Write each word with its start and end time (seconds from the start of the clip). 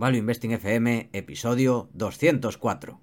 Value 0.00 0.20
Investing 0.20 0.52
FM, 0.52 1.10
episodio 1.12 1.90
204. 1.92 2.98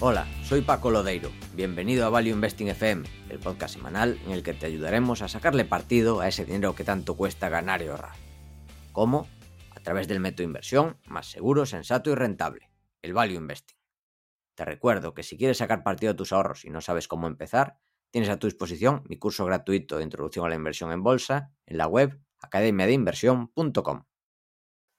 Hola, 0.00 0.26
soy 0.42 0.60
Paco 0.60 0.90
Lodeiro. 0.90 1.30
Bienvenido 1.54 2.04
a 2.04 2.10
Value 2.10 2.32
Investing 2.32 2.68
FM, 2.68 3.08
el 3.30 3.38
podcast 3.38 3.76
semanal 3.76 4.20
en 4.26 4.32
el 4.32 4.42
que 4.42 4.52
te 4.52 4.66
ayudaremos 4.66 5.22
a 5.22 5.28
sacarle 5.28 5.64
partido 5.64 6.20
a 6.20 6.28
ese 6.28 6.44
dinero 6.44 6.74
que 6.74 6.84
tanto 6.84 7.16
cuesta 7.16 7.48
ganar 7.48 7.80
y 7.80 7.86
ahorrar. 7.86 8.12
¿Cómo? 8.92 9.26
A 9.80 9.82
través 9.82 10.08
del 10.08 10.20
método 10.20 10.44
inversión 10.44 10.98
más 11.06 11.30
seguro, 11.30 11.64
sensato 11.64 12.10
y 12.10 12.14
rentable, 12.14 12.70
el 13.00 13.14
Value 13.14 13.36
Investing. 13.36 13.78
Te 14.54 14.66
recuerdo 14.66 15.14
que 15.14 15.22
si 15.22 15.38
quieres 15.38 15.56
sacar 15.56 15.82
partido 15.82 16.12
de 16.12 16.18
tus 16.18 16.34
ahorros 16.34 16.66
y 16.66 16.70
no 16.70 16.82
sabes 16.82 17.08
cómo 17.08 17.26
empezar, 17.26 17.78
tienes 18.10 18.28
a 18.28 18.38
tu 18.38 18.46
disposición 18.46 19.04
mi 19.08 19.16
curso 19.16 19.46
gratuito 19.46 19.96
de 19.96 20.04
introducción 20.04 20.44
a 20.44 20.50
la 20.50 20.54
inversión 20.54 20.92
en 20.92 21.02
bolsa 21.02 21.54
en 21.64 21.78
la 21.78 21.86
web 21.86 22.20
academiadeinversión.com. 22.42 24.04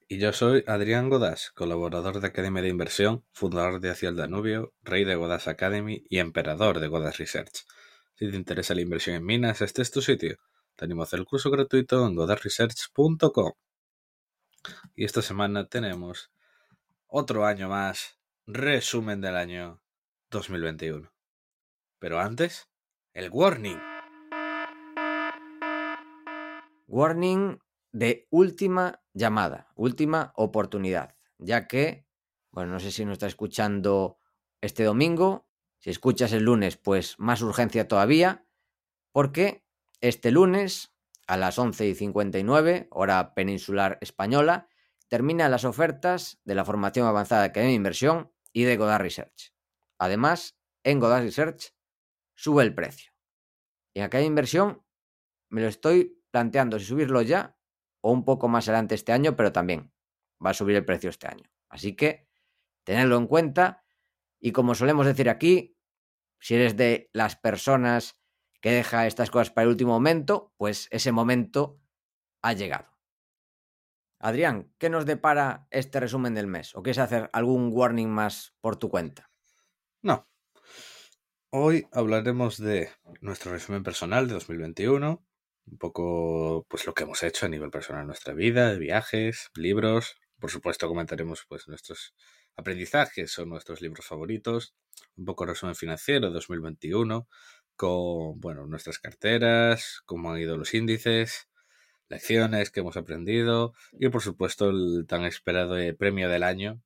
Y 0.08 0.18
yo 0.18 0.34
soy 0.34 0.64
Adrián 0.66 1.10
Godás, 1.10 1.52
colaborador 1.52 2.20
de 2.20 2.26
Academia 2.26 2.64
de 2.64 2.70
Inversión, 2.70 3.24
fundador 3.34 3.82
de 3.82 3.92
Hacia 3.92 4.10
el 4.10 4.16
Danubio, 4.16 4.74
rey 4.82 5.04
de 5.04 5.14
Godás 5.14 5.48
Academy 5.48 6.04
y 6.10 6.18
emperador 6.18 6.80
de 6.80 6.88
Godás 6.88 7.20
Research. 7.20 7.68
Si 8.16 8.32
te 8.32 8.36
interesa 8.36 8.74
la 8.74 8.82
inversión 8.82 9.16
en 9.16 9.26
minas, 9.26 9.62
este 9.62 9.84
es 9.84 9.92
tu 9.92 10.02
sitio. 10.02 10.38
Te 10.76 10.86
animo 10.86 11.02
a 11.02 11.06
hacer 11.06 11.20
el 11.20 11.26
curso 11.26 11.52
gratuito 11.52 12.04
en 12.08 12.16
godasresearch.com. 12.16 13.52
Y 14.96 15.06
esta 15.06 15.22
semana 15.22 15.68
tenemos 15.68 16.32
otro 17.08 17.46
año 17.46 17.70
más, 17.70 18.20
resumen 18.46 19.22
del 19.22 19.36
año 19.36 19.82
2021. 20.30 21.12
Pero 22.00 22.20
antes, 22.20 22.70
el 23.14 23.30
warning. 23.32 23.80
Warning 26.88 27.60
de 27.92 28.28
última 28.30 29.02
llamada, 29.14 29.72
última 29.76 30.34
oportunidad, 30.36 31.16
ya 31.38 31.68
que, 31.68 32.06
bueno, 32.52 32.74
no 32.74 32.80
sé 32.80 32.92
si 32.92 33.06
nos 33.06 33.14
está 33.14 33.28
escuchando 33.28 34.18
este 34.62 34.84
domingo, 34.84 35.48
si 35.80 35.90
escuchas 35.90 36.32
el 36.34 36.44
lunes, 36.44 36.78
pues 36.78 37.18
más 37.18 37.42
urgencia 37.42 37.88
todavía, 37.88 38.46
porque 39.12 39.66
este 40.00 40.32
lunes 40.32 40.94
a 41.28 41.38
las 41.38 41.58
11 41.58 41.88
y 41.88 41.96
59, 41.96 42.88
hora 42.92 43.34
peninsular 43.34 43.98
española, 44.02 44.68
terminan 45.08 45.52
las 45.52 45.66
ofertas 45.66 46.40
de 46.46 46.56
la 46.56 46.66
formación 46.66 47.08
avanzada 47.08 47.42
de 47.42 47.48
Academia 47.48 47.72
de 47.72 47.76
Inversión 47.76 48.32
y 48.54 48.64
de 48.64 48.78
Godard 48.78 49.02
Research. 49.02 49.54
Además, 49.98 50.58
en 50.84 51.00
Godard 51.00 51.24
Research 51.24 51.76
sube 52.36 52.64
el 52.64 52.74
precio. 52.74 53.12
En 53.94 54.04
Academia 54.04 54.26
de 54.26 54.32
Inversión 54.32 54.86
me 55.50 55.62
lo 55.62 55.68
estoy 55.68 56.24
planteando 56.32 56.80
si 56.80 56.86
subirlo 56.86 57.22
ya 57.22 57.58
o 58.00 58.12
un 58.12 58.26
poco 58.26 58.48
más 58.48 58.68
adelante 58.68 58.96
este 58.96 59.12
año, 59.12 59.36
pero 59.36 59.52
también 59.52 59.94
va 60.44 60.52
a 60.52 60.54
subir 60.54 60.76
el 60.76 60.86
precio 60.86 61.10
este 61.10 61.28
año. 61.28 61.52
Así 61.70 61.96
que 61.96 62.28
tenedlo 62.84 63.18
en 63.18 63.28
cuenta 63.28 63.84
y 64.40 64.54
como 64.54 64.76
solemos 64.76 65.06
decir 65.06 65.30
aquí, 65.30 65.78
si 66.40 66.56
eres 66.56 66.76
de 66.76 67.10
las 67.14 67.36
personas 67.36 68.21
que 68.62 68.72
deja 68.72 69.08
estas 69.08 69.32
cosas 69.32 69.50
para 69.50 69.64
el 69.64 69.72
último 69.72 69.92
momento, 69.92 70.54
pues 70.58 70.88
ese 70.92 71.12
momento 71.12 71.82
ha 72.42 72.54
llegado. 72.54 72.88
Adrián, 74.20 74.72
¿qué 74.78 74.90
nos 74.90 75.08
depara 75.08 75.68
este 75.72 76.00
resumen 76.00 76.36
del 76.36 76.46
mes? 76.46 76.76
¿O 76.76 76.84
quieres 76.84 77.00
hacer 77.00 77.30
algún 77.34 77.72
warning 77.74 78.10
más 78.10 78.54
por 78.62 78.78
tu 78.78 78.90
cuenta? 78.90 79.32
No. 80.04 80.28
Hoy 81.50 81.88
hablaremos 81.92 82.58
de 82.58 82.92
nuestro 83.20 83.52
resumen 83.52 83.82
personal 83.82 84.28
de 84.28 84.36
2021, 84.36 85.26
un 85.66 85.78
poco 85.80 86.66
pues 86.70 86.86
lo 86.86 86.94
que 86.94 87.04
hemos 87.04 87.24
hecho 87.24 87.48
a 87.48 87.50
nivel 87.50 87.72
personal 87.72 88.02
en 88.02 88.08
nuestra 88.08 88.34
vida, 88.36 88.74
viajes, 88.76 89.50
libros. 89.56 90.18
Por 90.40 90.52
supuesto 90.52 90.88
comentaremos 90.88 91.46
pues 91.50 91.68
nuestros 91.68 92.14
aprendizajes 92.56 93.38
o 93.40 93.46
nuestros 93.46 93.82
libros 93.82 94.06
favoritos, 94.06 94.76
un 95.16 95.26
poco 95.26 95.46
resumen 95.46 95.76
financiero 95.76 96.28
de 96.28 96.34
2021 96.34 97.28
con 97.82 98.40
bueno, 98.40 98.68
nuestras 98.68 99.00
carteras, 99.00 100.04
cómo 100.06 100.32
han 100.32 100.40
ido 100.40 100.56
los 100.56 100.76
índices, 100.76 101.50
lecciones 102.10 102.70
que 102.70 102.82
hemos 102.82 102.96
aprendido 102.96 103.74
y 103.94 104.10
por 104.10 104.22
supuesto 104.22 104.70
el 104.70 105.08
tan 105.08 105.24
esperado 105.24 105.78
premio 105.98 106.30
del 106.30 106.44
año, 106.44 106.80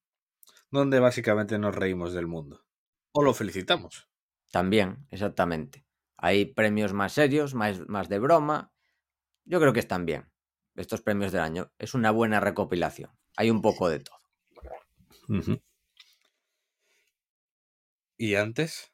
donde 0.72 1.02
básicamente 1.02 1.60
nos 1.60 1.76
reímos 1.76 2.14
del 2.14 2.28
mundo. 2.28 2.64
O 3.12 3.24
lo 3.24 3.34
felicitamos. 3.34 4.08
También, 4.52 5.06
exactamente. 5.12 5.86
Hay 6.16 6.46
premios 6.46 6.94
más 6.94 7.12
serios, 7.12 7.56
más, 7.56 7.82
más 7.90 8.08
de 8.08 8.20
broma. 8.20 8.72
Yo 9.44 9.60
creo 9.60 9.74
que 9.74 9.82
están 9.82 10.06
bien. 10.06 10.32
Estos 10.76 11.02
premios 11.02 11.34
del 11.34 11.42
año. 11.42 11.74
Es 11.78 11.94
una 11.94 12.12
buena 12.12 12.40
recopilación. 12.40 13.12
Hay 13.36 13.50
un 13.50 13.62
poco 13.62 13.90
de 13.90 14.00
todo. 14.00 14.22
Y 18.18 18.36
antes, 18.36 18.94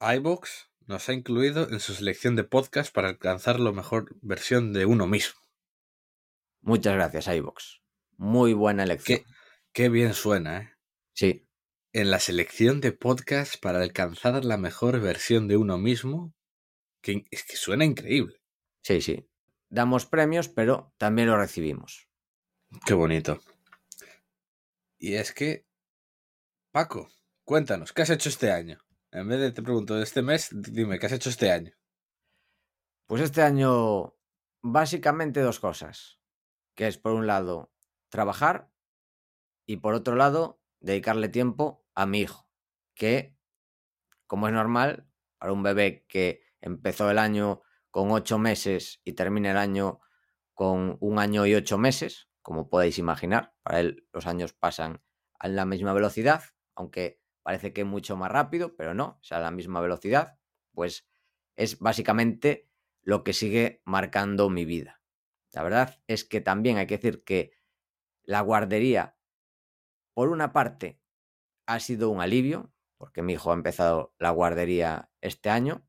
iBox 0.00 0.69
nos 0.86 1.08
ha 1.08 1.12
incluido 1.12 1.68
en 1.70 1.80
su 1.80 1.94
selección 1.94 2.36
de 2.36 2.44
podcast 2.44 2.92
para 2.92 3.08
alcanzar 3.08 3.60
la 3.60 3.72
mejor 3.72 4.16
versión 4.22 4.72
de 4.72 4.86
uno 4.86 5.06
mismo. 5.06 5.40
Muchas 6.60 6.94
gracias, 6.94 7.28
iBox. 7.28 7.80
Muy 8.16 8.52
buena 8.52 8.84
elección. 8.84 9.20
Qué, 9.20 9.24
qué 9.72 9.88
bien 9.88 10.14
suena, 10.14 10.58
¿eh? 10.58 10.74
Sí, 11.14 11.48
en 11.92 12.10
la 12.10 12.20
selección 12.20 12.80
de 12.80 12.92
podcasts 12.92 13.56
para 13.56 13.82
alcanzar 13.82 14.44
la 14.44 14.56
mejor 14.56 15.00
versión 15.00 15.48
de 15.48 15.56
uno 15.56 15.78
mismo, 15.78 16.34
que 17.02 17.24
es 17.30 17.44
que 17.44 17.56
suena 17.56 17.84
increíble. 17.84 18.40
Sí, 18.82 19.00
sí. 19.00 19.26
Damos 19.68 20.06
premios, 20.06 20.48
pero 20.48 20.92
también 20.98 21.28
los 21.28 21.38
recibimos. 21.38 22.08
Qué 22.86 22.94
bonito. 22.94 23.40
Y 24.98 25.14
es 25.14 25.32
que, 25.32 25.66
Paco, 26.70 27.10
cuéntanos, 27.44 27.92
¿qué 27.92 28.02
has 28.02 28.10
hecho 28.10 28.28
este 28.28 28.50
año? 28.50 28.78
En 29.12 29.26
vez 29.26 29.40
de 29.40 29.50
te 29.50 29.62
pregunto 29.62 30.00
este 30.00 30.22
mes, 30.22 30.50
dime, 30.52 30.98
¿qué 30.98 31.06
has 31.06 31.12
hecho 31.12 31.30
este 31.30 31.50
año? 31.50 31.72
Pues 33.06 33.22
este 33.22 33.42
año, 33.42 34.14
básicamente 34.62 35.40
dos 35.40 35.58
cosas. 35.58 36.20
Que 36.76 36.86
es, 36.86 36.96
por 36.96 37.12
un 37.12 37.26
lado, 37.26 37.72
trabajar 38.08 38.70
y 39.66 39.78
por 39.78 39.94
otro 39.94 40.14
lado, 40.14 40.62
dedicarle 40.78 41.28
tiempo 41.28 41.84
a 41.94 42.06
mi 42.06 42.20
hijo, 42.20 42.48
que, 42.94 43.36
como 44.26 44.46
es 44.46 44.54
normal, 44.54 45.08
para 45.38 45.52
un 45.52 45.62
bebé 45.62 46.06
que 46.08 46.42
empezó 46.60 47.10
el 47.10 47.18
año 47.18 47.62
con 47.90 48.12
ocho 48.12 48.38
meses 48.38 49.00
y 49.04 49.14
termina 49.14 49.50
el 49.50 49.56
año 49.56 50.00
con 50.54 50.96
un 51.00 51.18
año 51.18 51.46
y 51.46 51.54
ocho 51.54 51.78
meses, 51.78 52.28
como 52.42 52.68
podéis 52.68 52.98
imaginar, 52.98 53.54
para 53.62 53.80
él 53.80 54.08
los 54.12 54.26
años 54.26 54.52
pasan 54.52 55.02
a 55.38 55.48
la 55.48 55.66
misma 55.66 55.92
velocidad, 55.92 56.42
aunque 56.74 57.19
parece 57.50 57.72
que 57.72 57.82
mucho 57.82 58.16
más 58.16 58.30
rápido, 58.30 58.76
pero 58.76 58.94
no, 58.94 59.18
o 59.20 59.24
sea, 59.24 59.38
a 59.38 59.40
la 59.40 59.50
misma 59.50 59.80
velocidad, 59.80 60.38
pues 60.70 61.08
es 61.56 61.80
básicamente 61.80 62.70
lo 63.02 63.24
que 63.24 63.32
sigue 63.32 63.82
marcando 63.84 64.48
mi 64.50 64.64
vida. 64.64 65.02
La 65.50 65.64
verdad 65.64 66.00
es 66.06 66.24
que 66.24 66.40
también 66.40 66.78
hay 66.78 66.86
que 66.86 66.98
decir 66.98 67.24
que 67.24 67.50
la 68.22 68.40
guardería, 68.40 69.16
por 70.14 70.28
una 70.28 70.52
parte, 70.52 71.00
ha 71.66 71.80
sido 71.80 72.10
un 72.10 72.20
alivio, 72.20 72.72
porque 72.98 73.20
mi 73.20 73.32
hijo 73.32 73.50
ha 73.50 73.54
empezado 73.54 74.14
la 74.20 74.30
guardería 74.30 75.10
este 75.20 75.50
año, 75.50 75.84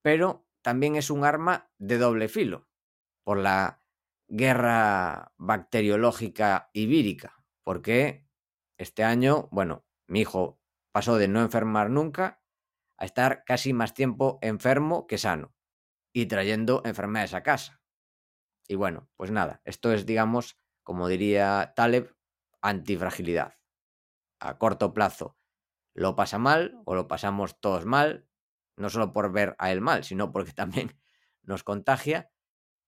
pero 0.00 0.48
también 0.62 0.96
es 0.96 1.10
un 1.10 1.26
arma 1.26 1.70
de 1.76 1.98
doble 1.98 2.28
filo, 2.28 2.66
por 3.24 3.36
la 3.36 3.84
guerra 4.26 5.34
bacteriológica 5.36 6.70
ibérica, 6.72 7.44
porque 7.62 8.26
este 8.78 9.04
año, 9.04 9.50
bueno, 9.52 9.84
mi 10.06 10.20
hijo 10.20 10.61
pasó 10.92 11.16
de 11.16 11.28
no 11.28 11.40
enfermar 11.40 11.90
nunca 11.90 12.42
a 12.98 13.04
estar 13.04 13.44
casi 13.44 13.72
más 13.72 13.94
tiempo 13.94 14.38
enfermo 14.42 15.06
que 15.06 15.18
sano 15.18 15.54
y 16.12 16.26
trayendo 16.26 16.82
enfermedades 16.84 17.34
a 17.34 17.42
casa. 17.42 17.82
Y 18.68 18.76
bueno, 18.76 19.08
pues 19.16 19.30
nada, 19.30 19.60
esto 19.64 19.92
es, 19.92 20.06
digamos, 20.06 20.56
como 20.82 21.08
diría 21.08 21.72
Taleb, 21.74 22.14
antifragilidad. 22.60 23.54
A 24.38 24.58
corto 24.58 24.92
plazo 24.94 25.36
lo 25.94 26.16
pasa 26.16 26.38
mal 26.38 26.80
o 26.84 26.94
lo 26.94 27.08
pasamos 27.08 27.60
todos 27.60 27.84
mal, 27.84 28.28
no 28.76 28.88
solo 28.90 29.12
por 29.12 29.32
ver 29.32 29.56
a 29.58 29.72
él 29.72 29.80
mal, 29.80 30.04
sino 30.04 30.32
porque 30.32 30.52
también 30.52 30.96
nos 31.42 31.64
contagia, 31.64 32.30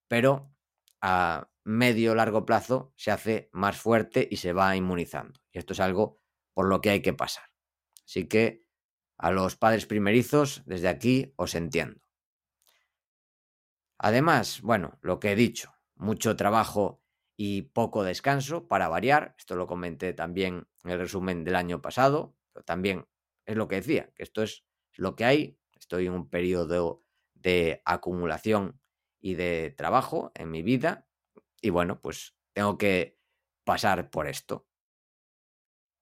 pero 0.09 0.55
a 1.01 1.51
medio 1.65 2.15
largo 2.15 2.45
plazo 2.45 2.93
se 2.97 3.11
hace 3.11 3.49
más 3.53 3.77
fuerte 3.77 4.27
y 4.31 4.37
se 4.37 4.53
va 4.53 4.77
inmunizando. 4.77 5.41
Y 5.51 5.59
esto 5.59 5.73
es 5.73 5.81
algo 5.81 6.21
por 6.53 6.69
lo 6.69 6.81
que 6.81 6.91
hay 6.91 7.03
que 7.03 7.15
pasar. 7.15 7.54
Así 8.06 8.27
que 8.29 8.65
a 9.19 9.31
los 9.31 9.56
padres 9.56 9.87
primerizos, 9.87 10.62
desde 10.67 10.89
aquí 10.89 11.33
os 11.37 11.55
entiendo. 11.55 12.01
Además, 13.99 14.61
bueno, 14.62 14.99
lo 15.03 15.21
que 15.21 15.33
he 15.33 15.37
dicho, 15.37 15.73
mucho 15.95 16.37
trabajo 16.37 17.03
y 17.37 17.62
poco 17.62 18.05
descanso 18.05 18.69
para 18.69 18.89
variar. 18.89 19.35
Esto 19.39 19.56
lo 19.56 19.67
comenté 19.67 20.12
también 20.12 20.67
en 20.83 20.91
el 20.91 20.99
resumen 20.99 21.45
del 21.45 21.56
año 21.56 21.81
pasado, 21.81 22.37
pero 22.53 22.65
también 22.65 23.06
es 23.47 23.56
lo 23.56 23.69
que 23.69 23.77
decía, 23.77 24.11
que 24.15 24.23
esto 24.23 24.43
es 24.43 24.65
lo 24.95 25.17
que 25.17 25.25
hay. 25.25 25.59
Estoy 25.73 26.06
en 26.06 26.12
un 26.12 26.29
periodo 26.29 27.05
de 27.35 27.83
acumulación 27.85 28.81
y 29.21 29.35
de 29.35 29.75
trabajo 29.77 30.33
en 30.35 30.51
mi 30.51 30.62
vida 30.62 31.06
y 31.61 31.71
bueno, 31.71 32.01
pues 32.01 32.37
tengo 32.53 32.77
que 32.77 33.19
pasar 33.65 34.11
por 34.11 34.29
esto. 34.29 34.67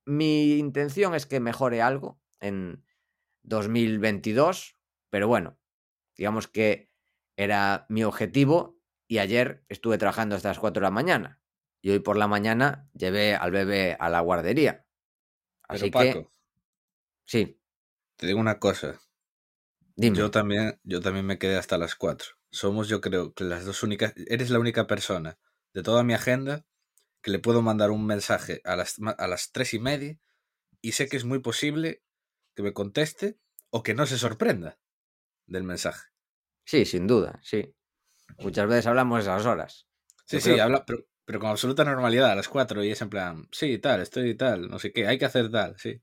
Mi 0.04 0.58
intención 0.58 1.14
es 1.14 1.26
que 1.26 1.40
mejore 1.40 1.82
algo 1.82 2.20
en 2.40 2.84
2022, 3.42 4.76
pero 5.10 5.28
bueno, 5.28 5.58
digamos 6.16 6.48
que 6.48 6.90
era 7.36 7.86
mi 7.88 8.04
objetivo 8.04 8.78
y 9.08 9.18
ayer 9.18 9.64
estuve 9.68 9.98
trabajando 9.98 10.36
hasta 10.36 10.48
las 10.48 10.58
4 10.58 10.80
de 10.80 10.84
la 10.84 10.90
mañana 10.90 11.40
y 11.82 11.90
hoy 11.90 11.98
por 11.98 12.16
la 12.16 12.28
mañana 12.28 12.88
llevé 12.94 13.34
al 13.34 13.50
bebé 13.50 13.96
a 13.98 14.08
la 14.08 14.20
guardería. 14.20 14.86
Así 15.68 15.90
que 15.90 16.28
sí. 17.26 17.60
Te 18.16 18.26
digo 18.26 18.38
una 18.38 18.58
cosa. 18.58 19.00
Dime. 19.96 20.16
Yo 20.16 20.30
también, 20.30 20.80
yo 20.84 21.00
también 21.00 21.26
me 21.26 21.38
quedé 21.38 21.56
hasta 21.56 21.78
las 21.78 21.96
4. 21.96 22.28
Somos, 22.50 22.88
yo 22.88 23.00
creo, 23.00 23.34
que 23.34 23.44
las 23.44 23.64
dos 23.64 23.82
únicas. 23.82 24.14
Eres 24.28 24.50
la 24.50 24.58
única 24.58 24.86
persona 24.86 25.38
de 25.74 25.82
toda 25.82 26.04
mi 26.04 26.14
agenda 26.14 26.64
que 27.22 27.30
le 27.30 27.38
puedo 27.38 27.62
mandar 27.62 27.90
un 27.90 28.04
mensaje 28.04 28.60
a 28.64 28.76
las, 28.76 28.96
a 29.18 29.26
las 29.28 29.52
3 29.52 29.74
y 29.74 29.78
media 29.78 30.18
y 30.80 30.92
sé 30.92 31.08
que 31.08 31.16
es 31.16 31.24
muy 31.24 31.38
posible 31.38 32.02
que 32.54 32.62
me 32.62 32.72
conteste 32.72 33.38
o 33.70 33.82
que 33.82 33.94
no 33.94 34.06
se 34.06 34.18
sorprenda 34.18 34.78
del 35.46 35.62
mensaje. 35.62 36.08
Sí, 36.64 36.84
sin 36.84 37.06
duda, 37.06 37.40
sí. 37.42 37.74
Muchas 38.38 38.68
veces 38.68 38.86
hablamos 38.86 39.20
esas 39.20 39.46
horas. 39.46 39.86
Sí, 40.26 40.40
sí, 40.40 40.58
habla, 40.58 40.84
pero, 40.84 41.04
pero, 41.24 41.40
con 41.40 41.50
absoluta 41.50 41.84
normalidad 41.84 42.30
a 42.30 42.34
las 42.34 42.48
4 42.48 42.84
y 42.84 42.90
es 42.90 43.02
en 43.02 43.10
plan, 43.10 43.48
sí, 43.52 43.78
tal, 43.78 44.00
estoy 44.00 44.36
tal, 44.36 44.68
no 44.68 44.78
sé 44.78 44.92
qué, 44.92 45.06
hay 45.06 45.18
que 45.18 45.24
hacer 45.24 45.50
tal, 45.50 45.78
sí. 45.78 46.02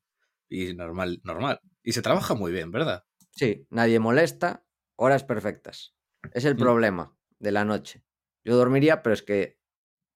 Y 0.50 0.74
normal, 0.74 1.22
normal. 1.24 1.62
Y 1.84 1.94
se 1.94 2.02
trabaja 2.02 2.34
muy 2.34 2.52
bien, 2.52 2.72
¿verdad? 2.72 3.06
Sí, 3.32 3.68
nadie 3.70 4.00
molesta, 4.00 4.66
horas 4.96 5.24
perfectas. 5.24 5.96
Es 6.34 6.46
el 6.46 6.56
mm. 6.56 6.60
problema 6.60 7.18
de 7.40 7.52
la 7.52 7.66
noche. 7.66 8.04
Yo 8.44 8.56
dormiría, 8.56 9.02
pero 9.02 9.14
es 9.14 9.24
que 9.24 9.59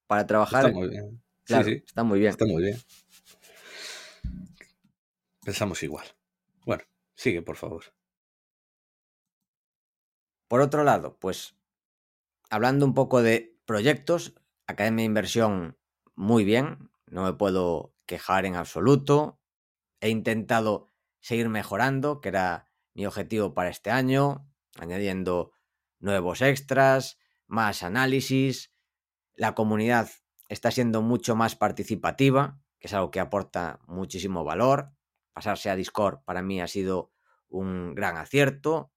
para 0.08 0.26
trabajar. 0.26 0.66
Está 0.66 0.78
muy 0.78 0.90
bien. 0.90 1.24
sí, 1.46 1.64
sí. 1.64 1.84
Está 1.86 2.04
muy 2.04 2.20
bien. 2.20 2.32
Está 2.32 2.46
muy 2.46 2.64
bien. 2.64 2.78
Pensamos 5.44 5.84
igual. 5.84 6.06
Bueno, 6.66 6.84
sigue, 7.16 7.42
por 7.42 7.58
favor. 7.58 7.84
Por 10.48 10.62
otro 10.62 10.84
lado, 10.84 11.18
pues 11.20 11.56
hablando 12.50 12.86
un 12.86 12.94
poco 12.94 13.22
de 13.22 13.58
proyectos, 13.66 14.36
Academia 14.68 15.04
de 15.04 15.08
Inversión 15.08 15.78
muy 16.16 16.44
bien, 16.44 16.92
no 17.08 17.24
me 17.24 17.34
puedo 17.34 17.96
quejar 18.06 18.46
en 18.46 18.56
absoluto. 18.56 19.40
He 20.00 20.10
intentado 20.10 20.92
seguir 21.20 21.50
mejorando, 21.50 22.22
que 22.22 22.30
era 22.30 22.68
mi 22.94 23.06
objetivo 23.06 23.54
para 23.54 23.70
este 23.70 23.92
año, 23.92 24.48
añadiendo 24.76 25.52
nuevos 26.00 26.42
extras, 26.42 27.18
más 27.48 27.84
análisis. 27.84 28.73
La 29.36 29.56
comunidad 29.56 30.10
está 30.50 30.72
siendo 30.72 31.02
mucho 31.02 31.36
más 31.36 31.56
participativa, 31.56 32.60
que 32.80 32.88
es 32.88 32.94
algo 32.94 33.12
que 33.12 33.20
aporta 33.20 33.80
muchísimo 33.88 34.44
valor. 34.44 34.92
Pasarse 35.34 35.70
a 35.70 35.76
Discord 35.76 36.20
para 36.26 36.42
mí 36.42 36.62
ha 36.62 36.68
sido 36.68 37.12
un 37.50 37.96
gran 37.96 38.18
acierto. 38.18 38.92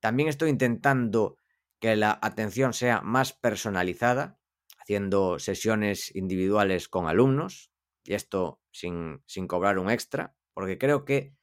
También 0.00 0.28
estoy 0.28 0.50
intentando 0.50 1.36
que 1.80 1.96
la 1.96 2.18
atención 2.22 2.72
sea 2.72 3.00
más 3.00 3.32
personalizada, 3.32 4.38
haciendo 4.78 5.38
sesiones 5.38 6.14
individuales 6.14 6.88
con 6.88 7.06
alumnos, 7.06 7.72
y 8.04 8.14
esto 8.14 8.60
sin, 8.70 9.22
sin 9.26 9.46
cobrar 9.46 9.78
un 9.78 9.90
extra, 9.90 10.34
porque 10.52 10.78
creo 10.78 11.04
que 11.04 11.34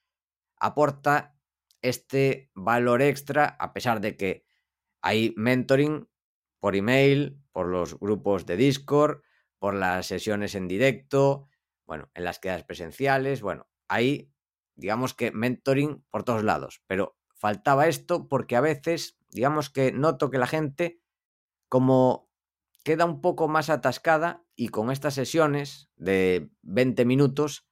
aporta 0.59 1.35
este 1.81 2.51
valor 2.53 3.01
extra 3.01 3.55
a 3.59 3.73
pesar 3.73 4.01
de 4.01 4.15
que 4.17 4.45
hay 5.01 5.33
mentoring 5.37 6.07
por 6.59 6.75
email, 6.75 7.41
por 7.51 7.67
los 7.67 7.99
grupos 7.99 8.45
de 8.45 8.57
Discord, 8.57 9.21
por 9.59 9.73
las 9.73 10.07
sesiones 10.07 10.55
en 10.55 10.67
directo, 10.67 11.47
bueno, 11.85 12.09
en 12.13 12.23
las 12.23 12.39
quedas 12.39 12.63
presenciales, 12.63 13.41
bueno, 13.41 13.67
hay, 13.87 14.31
digamos 14.75 15.13
que 15.13 15.31
mentoring 15.31 16.05
por 16.09 16.23
todos 16.23 16.43
lados, 16.43 16.83
pero 16.87 17.17
faltaba 17.35 17.87
esto 17.87 18.27
porque 18.27 18.55
a 18.55 18.61
veces, 18.61 19.17
digamos 19.29 19.69
que 19.69 19.91
noto 19.91 20.29
que 20.29 20.37
la 20.37 20.47
gente 20.47 21.01
como 21.69 22.29
queda 22.83 23.05
un 23.05 23.21
poco 23.21 23.47
más 23.47 23.69
atascada 23.69 24.45
y 24.55 24.69
con 24.69 24.91
estas 24.91 25.13
sesiones 25.13 25.89
de 25.95 26.49
20 26.61 27.05
minutos 27.05 27.67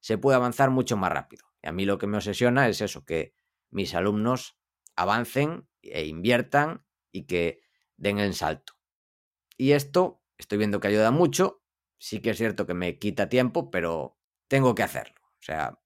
se 0.00 0.16
puede 0.16 0.36
avanzar 0.36 0.70
mucho 0.70 0.96
más 0.96 1.12
rápido. 1.12 1.44
Y 1.62 1.68
a 1.68 1.72
mí 1.72 1.84
lo 1.84 1.98
que 1.98 2.06
me 2.06 2.16
obsesiona 2.16 2.68
es 2.68 2.80
eso, 2.80 3.04
que 3.04 3.34
mis 3.70 3.94
alumnos 3.94 4.58
avancen 4.96 5.68
e 5.82 6.06
inviertan 6.06 6.84
y 7.12 7.26
que 7.26 7.60
den 8.00 8.18
el 8.18 8.34
salto. 8.34 8.72
Y 9.56 9.72
esto 9.72 10.24
estoy 10.38 10.58
viendo 10.58 10.80
que 10.80 10.88
ayuda 10.88 11.10
mucho. 11.10 11.62
Sí 11.98 12.20
que 12.20 12.30
es 12.30 12.38
cierto 12.38 12.66
que 12.66 12.74
me 12.74 12.98
quita 12.98 13.28
tiempo, 13.28 13.70
pero 13.70 14.18
tengo 14.48 14.74
que 14.74 14.82
hacerlo. 14.82 15.20
O 15.22 15.42
sea, 15.42 15.80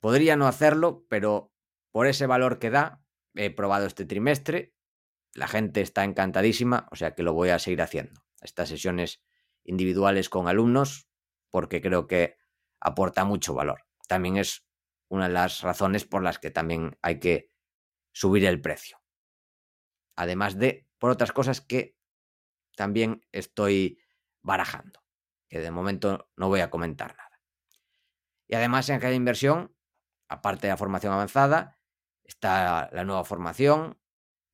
podría 0.00 0.36
no 0.36 0.46
hacerlo, 0.46 1.06
pero 1.08 1.54
por 1.90 2.06
ese 2.06 2.26
valor 2.26 2.58
que 2.58 2.70
da, 2.70 3.02
he 3.34 3.50
probado 3.50 3.86
este 3.86 4.04
trimestre. 4.04 4.74
La 5.32 5.48
gente 5.48 5.80
está 5.80 6.04
encantadísima, 6.04 6.86
o 6.90 6.96
sea 6.96 7.14
que 7.14 7.22
lo 7.22 7.32
voy 7.32 7.48
a 7.48 7.58
seguir 7.58 7.80
haciendo. 7.80 8.22
Estas 8.42 8.68
sesiones 8.68 9.22
individuales 9.64 10.28
con 10.28 10.48
alumnos, 10.48 11.08
porque 11.50 11.80
creo 11.80 12.06
que 12.06 12.36
aporta 12.78 13.24
mucho 13.24 13.54
valor. 13.54 13.86
También 14.06 14.36
es 14.36 14.66
una 15.08 15.28
de 15.28 15.34
las 15.34 15.62
razones 15.62 16.04
por 16.04 16.22
las 16.22 16.38
que 16.38 16.50
también 16.50 16.98
hay 17.00 17.20
que 17.20 17.52
subir 18.12 18.44
el 18.44 18.60
precio. 18.60 18.98
Además 20.16 20.58
de 20.58 20.88
por 20.98 21.10
otras 21.10 21.32
cosas 21.32 21.60
que 21.60 21.96
también 22.76 23.26
estoy 23.32 24.00
barajando, 24.42 25.00
que 25.48 25.60
de 25.60 25.70
momento 25.70 26.30
no 26.36 26.48
voy 26.48 26.60
a 26.60 26.70
comentar 26.70 27.16
nada. 27.16 27.42
Y 28.48 28.54
además 28.54 28.88
en 28.88 29.00
cada 29.00 29.14
inversión, 29.14 29.76
aparte 30.28 30.66
de 30.66 30.72
la 30.72 30.76
formación 30.76 31.12
avanzada, 31.12 31.78
está 32.24 32.88
la 32.92 33.04
nueva 33.04 33.24
formación, 33.24 34.00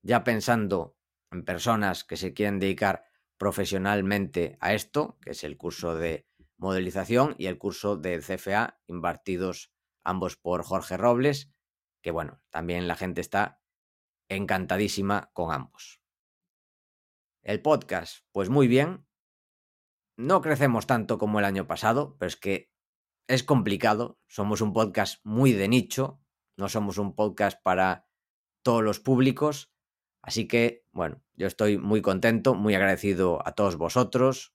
ya 0.03 0.25
pensando 0.25 0.97
en 1.31 1.45
personas 1.45 2.05
que 2.05 2.17
se 2.17 2.35
quieren 2.35 2.59
dedicar 2.59 3.05
profesionalmente 3.39 4.57
a 4.61 4.75
esto, 4.75 5.19
que 5.21 5.31
es 5.31 5.45
el 5.45 5.57
curso 5.57 5.97
de 5.97 6.29
modelización 6.59 7.35
y 7.39 7.47
el 7.47 7.59
curso 7.59 7.97
de 7.97 8.21
CFA, 8.21 8.81
impartidos 8.87 9.73
ambos 10.05 10.37
por 10.37 10.63
Jorge 10.63 10.97
Robles, 10.97 11.51
que 12.03 12.11
bueno, 12.11 12.41
también 12.51 12.89
la 12.89 12.97
gente 12.97 13.21
está 13.21 13.62
encantadísima 14.37 15.31
con 15.33 15.53
ambos. 15.53 16.01
El 17.43 17.61
podcast, 17.61 18.25
pues 18.33 18.49
muy 18.49 18.69
bien. 18.69 19.07
No 20.17 20.41
crecemos 20.41 20.87
tanto 20.87 21.19
como 21.19 21.39
el 21.39 21.45
año 21.45 21.67
pasado, 21.67 22.17
pero 22.19 22.29
es 22.29 22.37
que 22.37 22.73
es 23.27 23.43
complicado. 23.43 24.21
Somos 24.29 24.61
un 24.61 24.73
podcast 24.73 25.21
muy 25.25 25.53
de 25.53 25.69
nicho, 25.69 26.21
no 26.57 26.69
somos 26.69 26.99
un 26.99 27.15
podcast 27.15 27.61
para 27.63 28.07
todos 28.63 28.83
los 28.83 29.01
públicos. 29.01 29.73
Así 30.23 30.47
que, 30.47 30.87
bueno, 30.93 31.23
yo 31.35 31.47
estoy 31.47 31.79
muy 31.79 32.01
contento, 32.03 32.55
muy 32.55 32.75
agradecido 32.75 33.47
a 33.47 33.53
todos 33.53 33.77
vosotros. 33.77 34.55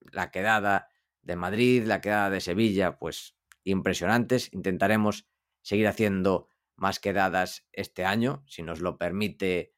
La 0.00 0.30
quedada 0.30 0.88
de 1.22 1.36
Madrid, 1.36 1.84
la 1.86 2.00
quedada 2.00 2.28
de 2.28 2.40
Sevilla, 2.40 2.98
pues 2.98 3.36
impresionantes. 3.62 4.52
Intentaremos 4.52 5.26
seguir 5.62 5.88
haciendo 5.88 6.48
más 6.76 7.00
quedadas 7.00 7.66
este 7.72 8.04
año, 8.04 8.44
si 8.46 8.62
nos 8.62 8.80
lo 8.80 8.98
permite 8.98 9.74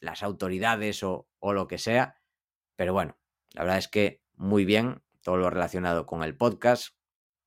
las 0.00 0.22
autoridades 0.22 1.02
o, 1.02 1.28
o 1.38 1.52
lo 1.52 1.66
que 1.66 1.78
sea. 1.78 2.20
Pero 2.76 2.92
bueno, 2.92 3.18
la 3.52 3.62
verdad 3.62 3.78
es 3.78 3.88
que 3.88 4.22
muy 4.34 4.64
bien 4.64 5.02
todo 5.22 5.36
lo 5.36 5.50
relacionado 5.50 6.06
con 6.06 6.22
el 6.22 6.36
podcast. 6.36 6.96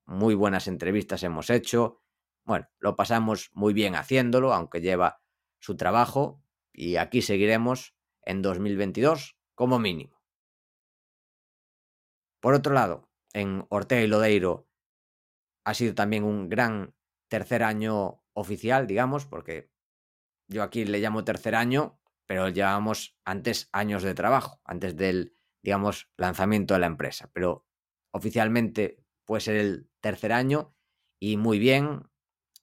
Muy 0.06 0.36
buenas 0.36 0.68
entrevistas 0.68 1.24
hemos 1.24 1.50
hecho. 1.50 2.02
Bueno, 2.44 2.68
lo 2.80 2.96
pasamos 2.96 3.50
muy 3.54 3.74
bien 3.74 3.96
haciéndolo, 3.96 4.54
aunque 4.54 4.82
lleva 4.82 5.22
su 5.60 5.76
trabajo. 5.76 6.44
Y 6.72 6.98
aquí 6.98 7.22
seguiremos 7.22 7.96
en 8.24 8.42
2022 8.42 9.38
como 9.56 9.80
mínimo. 9.80 10.22
Por 12.40 12.54
otro 12.54 12.74
lado, 12.74 13.10
en 13.32 13.66
Ortega 13.70 14.02
y 14.02 14.08
Lodeiro 14.08 14.68
ha 15.64 15.74
sido 15.74 15.96
también 15.96 16.24
un 16.24 16.50
gran 16.50 16.94
tercer 17.30 17.64
año 17.64 18.23
oficial, 18.34 18.88
digamos, 18.88 19.26
porque 19.26 19.72
yo 20.48 20.64
aquí 20.64 20.86
le 20.86 21.00
llamo 21.00 21.24
tercer 21.24 21.56
año, 21.56 22.00
pero 22.26 22.50
llevamos 22.50 23.18
antes 23.26 23.70
años 23.72 24.04
de 24.04 24.14
trabajo, 24.14 24.62
antes 24.66 24.96
del, 24.96 25.36
digamos, 25.62 26.12
lanzamiento 26.18 26.74
de 26.74 26.80
la 26.82 26.88
empresa. 26.88 27.30
Pero 27.34 27.68
oficialmente 28.12 29.04
puede 29.26 29.42
ser 29.42 29.56
el 29.56 29.90
tercer 30.00 30.34
año 30.34 30.76
y 31.20 31.38
muy 31.38 31.60
bien. 31.60 32.10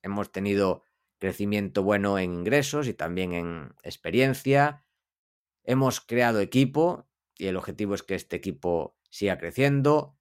Hemos 0.02 0.32
tenido 0.32 0.84
crecimiento 1.18 1.82
bueno 1.82 2.18
en 2.18 2.32
ingresos 2.32 2.88
y 2.88 2.94
también 2.94 3.32
en 3.32 3.74
experiencia. 3.82 4.84
Hemos 5.64 6.00
creado 6.00 6.40
equipo 6.40 7.08
y 7.36 7.46
el 7.46 7.56
objetivo 7.56 7.94
es 7.94 8.02
que 8.02 8.14
este 8.14 8.36
equipo 8.36 8.96
siga 9.10 9.38
creciendo. 9.38 10.16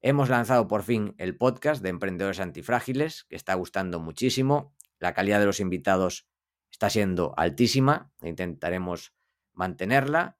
Hemos 0.00 0.28
lanzado 0.28 0.68
por 0.68 0.84
fin 0.84 1.14
el 1.18 1.36
podcast 1.36 1.82
de 1.82 1.88
Emprendedores 1.88 2.38
Antifrágiles, 2.38 3.24
que 3.24 3.34
está 3.34 3.54
gustando 3.54 3.98
muchísimo. 3.98 4.76
La 4.98 5.14
calidad 5.14 5.40
de 5.40 5.46
los 5.46 5.60
invitados 5.60 6.28
está 6.70 6.90
siendo 6.90 7.34
altísima, 7.36 8.12
intentaremos 8.22 9.14
mantenerla 9.52 10.38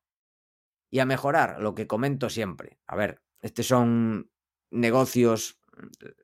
y 0.90 1.00
a 1.00 1.06
mejorar 1.06 1.60
lo 1.60 1.74
que 1.74 1.86
comento 1.86 2.30
siempre. 2.30 2.80
A 2.86 2.96
ver, 2.96 3.22
estos 3.40 3.66
son 3.66 4.30
negocios 4.70 5.60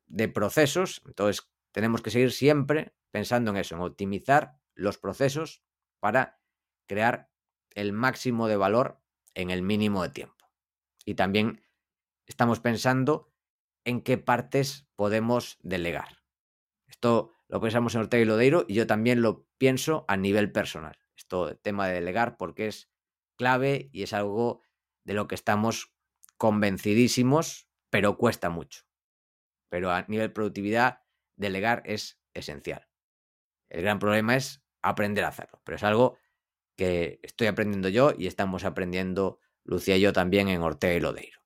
de 0.06 0.28
procesos, 0.28 1.02
entonces 1.06 1.48
tenemos 1.72 2.02
que 2.02 2.10
seguir 2.10 2.32
siempre 2.32 2.94
pensando 3.10 3.50
en 3.50 3.58
eso, 3.58 3.74
en 3.74 3.82
optimizar 3.82 4.58
los 4.74 4.98
procesos 4.98 5.62
para 6.00 6.40
crear 6.86 7.30
el 7.70 7.92
máximo 7.92 8.48
de 8.48 8.56
valor 8.56 9.00
en 9.34 9.50
el 9.50 9.62
mínimo 9.62 10.02
de 10.02 10.10
tiempo. 10.10 10.50
Y 11.04 11.14
también 11.14 11.62
estamos 12.26 12.60
pensando 12.60 13.32
en 13.84 14.00
qué 14.02 14.18
partes 14.18 14.86
podemos 14.96 15.58
delegar. 15.62 16.22
Esto 16.86 17.33
lo 17.48 17.60
pensamos 17.60 17.94
en 17.94 18.02
Ortega 18.02 18.22
y 18.22 18.26
Lodeiro 18.26 18.64
y 18.68 18.74
yo 18.74 18.86
también 18.86 19.22
lo 19.22 19.46
pienso 19.58 20.04
a 20.08 20.16
nivel 20.16 20.50
personal. 20.52 20.98
Esto 21.16 21.56
tema 21.56 21.86
de 21.86 21.94
delegar 21.94 22.36
porque 22.36 22.66
es 22.66 22.90
clave 23.36 23.88
y 23.92 24.02
es 24.02 24.12
algo 24.12 24.62
de 25.04 25.14
lo 25.14 25.28
que 25.28 25.34
estamos 25.34 25.94
convencidísimos, 26.36 27.68
pero 27.90 28.16
cuesta 28.16 28.50
mucho. 28.50 28.84
Pero 29.68 29.90
a 29.90 30.04
nivel 30.08 30.32
productividad, 30.32 31.02
delegar 31.36 31.82
es 31.84 32.20
esencial. 32.32 32.88
El 33.68 33.82
gran 33.82 33.98
problema 33.98 34.36
es 34.36 34.62
aprender 34.82 35.24
a 35.24 35.28
hacerlo, 35.28 35.60
pero 35.64 35.76
es 35.76 35.82
algo 35.82 36.16
que 36.76 37.20
estoy 37.22 37.46
aprendiendo 37.46 37.88
yo 37.88 38.12
y 38.16 38.26
estamos 38.26 38.64
aprendiendo 38.64 39.38
Lucía 39.62 39.96
y 39.96 40.00
yo 40.00 40.12
también 40.12 40.48
en 40.48 40.62
Ortega 40.62 40.94
y 40.94 41.00
Lodeiro. 41.00 41.43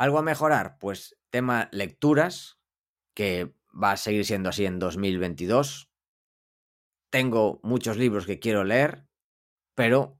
¿Algo 0.00 0.18
a 0.18 0.22
mejorar? 0.22 0.78
Pues 0.78 1.18
tema 1.28 1.68
lecturas, 1.72 2.58
que 3.12 3.54
va 3.70 3.92
a 3.92 3.96
seguir 3.98 4.24
siendo 4.24 4.48
así 4.48 4.64
en 4.64 4.78
2022. 4.78 5.92
Tengo 7.10 7.60
muchos 7.62 7.98
libros 7.98 8.24
que 8.24 8.38
quiero 8.38 8.64
leer, 8.64 9.06
pero 9.74 10.18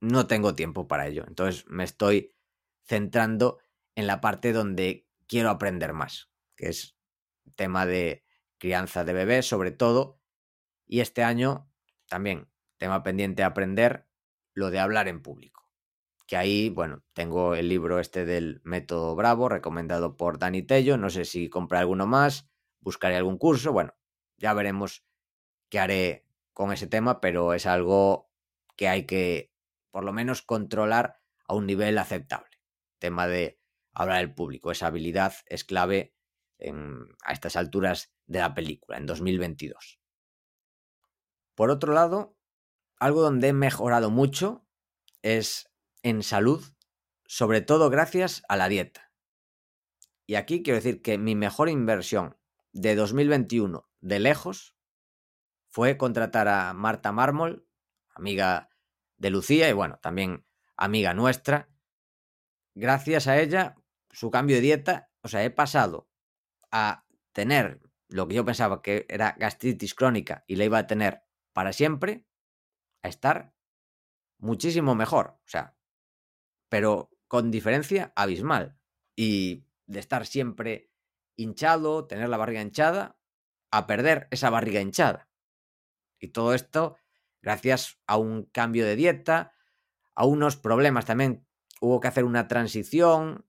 no 0.00 0.28
tengo 0.28 0.54
tiempo 0.54 0.86
para 0.86 1.08
ello. 1.08 1.24
Entonces 1.26 1.66
me 1.66 1.82
estoy 1.82 2.36
centrando 2.84 3.58
en 3.96 4.06
la 4.06 4.20
parte 4.20 4.52
donde 4.52 5.08
quiero 5.26 5.50
aprender 5.50 5.92
más, 5.92 6.30
que 6.54 6.68
es 6.68 6.96
tema 7.56 7.86
de 7.86 8.24
crianza 8.58 9.02
de 9.02 9.12
bebés 9.12 9.44
sobre 9.44 9.72
todo. 9.72 10.20
Y 10.86 11.00
este 11.00 11.24
año 11.24 11.68
también 12.08 12.48
tema 12.76 13.02
pendiente 13.02 13.42
de 13.42 13.46
aprender 13.46 14.06
lo 14.54 14.70
de 14.70 14.78
hablar 14.78 15.08
en 15.08 15.20
público. 15.20 15.59
Que 16.30 16.36
ahí, 16.36 16.68
bueno, 16.68 17.02
tengo 17.12 17.56
el 17.56 17.68
libro 17.68 17.98
este 17.98 18.24
del 18.24 18.60
método 18.62 19.16
Bravo, 19.16 19.48
recomendado 19.48 20.16
por 20.16 20.38
Dani 20.38 20.62
Tello. 20.62 20.96
No 20.96 21.10
sé 21.10 21.24
si 21.24 21.48
compré 21.48 21.78
alguno 21.78 22.06
más, 22.06 22.48
buscaré 22.78 23.16
algún 23.16 23.36
curso. 23.36 23.72
Bueno, 23.72 23.96
ya 24.36 24.54
veremos 24.54 25.04
qué 25.70 25.80
haré 25.80 26.28
con 26.52 26.70
ese 26.72 26.86
tema, 26.86 27.20
pero 27.20 27.52
es 27.52 27.66
algo 27.66 28.30
que 28.76 28.86
hay 28.86 29.06
que, 29.06 29.52
por 29.90 30.04
lo 30.04 30.12
menos, 30.12 30.42
controlar 30.42 31.20
a 31.48 31.54
un 31.54 31.66
nivel 31.66 31.98
aceptable. 31.98 32.60
Tema 33.00 33.26
de 33.26 33.60
hablar 33.92 34.22
en 34.22 34.32
público. 34.32 34.70
Esa 34.70 34.86
habilidad 34.86 35.34
es 35.46 35.64
clave 35.64 36.14
a 37.24 37.32
estas 37.32 37.56
alturas 37.56 38.14
de 38.26 38.38
la 38.38 38.54
película, 38.54 38.98
en 38.98 39.06
2022. 39.06 39.98
Por 41.56 41.70
otro 41.70 41.92
lado, 41.92 42.38
algo 43.00 43.20
donde 43.20 43.48
he 43.48 43.52
mejorado 43.52 44.10
mucho 44.10 44.64
es 45.22 45.69
en 46.02 46.22
salud, 46.22 46.64
sobre 47.26 47.60
todo 47.60 47.90
gracias 47.90 48.42
a 48.48 48.56
la 48.56 48.68
dieta. 48.68 49.12
Y 50.26 50.36
aquí 50.36 50.62
quiero 50.62 50.76
decir 50.76 51.02
que 51.02 51.18
mi 51.18 51.34
mejor 51.34 51.68
inversión 51.68 52.36
de 52.72 52.94
2021 52.94 53.88
de 54.00 54.18
lejos 54.20 54.76
fue 55.68 55.96
contratar 55.96 56.48
a 56.48 56.72
Marta 56.74 57.12
Mármol, 57.12 57.66
amiga 58.14 58.70
de 59.16 59.30
Lucía 59.30 59.68
y 59.68 59.72
bueno, 59.72 59.98
también 60.02 60.46
amiga 60.76 61.14
nuestra. 61.14 61.68
Gracias 62.74 63.26
a 63.26 63.40
ella, 63.40 63.76
su 64.10 64.30
cambio 64.30 64.56
de 64.56 64.62
dieta, 64.62 65.10
o 65.22 65.28
sea, 65.28 65.44
he 65.44 65.50
pasado 65.50 66.08
a 66.70 67.04
tener 67.32 67.80
lo 68.08 68.26
que 68.26 68.34
yo 68.34 68.44
pensaba 68.44 68.82
que 68.82 69.06
era 69.08 69.36
gastritis 69.38 69.94
crónica 69.94 70.44
y 70.46 70.56
la 70.56 70.64
iba 70.64 70.78
a 70.78 70.86
tener 70.86 71.22
para 71.52 71.72
siempre, 71.72 72.24
a 73.02 73.08
estar 73.08 73.54
muchísimo 74.38 74.94
mejor. 74.94 75.38
O 75.44 75.48
sea, 75.48 75.76
pero 76.70 77.10
con 77.28 77.50
diferencia 77.50 78.14
abismal. 78.16 78.78
Y 79.14 79.66
de 79.86 80.00
estar 80.00 80.24
siempre 80.24 80.90
hinchado, 81.36 82.06
tener 82.06 82.30
la 82.30 82.38
barriga 82.38 82.62
hinchada, 82.62 83.18
a 83.70 83.86
perder 83.86 84.28
esa 84.30 84.48
barriga 84.48 84.80
hinchada. 84.80 85.28
Y 86.18 86.28
todo 86.28 86.54
esto 86.54 86.96
gracias 87.42 87.98
a 88.06 88.16
un 88.16 88.44
cambio 88.44 88.84
de 88.84 88.96
dieta, 88.96 89.54
a 90.14 90.24
unos 90.24 90.56
problemas 90.56 91.06
también. 91.06 91.46
Hubo 91.80 92.00
que 92.00 92.08
hacer 92.08 92.24
una 92.24 92.48
transición 92.48 93.46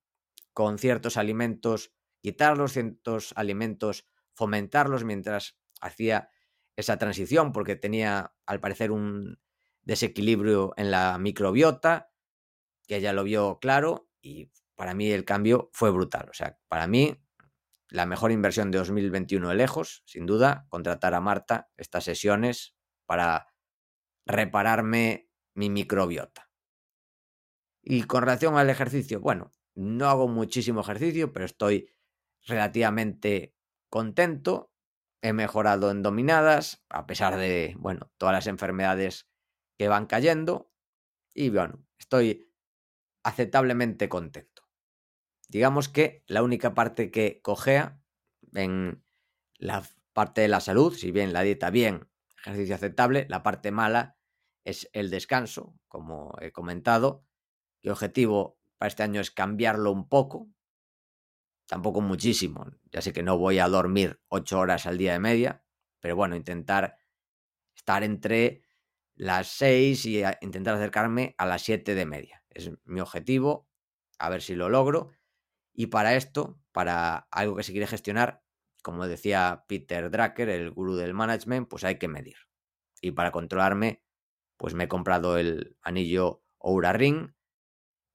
con 0.54 0.78
ciertos 0.78 1.18
alimentos, 1.18 1.94
quitarlos, 2.22 2.74
ciertos 2.74 3.34
alimentos, 3.36 4.08
fomentarlos 4.34 5.04
mientras 5.04 5.58
hacía 5.82 6.30
esa 6.76 6.98
transición, 6.98 7.52
porque 7.52 7.76
tenía 7.76 8.34
al 8.46 8.60
parecer 8.60 8.92
un 8.92 9.40
desequilibrio 9.84 10.74
en 10.78 10.92
la 10.92 11.18
microbiota, 11.18 12.11
que 12.92 12.98
ella 12.98 13.14
lo 13.14 13.24
vio 13.24 13.58
claro 13.60 14.10
y 14.22 14.52
para 14.76 14.94
mí 14.94 15.10
el 15.10 15.24
cambio 15.24 15.70
fue 15.72 15.92
brutal. 15.92 16.28
O 16.30 16.34
sea, 16.34 16.60
para 16.68 16.88
mí 16.88 17.24
la 17.88 18.06
mejor 18.06 18.34
inversión 18.34 18.70
de 18.70 18.80
2021 18.80 19.48
de 19.48 19.56
lejos, 19.56 20.04
sin 20.06 20.26
duda, 20.26 20.66
contratar 20.68 21.14
a 21.14 21.22
Marta 21.22 21.72
estas 21.78 22.04
sesiones 22.04 22.76
para 23.06 23.48
repararme 24.26 25.30
mi 25.54 25.70
microbiota. 25.70 26.52
Y 27.82 28.04
con 28.04 28.24
relación 28.24 28.58
al 28.58 28.70
ejercicio, 28.70 29.22
bueno, 29.22 29.54
no 29.74 30.10
hago 30.10 30.28
muchísimo 30.28 30.82
ejercicio, 30.82 31.32
pero 31.32 31.46
estoy 31.46 31.90
relativamente 32.44 33.56
contento 33.90 34.74
he 35.22 35.32
mejorado 35.32 35.92
en 35.92 36.02
dominadas, 36.02 36.84
a 36.90 37.06
pesar 37.06 37.38
de, 37.38 37.74
bueno, 37.80 38.12
todas 38.18 38.34
las 38.34 38.48
enfermedades 38.48 39.30
que 39.78 39.88
van 39.88 40.08
cayendo. 40.08 40.74
Y 41.34 41.52
bueno, 41.52 41.86
estoy 41.98 42.51
aceptablemente 43.24 44.10
contento. 44.10 44.64
Digamos 45.48 45.90
que 45.90 46.24
la 46.28 46.44
única 46.44 46.74
parte 46.74 47.12
que 47.12 47.42
cojea 47.42 48.02
en 48.54 49.04
la 49.58 49.84
parte 50.14 50.42
de 50.42 50.48
la 50.48 50.60
salud, 50.60 50.94
si 50.94 51.12
bien 51.12 51.34
la 51.34 51.42
dieta 51.42 51.70
bien, 51.70 52.10
ejercicio 52.40 52.76
aceptable, 52.76 53.26
la 53.30 53.44
parte 53.44 53.72
mala 53.72 54.18
es 54.64 54.90
el 54.94 55.10
descanso, 55.10 55.76
como 55.88 56.34
he 56.42 56.52
comentado. 56.52 57.26
Mi 57.84 57.90
objetivo 57.90 58.60
para 58.78 58.88
este 58.88 59.04
año 59.04 59.22
es 59.22 59.32
cambiarlo 59.32 59.92
un 59.92 60.08
poco, 60.08 60.50
tampoco 61.68 62.02
muchísimo. 62.02 62.66
Ya 62.92 63.02
sé 63.02 63.14
que 63.14 63.24
no 63.24 63.38
voy 63.38 63.60
a 63.60 63.68
dormir 63.68 64.22
ocho 64.28 64.60
horas 64.60 64.86
al 64.86 64.98
día 64.98 65.14
de 65.14 65.20
media, 65.20 65.64
pero 66.00 66.16
bueno, 66.16 66.36
intentar 66.36 66.98
estar 67.76 68.04
entre 68.04 68.64
las 69.16 69.48
seis 69.48 70.06
y 70.06 70.24
intentar 70.42 70.76
acercarme 70.76 71.36
a 71.38 71.46
las 71.46 71.62
siete 71.62 71.96
de 71.96 72.06
media. 72.06 72.41
Es 72.52 72.72
mi 72.86 73.02
objetivo, 73.02 73.68
a 74.20 74.30
ver 74.30 74.42
si 74.42 74.56
lo 74.56 74.70
logro. 74.70 75.12
Y 75.74 75.88
para 75.88 76.16
esto, 76.16 76.60
para 76.72 77.28
algo 77.32 77.56
que 77.56 77.64
se 77.64 77.72
quiere 77.72 77.88
gestionar, 77.88 78.44
como 78.84 79.08
decía 79.08 79.66
Peter 79.68 80.10
Drucker, 80.10 80.50
el 80.50 80.72
gurú 80.72 80.96
del 80.96 81.14
management, 81.14 81.68
pues 81.70 81.84
hay 81.84 81.98
que 81.98 82.08
medir. 82.08 82.36
Y 83.02 83.12
para 83.12 83.32
controlarme, 83.32 84.04
pues 84.58 84.74
me 84.74 84.86
he 84.86 84.88
comprado 84.88 85.38
el 85.38 85.78
anillo 85.82 86.44
Oura 86.58 86.94
Ring, 86.94 87.34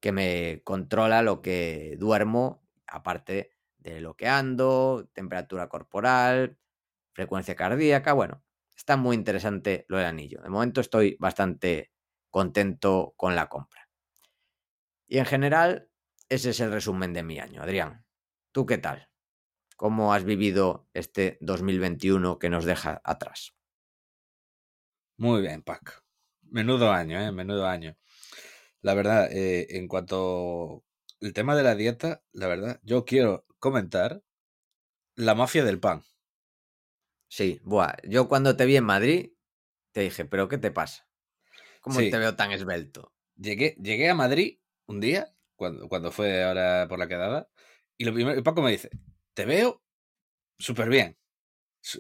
que 0.01 0.13
me 0.13 0.63
controla 0.65 1.23
lo 1.23 1.43
que 1.43 1.97
duermo 1.99 2.63
aparte 2.87 3.57
de 3.79 4.01
lo 4.01 4.17
que 4.17 4.29
ando, 4.29 5.09
temperatura 5.13 5.69
corporal, 5.69 6.59
frecuencia 7.13 7.57
cardíaca, 7.57 8.13
bueno, 8.13 8.45
está 8.77 8.97
muy 8.97 9.17
interesante 9.17 9.87
lo 9.89 9.97
del 9.99 10.07
anillo. 10.07 10.43
De 10.43 10.51
momento 10.51 10.81
estoy 10.81 11.17
bastante 11.19 11.93
contento 12.31 13.15
con 13.17 13.35
la 13.35 13.49
compra. 13.49 13.86
Y 15.07 15.19
en 15.19 15.25
general, 15.27 15.91
ese 16.29 16.51
es 16.51 16.61
el 16.61 16.73
resumen 16.73 17.13
de 17.13 17.23
mi 17.23 17.39
año. 17.39 17.63
Adrián, 17.63 18.05
¿tú 18.53 18.67
qué 18.67 18.79
tal? 18.79 19.09
¿Cómo 19.77 20.13
has 20.15 20.25
vivido 20.25 20.89
este 20.95 21.39
2021 21.41 22.39
que 22.39 22.51
nos 22.51 22.65
deja 22.65 23.01
atrás? 23.05 23.55
Muy 25.19 25.43
bien, 25.43 25.63
Pac. 25.63 26.03
Menudo 26.43 26.91
año, 26.93 27.21
¿eh? 27.21 27.33
Menudo 27.33 27.67
año. 27.67 27.97
La 28.83 28.95
verdad, 28.95 29.31
eh, 29.33 29.67
en 29.71 29.89
cuanto 29.89 30.85
el 31.21 31.33
tema 31.33 31.57
de 31.57 31.63
la 31.63 31.75
dieta, 31.75 32.23
la 32.33 32.47
verdad, 32.47 32.81
yo 32.83 33.05
quiero 33.05 33.47
comentar 33.59 34.23
la 35.15 35.35
mafia 35.35 35.65
del 35.65 35.81
pan. 35.81 36.03
Sí, 37.29 37.61
buah, 37.65 37.97
yo 38.05 38.29
cuando 38.29 38.57
te 38.57 38.67
vi 38.67 38.77
en 38.77 38.85
Madrid, 38.85 39.33
te 39.93 40.03
dije, 40.03 40.25
¿pero 40.25 40.49
qué 40.49 40.59
te 40.59 40.71
pasa? 40.71 41.09
¿Cómo 41.81 41.99
Sí. 41.99 42.11
te 42.11 42.19
veo 42.19 42.37
tan 42.37 42.53
esbelto? 42.53 43.13
Llegué, 43.37 43.77
llegué 43.83 44.09
a 44.11 44.15
Madrid 44.15 44.59
un 44.87 45.01
día, 45.01 45.35
cuando, 45.57 46.11
fue 46.11 46.45
ahora 46.45 46.87
por 46.89 46.99
la 46.99 47.09
quedada, 47.09 47.49
y 47.97 48.05
lo 48.05 48.13
primero, 48.13 48.43
Paco 48.43 48.63
me 48.63 48.71
dice, 48.71 48.91
te 49.35 49.45
veo 49.45 49.83
súper 50.59 50.89
bien, 50.89 51.19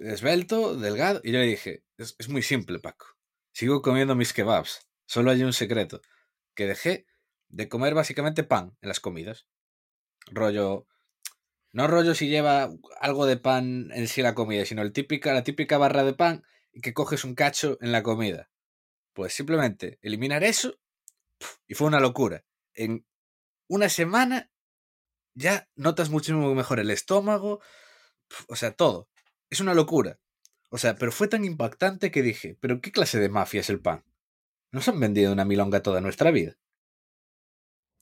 esbelto, 0.00 0.76
delgado, 0.76 1.20
y 1.22 1.32
yo 1.32 1.38
le 1.38 1.46
dije, 1.46 1.84
es, 1.96 2.28
muy 2.28 2.42
simple, 2.42 2.78
Paco, 2.78 3.06
sigo 3.52 3.82
comiendo 3.82 4.14
mis 4.14 4.32
kebabs, 4.32 4.88
solo 5.06 5.30
hay 5.30 5.42
un 5.42 5.52
secreto, 5.52 6.00
que 6.54 6.66
dejé 6.66 7.06
de 7.48 7.68
comer 7.68 7.94
básicamente 7.94 8.44
pan 8.44 8.76
en 8.80 8.88
las 8.88 9.00
comidas, 9.00 9.46
rollo, 10.26 10.86
no 11.72 11.86
rollo 11.86 12.14
si 12.14 12.28
lleva 12.28 12.70
algo 13.00 13.26
de 13.26 13.36
pan 13.36 13.90
en 13.92 14.08
sí 14.08 14.22
la 14.22 14.34
comida, 14.34 14.64
sino 14.64 14.82
el 14.82 14.92
típica, 14.92 15.34
la 15.34 15.44
típica 15.44 15.78
barra 15.78 16.04
de 16.04 16.14
pan 16.14 16.42
que 16.82 16.94
coges 16.94 17.24
un 17.24 17.34
cacho 17.34 17.78
en 17.80 17.92
la 17.92 18.02
comida. 18.02 18.50
Pues 19.12 19.34
simplemente 19.34 19.98
eliminar 20.02 20.44
eso 20.44 20.78
y 21.66 21.74
fue 21.74 21.86
una 21.86 22.00
locura. 22.00 22.44
En 22.76 23.04
una 23.68 23.88
semana 23.88 24.50
ya 25.35 25.68
notas 25.76 26.11
muchísimo 26.11 26.54
mejor 26.54 26.80
el 26.80 26.90
estómago, 26.90 27.61
o 28.49 28.56
sea, 28.56 28.73
todo. 28.73 29.09
Es 29.50 29.61
una 29.61 29.75
locura. 29.75 30.18
O 30.71 30.78
sea, 30.78 30.97
pero 30.97 31.12
fue 31.12 31.28
tan 31.28 31.45
impactante 31.45 32.11
que 32.11 32.23
dije, 32.23 32.56
pero 32.61 32.80
¿qué 32.80 32.90
clase 32.90 33.21
de 33.21 33.28
mafia 33.28 33.61
es 33.61 33.71
el 33.71 33.80
pan? 33.80 34.04
Nos 34.73 34.88
han 34.88 34.99
vendido 34.99 35.33
una 35.33 35.45
milonga 35.45 35.83
toda 35.83 36.00
nuestra 36.00 36.30
vida. 36.30 36.56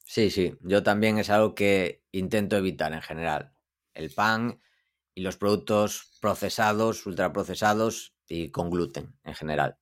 Sí, 0.04 0.30
sí, 0.30 0.56
yo 0.60 0.82
también 0.82 1.18
es 1.18 1.30
algo 1.30 1.54
que 1.54 2.02
intento 2.12 2.56
evitar 2.56 2.92
en 2.92 3.02
general. 3.02 3.54
El 3.94 4.10
pan 4.10 4.60
y 5.14 5.22
los 5.22 5.36
productos 5.36 6.18
procesados, 6.20 7.06
ultraprocesados 7.06 8.14
y 8.28 8.50
con 8.50 8.70
gluten 8.70 9.18
en 9.24 9.34
general. 9.34 9.78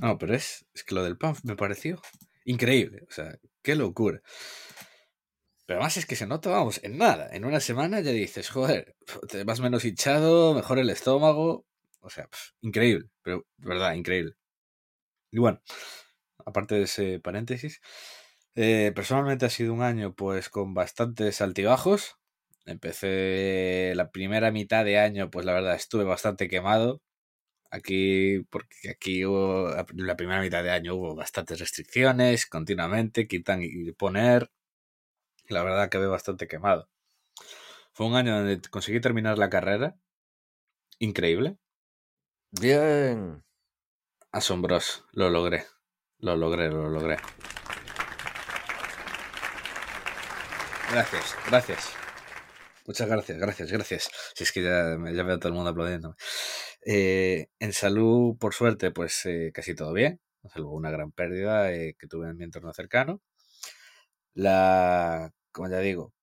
No, 0.00 0.18
pero 0.18 0.34
es, 0.34 0.66
es 0.74 0.84
que 0.84 0.94
lo 0.94 1.02
del 1.02 1.18
pan 1.18 1.34
me 1.42 1.56
pareció 1.56 2.00
increíble. 2.48 3.04
O 3.08 3.12
sea, 3.12 3.38
qué 3.62 3.74
locura. 3.74 4.20
Pero 5.66 5.80
además 5.80 5.98
es 5.98 6.06
que 6.06 6.16
se 6.16 6.26
nota, 6.26 6.48
vamos, 6.50 6.80
en 6.82 6.96
nada. 6.96 7.28
En 7.30 7.44
una 7.44 7.60
semana 7.60 8.00
ya 8.00 8.10
dices, 8.10 8.48
joder, 8.48 8.96
te 9.28 9.44
vas 9.44 9.60
menos 9.60 9.84
hinchado, 9.84 10.54
mejor 10.54 10.78
el 10.78 10.88
estómago. 10.90 11.66
O 12.00 12.10
sea, 12.10 12.26
pf, 12.26 12.52
increíble. 12.62 13.10
Pero, 13.22 13.46
verdad, 13.58 13.92
increíble. 13.94 14.32
Y 15.30 15.38
bueno, 15.40 15.60
aparte 16.46 16.76
de 16.76 16.82
ese 16.84 17.20
paréntesis, 17.20 17.80
eh, 18.54 18.92
personalmente 18.94 19.46
ha 19.46 19.50
sido 19.50 19.74
un 19.74 19.82
año 19.82 20.14
pues 20.14 20.48
con 20.50 20.74
bastantes 20.74 21.40
altibajos. 21.42 22.16
Empecé 22.66 23.92
la 23.96 24.10
primera 24.10 24.50
mitad 24.52 24.84
de 24.84 24.98
año, 24.98 25.30
pues 25.30 25.46
la 25.46 25.54
verdad 25.54 25.74
estuve 25.76 26.04
bastante 26.04 26.48
quemado. 26.48 27.02
Aquí, 27.70 28.40
porque 28.50 28.90
aquí 28.90 29.24
hubo, 29.26 29.70
la 29.94 30.16
primera 30.16 30.40
mitad 30.40 30.62
de 30.62 30.70
año 30.70 30.94
hubo 30.94 31.14
bastantes 31.14 31.58
restricciones 31.60 32.46
continuamente, 32.46 33.28
quitan 33.28 33.60
y 33.62 33.92
poner. 33.92 34.50
La 35.48 35.62
verdad 35.62 35.82
acabé 35.82 36.06
bastante 36.06 36.48
quemado. 36.48 36.88
Fue 37.92 38.06
un 38.06 38.14
año 38.14 38.36
donde 38.36 38.60
conseguí 38.70 39.00
terminar 39.00 39.38
la 39.38 39.50
carrera. 39.50 39.96
Increíble. 40.98 41.58
Bien. 42.50 43.44
Asombroso. 44.32 45.06
Lo 45.12 45.30
logré. 45.30 45.64
Lo 46.18 46.36
logré, 46.36 46.68
lo 46.68 46.88
logré. 46.88 47.16
Gracias, 50.90 51.36
gracias. 51.46 51.92
Muchas 52.86 53.08
gracias, 53.08 53.38
gracias, 53.38 53.70
gracias. 53.70 54.10
Si 54.34 54.44
es 54.44 54.52
que 54.52 54.62
ya, 54.62 54.96
ya 55.12 55.22
veo 55.22 55.36
a 55.36 55.38
todo 55.38 55.48
el 55.48 55.54
mundo 55.54 55.70
aplaudiendo. 55.70 56.16
Eh, 56.90 57.50
en 57.60 57.74
salud, 57.74 58.38
por 58.38 58.54
suerte, 58.54 58.90
pues 58.90 59.26
eh, 59.26 59.50
casi 59.52 59.74
todo 59.74 59.92
bien. 59.92 60.20
Salvo 60.50 60.72
una 60.72 60.90
gran 60.90 61.12
pérdida 61.12 61.70
eh, 61.70 61.94
que 61.98 62.06
tuve 62.06 62.30
en 62.30 62.38
mi 62.38 62.44
entorno 62.44 62.72
cercano. 62.72 63.20
La, 64.32 65.30
como 65.52 65.68
ya 65.68 65.80
digo, 65.80 66.14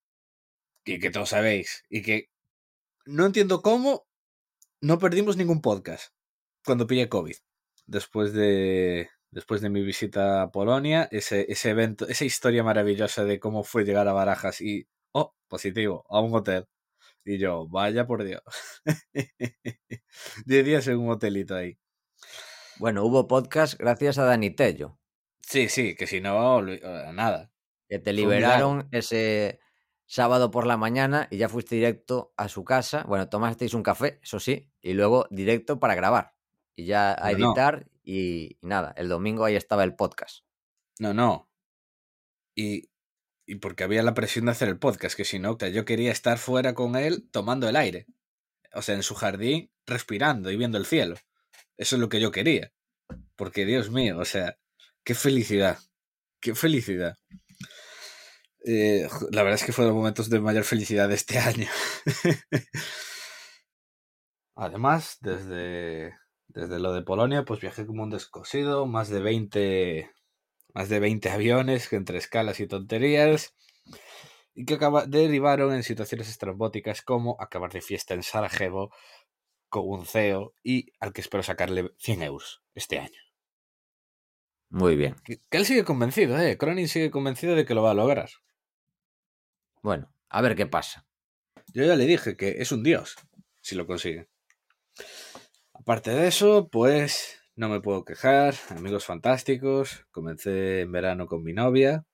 y 0.85 0.99
que 0.99 1.11
todos 1.11 1.29
sabéis, 1.29 1.83
y 1.87 2.01
que 2.01 2.29
no 3.05 3.27
entiendo 3.27 3.61
cómo 3.61 4.07
no 4.81 4.97
perdimos 4.99 5.37
ningún 5.37 5.61
podcast 5.61 6.13
cuando 6.65 6.87
pillé 6.87 7.09
COVID. 7.09 7.35
Después 7.85 8.33
de, 8.33 9.09
después 9.31 9.61
de 9.61 9.69
mi 9.69 9.83
visita 9.83 10.41
a 10.41 10.51
Polonia, 10.51 11.07
ese, 11.11 11.45
ese 11.51 11.71
evento, 11.71 12.07
esa 12.07 12.25
historia 12.25 12.63
maravillosa 12.63 13.23
de 13.23 13.39
cómo 13.39 13.63
fue 13.63 13.85
llegar 13.85 14.07
a 14.07 14.13
Barajas 14.13 14.61
y, 14.61 14.87
oh, 15.11 15.35
positivo, 15.47 16.05
a 16.09 16.21
un 16.21 16.33
hotel. 16.35 16.67
Y 17.25 17.39
yo, 17.39 17.67
vaya 17.67 18.05
por 18.05 18.23
Dios. 18.23 18.43
Diez 20.45 20.65
días 20.65 20.87
en 20.87 20.99
un 20.99 21.09
hotelito 21.09 21.55
ahí. 21.55 21.79
Bueno, 22.77 23.03
hubo 23.03 23.27
podcast 23.27 23.79
gracias 23.79 24.19
a 24.19 24.25
Dani 24.25 24.51
Tello, 24.51 24.99
Sí, 25.41 25.69
sí, 25.69 25.95
que 25.95 26.07
si 26.07 26.21
no, 26.21 26.67
eh, 26.67 26.81
nada. 27.13 27.51
que 27.87 27.99
te 27.99 28.13
liberaron 28.13 28.87
ese 28.91 29.59
sábado 30.05 30.51
por 30.51 30.67
la 30.67 30.77
mañana 30.77 31.27
y 31.31 31.37
ya 31.37 31.49
fuiste 31.49 31.75
directo 31.75 32.33
a 32.37 32.47
su 32.47 32.63
casa. 32.63 33.03
Bueno, 33.07 33.27
tomasteis 33.29 33.73
un 33.73 33.83
café, 33.83 34.19
eso 34.21 34.39
sí, 34.39 34.71
y 34.81 34.93
luego 34.93 35.27
directo 35.31 35.79
para 35.79 35.95
grabar. 35.95 36.35
Y 36.75 36.85
ya 36.85 37.13
a 37.13 37.31
no. 37.31 37.37
editar 37.37 37.87
y, 38.03 38.57
y 38.61 38.67
nada, 38.67 38.93
el 38.97 39.07
domingo 39.09 39.45
ahí 39.45 39.55
estaba 39.55 39.83
el 39.83 39.95
podcast. 39.95 40.45
No, 40.99 41.13
no. 41.13 41.49
Y, 42.55 42.89
y 43.45 43.55
porque 43.55 43.83
había 43.83 44.03
la 44.03 44.13
presión 44.13 44.45
de 44.45 44.51
hacer 44.51 44.69
el 44.69 44.79
podcast, 44.79 45.15
que 45.15 45.25
si 45.25 45.39
no, 45.39 45.57
que 45.57 45.71
yo 45.71 45.85
quería 45.85 46.11
estar 46.11 46.37
fuera 46.37 46.73
con 46.73 46.95
él 46.95 47.27
tomando 47.31 47.69
el 47.69 47.75
aire. 47.75 48.07
O 48.73 48.81
sea, 48.81 48.95
en 48.95 49.03
su 49.03 49.15
jardín, 49.15 49.71
respirando 49.85 50.51
y 50.51 50.57
viendo 50.57 50.77
el 50.77 50.85
cielo. 50.85 51.15
Eso 51.77 51.95
es 51.95 51.99
lo 51.99 52.09
que 52.09 52.19
yo 52.19 52.31
quería. 52.31 52.71
Porque, 53.35 53.65
Dios 53.65 53.89
mío, 53.89 54.17
o 54.17 54.25
sea, 54.25 54.57
qué 55.03 55.15
felicidad. 55.15 55.77
Qué 56.41 56.55
felicidad. 56.55 57.15
Eh, 58.65 59.07
la 59.31 59.43
verdad 59.43 59.59
es 59.59 59.65
que 59.65 59.73
fueron 59.73 59.95
momentos 59.95 60.29
de 60.29 60.39
mayor 60.39 60.63
felicidad 60.63 61.07
de 61.07 61.15
este 61.15 61.37
año. 61.39 61.67
Además, 64.55 65.17
desde, 65.21 66.15
desde 66.47 66.79
lo 66.79 66.93
de 66.93 67.03
Polonia, 67.03 67.45
pues 67.45 67.59
viajé 67.61 67.85
como 67.85 68.03
un 68.03 68.09
descosido, 68.09 68.87
más 68.87 69.09
de 69.09 69.19
20, 69.19 70.11
más 70.75 70.89
de 70.89 70.99
20 70.99 71.29
aviones 71.29 71.91
entre 71.93 72.19
escalas 72.19 72.59
y 72.59 72.67
tonterías, 72.67 73.55
y 74.53 74.65
que 74.65 74.75
acaba- 74.75 75.05
derivaron 75.07 75.73
en 75.73 75.83
situaciones 75.83 76.29
estrambóticas 76.29 77.01
como 77.01 77.37
acabar 77.41 77.71
de 77.71 77.81
fiesta 77.81 78.13
en 78.13 78.21
Sarajevo 78.23 78.93
con 79.69 79.87
un 79.89 80.05
CEO 80.05 80.53
y 80.63 80.91
al 80.99 81.11
que 81.13 81.21
espero 81.21 81.41
sacarle 81.43 81.91
100 81.97 82.21
euros 82.21 82.61
este 82.75 82.99
año. 82.99 83.19
Muy 84.69 84.95
bien. 84.95 85.15
Que, 85.23 85.39
que 85.49 85.57
él 85.57 85.65
sigue 85.65 85.83
convencido, 85.83 86.37
¿eh? 86.39 86.57
Cronin 86.57 86.87
sigue 86.87 87.11
convencido 87.11 87.55
de 87.55 87.65
que 87.65 87.73
lo 87.73 87.81
va 87.83 87.91
a 87.91 87.95
lograr. 87.95 88.29
Bueno, 89.81 90.13
a 90.29 90.41
ver 90.41 90.55
qué 90.55 90.65
pasa. 90.65 91.05
Yo 91.73 91.83
ya 91.85 91.95
le 91.95 92.05
dije 92.05 92.35
que 92.37 92.55
es 92.61 92.71
un 92.71 92.83
dios 92.83 93.15
si 93.61 93.75
lo 93.75 93.85
consigue. 93.87 94.27
Aparte 95.73 96.11
de 96.11 96.27
eso, 96.27 96.69
pues 96.69 97.39
no 97.55 97.69
me 97.69 97.81
puedo 97.81 98.05
quejar. 98.05 98.55
Amigos 98.69 99.05
fantásticos. 99.05 100.05
Comencé 100.11 100.81
en 100.81 100.91
verano 100.91 101.27
con 101.27 101.43
mi 101.43 101.53
novia. 101.53 102.05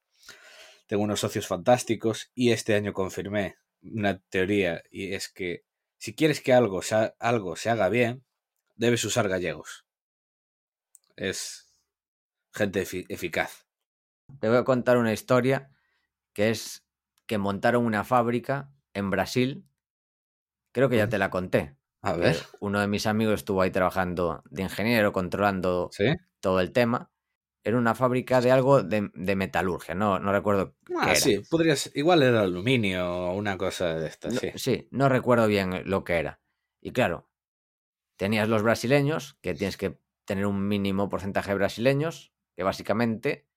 Tengo 0.87 1.03
unos 1.03 1.19
socios 1.21 1.47
fantásticos 1.47 2.31
y 2.35 2.51
este 2.51 2.75
año 2.75 2.93
confirmé 2.93 3.57
una 3.83 4.19
teoría 4.19 4.83
y 4.91 5.13
es 5.13 5.29
que 5.29 5.63
si 5.97 6.15
quieres 6.15 6.41
que 6.41 6.53
algo 6.53 6.81
se, 6.81 6.95
ha- 6.95 7.15
algo 7.19 7.55
se 7.55 7.69
haga 7.69 7.89
bien, 7.89 8.23
debes 8.75 9.03
usar 9.05 9.29
gallegos. 9.29 9.85
Es 11.15 11.73
gente 12.53 12.81
efi- 12.83 13.05
eficaz. 13.09 13.65
Te 14.39 14.49
voy 14.49 14.57
a 14.57 14.63
contar 14.65 14.97
una 14.97 15.13
historia 15.13 15.71
que 16.33 16.51
es 16.51 16.85
que 17.27 17.37
montaron 17.39 17.85
una 17.85 18.03
fábrica 18.05 18.73
en 18.93 19.09
Brasil. 19.11 19.65
Creo 20.73 20.89
que 20.89 20.97
ya 20.97 21.07
te 21.07 21.17
la 21.17 21.29
conté. 21.29 21.77
A 22.03 22.13
ver, 22.13 22.37
Uno 22.59 22.79
de 22.79 22.87
mis 22.87 23.05
amigos 23.05 23.35
estuvo 23.35 23.61
ahí 23.61 23.71
trabajando 23.71 24.43
de 24.49 24.63
ingeniero, 24.63 25.13
controlando 25.13 25.89
¿sí? 25.91 26.15
todo 26.39 26.59
el 26.59 26.71
tema. 26.71 27.11
Era 27.63 27.77
una 27.77 27.93
fábrica 27.93 28.41
de 28.41 28.51
algo 28.51 28.81
de, 28.81 29.11
de 29.13 29.35
metalurgia, 29.35 29.93
no, 29.93 30.17
no 30.19 30.31
recuerdo 30.31 30.75
qué 30.87 30.93
Ah, 30.99 31.11
era. 31.11 31.15
sí, 31.15 31.39
podrías. 31.49 31.91
Igual 31.93 32.23
era 32.23 32.41
aluminio 32.41 33.07
o 33.07 33.33
una 33.35 33.57
cosa 33.57 33.93
de 33.93 34.07
estas, 34.07 34.33
No- 34.33 34.39
sí. 34.39 34.51
sí, 34.55 34.87
no 34.91 35.09
recuerdo 35.09 35.45
bien 35.47 35.83
lo 35.85 36.03
que 36.03 36.17
era. 36.17 36.41
Y 36.81 36.91
claro, 36.91 37.29
tenías 38.17 38.49
los 38.49 38.63
brasileños, 38.63 39.37
que 39.41 39.53
tienes 39.53 39.77
que 39.77 39.99
tener 40.25 40.45
un 40.47 40.67
mínimo 40.67 41.09
porcentaje 41.09 41.51
de 41.51 41.55
brasileños, 41.55 42.33
que 42.55 42.63
básicamente 42.63 43.47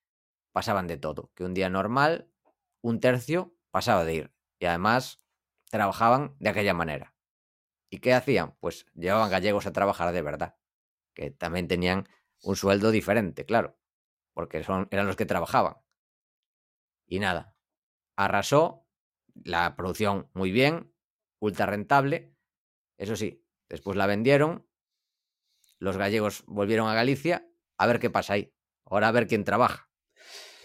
pasaban 0.53 0.87
de 0.87 0.99
todo. 0.99 1.31
Que 1.35 1.45
un 1.45 1.55
día 1.55 1.71
normal, 1.71 2.31
un 2.83 3.01
tercio 3.01 3.57
pasaba 3.71 4.05
de 4.05 4.15
ir. 4.15 4.35
Y 4.59 4.67
además 4.67 5.23
trabajaban 5.71 6.37
de 6.41 6.51
aquella 6.51 6.75
manera. 6.75 7.14
¿Y 7.95 7.99
qué 7.99 8.13
hacían? 8.13 8.57
Pues 8.59 8.87
llevaban 8.95 9.31
gallegos 9.31 9.67
a 9.67 9.73
trabajar 9.73 10.13
de 10.13 10.21
verdad. 10.21 10.57
Que 11.15 11.31
también 11.31 11.69
tenían 11.69 12.09
un 12.43 12.57
sueldo 12.57 12.91
diferente, 12.91 13.47
claro. 13.47 13.79
Porque 14.33 14.65
son, 14.65 14.89
eran 14.91 15.07
los 15.07 15.15
que 15.15 15.27
trabajaban. 15.27 15.77
Y 17.07 17.21
nada, 17.21 17.57
arrasó 18.17 18.85
la 19.45 19.77
producción 19.77 20.29
muy 20.35 20.51
bien, 20.51 20.93
ultra 21.39 21.67
rentable. 21.67 22.35
Eso 22.99 23.15
sí, 23.15 23.47
después 23.69 23.97
la 23.97 24.07
vendieron, 24.09 24.69
los 25.79 25.97
gallegos 25.97 26.43
volvieron 26.49 26.89
a 26.89 26.95
Galicia 26.95 27.49
a 27.79 27.87
ver 27.87 28.01
qué 28.01 28.11
pasa 28.11 28.33
ahí. 28.33 28.53
Ahora 28.87 29.07
a 29.07 29.13
ver 29.13 29.29
quién 29.29 29.45
trabaja. 29.45 29.89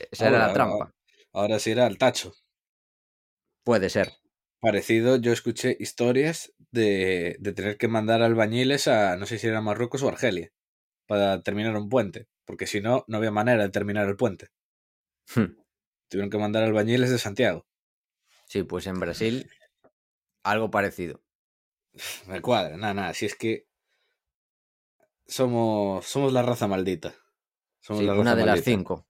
Esa 0.09 0.29
era 0.29 0.39
la 0.39 0.43
Ahora- 0.45 0.53
trampa. 0.55 0.95
Ahora 1.33 1.59
sí 1.59 1.69
era 1.69 1.85
el 1.85 1.99
tacho. 1.99 2.33
Puede 3.63 3.91
ser. 3.91 4.13
Parecido, 4.59 5.15
yo 5.15 5.31
escuché 5.31 5.77
historias 5.79 6.53
de, 6.71 7.37
de 7.39 7.53
tener 7.53 7.77
que 7.77 7.87
mandar 7.87 8.21
albañiles 8.21 8.87
a, 8.87 9.15
no 9.15 9.25
sé 9.25 9.39
si 9.39 9.47
era 9.47 9.61
Marruecos 9.61 10.03
o 10.03 10.09
Argelia, 10.09 10.51
para 11.07 11.41
terminar 11.43 11.77
un 11.77 11.89
puente, 11.89 12.27
porque 12.45 12.67
si 12.67 12.81
no, 12.81 13.05
no 13.07 13.17
había 13.17 13.31
manera 13.31 13.63
de 13.63 13.69
terminar 13.69 14.07
el 14.09 14.17
puente. 14.17 14.47
Hmm. 15.33 15.55
Tuvieron 16.09 16.29
que 16.29 16.37
mandar 16.37 16.63
albañiles 16.63 17.09
de 17.09 17.19
Santiago. 17.19 17.65
Sí, 18.47 18.63
pues 18.63 18.87
en 18.87 18.99
Brasil 18.99 19.49
algo 20.43 20.69
parecido. 20.71 21.21
Me 22.27 22.41
cuadra, 22.41 22.77
nada, 22.77 22.93
nada, 22.93 23.13
si 23.13 23.25
es 23.25 23.35
que 23.35 23.65
somos, 25.27 26.05
somos 26.05 26.33
la 26.33 26.41
raza 26.41 26.67
maldita. 26.67 27.15
Somos 27.79 28.01
Sí, 28.01 28.07
la 28.07 28.13
una 28.13 28.31
raza 28.31 28.35
de 28.35 28.45
las 28.45 28.63
cinco. 28.63 29.07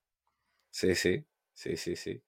Sí, 0.70 0.94
sí, 0.94 1.26
sí, 1.52 1.76
sí, 1.76 1.96
sí. 1.96 2.22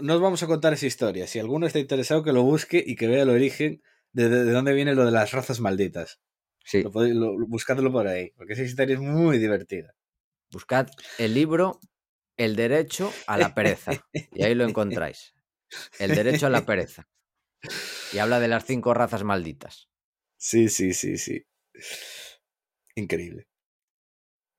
Nos 0.00 0.20
vamos 0.20 0.42
a 0.42 0.46
contar 0.46 0.72
esa 0.72 0.86
historia. 0.86 1.26
Si 1.26 1.38
alguno 1.38 1.66
está 1.66 1.78
interesado, 1.78 2.22
que 2.22 2.32
lo 2.32 2.42
busque 2.42 2.82
y 2.84 2.96
que 2.96 3.06
vea 3.08 3.22
el 3.22 3.30
origen 3.30 3.82
de, 4.12 4.28
de- 4.28 4.44
de 4.44 4.52
dónde 4.52 4.72
viene 4.72 4.94
lo 4.94 5.04
de 5.04 5.10
las 5.12 5.32
razas 5.32 5.60
malditas. 5.60 6.20
Sí. 6.64 6.82
Lo 6.82 6.90
podéis- 6.90 7.14
lo- 7.14 7.34
buscadlo 7.46 7.90
por 7.92 8.06
ahí, 8.06 8.30
porque 8.36 8.54
esa 8.54 8.62
historia 8.62 8.94
es 8.94 9.00
muy 9.00 9.38
divertida. 9.38 9.94
Buscad 10.50 10.88
el 11.18 11.34
libro 11.34 11.80
El 12.36 12.56
derecho 12.56 13.12
a 13.26 13.36
la 13.38 13.54
pereza. 13.54 13.92
Y 14.32 14.42
ahí 14.44 14.54
lo 14.54 14.64
encontráis. 14.64 15.34
El 15.98 16.14
derecho 16.14 16.46
a 16.46 16.50
la 16.50 16.64
pereza. 16.64 17.08
Y 18.12 18.18
habla 18.18 18.40
de 18.40 18.48
las 18.48 18.64
cinco 18.64 18.94
razas 18.94 19.22
malditas. 19.24 19.88
Sí, 20.38 20.68
sí, 20.68 20.92
sí, 20.94 21.16
sí. 21.18 21.44
Increíble. 22.94 23.46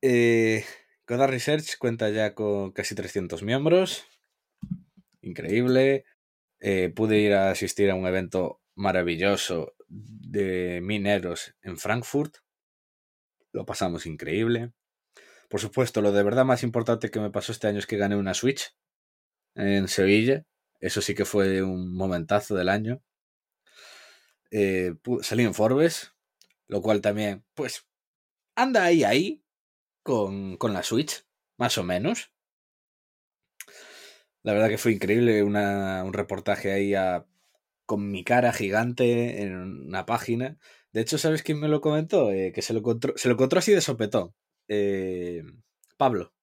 Eh, 0.01 0.63
Coda 1.05 1.27
Research 1.27 1.77
cuenta 1.77 2.09
ya 2.09 2.33
con 2.33 2.71
casi 2.71 2.95
300 2.95 3.43
miembros. 3.43 4.05
Increíble. 5.23 6.05
Eh, 6.59 6.91
pude 6.95 7.19
ir 7.19 7.33
a 7.33 7.49
asistir 7.49 7.89
a 7.89 7.95
un 7.95 8.05
evento 8.05 8.62
maravilloso 8.75 9.73
de 9.88 10.81
mineros 10.81 11.55
en 11.62 11.77
Frankfurt. 11.77 12.38
Lo 13.51 13.65
pasamos 13.65 14.05
increíble. 14.05 14.73
Por 15.49 15.62
supuesto, 15.62 16.01
lo 16.01 16.12
de 16.12 16.23
verdad 16.23 16.45
más 16.45 16.63
importante 16.63 17.09
que 17.09 17.19
me 17.19 17.31
pasó 17.31 17.51
este 17.51 17.67
año 17.67 17.79
es 17.79 17.88
que 17.88 17.97
gané 17.97 18.15
una 18.15 18.33
Switch 18.33 18.75
en 19.55 19.88
Sevilla. 19.88 20.45
Eso 20.79 21.01
sí 21.01 21.15
que 21.15 21.25
fue 21.25 21.63
un 21.63 21.95
momentazo 21.95 22.55
del 22.55 22.69
año. 22.69 23.01
Eh, 24.51 24.93
salí 25.21 25.43
en 25.43 25.53
Forbes, 25.53 26.12
lo 26.67 26.81
cual 26.81 27.01
también, 27.01 27.45
pues, 27.53 27.88
anda 28.55 28.83
ahí, 28.83 29.03
ahí, 29.03 29.43
con, 30.03 30.57
con 30.57 30.73
la 30.73 30.83
Switch, 30.83 31.25
más 31.57 31.77
o 31.77 31.83
menos. 31.83 32.31
La 34.43 34.53
verdad 34.53 34.69
que 34.69 34.77
fue 34.77 34.91
increíble, 34.93 35.43
una- 35.43 36.03
un 36.03 36.13
reportaje 36.13 36.71
ahí 36.71 36.93
a- 36.95 37.25
con 37.86 38.12
mi 38.12 38.23
cara 38.23 38.53
gigante 38.53 39.41
en 39.43 39.56
una 39.88 40.06
página. 40.06 40.58
De 40.91 41.01
hecho, 41.01 41.17
¿sabes 41.17 41.43
quién 41.43 41.60
me 41.60 41.67
lo 41.67 41.82
comentó? 41.82 42.32
Eh, 42.32 42.51
que 42.53 42.62
se 42.62 42.73
lo, 42.73 42.79
encontró, 42.79 43.13
se 43.17 43.27
lo 43.27 43.34
encontró 43.34 43.60
así 43.60 43.71
de 43.71 43.82
sopetón. 43.82 44.34
Eh, 44.67 45.43
Pablo, 45.97 46.34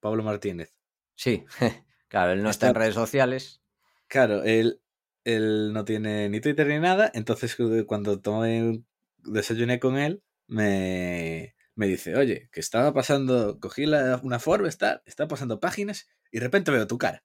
Pablo 0.00 0.22
Martínez. 0.22 0.74
Sí, 1.14 1.44
claro, 2.08 2.32
él 2.32 2.42
no 2.42 2.50
está, 2.50 2.66
Está- 2.66 2.78
en 2.78 2.82
redes 2.82 2.94
sociales. 2.94 3.62
Claro, 4.08 4.42
él, 4.44 4.80
él 5.24 5.72
no 5.72 5.84
tiene 5.84 6.28
ni 6.28 6.40
Twitter 6.40 6.66
ni 6.66 6.78
nada, 6.78 7.10
entonces 7.14 7.54
cu- 7.56 7.84
cuando 7.86 8.20
tomé 8.20 8.62
un- 8.62 8.86
desayuné 9.18 9.78
con 9.78 9.98
él, 9.98 10.22
me, 10.46 11.54
me 11.74 11.86
dice, 11.86 12.16
oye, 12.16 12.48
que 12.52 12.60
estaba 12.60 12.94
pasando, 12.94 13.58
cogí 13.60 13.84
la, 13.86 14.20
una 14.22 14.38
Forbes, 14.38 14.78
tal, 14.78 15.02
estaba 15.04 15.28
pasando 15.28 15.60
páginas 15.60 16.08
y 16.32 16.38
de 16.38 16.44
repente 16.44 16.70
veo 16.70 16.86
tu 16.86 16.98
cara. 16.98 17.22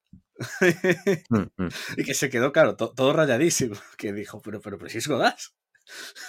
Mm, 1.30 1.64
mm. 1.64 1.68
y 1.98 2.04
que 2.04 2.14
se 2.14 2.30
quedó, 2.30 2.52
claro, 2.52 2.76
to- 2.76 2.94
todo 2.94 3.14
rayadísimo, 3.14 3.76
que 3.98 4.14
dijo, 4.14 4.42
pero, 4.42 4.62
pero, 4.62 4.78
pero 4.78 4.90
si 4.90 4.98
es 5.00 5.08
Godás. 5.08 5.56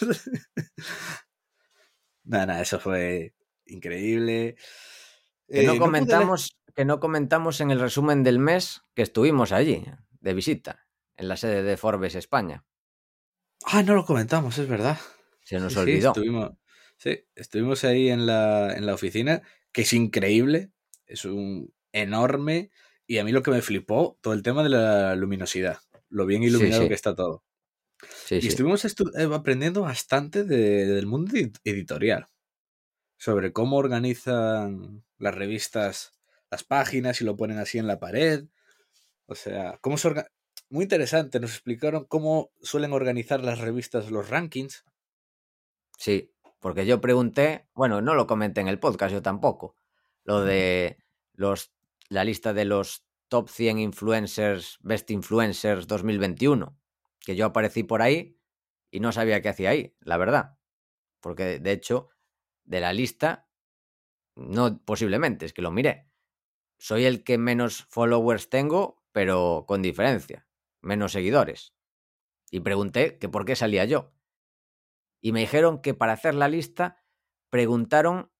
nada, 2.24 2.60
eso 2.60 2.78
fue 2.80 3.34
increíble. 3.66 4.56
Que 5.48 5.60
Eh, 5.62 5.66
no 5.66 5.72
leer- 5.74 5.78
comentamos, 5.78 6.56
que 6.74 6.84
no 6.84 7.00
comentamos 7.00 7.60
en 7.60 7.70
el 7.70 7.80
resumen 7.80 8.22
del 8.22 8.38
mes 8.38 8.82
que 8.94 9.02
estuvimos 9.02 9.52
allí, 9.52 9.84
de 10.20 10.34
visita, 10.34 10.86
en 11.16 11.28
la 11.28 11.36
sede 11.36 11.62
de 11.62 11.76
Forbes 11.76 12.14
España. 12.14 12.64
Ah, 13.66 13.82
no 13.82 13.94
lo 13.94 14.04
comentamos, 14.04 14.58
es 14.58 14.68
verdad. 14.68 14.98
Se 15.42 15.58
nos 15.58 15.72
Sí, 15.72 15.78
sí, 15.78 15.80
olvidó. 15.82 16.08
estuvimos, 16.10 16.50
sí, 16.96 17.24
estuvimos 17.34 17.84
ahí 17.84 18.08
en 18.08 18.26
la, 18.26 18.74
en 18.74 18.86
la 18.86 18.94
oficina, 18.94 19.42
que 19.72 19.82
es 19.82 19.92
increíble, 19.92 20.72
es 21.06 21.24
un 21.24 21.72
enorme, 21.92 22.70
y 23.06 23.18
a 23.18 23.24
mí 23.24 23.32
lo 23.32 23.42
que 23.42 23.50
me 23.50 23.62
flipó, 23.62 24.18
todo 24.20 24.34
el 24.34 24.42
tema 24.42 24.62
de 24.62 24.70
la 24.70 25.14
luminosidad, 25.16 25.78
lo 26.08 26.26
bien 26.26 26.42
iluminado 26.42 26.82
sí. 26.82 26.88
que 26.88 26.94
está 26.94 27.14
todo. 27.14 27.44
Sí, 28.26 28.38
Y 28.42 28.48
estuvimos 28.48 28.84
estu- 28.84 29.10
eh, 29.18 29.32
aprendiendo 29.34 29.82
bastante 29.82 30.44
de- 30.44 30.86
del 30.86 31.06
mundo 31.06 31.32
edi- 31.32 31.58
editorial, 31.64 32.28
sobre 33.16 33.52
cómo 33.52 33.76
organizan 33.76 35.04
las 35.18 35.34
revistas 35.34 36.12
las 36.50 36.62
páginas 36.64 37.20
y 37.20 37.24
lo 37.24 37.36
ponen 37.36 37.58
así 37.58 37.78
en 37.78 37.86
la 37.88 37.98
pared. 37.98 38.44
O 39.26 39.34
sea, 39.34 39.78
cómo 39.80 39.96
se 39.96 40.08
orga- 40.08 40.28
Muy 40.70 40.84
interesante, 40.84 41.40
nos 41.40 41.50
explicaron 41.52 42.04
cómo 42.06 42.50
suelen 42.62 42.92
organizar 42.92 43.42
las 43.44 43.58
revistas 43.58 44.10
los 44.10 44.28
rankings. 44.30 44.84
Sí, 45.98 46.32
porque 46.60 46.86
yo 46.86 47.00
pregunté, 47.00 47.68
bueno, 47.74 48.00
no 48.00 48.14
lo 48.14 48.26
comenté 48.26 48.60
en 48.60 48.68
el 48.68 48.78
podcast, 48.80 49.12
yo 49.12 49.22
tampoco, 49.22 49.76
lo 50.24 50.42
de 50.42 50.98
los, 51.34 51.72
la 52.14 52.24
lista 52.24 52.52
de 52.52 52.64
los 52.64 53.06
top 53.28 53.48
100 53.48 53.78
influencers, 53.78 54.78
best 54.82 55.10
influencers 55.10 55.86
2021, 55.86 56.78
que 57.20 57.36
yo 57.36 57.46
aparecí 57.46 57.82
por 57.82 58.02
ahí 58.02 58.38
y 58.90 59.00
no 59.00 59.12
sabía 59.12 59.42
qué 59.42 59.48
hacía 59.48 59.70
ahí, 59.70 59.96
la 60.00 60.16
verdad. 60.16 60.58
Porque 61.20 61.58
de 61.58 61.72
hecho, 61.72 62.08
de 62.64 62.80
la 62.80 62.92
lista, 62.92 63.48
no 64.36 64.82
posiblemente, 64.84 65.46
es 65.46 65.52
que 65.52 65.62
lo 65.62 65.70
miré. 65.70 66.10
Soy 66.78 67.04
el 67.04 67.24
que 67.24 67.38
menos 67.38 67.84
followers 67.88 68.48
tengo, 68.48 69.02
pero 69.12 69.64
con 69.66 69.82
diferencia, 69.82 70.46
menos 70.80 71.12
seguidores. 71.12 71.74
Y 72.50 72.60
pregunté 72.60 73.18
que 73.18 73.28
por 73.28 73.44
qué 73.44 73.56
salía 73.56 73.84
yo 73.84 74.14
y 75.24 75.32
me 75.32 75.40
dijeron 75.40 75.80
que 75.80 75.94
para 75.94 76.12
hacer 76.12 76.34
la 76.34 76.48
lista 76.48 77.02
preguntaron 77.48 78.30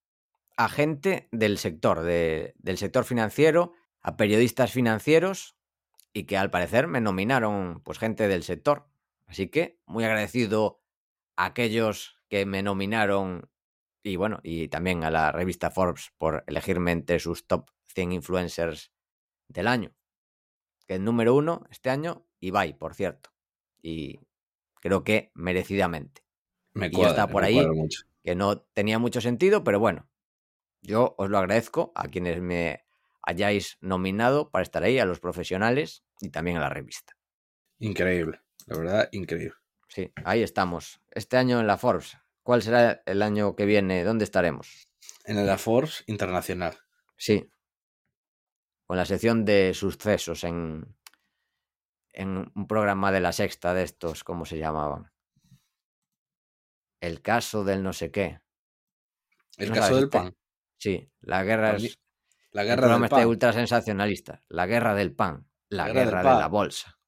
a 0.57 0.69
gente 0.69 1.29
del 1.33 1.59
sector, 1.59 2.03
de- 2.03 2.55
del 2.59 2.79
sector 2.79 3.05
financiero, 3.05 3.73
a 4.01 4.17
periodistas 4.17 4.73
financieros 4.73 5.57
y 6.13 6.25
que 6.25 6.37
al 6.37 6.51
parecer 6.51 6.87
me 6.87 7.01
nominaron 7.01 7.81
pues 7.85 7.99
gente 7.99 8.29
del 8.29 8.43
sector. 8.45 8.89
Así 9.27 9.49
que 9.49 9.81
muy 9.87 10.05
agradecido 10.05 10.83
a 11.37 11.47
aquellos 11.47 12.21
que 12.29 12.47
me 12.47 12.63
nominaron 12.63 13.51
y 14.03 14.17
bueno, 14.17 14.39
y 14.43 14.69
también 14.69 15.03
a 15.03 15.11
la 15.11 15.33
revista 15.33 15.71
Forbes 15.71 16.13
por 16.19 16.45
elegirme 16.47 16.93
entre 16.93 17.19
sus 17.19 17.47
top 17.47 17.71
100 17.87 18.13
influencers 18.13 18.93
del 19.49 19.67
año. 19.67 19.95
Que 20.87 20.97
el 20.97 21.05
número 21.05 21.35
uno 21.35 21.65
este 21.71 21.89
año, 21.89 22.27
Ibai, 22.41 22.77
por 22.77 22.95
cierto. 22.95 23.31
Y 23.83 24.21
creo 24.81 25.03
que 25.05 25.31
merecidamente 25.35 26.23
Me 26.75 26.89
Y 26.89 26.91
ya 26.91 27.09
está 27.09 27.27
por 27.29 27.43
me 27.43 27.49
ahí. 27.49 27.67
mucho. 27.67 28.03
que 28.23 28.35
no 28.35 28.59
tenía 28.61 28.99
mucho 28.99 29.21
sentido, 29.23 29.65
pero 29.65 29.81
bueno, 29.81 30.07
yo 30.85 31.15
os 31.19 31.31
lo 31.31 31.39
agradezco 31.39 31.93
a 31.95 32.09
quienes 32.09 32.41
me 32.41 32.85
hayáis 33.23 33.79
nominado 33.81 34.51
para 34.51 34.63
estar 34.63 34.83
ahí, 34.83 34.99
a 34.99 35.07
los 35.07 35.19
profesionales 35.19 36.05
y 36.21 36.29
también 36.31 36.59
a 36.59 36.61
la 36.61 36.69
revista. 36.69 37.17
Increíble, 37.79 38.41
la 38.67 38.77
verdad, 38.77 39.09
increíble. 39.13 39.57
Sí, 39.89 40.13
ahí 40.25 40.43
estamos. 40.43 41.01
Este 41.11 41.37
año 41.37 41.59
en 41.61 41.67
la 41.67 41.79
Forbes. 41.79 42.19
¿Cuál 42.43 42.63
será 42.63 43.03
el 43.07 43.23
año 43.23 43.57
que 43.57 43.65
viene? 43.65 44.05
¿Dónde 44.05 44.25
estaremos? 44.25 44.89
En 45.25 45.47
la 45.47 45.57
Forbes 45.57 46.05
Internacional. 46.07 46.77
Sí. 47.17 47.49
Con 48.87 48.99
la 48.99 49.07
sección 49.07 49.45
de 49.47 49.73
sucesos 49.73 50.45
en, 50.45 50.95
en 52.13 52.53
un 52.55 52.67
programa 52.67 53.11
de 53.11 53.21
la 53.21 53.33
sexta 53.33 53.73
de 53.73 53.85
estos, 53.85 54.23
¿cómo 54.25 54.45
se 54.45 54.59
llamaban? 54.59 55.11
El 57.01 57.23
caso 57.23 57.65
del 57.65 57.83
no 57.83 57.93
sé 57.95 58.11
qué. 58.11 58.41
El 59.57 59.71
No 59.71 59.75
caso 59.77 59.95
del 59.95 60.05
este. 60.05 60.19
pan. 60.19 60.37
Sí, 60.79 61.11
la 61.21 61.43
guerra 61.45 61.77
es 61.77 61.99
La 62.53 62.63
El 62.63 62.69
guerra 62.69 62.81
programa 62.83 63.07
del 63.07 63.13
este 63.13 63.17
pan. 63.23 63.27
ultra 63.29 63.53
sensacionalista. 63.53 64.41
La 64.49 64.67
guerra 64.67 64.95
del 64.95 65.15
pan. 65.15 65.49
La, 65.69 65.87
guerra 65.87 66.01
del 66.01 66.09
guerra, 66.11 66.23
pan. 66.23 66.35
de 66.37 66.41
la 66.41 66.49
bolsa. 66.49 66.99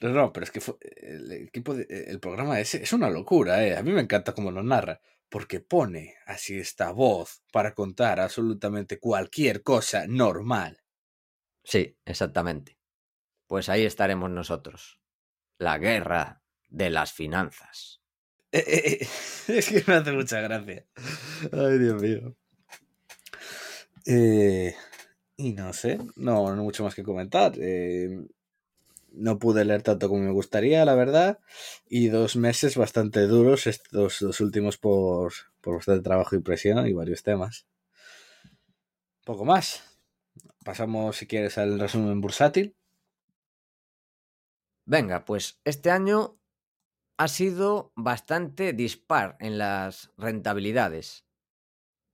No, 0.00 0.08
no, 0.10 0.32
pero 0.32 0.44
es 0.44 0.50
que 0.50 0.60
fue- 0.60 0.76
el 0.80 1.30
equipo 1.32 1.74
de- 1.74 1.86
el 2.08 2.20
programa 2.20 2.58
ese 2.60 2.82
es 2.82 2.92
una 2.92 3.10
locura, 3.10 3.64
eh. 3.64 3.76
A 3.76 3.82
mí 3.82 3.92
me 3.92 4.00
encanta 4.00 4.32
cómo 4.32 4.50
lo 4.50 4.62
narra, 4.62 5.00
porque 5.28 5.60
pone 5.60 6.14
así 6.26 6.58
esta 6.58 6.90
voz 6.92 7.42
para 7.52 7.74
contar 7.74 8.18
absolutamente 8.20 8.98
cualquier 8.98 9.62
cosa 9.62 10.06
normal. 10.06 10.82
Sí, 11.64 11.96
exactamente. 12.06 12.78
Pues 13.46 13.68
ahí 13.68 13.84
estaremos 13.84 14.30
nosotros. 14.30 15.00
La 15.58 15.78
guerra 15.78 16.42
de 16.68 16.90
las 16.90 17.12
finanzas. 17.12 18.00
Eh, 18.52 18.64
eh, 18.66 18.98
eh, 19.02 19.08
Es 19.58 19.68
que 19.68 19.84
me 19.86 19.94
hace 19.98 20.12
mucha 20.12 20.40
gracia. 20.40 20.86
Ay, 21.52 21.78
Dios 21.78 22.00
mío. 22.00 22.36
Eh, 24.10 24.74
y 25.36 25.52
no 25.52 25.74
sé, 25.74 25.98
no, 26.16 26.56
no 26.56 26.62
mucho 26.62 26.82
más 26.82 26.94
que 26.94 27.02
comentar. 27.02 27.52
Eh, 27.60 28.26
no 29.12 29.38
pude 29.38 29.66
leer 29.66 29.82
tanto 29.82 30.08
como 30.08 30.22
me 30.22 30.32
gustaría, 30.32 30.82
la 30.86 30.94
verdad. 30.94 31.40
Y 31.86 32.08
dos 32.08 32.34
meses 32.34 32.78
bastante 32.78 33.26
duros, 33.26 33.66
estos 33.66 34.20
dos 34.20 34.40
últimos 34.40 34.78
por, 34.78 35.34
por 35.60 35.76
bastante 35.76 36.02
trabajo 36.02 36.36
y 36.36 36.40
presión 36.40 36.86
y 36.86 36.94
varios 36.94 37.22
temas. 37.22 37.66
Poco 39.26 39.44
más. 39.44 39.84
Pasamos, 40.64 41.16
si 41.18 41.26
quieres, 41.26 41.58
al 41.58 41.78
resumen 41.78 42.22
bursátil. 42.22 42.74
Venga, 44.86 45.26
pues 45.26 45.60
este 45.64 45.90
año 45.90 46.40
ha 47.18 47.28
sido 47.28 47.92
bastante 47.94 48.72
dispar 48.72 49.36
en 49.38 49.58
las 49.58 50.12
rentabilidades. 50.16 51.26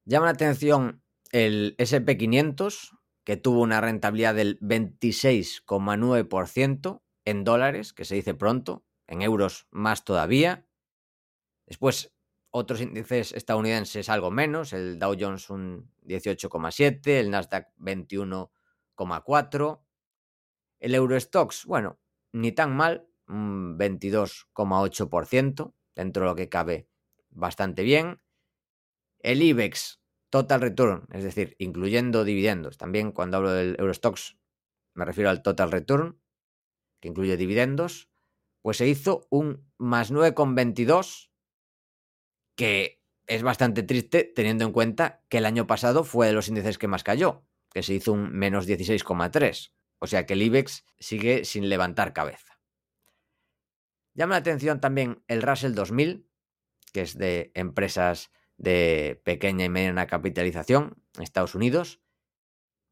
Llama 0.06 0.26
la 0.26 0.32
atención 0.32 1.03
el 1.34 1.76
SP500, 1.78 2.96
que 3.24 3.36
tuvo 3.36 3.60
una 3.60 3.80
rentabilidad 3.80 4.36
del 4.36 4.60
26,9% 4.60 7.02
en 7.24 7.42
dólares, 7.42 7.92
que 7.92 8.04
se 8.04 8.14
dice 8.14 8.34
pronto, 8.34 8.84
en 9.08 9.20
euros 9.20 9.66
más 9.72 10.04
todavía. 10.04 10.68
Después, 11.66 12.14
otros 12.50 12.80
índices 12.80 13.32
estadounidenses 13.32 14.08
algo 14.08 14.30
menos, 14.30 14.72
el 14.72 15.00
Dow 15.00 15.16
Jones 15.18 15.50
un 15.50 15.90
18,7, 16.04 17.08
el 17.08 17.32
Nasdaq 17.32 17.74
21,4, 17.78 19.82
el 20.78 20.94
Eurostox, 20.94 21.66
bueno, 21.66 21.98
ni 22.30 22.52
tan 22.52 22.76
mal, 22.76 23.08
un 23.26 23.76
22,8%, 23.76 25.74
dentro 25.96 26.22
de 26.22 26.28
lo 26.28 26.36
que 26.36 26.48
cabe 26.48 26.88
bastante 27.30 27.82
bien. 27.82 28.20
El 29.18 29.42
IBEX 29.42 30.03
Total 30.34 30.60
Return, 30.60 31.06
es 31.12 31.22
decir, 31.22 31.54
incluyendo 31.60 32.24
dividendos. 32.24 32.76
También 32.76 33.12
cuando 33.12 33.36
hablo 33.36 33.52
del 33.52 33.76
Eurostox 33.78 34.36
me 34.92 35.04
refiero 35.04 35.30
al 35.30 35.44
Total 35.44 35.70
Return, 35.70 36.20
que 36.98 37.06
incluye 37.06 37.36
dividendos, 37.36 38.10
pues 38.60 38.78
se 38.78 38.88
hizo 38.88 39.28
un 39.30 39.72
más 39.78 40.10
9,22, 40.10 41.30
que 42.56 43.00
es 43.28 43.44
bastante 43.44 43.84
triste 43.84 44.24
teniendo 44.24 44.64
en 44.64 44.72
cuenta 44.72 45.22
que 45.28 45.38
el 45.38 45.46
año 45.46 45.68
pasado 45.68 46.02
fue 46.02 46.26
de 46.26 46.32
los 46.32 46.48
índices 46.48 46.78
que 46.78 46.88
más 46.88 47.04
cayó, 47.04 47.46
que 47.70 47.84
se 47.84 47.94
hizo 47.94 48.12
un 48.12 48.32
menos 48.32 48.66
16,3. 48.66 49.72
O 50.00 50.08
sea 50.08 50.26
que 50.26 50.32
el 50.32 50.42
IBEX 50.42 50.84
sigue 50.98 51.44
sin 51.44 51.68
levantar 51.68 52.12
cabeza. 52.12 52.58
Llama 54.14 54.34
la 54.34 54.38
atención 54.38 54.80
también 54.80 55.22
el 55.28 55.42
Russell 55.42 55.74
2000, 55.74 56.28
que 56.92 57.02
es 57.02 57.16
de 57.16 57.52
empresas 57.54 58.32
de 58.56 59.20
pequeña 59.24 59.64
y 59.64 59.68
mediana 59.68 60.06
capitalización 60.06 61.02
Estados 61.20 61.54
Unidos, 61.54 62.00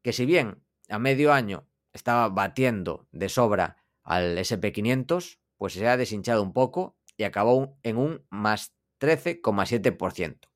que 0.01 0.13
si 0.13 0.25
bien 0.25 0.63
a 0.89 0.99
medio 0.99 1.33
año 1.33 1.67
estaba 1.93 2.29
batiendo 2.29 3.07
de 3.11 3.29
sobra 3.29 3.77
al 4.03 4.37
SP500, 4.37 5.39
pues 5.57 5.73
se 5.73 5.87
ha 5.87 5.97
deshinchado 5.97 6.43
un 6.43 6.53
poco 6.53 6.97
y 7.17 7.23
acabó 7.23 7.77
en 7.83 7.97
un 7.97 8.25
más 8.29 8.73
13,7%. 8.99 10.49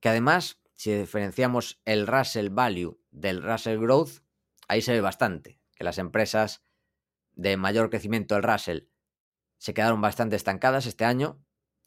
Que 0.00 0.08
además, 0.08 0.60
si 0.74 0.92
diferenciamos 0.92 1.80
el 1.84 2.06
Russell 2.06 2.50
Value 2.50 3.00
del 3.10 3.42
Russell 3.42 3.78
Growth, 3.78 4.22
ahí 4.68 4.82
se 4.82 4.92
ve 4.92 5.00
bastante, 5.00 5.60
que 5.74 5.84
las 5.84 5.98
empresas 5.98 6.62
de 7.32 7.56
mayor 7.56 7.90
crecimiento 7.90 8.34
del 8.34 8.44
Russell 8.44 8.88
se 9.58 9.74
quedaron 9.74 10.00
bastante 10.00 10.36
estancadas 10.36 10.86
este 10.86 11.04
año 11.04 11.40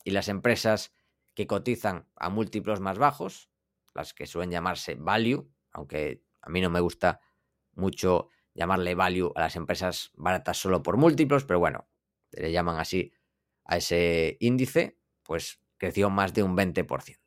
y 0.03 0.11
las 0.11 0.29
empresas 0.29 0.93
que 1.35 1.47
cotizan 1.47 2.07
a 2.15 2.29
múltiplos 2.29 2.79
más 2.79 2.97
bajos, 2.97 3.49
las 3.93 4.13
que 4.13 4.25
suelen 4.25 4.51
llamarse 4.51 4.95
value, 4.95 5.49
aunque 5.71 6.23
a 6.41 6.49
mí 6.49 6.61
no 6.61 6.69
me 6.69 6.79
gusta 6.79 7.19
mucho 7.73 8.29
llamarle 8.53 8.95
value 8.95 9.31
a 9.35 9.41
las 9.41 9.55
empresas 9.55 10.11
baratas 10.15 10.57
solo 10.57 10.81
por 10.81 10.97
múltiplos, 10.97 11.43
pero 11.43 11.59
bueno, 11.59 11.87
le 12.31 12.51
llaman 12.51 12.79
así 12.79 13.13
a 13.65 13.77
ese 13.77 14.37
índice, 14.39 14.97
pues 15.23 15.59
creció 15.77 16.09
más 16.09 16.33
de 16.33 16.43
un 16.43 16.55
20%. 16.55 17.19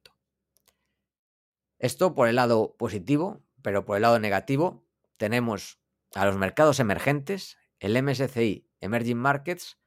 Esto 1.78 2.14
por 2.14 2.28
el 2.28 2.36
lado 2.36 2.76
positivo, 2.76 3.44
pero 3.62 3.84
por 3.84 3.96
el 3.96 4.02
lado 4.02 4.18
negativo 4.18 4.86
tenemos 5.16 5.80
a 6.14 6.24
los 6.24 6.36
mercados 6.36 6.80
emergentes, 6.80 7.58
el 7.78 8.02
MSCI 8.02 8.68
Emerging 8.80 9.18
Markets 9.18 9.78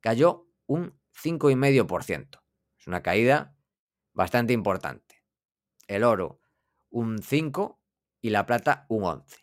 cayó 0.00 0.48
un 0.66 1.00
5,5%. 1.14 2.42
Es 2.78 2.86
una 2.86 3.02
caída 3.02 3.53
bastante 4.14 4.52
importante. 4.52 5.22
El 5.86 6.04
oro 6.04 6.40
un 6.90 7.18
5 7.22 7.80
y 8.20 8.30
la 8.30 8.46
plata 8.46 8.86
un 8.88 9.04
11. 9.04 9.36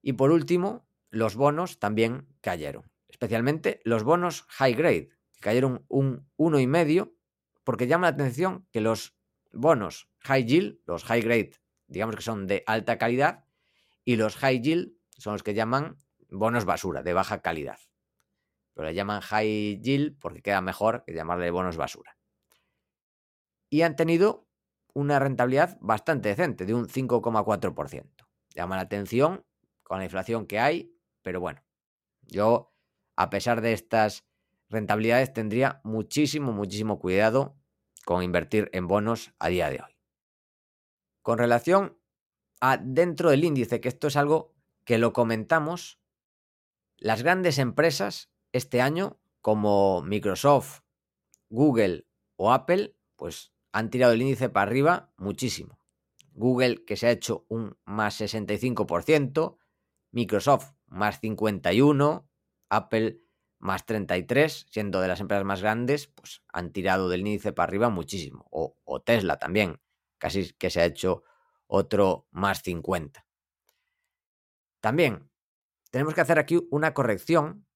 Y 0.00 0.14
por 0.14 0.30
último, 0.30 0.88
los 1.10 1.34
bonos 1.34 1.78
también 1.78 2.28
cayeron, 2.40 2.90
especialmente 3.08 3.80
los 3.84 4.04
bonos 4.04 4.46
high 4.48 4.74
grade, 4.74 5.10
que 5.34 5.40
cayeron 5.40 5.84
un 5.88 6.30
1,5 6.38 7.12
porque 7.64 7.86
llama 7.86 8.06
la 8.06 8.14
atención 8.14 8.66
que 8.70 8.80
los 8.80 9.18
bonos 9.52 10.08
high 10.20 10.46
yield, 10.46 10.78
los 10.86 11.04
high 11.04 11.20
grade, 11.20 11.52
digamos 11.88 12.16
que 12.16 12.22
son 12.22 12.46
de 12.46 12.62
alta 12.66 12.96
calidad, 12.96 13.44
y 14.04 14.16
los 14.16 14.36
high 14.36 14.62
yield 14.62 14.94
son 15.18 15.34
los 15.34 15.42
que 15.42 15.54
llaman 15.54 15.98
bonos 16.30 16.64
basura, 16.64 17.02
de 17.02 17.12
baja 17.12 17.42
calidad. 17.42 17.78
Pero 18.72 18.88
le 18.88 18.94
llaman 18.94 19.20
high 19.20 19.80
yield 19.82 20.16
porque 20.18 20.42
queda 20.42 20.60
mejor 20.60 21.02
que 21.04 21.12
llamarle 21.12 21.50
bonos 21.50 21.76
basura 21.76 22.19
y 23.70 23.82
han 23.82 23.96
tenido 23.96 24.46
una 24.92 25.18
rentabilidad 25.20 25.78
bastante 25.80 26.28
decente, 26.28 26.66
de 26.66 26.74
un 26.74 26.88
5,4%. 26.88 28.28
Llama 28.54 28.76
la 28.76 28.82
atención 28.82 29.46
con 29.84 29.98
la 29.98 30.04
inflación 30.04 30.46
que 30.46 30.58
hay, 30.58 30.92
pero 31.22 31.40
bueno, 31.40 31.62
yo, 32.22 32.74
a 33.16 33.30
pesar 33.30 33.60
de 33.60 33.72
estas 33.72 34.26
rentabilidades, 34.68 35.32
tendría 35.32 35.80
muchísimo, 35.84 36.52
muchísimo 36.52 36.98
cuidado 36.98 37.56
con 38.04 38.22
invertir 38.22 38.68
en 38.72 38.88
bonos 38.88 39.32
a 39.38 39.48
día 39.48 39.70
de 39.70 39.76
hoy. 39.76 39.96
Con 41.22 41.38
relación 41.38 41.98
a 42.60 42.76
dentro 42.76 43.30
del 43.30 43.44
índice, 43.44 43.80
que 43.80 43.88
esto 43.88 44.08
es 44.08 44.16
algo 44.16 44.54
que 44.84 44.98
lo 44.98 45.12
comentamos, 45.12 46.00
las 46.98 47.22
grandes 47.22 47.58
empresas 47.58 48.30
este 48.52 48.80
año, 48.80 49.20
como 49.40 50.02
Microsoft, 50.02 50.80
Google 51.48 52.06
o 52.36 52.52
Apple, 52.52 52.96
pues 53.16 53.52
han 53.72 53.90
tirado 53.90 54.12
el 54.12 54.22
índice 54.22 54.48
para 54.48 54.68
arriba 54.68 55.12
muchísimo. 55.16 55.78
Google 56.32 56.84
que 56.84 56.96
se 56.96 57.06
ha 57.06 57.10
hecho 57.10 57.44
un 57.48 57.76
más 57.84 58.20
65%, 58.20 59.58
Microsoft 60.12 60.72
más 60.86 61.20
51%, 61.20 62.26
Apple 62.68 63.20
más 63.58 63.86
33%, 63.86 64.66
siendo 64.70 65.00
de 65.00 65.08
las 65.08 65.20
empresas 65.20 65.44
más 65.44 65.60
grandes, 65.60 66.06
pues 66.08 66.42
han 66.52 66.72
tirado 66.72 67.08
del 67.08 67.20
índice 67.20 67.52
para 67.52 67.68
arriba 67.68 67.90
muchísimo. 67.90 68.46
O, 68.50 68.76
o 68.84 69.02
Tesla 69.02 69.38
también, 69.38 69.80
casi 70.18 70.52
que 70.54 70.70
se 70.70 70.80
ha 70.80 70.86
hecho 70.86 71.22
otro 71.66 72.26
más 72.30 72.64
50%. 72.64 73.24
También 74.80 75.30
tenemos 75.90 76.14
que 76.14 76.22
hacer 76.22 76.38
aquí 76.38 76.66
una 76.70 76.94
corrección 76.94 77.66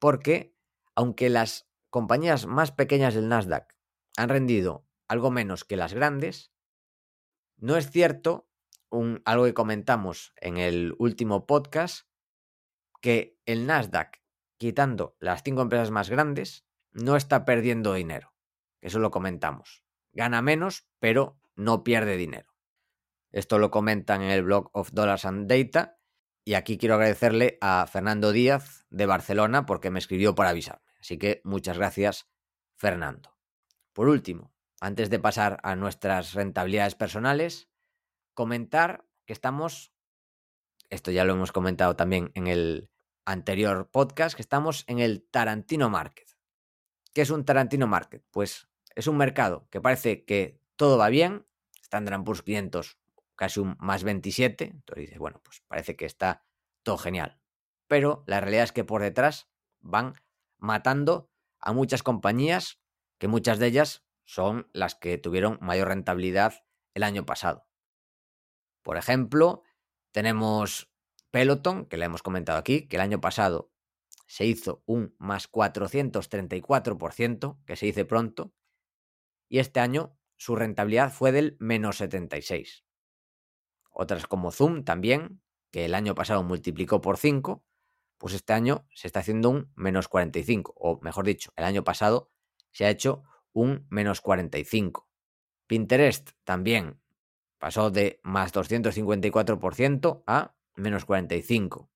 porque 0.00 0.56
aunque 0.94 1.28
las 1.28 1.68
compañías 1.90 2.46
más 2.46 2.72
pequeñas 2.72 3.14
del 3.14 3.28
Nasdaq 3.28 3.76
han 4.16 4.28
rendido 4.28 4.87
algo 5.08 5.30
menos 5.30 5.64
que 5.64 5.76
las 5.76 5.94
grandes. 5.94 6.52
No 7.56 7.76
es 7.76 7.90
cierto, 7.90 8.48
un, 8.90 9.22
algo 9.24 9.44
que 9.44 9.54
comentamos 9.54 10.32
en 10.36 10.58
el 10.58 10.94
último 10.98 11.46
podcast, 11.46 12.06
que 13.00 13.38
el 13.46 13.66
Nasdaq, 13.66 14.22
quitando 14.58 15.16
las 15.18 15.42
cinco 15.42 15.62
empresas 15.62 15.90
más 15.90 16.10
grandes, 16.10 16.66
no 16.92 17.16
está 17.16 17.44
perdiendo 17.44 17.94
dinero. 17.94 18.34
Eso 18.80 18.98
lo 18.98 19.10
comentamos. 19.10 19.84
Gana 20.12 20.42
menos, 20.42 20.88
pero 20.98 21.40
no 21.56 21.84
pierde 21.84 22.16
dinero. 22.16 22.54
Esto 23.30 23.58
lo 23.58 23.70
comentan 23.70 24.22
en 24.22 24.30
el 24.30 24.42
blog 24.42 24.70
of 24.72 24.92
Dollars 24.92 25.24
and 25.24 25.50
Data. 25.50 25.98
Y 26.44 26.54
aquí 26.54 26.78
quiero 26.78 26.94
agradecerle 26.94 27.58
a 27.60 27.86
Fernando 27.86 28.32
Díaz 28.32 28.86
de 28.90 29.06
Barcelona 29.06 29.66
porque 29.66 29.90
me 29.90 29.98
escribió 29.98 30.34
para 30.34 30.50
avisarme. 30.50 30.86
Así 31.00 31.18
que 31.18 31.40
muchas 31.44 31.76
gracias, 31.76 32.28
Fernando. 32.74 33.36
Por 33.92 34.08
último, 34.08 34.54
antes 34.80 35.10
de 35.10 35.18
pasar 35.18 35.58
a 35.62 35.76
nuestras 35.76 36.34
rentabilidades 36.34 36.94
personales, 36.94 37.68
comentar 38.34 39.04
que 39.26 39.32
estamos, 39.32 39.92
esto 40.90 41.10
ya 41.10 41.24
lo 41.24 41.34
hemos 41.34 41.52
comentado 41.52 41.96
también 41.96 42.30
en 42.34 42.46
el 42.46 42.90
anterior 43.24 43.90
podcast, 43.90 44.34
que 44.36 44.42
estamos 44.42 44.84
en 44.86 45.00
el 45.00 45.28
Tarantino 45.28 45.90
Market. 45.90 46.28
¿Qué 47.12 47.22
es 47.22 47.30
un 47.30 47.44
Tarantino 47.44 47.86
Market? 47.86 48.24
Pues 48.30 48.68
es 48.94 49.06
un 49.06 49.16
mercado 49.16 49.68
que 49.70 49.80
parece 49.80 50.24
que 50.24 50.60
todo 50.76 50.98
va 50.98 51.08
bien, 51.08 51.46
Standard 51.82 52.24
Poor's 52.24 52.42
500 52.42 52.98
casi 53.38 53.60
un 53.60 53.76
más 53.78 54.02
27, 54.02 54.64
entonces 54.64 55.02
dices, 55.02 55.18
bueno, 55.18 55.40
pues 55.44 55.62
parece 55.68 55.94
que 55.94 56.06
está 56.06 56.44
todo 56.82 56.98
genial. 56.98 57.38
Pero 57.86 58.24
la 58.26 58.40
realidad 58.40 58.64
es 58.64 58.72
que 58.72 58.82
por 58.82 59.00
detrás 59.00 59.48
van 59.80 60.14
matando 60.58 61.30
a 61.60 61.72
muchas 61.72 62.02
compañías 62.02 62.80
que 63.18 63.28
muchas 63.28 63.60
de 63.60 63.68
ellas 63.68 64.04
son 64.28 64.68
las 64.74 64.94
que 64.94 65.16
tuvieron 65.16 65.56
mayor 65.62 65.88
rentabilidad 65.88 66.66
el 66.92 67.02
año 67.02 67.24
pasado. 67.24 67.66
Por 68.82 68.98
ejemplo, 68.98 69.62
tenemos 70.12 70.92
Peloton, 71.30 71.86
que 71.86 71.96
le 71.96 72.04
hemos 72.04 72.22
comentado 72.22 72.58
aquí, 72.58 72.88
que 72.88 72.96
el 72.96 73.02
año 73.02 73.22
pasado 73.22 73.72
se 74.26 74.44
hizo 74.44 74.82
un 74.84 75.16
más 75.18 75.50
434%, 75.50 77.64
que 77.64 77.76
se 77.76 77.86
dice 77.86 78.04
pronto, 78.04 78.52
y 79.48 79.60
este 79.60 79.80
año 79.80 80.18
su 80.36 80.56
rentabilidad 80.56 81.10
fue 81.10 81.32
del 81.32 81.56
menos 81.58 81.96
76. 81.96 82.84
Otras 83.90 84.26
como 84.26 84.52
Zoom 84.52 84.84
también, 84.84 85.40
que 85.70 85.86
el 85.86 85.94
año 85.94 86.14
pasado 86.14 86.42
multiplicó 86.42 87.00
por 87.00 87.16
5, 87.16 87.64
pues 88.18 88.34
este 88.34 88.52
año 88.52 88.86
se 88.92 89.06
está 89.06 89.20
haciendo 89.20 89.48
un 89.48 89.72
menos 89.74 90.06
45, 90.06 90.74
o 90.76 91.00
mejor 91.00 91.24
dicho, 91.24 91.50
el 91.56 91.64
año 91.64 91.82
pasado 91.82 92.30
se 92.72 92.84
ha 92.84 92.90
hecho 92.90 93.24
un 93.58 93.86
menos 93.90 94.20
45. 94.20 95.08
Pinterest 95.66 96.30
también 96.44 97.00
pasó 97.58 97.90
de 97.90 98.20
más 98.22 98.52
254% 98.54 100.22
a 100.26 100.54
menos 100.76 101.04
45. 101.04 101.90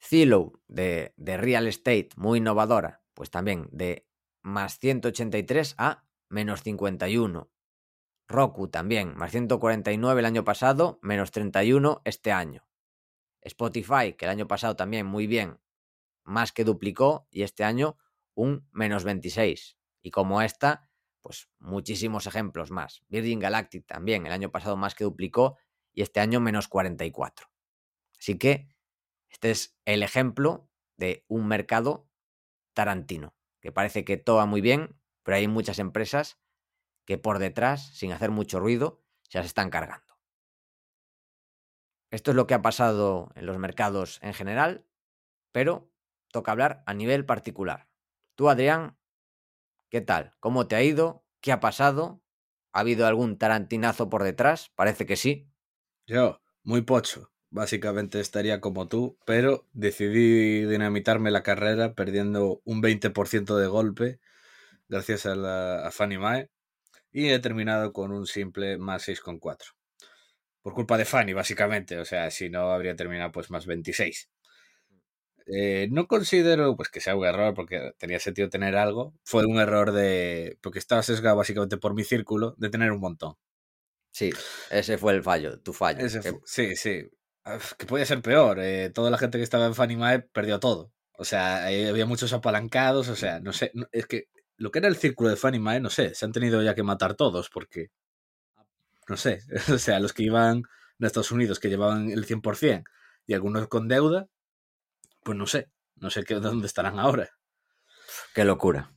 Zillow 0.00 0.60
de, 0.68 1.12
de 1.16 1.36
Real 1.36 1.66
Estate, 1.66 2.10
muy 2.16 2.38
innovadora, 2.38 3.02
pues 3.14 3.30
también 3.30 3.68
de 3.72 4.06
más 4.42 4.78
183 4.78 5.74
a 5.76 6.04
menos 6.28 6.62
51. 6.62 7.50
Roku 8.28 8.68
también, 8.68 9.16
más 9.16 9.32
149 9.32 10.20
el 10.20 10.26
año 10.26 10.44
pasado, 10.44 11.00
menos 11.02 11.32
31 11.32 12.02
este 12.04 12.30
año. 12.30 12.68
Spotify, 13.40 14.12
que 14.16 14.26
el 14.26 14.30
año 14.30 14.46
pasado 14.46 14.76
también 14.76 15.06
muy 15.06 15.26
bien, 15.26 15.58
más 16.22 16.52
que 16.52 16.62
duplicó 16.62 17.26
y 17.30 17.42
este 17.42 17.64
año 17.64 17.96
un 18.34 18.68
menos 18.70 19.02
26. 19.02 19.78
Y 20.00 20.10
como 20.10 20.42
esta, 20.42 20.87
pues 21.20 21.48
muchísimos 21.58 22.26
ejemplos 22.26 22.70
más. 22.70 23.02
Virgin 23.08 23.40
Galactic 23.40 23.86
también, 23.86 24.26
el 24.26 24.32
año 24.32 24.50
pasado 24.50 24.76
más 24.76 24.94
que 24.94 25.04
duplicó 25.04 25.58
y 25.92 26.02
este 26.02 26.20
año 26.20 26.40
menos 26.40 26.68
44. 26.68 27.48
Así 28.18 28.38
que 28.38 28.68
este 29.28 29.50
es 29.50 29.78
el 29.84 30.02
ejemplo 30.02 30.70
de 30.96 31.24
un 31.28 31.46
mercado 31.46 32.08
tarantino, 32.74 33.34
que 33.60 33.72
parece 33.72 34.04
que 34.04 34.16
todo 34.16 34.36
va 34.36 34.46
muy 34.46 34.60
bien, 34.60 34.98
pero 35.22 35.36
hay 35.36 35.48
muchas 35.48 35.78
empresas 35.78 36.38
que 37.04 37.18
por 37.18 37.38
detrás, 37.38 37.94
sin 37.94 38.12
hacer 38.12 38.30
mucho 38.30 38.60
ruido, 38.60 39.02
se 39.22 39.38
las 39.38 39.46
están 39.46 39.70
cargando. 39.70 40.18
Esto 42.10 42.30
es 42.30 42.36
lo 42.36 42.46
que 42.46 42.54
ha 42.54 42.62
pasado 42.62 43.30
en 43.34 43.46
los 43.46 43.58
mercados 43.58 44.18
en 44.22 44.34
general, 44.34 44.86
pero 45.52 45.90
toca 46.30 46.52
hablar 46.52 46.82
a 46.86 46.94
nivel 46.94 47.24
particular. 47.26 47.88
Tú, 48.34 48.48
Adrián, 48.48 48.97
¿qué 49.90 50.00
tal? 50.00 50.34
¿Cómo 50.40 50.66
te 50.68 50.76
ha 50.76 50.82
ido? 50.82 51.24
¿Qué 51.40 51.52
ha 51.52 51.60
pasado? 51.60 52.22
¿Ha 52.72 52.80
habido 52.80 53.06
algún 53.06 53.38
tarantinazo 53.38 54.08
por 54.08 54.22
detrás? 54.24 54.70
Parece 54.74 55.06
que 55.06 55.16
sí. 55.16 55.48
Yo, 56.06 56.40
muy 56.62 56.82
pocho 56.82 57.30
básicamente 57.50 58.20
estaría 58.20 58.60
como 58.60 58.88
tú, 58.88 59.18
pero 59.24 59.66
decidí 59.72 60.64
dinamitarme 60.66 61.30
la 61.30 61.42
carrera 61.42 61.94
perdiendo 61.94 62.60
un 62.64 62.80
20% 62.82 63.56
de 63.56 63.66
golpe 63.66 64.20
gracias 64.88 65.26
a, 65.26 65.86
a 65.86 65.90
Fanny 65.90 66.18
Mae 66.18 66.50
y 67.12 67.28
he 67.30 67.38
terminado 67.40 67.92
con 67.92 68.12
un 68.12 68.26
simple 68.26 68.78
más 68.78 69.08
6,4. 69.08 69.74
Por 70.62 70.74
culpa 70.74 70.98
de 70.98 71.04
Fanny, 71.04 71.32
básicamente, 71.32 71.98
o 71.98 72.04
sea, 72.04 72.30
si 72.30 72.50
no 72.50 72.72
habría 72.72 72.96
terminado 72.96 73.32
pues 73.32 73.50
más 73.50 73.66
26. 73.66 74.30
Eh, 75.50 75.88
no 75.90 76.06
considero 76.06 76.76
pues 76.76 76.88
que 76.90 77.00
sea 77.00 77.16
un 77.16 77.24
error 77.24 77.54
porque 77.54 77.92
tenía 77.98 78.20
sentido 78.20 78.48
tener 78.50 78.76
algo. 78.76 79.14
Fue 79.24 79.46
un 79.46 79.58
error 79.58 79.92
de. 79.92 80.58
porque 80.60 80.78
estaba 80.78 81.02
sesgado 81.02 81.36
básicamente 81.36 81.76
por 81.78 81.94
mi 81.94 82.04
círculo 82.04 82.54
de 82.58 82.70
tener 82.70 82.92
un 82.92 83.00
montón. 83.00 83.34
Sí, 84.10 84.30
ese 84.70 84.98
fue 84.98 85.14
el 85.14 85.22
fallo, 85.22 85.60
tu 85.60 85.72
fallo. 85.72 86.06
sí, 86.44 86.76
sí 86.76 87.08
que 87.78 87.86
podía 87.86 88.04
ser 88.06 88.22
peor. 88.22 88.58
Eh, 88.60 88.90
toda 88.90 89.10
la 89.10 89.18
gente 89.18 89.38
que 89.38 89.44
estaba 89.44 89.66
en 89.66 89.74
Fanny 89.74 89.96
Mae 89.96 90.20
perdió 90.20 90.60
todo. 90.60 90.92
O 91.12 91.24
sea, 91.24 91.66
había 91.66 92.06
muchos 92.06 92.32
apalancados. 92.32 93.08
O 93.08 93.16
sea, 93.16 93.40
no 93.40 93.52
sé. 93.52 93.72
Es 93.92 94.06
que 94.06 94.28
lo 94.56 94.70
que 94.70 94.80
era 94.80 94.88
el 94.88 94.96
círculo 94.96 95.30
de 95.30 95.36
Fanny 95.36 95.58
Mae, 95.58 95.80
no 95.80 95.90
sé. 95.90 96.14
Se 96.14 96.24
han 96.24 96.32
tenido 96.32 96.62
ya 96.62 96.74
que 96.74 96.82
matar 96.82 97.14
todos 97.14 97.50
porque. 97.50 97.88
No 99.08 99.16
sé. 99.16 99.40
O 99.74 99.78
sea, 99.78 100.00
los 100.00 100.12
que 100.12 100.24
iban 100.24 100.62
en 100.98 101.06
Estados 101.06 101.32
Unidos 101.32 101.60
que 101.60 101.68
llevaban 101.68 102.10
el 102.10 102.26
100% 102.26 102.84
y 103.26 103.34
algunos 103.34 103.68
con 103.68 103.88
deuda, 103.88 104.28
pues 105.28 105.36
no 105.36 105.46
sé. 105.46 105.68
No 105.96 106.08
sé 106.08 106.24
qué, 106.24 106.34
dónde 106.40 106.66
estarán 106.66 106.98
ahora. 106.98 107.28
Qué 108.34 108.46
locura. 108.46 108.94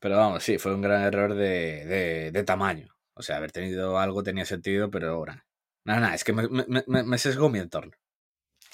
Pero 0.00 0.18
vamos, 0.18 0.42
sí, 0.42 0.58
fue 0.58 0.74
un 0.74 0.82
gran 0.82 1.00
error 1.00 1.32
de, 1.32 1.86
de, 1.86 2.30
de 2.30 2.44
tamaño. 2.44 2.94
O 3.14 3.22
sea, 3.22 3.38
haber 3.38 3.52
tenido 3.52 3.98
algo 3.98 4.22
tenía 4.22 4.44
sentido, 4.44 4.90
pero 4.90 5.08
ahora 5.08 5.46
Nada, 5.84 6.00
nada, 6.00 6.14
es 6.14 6.24
que 6.24 6.34
me, 6.34 6.46
me, 6.46 6.84
me, 6.86 7.18
sesgó 7.18 7.48
mi 7.48 7.58
entorno. 7.58 7.92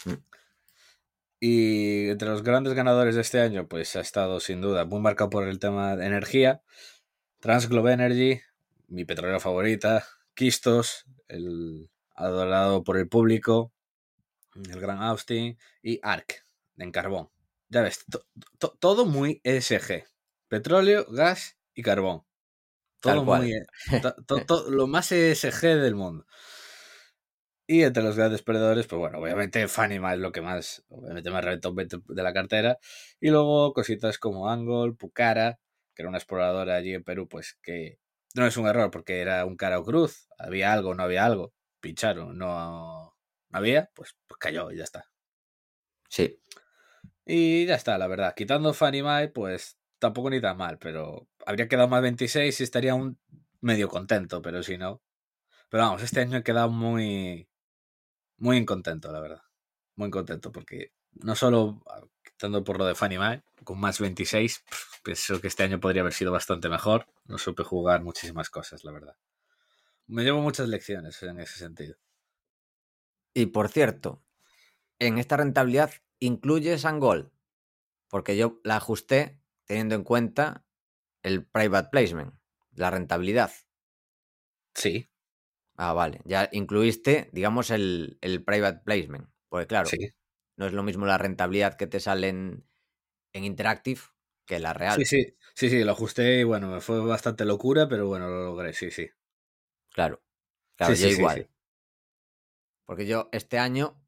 Mm. 0.07 0.15
Y 1.39 2.09
entre 2.09 2.29
los 2.31 2.43
grandes 2.43 2.75
ganadores 2.75 3.15
de 3.15 3.21
este 3.21 3.41
año, 3.41 3.69
pues 3.69 3.95
ha 3.95 4.01
estado 4.01 4.41
sin 4.41 4.61
duda 4.61 4.85
muy 4.85 5.01
marcado 5.01 5.31
por 5.31 5.47
el 5.47 5.61
tema 5.61 5.95
de 5.95 6.05
energía. 6.05 6.63
Transglobe 7.39 7.93
Energy, 7.93 8.41
mi 8.89 9.05
petrolera 9.05 9.39
favorita. 9.39 10.05
Kistos, 10.35 11.07
el 11.29 11.91
adorado 12.17 12.83
por 12.83 12.99
el 12.99 13.09
público. 13.09 13.73
El 14.57 14.81
Gran 14.81 15.01
Austin. 15.01 15.57
Y 15.81 16.01
ARC, 16.03 16.45
en 16.79 16.93
carbón. 16.93 17.31
Ya 17.69 17.83
ves, 17.83 18.05
todo 18.81 19.05
muy 19.05 19.41
ESG. 19.45 20.05
Petróleo, 20.49 21.07
gas 21.11 21.59
y 21.75 21.83
carbón. 21.83 22.25
Todo 23.01 23.25
muy. 23.25 23.53
E, 23.53 23.67
lo 24.71 24.87
más 24.87 25.13
ESG 25.13 25.61
del 25.61 25.95
mundo. 25.95 26.27
Y 27.71 27.83
entre 27.83 28.03
los 28.03 28.17
grandes 28.17 28.43
perdedores, 28.43 28.87
pues 28.87 28.99
bueno, 28.99 29.19
obviamente 29.19 29.69
Fanima 29.69 30.15
es 30.15 30.21
lo 30.21 30.33
que 30.33 30.41
más, 30.41 30.83
obviamente 30.89 31.31
más 31.31 31.45
reventó 31.45 31.75
de 31.75 32.23
la 32.23 32.33
cartera. 32.33 32.79
Y 33.21 33.29
luego 33.29 33.75
cositas 33.75 34.19
como 34.19 34.49
Angol, 34.49 34.97
Pucara, 34.97 35.61
que 35.95 36.03
era 36.03 36.09
una 36.09 36.17
exploradora 36.17 36.77
allí 36.77 36.95
en 36.95 37.05
Perú, 37.05 37.29
pues 37.29 37.59
que 37.63 37.99
no 38.35 38.47
es 38.47 38.57
un 38.57 38.67
error 38.67 38.91
porque 38.91 39.21
era 39.21 39.45
un 39.45 39.57
cara 39.57 39.79
o 39.79 39.85
cruz, 39.85 40.29
había 40.39 40.73
algo, 40.73 40.95
no 40.95 41.03
había 41.03 41.27
algo, 41.27 41.53
pincharon, 41.81 42.39
no, 42.39 43.15
había, 43.53 43.91
pues, 43.95 44.17
pues 44.27 44.39
cayó 44.39 44.71
y 44.71 44.79
ya 44.79 44.85
está. 44.85 45.05
Sí. 46.09 46.41
Y 47.31 47.67
ya 47.67 47.75
está, 47.75 47.99
la 47.99 48.07
verdad. 48.07 48.35
Quitando 48.35 48.73
Fanny 48.73 49.03
pues 49.35 49.79
tampoco 49.99 50.31
ni 50.31 50.41
tan 50.41 50.57
mal, 50.57 50.79
pero 50.79 51.29
habría 51.45 51.69
quedado 51.69 51.87
más 51.87 52.01
26 52.01 52.59
y 52.59 52.65
estaría 52.65 52.95
un 52.95 53.19
medio 53.61 53.87
contento, 53.89 54.41
pero 54.41 54.63
si 54.63 54.79
no. 54.79 55.03
Pero 55.69 55.83
vamos, 55.83 56.03
este 56.03 56.21
año 56.21 56.39
he 56.39 56.43
quedado 56.43 56.71
muy, 56.71 57.47
muy 58.39 58.65
contento, 58.65 59.13
la 59.13 59.21
verdad. 59.21 59.43
Muy 59.95 60.09
contento 60.09 60.51
porque 60.51 60.95
no 61.13 61.35
solo 61.35 61.83
quitando 62.25 62.65
por 62.65 62.79
lo 62.79 62.87
de 62.87 62.95
Fanny 62.95 63.19
Mae, 63.19 63.43
con 63.63 63.79
más 63.79 64.01
26, 64.01 64.65
pienso 65.05 65.39
que 65.39 65.49
este 65.49 65.65
año 65.65 65.81
podría 65.81 66.01
haber 66.01 66.15
sido 66.15 66.33
bastante 66.33 66.71
mejor. 66.71 67.09
No 67.27 67.37
supe 67.37 67.63
jugar 67.63 68.03
muchísimas 68.03 68.49
cosas, 68.49 68.85
la 68.85 68.93
verdad. 68.93 69.17
Me 70.07 70.23
llevo 70.23 70.41
muchas 70.41 70.71
lecciones 70.71 71.23
en 71.23 71.41
ese 71.41 71.59
sentido. 71.59 71.99
Y 73.35 73.47
por 73.47 73.69
cierto, 73.69 74.23
en 74.99 75.19
esta 75.19 75.37
rentabilidad 75.37 75.93
incluye 76.21 76.79
Sangol, 76.79 77.33
porque 78.09 78.37
yo 78.37 78.61
la 78.65 78.77
ajusté 78.77 79.41
teniendo 79.65 79.95
en 79.95 80.05
cuenta 80.05 80.67
el 81.23 81.45
private 81.45 81.89
placement, 81.91 82.35
la 82.73 82.91
rentabilidad. 82.91 83.53
Sí, 84.75 85.09
Ah, 85.79 85.93
vale. 85.93 86.21
Ya 86.25 86.49
incluiste, 86.51 87.31
digamos, 87.33 87.71
el, 87.71 88.19
el 88.21 88.45
private 88.45 88.81
placement. 88.85 89.29
Porque 89.49 89.69
claro, 89.69 89.89
no 90.57 90.67
es 90.67 90.73
lo 90.73 90.83
mismo 90.83 91.07
la 91.07 91.19
rentabilidad 91.19 91.77
que 91.77 91.87
te 91.87 92.01
sale 92.01 92.29
en, 92.29 92.65
Interactive 93.33 94.01
que 94.45 94.59
la 94.59 94.73
real. 94.73 94.97
Sí, 94.97 95.05
sí, 95.05 95.37
sí, 95.55 95.71
sí, 95.71 95.85
lo 95.85 95.93
ajusté 95.93 96.41
y 96.41 96.45
bueno, 96.45 96.69
me 96.69 96.81
fue 96.81 96.99
bastante 96.99 97.45
locura, 97.45 97.89
pero 97.89 98.09
bueno, 98.09 98.29
lo 98.29 98.47
logré, 98.47 98.73
sí, 98.73 98.91
sí. 98.91 99.09
Claro, 99.91 100.21
claro, 100.75 100.95
yo 100.95 101.07
igual. 101.07 101.49
Porque 102.85 103.07
yo 103.07 103.29
este 103.31 103.59
año 103.59 104.03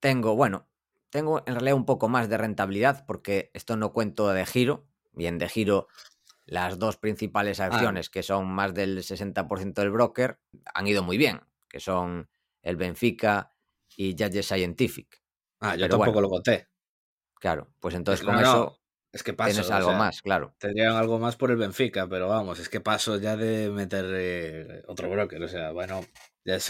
tengo, 0.00 0.34
bueno, 0.34 0.68
tengo 1.12 1.42
en 1.46 1.54
realidad 1.54 1.76
un 1.76 1.84
poco 1.84 2.08
más 2.08 2.30
de 2.30 2.38
rentabilidad 2.38 3.04
porque 3.06 3.50
esto 3.52 3.76
no 3.76 3.92
cuento 3.92 4.32
de 4.32 4.46
giro. 4.46 4.88
Bien, 5.12 5.36
de 5.38 5.46
giro 5.48 5.88
las 6.46 6.78
dos 6.78 6.96
principales 6.96 7.60
ah. 7.60 7.66
acciones, 7.66 8.08
que 8.08 8.22
son 8.22 8.48
más 8.48 8.72
del 8.72 8.98
60% 8.98 9.74
del 9.74 9.90
broker, 9.90 10.40
han 10.74 10.86
ido 10.86 11.02
muy 11.02 11.18
bien, 11.18 11.42
que 11.68 11.80
son 11.80 12.30
el 12.62 12.76
Benfica 12.76 13.52
y 13.94 14.12
Judge 14.12 14.42
Scientific. 14.42 15.22
Ah, 15.60 15.76
yo 15.76 15.86
tampoco 15.88 16.20
lo 16.20 16.30
conté. 16.30 16.68
Claro, 17.38 17.72
pues 17.78 17.94
entonces 17.94 18.24
con 18.24 18.38
eso 18.38 18.80
es 19.12 19.22
que 19.22 19.34
paso, 19.34 19.50
tienes 19.50 19.70
algo 19.70 19.92
más, 19.92 20.22
claro. 20.22 20.54
Tendrían 20.58 20.96
algo 20.96 21.18
más 21.18 21.36
por 21.36 21.50
el 21.50 21.58
Benfica, 21.58 22.08
pero 22.08 22.26
vamos, 22.28 22.58
es 22.58 22.70
que 22.70 22.80
paso 22.80 23.18
ya 23.18 23.36
de 23.36 23.68
meter 23.68 24.06
eh, 24.08 24.82
otro 24.88 25.10
broker, 25.10 25.42
o 25.42 25.48
sea, 25.48 25.72
bueno, 25.72 26.00
ya 26.44 26.54
es, 26.54 26.68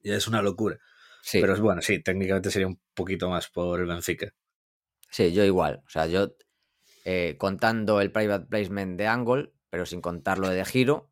ya 0.00 0.14
es 0.14 0.26
una 0.26 0.40
locura. 0.40 0.78
Sí. 1.26 1.40
Pero 1.40 1.54
es 1.54 1.60
bueno, 1.60 1.82
sí, 1.82 2.00
técnicamente 2.00 2.52
sería 2.52 2.68
un 2.68 2.80
poquito 2.94 3.28
más 3.28 3.48
por 3.48 3.80
el 3.80 3.86
Benfica. 3.86 4.32
Sí, 5.10 5.32
yo 5.32 5.42
igual. 5.42 5.82
O 5.84 5.88
sea, 5.88 6.06
yo 6.06 6.36
eh, 7.04 7.34
contando 7.36 8.00
el 8.00 8.12
private 8.12 8.46
placement 8.46 8.96
de 8.96 9.08
Angle, 9.08 9.52
pero 9.68 9.86
sin 9.86 10.00
contarlo 10.00 10.48
de 10.48 10.64
giro, 10.64 11.10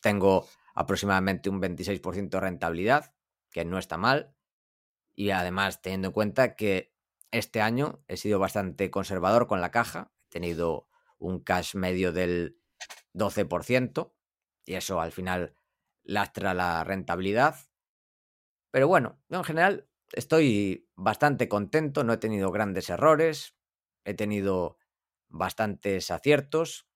tengo 0.00 0.48
aproximadamente 0.74 1.50
un 1.50 1.62
26% 1.62 2.30
de 2.30 2.40
rentabilidad. 2.40 3.14
que 3.52 3.64
no 3.64 3.78
está 3.78 3.96
mal. 3.96 4.34
Y 5.14 5.30
además, 5.30 5.80
teniendo 5.80 6.08
en 6.08 6.14
cuenta 6.14 6.56
que 6.56 6.92
este 7.30 7.60
año 7.60 8.02
he 8.08 8.16
sido 8.16 8.40
bastante 8.40 8.90
conservador 8.90 9.46
con 9.46 9.60
la 9.60 9.70
caja, 9.70 10.10
he 10.26 10.30
tenido 10.30 10.88
un 11.18 11.38
cash 11.38 11.76
medio 11.76 12.12
del 12.12 12.58
12%, 13.12 14.12
y 14.64 14.74
eso 14.74 15.00
al 15.00 15.12
final 15.12 15.54
lastra 16.02 16.54
la 16.54 16.82
rentabilidad. 16.82 17.54
Pero 18.74 18.88
bueno, 18.88 19.22
en 19.28 19.44
general 19.44 19.88
estoy 20.10 20.90
bastante 20.96 21.48
contento, 21.48 22.02
no 22.02 22.12
he 22.12 22.16
tenido 22.16 22.50
grandes 22.50 22.90
errores, 22.90 23.54
he 24.04 24.14
tenido 24.14 24.78
bastantes 25.28 26.10
aciertos. 26.10 26.88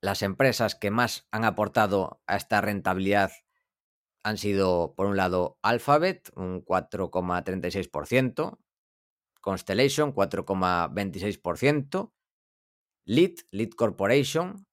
Las 0.00 0.22
empresas 0.22 0.76
que 0.76 0.90
más 0.90 1.28
han 1.32 1.44
aportado 1.44 2.22
a 2.26 2.36
esta 2.36 2.62
rentabilidad 2.62 3.30
han 4.22 4.38
sido, 4.38 4.94
por 4.96 5.04
un 5.04 5.18
lado, 5.18 5.58
Alphabet, 5.60 6.32
un 6.34 6.64
4,36%, 6.64 8.58
Constellation, 9.42 10.14
4,26%, 10.14 12.14
Lead, 13.04 13.34
Lead 13.50 13.70
Corporation, 13.72 14.66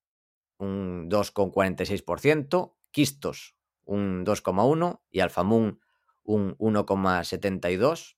un 0.57 1.09
2,46%, 1.09 2.77
Kistos, 2.91 3.57
un 3.83 4.25
2,1% 4.25 5.01
y 5.11 5.19
Alphamoon, 5.19 5.81
un 6.27 6.55
1,72%. 6.57 8.15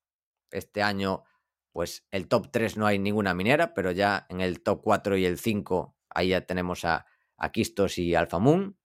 Este 0.52 0.82
año, 0.82 1.24
pues 1.72 2.08
el 2.10 2.28
top 2.28 2.50
3 2.52 2.76
no 2.76 2.88
hay 2.88 2.98
ninguna 2.98 3.34
minera, 3.34 3.74
pero 3.74 3.92
ya 3.92 4.26
en 4.30 4.42
el 4.42 4.62
top 4.62 4.82
4 4.84 5.16
y 5.16 5.26
el 5.26 5.38
5, 5.38 5.96
ahí 6.10 6.30
ya 6.30 6.42
tenemos 6.42 6.84
a, 6.86 7.06
a 7.38 7.52
y 7.54 8.16
Alphamoon. 8.16 8.78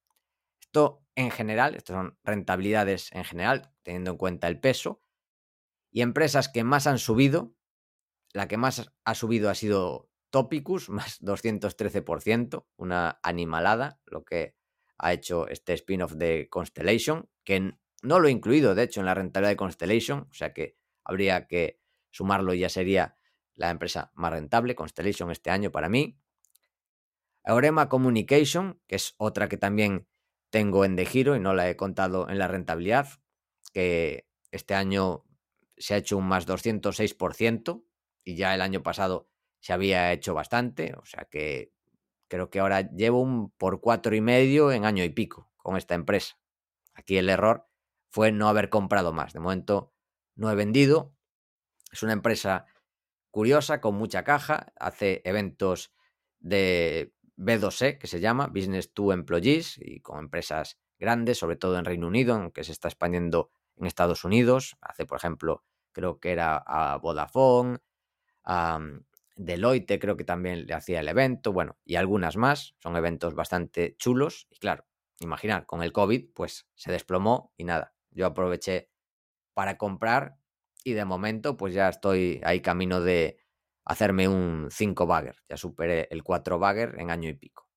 Esto 0.61 1.03
en 1.17 1.31
general, 1.31 1.75
estas 1.75 1.95
son 1.95 2.19
rentabilidades 2.23 3.11
en 3.13 3.25
general, 3.25 3.73
teniendo 3.83 4.13
en 4.13 4.17
cuenta 4.19 4.47
el 4.47 4.61
peso. 4.61 5.01
Y 5.91 6.03
empresas 6.03 6.49
que 6.49 6.65
más 6.65 6.87
han 6.87 6.99
subido, 6.99 7.55
la 8.33 8.47
que 8.47 8.59
más 8.59 8.93
ha 9.05 9.15
subido 9.15 9.49
ha 9.49 9.55
sido 9.55 10.11
Topicus, 10.31 10.89
más 10.91 11.23
213%, 11.23 12.67
una 12.77 13.21
animalada, 13.23 14.01
lo 14.05 14.25
que 14.25 14.55
ha 14.99 15.13
hecho 15.13 15.49
este 15.49 15.73
spin-off 15.73 16.13
de 16.13 16.49
Constellation, 16.51 17.31
que 17.45 17.79
no 18.05 18.21
lo 18.21 18.29
he 18.29 18.31
incluido, 18.31 18.75
de 18.75 18.85
hecho, 18.85 19.01
en 19.01 19.07
la 19.07 19.15
rentabilidad 19.15 19.51
de 19.51 19.57
Constellation, 19.57 20.29
o 20.31 20.35
sea 20.35 20.53
que 20.53 20.77
habría 21.05 21.47
que 21.47 21.81
sumarlo 22.11 22.55
y 22.55 22.61
ya 22.61 22.69
sería 22.69 23.17
la 23.55 23.71
empresa 23.71 24.13
más 24.15 24.33
rentable, 24.33 24.75
Constellation 24.75 25.31
este 25.31 25.51
año 25.51 25.73
para 25.73 25.89
mí. 25.89 26.19
Eurema 27.45 27.89
Communication, 27.89 28.81
que 28.87 28.97
es 28.97 29.15
otra 29.17 29.49
que 29.49 29.57
también 29.57 30.07
tengo 30.51 30.85
en 30.85 30.97
de 30.97 31.07
giro 31.07 31.35
y 31.35 31.41
no 31.41 31.55
la 31.55 31.69
he 31.69 31.77
contado 31.77 32.29
en 32.29 32.39
la 32.39 32.47
rentabilidad, 32.47 33.09
que 33.73 34.29
este 34.51 34.75
año 34.75 35.25
se 35.77 35.95
ha 35.95 35.97
hecho 35.97 36.17
un 36.17 36.27
más 36.27 36.47
206% 36.47 37.85
y 38.23 38.37
ya 38.37 38.55
el 38.55 38.61
año 38.61 38.83
pasado 38.83 39.29
se 39.61 39.73
había 39.73 40.13
hecho 40.13 40.35
bastante, 40.35 40.95
o 40.95 41.05
sea 41.05 41.25
que 41.25 41.73
creo 42.29 42.51
que 42.51 42.61
ahora 42.61 42.91
llevo 42.91 43.21
un 43.21 43.51
por 43.51 43.81
cuatro 43.81 44.15
y 44.15 44.21
medio 44.21 44.73
en 44.73 44.85
año 44.85 45.05
y 45.05 45.09
pico 45.09 45.51
con 45.57 45.77
esta 45.77 45.95
empresa. 45.95 46.39
Aquí 46.95 47.17
el 47.17 47.29
error 47.29 47.67
fue 48.15 48.31
no 48.31 48.49
haber 48.49 48.71
comprado 48.71 49.13
más. 49.13 49.33
De 49.33 49.41
momento 49.41 49.93
no 50.37 50.49
he 50.49 50.55
vendido. 50.55 51.17
Es 51.91 52.05
una 52.05 52.13
empresa 52.13 52.67
curiosa, 53.33 53.81
con 53.81 53.97
mucha 53.97 54.23
caja, 54.23 54.73
hace 54.79 55.21
eventos 55.25 55.93
de 56.39 57.13
B2C, 57.37 57.99
que 57.99 58.07
se 58.07 58.21
llama, 58.21 58.47
Business 58.47 58.93
to 58.93 59.13
Employees, 59.13 59.79
y 59.79 59.99
con 59.99 60.21
empresas 60.21 60.79
grandes, 60.97 61.39
sobre 61.39 61.57
todo 61.57 61.77
en 61.77 61.85
Reino 61.85 62.07
Unido, 62.07 62.37
aunque 62.37 62.63
se 62.63 62.71
está 62.71 62.87
expandiendo 62.87 63.51
en 63.75 63.87
Estados 63.87 64.23
Unidos. 64.23 64.77
Hace, 64.81 65.07
por 65.07 65.19
ejemplo, 65.19 65.65
creo 65.91 66.21
que 66.21 66.31
era 66.31 66.63
a 66.65 66.97
Vodafone, 66.99 67.79
a 68.45 68.79
mm, 68.79 69.05
Deloitte 69.35 69.99
creo 69.99 70.17
que 70.17 70.23
también 70.23 70.67
le 70.67 70.75
hacía 70.75 71.01
el 71.01 71.09
evento, 71.09 71.53
bueno, 71.53 71.79
y 71.85 71.97
algunas 71.97 72.37
más. 72.37 72.77
Son 72.79 72.97
eventos 72.97 73.35
bastante 73.35 73.97
chulos. 73.97 74.47
Y 74.51 74.59
claro, 74.61 74.87
imaginar, 75.19 75.67
con 75.67 75.83
el 75.83 75.91
COVID, 75.91 76.27
pues 76.33 76.69
se 76.77 76.93
desplomó 76.93 77.53
y 77.57 77.65
nada. 77.65 77.94
Yo 78.15 78.27
aproveché 78.27 78.91
para 79.55 79.79
comprar 79.79 80.39
y 80.85 80.93
de 80.95 81.05
momento, 81.05 81.57
pues 81.57 81.75
ya 81.75 81.89
estoy 81.89 82.41
ahí 82.45 82.61
camino 82.63 83.01
de 83.01 83.39
hacerme 83.85 84.29
un 84.29 84.69
5 84.71 85.07
bagger. 85.07 85.37
Ya 85.49 85.57
superé 85.57 86.09
el 86.11 86.23
4 86.23 86.59
bagger 86.59 86.97
en 86.99 87.11
año 87.11 87.29
y 87.31 87.35
pico. 87.35 87.69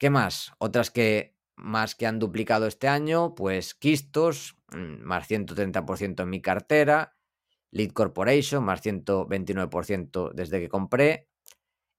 ¿Qué 0.00 0.10
más? 0.10 0.52
Otras 0.58 0.90
que 0.90 1.36
más 1.56 1.96
que 1.96 2.06
han 2.06 2.20
duplicado 2.20 2.66
este 2.68 2.86
año, 2.86 3.34
pues 3.34 3.74
Quistos, 3.74 4.56
mm, 4.72 5.02
más 5.02 5.26
130% 5.26 6.22
en 6.22 6.30
mi 6.30 6.40
cartera, 6.40 7.16
Lead 7.72 7.90
Corporation, 7.90 8.64
más 8.64 8.80
129% 8.82 10.30
desde 10.34 10.60
que 10.60 10.68
compré, 10.68 11.28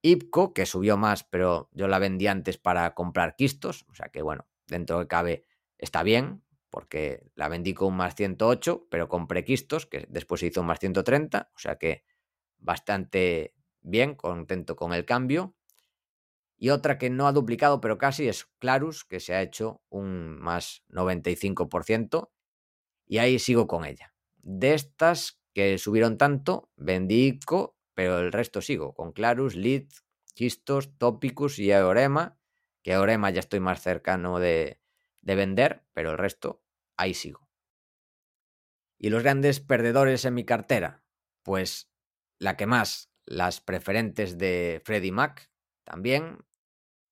IPCO, 0.03 0.53
que 0.53 0.65
subió 0.65 0.97
más, 0.97 1.23
pero 1.25 1.69
yo 1.73 1.87
la 1.87 1.99
vendí 1.99 2.27
antes 2.27 2.57
para 2.57 2.93
comprar 2.95 3.35
Quistos, 3.35 3.85
o 3.89 3.95
sea 3.95 4.09
que 4.09 4.21
bueno, 4.21 4.47
dentro 4.67 4.99
de 4.99 5.07
cabe 5.07 5.45
está 5.77 6.03
bien, 6.03 6.43
porque 6.69 7.23
la 7.35 7.49
vendí 7.49 7.73
con 7.73 7.95
más 7.95 8.15
108, 8.15 8.87
pero 8.89 9.07
compré 9.07 9.43
Quistos, 9.43 9.85
que 9.85 10.05
después 10.09 10.41
se 10.41 10.47
hizo 10.47 10.61
un 10.61 10.67
más 10.67 10.79
130, 10.79 11.51
o 11.53 11.59
sea 11.59 11.77
que 11.77 12.03
bastante 12.57 13.53
bien, 13.81 14.15
contento 14.15 14.75
con 14.75 14.93
el 14.93 15.05
cambio. 15.05 15.55
Y 16.57 16.71
otra 16.71 16.97
que 16.97 17.09
no 17.09 17.27
ha 17.27 17.31
duplicado, 17.31 17.79
pero 17.79 17.97
casi, 17.97 18.27
es 18.27 18.45
Clarus, 18.59 19.05
que 19.05 19.21
se 19.21 19.33
ha 19.33 19.41
hecho 19.41 19.81
un 19.89 20.37
más 20.39 20.83
95%. 20.89 22.31
Y 23.07 23.17
ahí 23.19 23.39
sigo 23.39 23.65
con 23.65 23.85
ella. 23.85 24.13
De 24.35 24.73
estas 24.73 25.41
que 25.53 25.77
subieron 25.77 26.17
tanto, 26.17 26.69
vendí 26.75 27.39
pero 27.93 28.19
el 28.19 28.31
resto 28.31 28.61
sigo 28.61 28.93
con 28.93 29.13
Clarus, 29.13 29.55
Lead, 29.55 29.87
Quistos, 30.33 30.97
Topicus 30.97 31.59
y 31.59 31.71
Eorema. 31.71 32.37
Que 32.83 32.91
Eorema 32.91 33.29
ya 33.29 33.39
estoy 33.39 33.61
más 33.61 33.81
cercano 33.81 34.39
de, 34.39 34.78
de 35.29 35.35
vender, 35.35 35.85
pero 35.93 36.09
el 36.09 36.17
resto 36.17 36.63
ahí 36.97 37.13
sigo. 37.13 37.47
¿Y 38.97 39.11
los 39.11 39.21
grandes 39.21 39.59
perdedores 39.59 40.25
en 40.25 40.33
mi 40.33 40.43
cartera? 40.43 41.03
Pues 41.43 41.91
la 42.39 42.57
que 42.57 42.65
más, 42.65 43.11
las 43.27 43.61
preferentes 43.61 44.39
de 44.39 44.81
Freddie 44.83 45.11
Mac 45.11 45.51
también. 45.83 46.39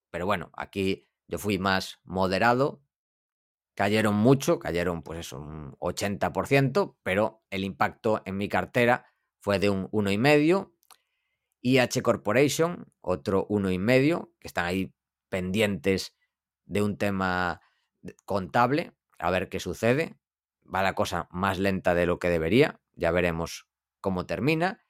Pero 0.10 0.26
bueno, 0.26 0.50
aquí 0.58 1.08
yo 1.28 1.38
fui 1.38 1.60
más 1.60 2.00
moderado. 2.04 2.84
Cayeron 3.76 4.16
mucho, 4.16 4.58
cayeron 4.58 5.04
pues 5.04 5.20
eso, 5.20 5.38
un 5.38 5.74
80%, 5.74 6.98
pero 7.04 7.44
el 7.52 7.64
impacto 7.64 8.24
en 8.26 8.38
mi 8.38 8.50
cartera 8.50 9.06
fue 9.40 9.60
de 9.60 9.70
un 9.70 9.92
1,5%. 9.92 10.74
IH 11.62 12.02
Corporation, 12.02 12.92
otro 13.00 13.48
1,5%, 13.48 14.34
que 14.40 14.48
están 14.48 14.66
ahí 14.66 14.92
pendientes 15.30 16.16
de 16.66 16.82
un 16.82 16.98
tema 16.98 17.62
contable, 18.26 18.94
a 19.18 19.32
ver 19.32 19.50
qué 19.50 19.60
sucede. 19.60 20.18
Va 20.64 20.84
la 20.84 20.96
cosa 20.96 21.28
más 21.32 21.60
lenta 21.60 21.94
de 21.94 22.06
lo 22.06 22.20
que 22.20 22.30
debería, 22.30 22.82
ya 22.94 23.12
veremos 23.12 23.68
cómo 24.02 24.26
termina. 24.26 24.86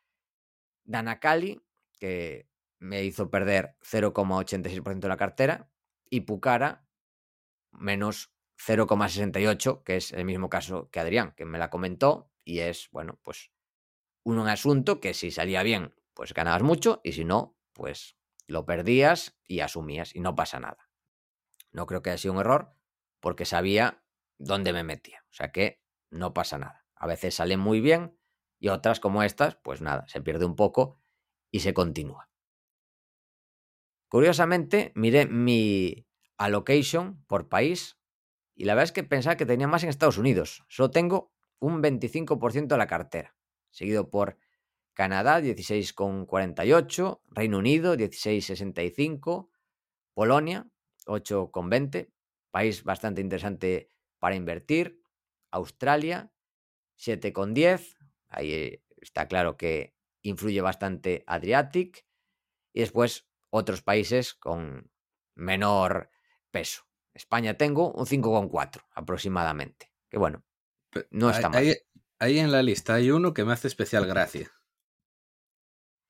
Danakali, 0.86 1.62
que 2.00 2.48
me 2.80 3.04
hizo 3.04 3.30
perder 3.30 3.76
0,86% 3.82 5.00
de 5.00 5.08
la 5.08 5.18
cartera, 5.18 5.70
y 6.10 6.22
Pucara, 6.22 6.88
menos 7.72 8.34
0,68, 8.58 9.84
que 9.84 9.98
es 9.98 10.12
el 10.14 10.26
mismo 10.26 10.50
caso 10.50 10.90
que 10.90 11.00
Adrián, 11.00 11.34
que 11.36 11.46
me 11.46 11.60
la 11.60 11.70
comentó, 11.70 12.32
y 12.44 12.60
es, 12.60 12.90
bueno, 12.92 13.20
pues 13.24 13.52
un 14.24 14.40
asunto 14.48 15.00
que 15.00 15.14
si 15.14 15.32
salía 15.32 15.64
bien, 15.64 15.94
pues 16.14 16.34
ganabas 16.34 16.64
mucho, 16.64 17.02
y 17.04 17.14
si 17.14 17.26
no, 17.26 17.58
pues 17.74 18.18
lo 18.48 18.66
perdías 18.66 19.38
y 19.48 19.60
asumías, 19.60 20.16
y 20.16 20.22
no 20.22 20.36
pasa 20.36 20.60
nada. 20.60 20.90
No 21.72 21.86
creo 21.86 22.02
que 22.02 22.10
haya 22.10 22.18
sido 22.18 22.34
un 22.34 22.40
error, 22.40 22.77
porque 23.20 23.46
sabía 23.46 24.04
dónde 24.38 24.74
me 24.74 24.84
metía, 24.84 25.24
o 25.30 25.34
sea 25.34 25.52
que 25.52 25.82
no 26.10 26.34
pasa 26.34 26.58
nada. 26.58 26.86
A 26.96 27.08
veces 27.08 27.36
sale 27.36 27.58
muy 27.58 27.82
bien, 27.82 28.18
y 28.60 28.70
otras 28.70 29.00
como 29.00 29.24
estas, 29.24 29.56
pues 29.56 29.82
nada, 29.82 30.08
se 30.08 30.22
pierde 30.22 30.46
un 30.46 30.56
poco 30.56 31.00
y 31.52 31.60
se 31.60 31.74
continúa. 31.74 32.30
Curiosamente, 34.10 34.92
miré 34.96 35.26
mi 35.26 36.08
allocation 36.38 37.24
por 37.28 37.50
país 37.50 38.00
y 38.56 38.66
la 38.66 38.74
verdad 38.74 38.86
es 38.86 38.92
que 38.92 39.04
pensaba 39.04 39.38
que 39.38 39.46
tenía 39.46 39.68
más 39.68 39.84
en 39.84 39.90
Estados 39.90 40.18
Unidos. 40.18 40.64
Solo 40.68 40.92
tengo 40.92 41.34
un 41.60 41.82
25% 41.82 42.68
de 42.68 42.78
la 42.78 42.88
cartera, 42.88 43.36
seguido 43.70 44.10
por 44.10 44.38
Canadá 44.94 45.40
16,48, 45.40 47.22
Reino 47.28 47.58
Unido 47.60 47.96
16,65, 47.96 49.50
Polonia 50.14 50.68
8,20, 51.06 52.12
país 52.52 52.84
bastante 52.84 53.22
interesante 53.22 53.90
para 54.20 54.36
invertir, 54.36 55.02
Australia 55.52 56.32
7,10, 56.98 57.98
Ahí 58.30 58.52
eh, 58.52 58.84
está 59.02 59.28
claro 59.28 59.58
que 59.58 59.96
influye 60.22 60.62
bastante 60.62 61.24
Adriatic. 61.28 62.06
Y 62.74 62.82
después 62.82 63.28
otros 63.50 63.82
países 63.82 64.34
con 64.34 64.92
menor 65.36 66.12
peso. 66.52 66.84
España 67.14 67.56
tengo 67.56 67.94
un 67.94 68.06
5,4 68.06 68.86
aproximadamente. 68.92 69.92
Que 70.10 70.18
bueno, 70.18 70.44
no 71.10 71.30
está 71.30 71.50
mal. 71.50 71.60
Ahí, 71.60 71.76
ahí 72.20 72.40
en 72.40 72.52
la 72.52 72.62
lista 72.62 72.96
hay 72.96 73.12
uno 73.12 73.34
que 73.34 73.46
me 73.46 73.54
hace 73.54 73.68
especial 73.68 74.06
gracia. 74.06 74.52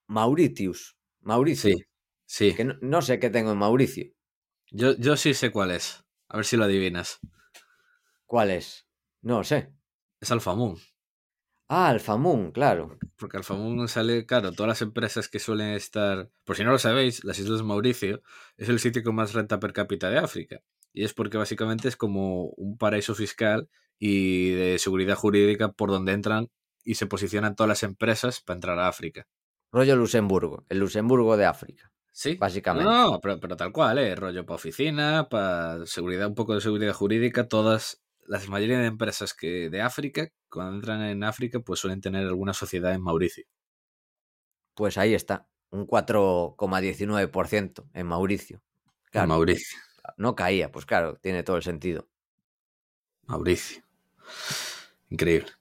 Mauritius. 0.08 0.98
Mauricio. 1.22 1.76
Sí, 1.78 1.86
sí. 2.26 2.56
Que 2.56 2.66
no, 2.66 2.76
no 2.82 3.02
sé 3.02 3.20
qué 3.20 3.30
tengo 3.30 3.52
en 3.52 3.58
Mauricio. 3.58 4.12
Yo, 4.72 4.96
yo 4.98 5.16
sí 5.16 5.34
sé 5.34 5.52
cuál 5.52 5.72
es. 5.72 6.04
A 6.30 6.38
ver 6.38 6.46
si 6.46 6.58
lo 6.58 6.66
adivinas. 6.66 7.20
¿Cuál 8.26 8.52
es? 8.52 8.88
No 9.22 9.44
sé. 9.44 9.74
Es 10.20 10.32
Alpha 10.32 10.56
Moon. 10.56 10.78
Ah, 11.70 11.90
Alfamun, 11.90 12.52
claro. 12.52 12.98
Porque 13.18 13.36
Alpha 13.36 13.54
Moon 13.54 13.90
sale, 13.90 14.26
claro, 14.26 14.54
todas 14.54 14.70
las 14.70 14.82
empresas 14.82 15.28
que 15.28 15.40
suelen 15.40 15.74
estar. 15.74 16.30
Por 16.46 16.56
si 16.56 16.64
no 16.64 16.72
lo 16.72 16.80
sabéis, 16.80 17.26
las 17.26 17.40
Islas 17.40 17.62
Mauricio 17.62 18.22
es 18.56 18.70
el 18.70 18.80
sitio 18.80 19.04
con 19.04 19.16
más 19.16 19.34
renta 19.34 19.60
per 19.60 19.74
cápita 19.74 20.10
de 20.10 20.18
África. 20.18 20.62
Y 20.94 21.04
es 21.04 21.14
porque 21.14 21.38
básicamente 21.38 21.90
es 21.90 21.98
como 21.98 22.46
un 22.52 22.78
paraíso 22.78 23.16
fiscal 23.16 23.70
y 24.00 24.52
de 24.52 24.80
seguridad 24.80 25.16
jurídica 25.16 25.74
por 25.74 25.90
donde 25.90 26.14
entran 26.14 26.50
y 26.86 26.96
se 26.96 27.06
posicionan 27.06 27.56
todas 27.56 27.68
las 27.68 27.84
empresas 27.84 28.40
para 28.40 28.56
entrar 28.56 28.80
a 28.80 28.88
África. 28.88 29.28
Rollo 29.72 29.98
Luxemburgo, 29.98 30.66
el 30.70 30.80
Luxemburgo 30.80 31.36
de 31.36 31.46
África, 31.46 31.92
Sí. 32.20 32.34
básicamente. 32.36 32.90
No, 32.90 33.20
pero, 33.22 33.40
pero 33.40 33.56
tal 33.56 33.72
cual, 33.72 34.00
¿eh? 34.00 34.16
Rollo 34.16 34.44
para 34.44 34.56
oficina, 34.56 35.28
para 35.30 35.86
seguridad, 35.86 36.28
un 36.28 36.34
poco 36.36 36.56
de 36.56 36.62
seguridad 36.62 36.94
jurídica, 36.94 37.48
todas, 37.48 38.02
las 38.26 38.50
mayoría 38.50 38.80
de 38.80 38.88
empresas 38.88 39.36
que 39.36 39.70
de 39.70 39.82
África, 39.82 40.28
cuando 40.50 40.76
entran 40.78 41.04
en 41.04 41.24
África, 41.24 41.60
pues 41.60 41.80
suelen 41.80 42.02
tener 42.02 42.26
alguna 42.26 42.54
sociedad 42.54 42.92
en 42.94 43.04
Mauricio. 43.04 43.46
Pues 44.76 44.98
ahí 44.98 45.14
está, 45.14 45.48
un 45.72 45.88
4,19% 45.88 47.90
en 47.94 48.08
Mauricio. 48.08 48.62
En 49.12 49.12
Claro, 49.12 49.26
Mauricio. 49.26 49.80
no 50.18 50.36
caía, 50.36 50.72
pues 50.72 50.86
claro, 50.86 51.18
tiene 51.22 51.44
todo 51.44 51.58
el 51.58 51.64
sentido. 51.64 52.08
Mauricio. 53.28 53.84
Increíble. 55.10 55.52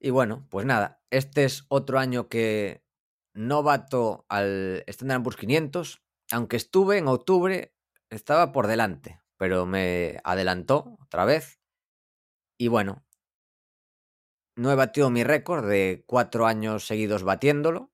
Y 0.00 0.10
bueno, 0.10 0.46
pues 0.50 0.64
nada, 0.66 1.02
este 1.10 1.44
es 1.44 1.64
otro 1.68 1.98
año 1.98 2.28
que 2.28 2.82
no 3.38 3.62
bato 3.62 4.26
al 4.28 4.82
Standard 4.88 5.22
Poor's 5.22 5.36
500, 5.36 6.02
aunque 6.32 6.56
estuve 6.56 6.98
en 6.98 7.06
octubre, 7.06 7.72
estaba 8.10 8.50
por 8.50 8.66
delante, 8.66 9.20
pero 9.36 9.64
me 9.64 10.18
adelantó 10.24 10.96
otra 11.00 11.24
vez. 11.24 11.60
Y 12.58 12.66
bueno, 12.66 13.06
no 14.56 14.72
he 14.72 14.74
batido 14.74 15.08
mi 15.10 15.22
récord 15.22 15.68
de 15.68 16.02
cuatro 16.04 16.48
años 16.48 16.84
seguidos 16.84 17.22
batiéndolo, 17.22 17.92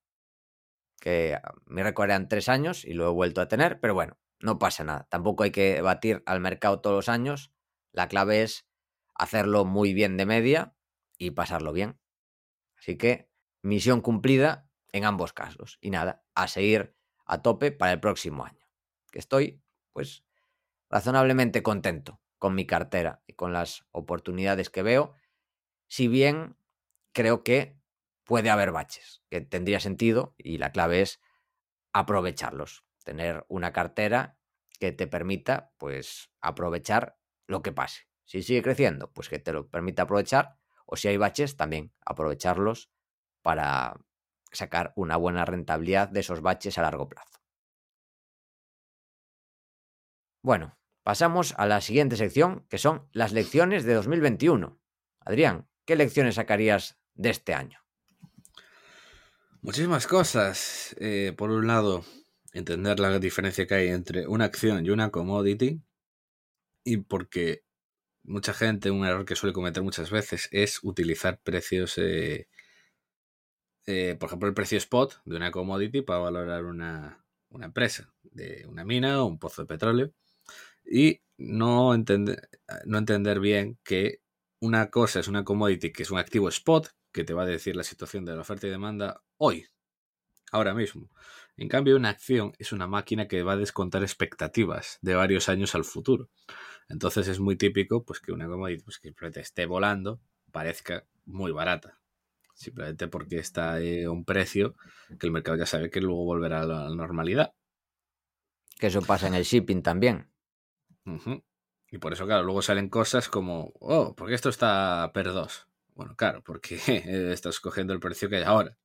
que 0.99 1.38
mi 1.66 1.82
récord 1.82 2.07
eran 2.07 2.28
tres 2.28 2.49
años 2.49 2.86
y 2.86 2.95
lo 2.95 3.07
he 3.07 3.12
vuelto 3.12 3.42
a 3.42 3.49
tener, 3.49 3.80
pero 3.80 3.92
bueno, 3.92 4.16
no 4.40 4.59
pasa 4.59 4.82
nada. 4.82 5.07
Tampoco 5.11 5.42
hay 5.42 5.51
que 5.51 5.82
batir 5.82 6.22
al 6.24 6.40
mercado 6.40 6.80
todos 6.80 6.97
los 6.97 7.09
años. 7.11 7.53
La 7.92 8.09
clave 8.09 8.42
es 8.42 8.66
hacerlo 9.14 9.66
muy 9.66 9.92
bien 9.92 10.16
de 10.16 10.24
media 10.24 10.74
y 11.18 11.32
pasarlo 11.32 11.74
bien. 11.74 12.01
Así 12.78 12.97
que 12.97 13.28
misión 13.62 14.01
cumplida 14.01 14.64
en 14.95 15.05
ambos 15.05 15.32
casos. 15.32 15.78
Y 15.80 15.90
nada, 15.90 16.24
a 16.36 16.47
seguir 16.49 16.97
a 17.26 17.42
tope 17.42 17.72
para 17.72 17.92
el 17.92 18.01
próximo 18.01 18.45
año. 18.45 18.64
Que 19.11 19.18
estoy, 19.18 19.61
pues, 19.92 20.24
razonablemente 20.88 21.62
contento 21.62 22.20
con 22.38 22.55
mi 22.55 22.66
cartera 22.66 23.22
y 23.26 23.34
con 23.34 23.53
las 23.53 23.86
oportunidades 23.90 24.70
que 24.70 24.82
veo. 24.82 25.14
Si 25.88 26.09
bien 26.09 26.57
creo 27.12 27.45
que 27.45 27.78
puede 28.24 28.51
haber 28.51 28.72
baches, 28.72 29.22
que 29.30 29.40
tendría 29.40 29.80
sentido 29.80 30.34
y 30.38 30.59
la 30.59 30.72
clave 30.72 31.03
es 31.03 31.20
aprovecharlos. 31.92 32.84
Tener 33.05 33.45
una 33.49 33.72
cartera 33.72 34.38
que 34.78 34.92
te 34.92 35.07
permita, 35.07 35.72
pues, 35.78 36.30
aprovechar 36.40 37.18
lo 37.47 37.62
que 37.62 37.72
pase. 37.72 38.09
Si 38.24 38.42
sigue 38.42 38.62
creciendo, 38.62 39.12
pues 39.12 39.28
que 39.28 39.38
te 39.38 39.53
lo 39.53 39.68
permita 39.68 40.03
aprovechar. 40.03 40.57
O 40.86 40.97
si 40.97 41.09
hay 41.09 41.16
baches, 41.16 41.57
también 41.57 41.92
aprovecharlos 42.05 42.90
para 43.42 43.97
sacar 44.55 44.92
una 44.96 45.16
buena 45.16 45.44
rentabilidad 45.44 46.09
de 46.09 46.20
esos 46.20 46.40
baches 46.40 46.78
a 46.78 46.82
largo 46.82 47.09
plazo. 47.09 47.40
Bueno, 50.42 50.78
pasamos 51.02 51.55
a 51.57 51.66
la 51.66 51.80
siguiente 51.80 52.16
sección, 52.16 52.66
que 52.68 52.78
son 52.78 53.09
las 53.12 53.32
lecciones 53.32 53.84
de 53.84 53.94
2021. 53.94 54.78
Adrián, 55.20 55.68
¿qué 55.84 55.96
lecciones 55.96 56.34
sacarías 56.34 56.98
de 57.14 57.30
este 57.30 57.55
año? 57.55 57.78
Muchísimas 59.62 60.07
cosas. 60.07 60.94
Eh, 61.00 61.32
por 61.34 61.50
un 61.50 61.66
lado, 61.66 62.05
entender 62.52 63.00
la 63.00 63.18
diferencia 63.18 63.66
que 63.66 63.74
hay 63.74 63.88
entre 63.88 64.26
una 64.26 64.44
acción 64.44 64.84
y 64.84 64.90
una 64.90 65.11
commodity. 65.11 65.82
Y 66.84 66.98
porque 66.98 67.64
mucha 68.22 68.52
gente, 68.52 68.90
un 68.90 69.07
error 69.07 69.24
que 69.24 69.36
suele 69.36 69.55
cometer 69.55 69.82
muchas 69.82 70.11
veces 70.11 70.48
es 70.52 70.80
utilizar 70.82 71.40
precios, 71.42 71.96
eh, 71.96 72.48
eh, 73.87 74.16
por 74.18 74.28
ejemplo, 74.28 74.49
el 74.49 74.55
precio 74.55 74.78
spot 74.78 75.20
de 75.24 75.37
una 75.37 75.51
commodity 75.51 76.03
para 76.03 76.20
valorar 76.20 76.64
una, 76.64 77.24
empresa, 77.61 78.12
de 78.22 78.66
una 78.68 78.85
mina 78.85 79.22
o 79.22 79.26
un 79.26 79.39
pozo 79.39 79.62
de 79.62 79.68
petróleo. 79.68 80.12
Y 80.85 81.20
no 81.37 81.95
entender, 81.95 82.49
no 82.85 82.99
entender 82.99 83.41
bien 83.41 83.78
que 83.85 84.20
una 84.61 84.91
cosa 84.91 85.20
es 85.20 85.28
una 85.28 85.45
commodity 85.45 85.93
que 85.93 86.03
es 86.03 86.11
un 86.11 86.18
activo 86.18 86.49
spot, 86.49 86.91
que 87.12 87.24
te 87.24 87.35
va 87.35 87.43
a 87.43 87.47
decir 87.47 87.76
la 87.76 87.85
situación 87.85 88.24
de 88.24 88.35
la 88.35 88.41
oferta 88.41 88.66
y 88.66 88.70
demanda 88.70 89.22
hoy, 89.37 89.66
ahora 90.51 90.74
mismo. 90.74 91.11
En 91.57 91.68
cambio, 91.68 91.97
una 91.97 92.09
acción 92.09 92.53
es 92.59 92.72
una 92.72 92.89
máquina 92.89 93.28
que 93.28 93.43
va 93.43 93.53
a 93.53 93.57
descontar 93.57 94.03
expectativas 94.03 94.99
de 95.03 95.14
varios 95.14 95.49
años 95.49 95.74
al 95.74 95.85
futuro. 95.85 96.30
Entonces 96.89 97.28
es 97.28 97.41
muy 97.41 97.57
típico 97.57 98.05
pues, 98.05 98.20
que 98.20 98.32
una 98.32 98.49
commodity 98.49 98.82
pues, 98.82 98.99
que 98.99 99.14
esté 99.41 99.66
volando 99.66 100.20
parezca 100.51 101.07
muy 101.24 101.53
barata. 101.53 101.99
Simplemente 102.55 103.09
porque 103.09 103.38
está 103.38 103.76
a 103.76 104.11
un 104.11 104.24
precio 104.24 104.74
que 105.18 105.26
el 105.26 105.32
mercado 105.32 105.59
ya 105.59 105.66
sabe 105.66 105.90
que 105.90 106.00
luego 106.00 106.24
volverá 106.24 106.62
a 106.62 106.66
la 106.66 106.88
normalidad. 106.94 107.52
Que 108.78 108.86
eso 108.86 109.02
pasa 109.02 109.26
en 109.26 109.34
el 109.34 109.44
shipping 109.44 109.82
también. 109.82 110.30
Y 111.90 111.98
por 111.98 112.12
eso, 112.12 112.26
claro, 112.26 112.44
luego 112.44 112.62
salen 112.62 112.88
cosas 112.88 113.28
como, 113.28 113.72
oh, 113.80 114.14
¿por 114.14 114.28
qué 114.28 114.34
esto 114.34 114.48
está 114.48 115.11
per 115.12 115.26
2? 115.26 115.68
Bueno, 115.94 116.16
claro, 116.16 116.42
porque 116.42 116.76
estás 117.32 117.61
cogiendo 117.61 117.92
el 117.92 118.00
precio 118.00 118.28
que 118.28 118.36
hay 118.36 118.42
ahora. 118.44 118.78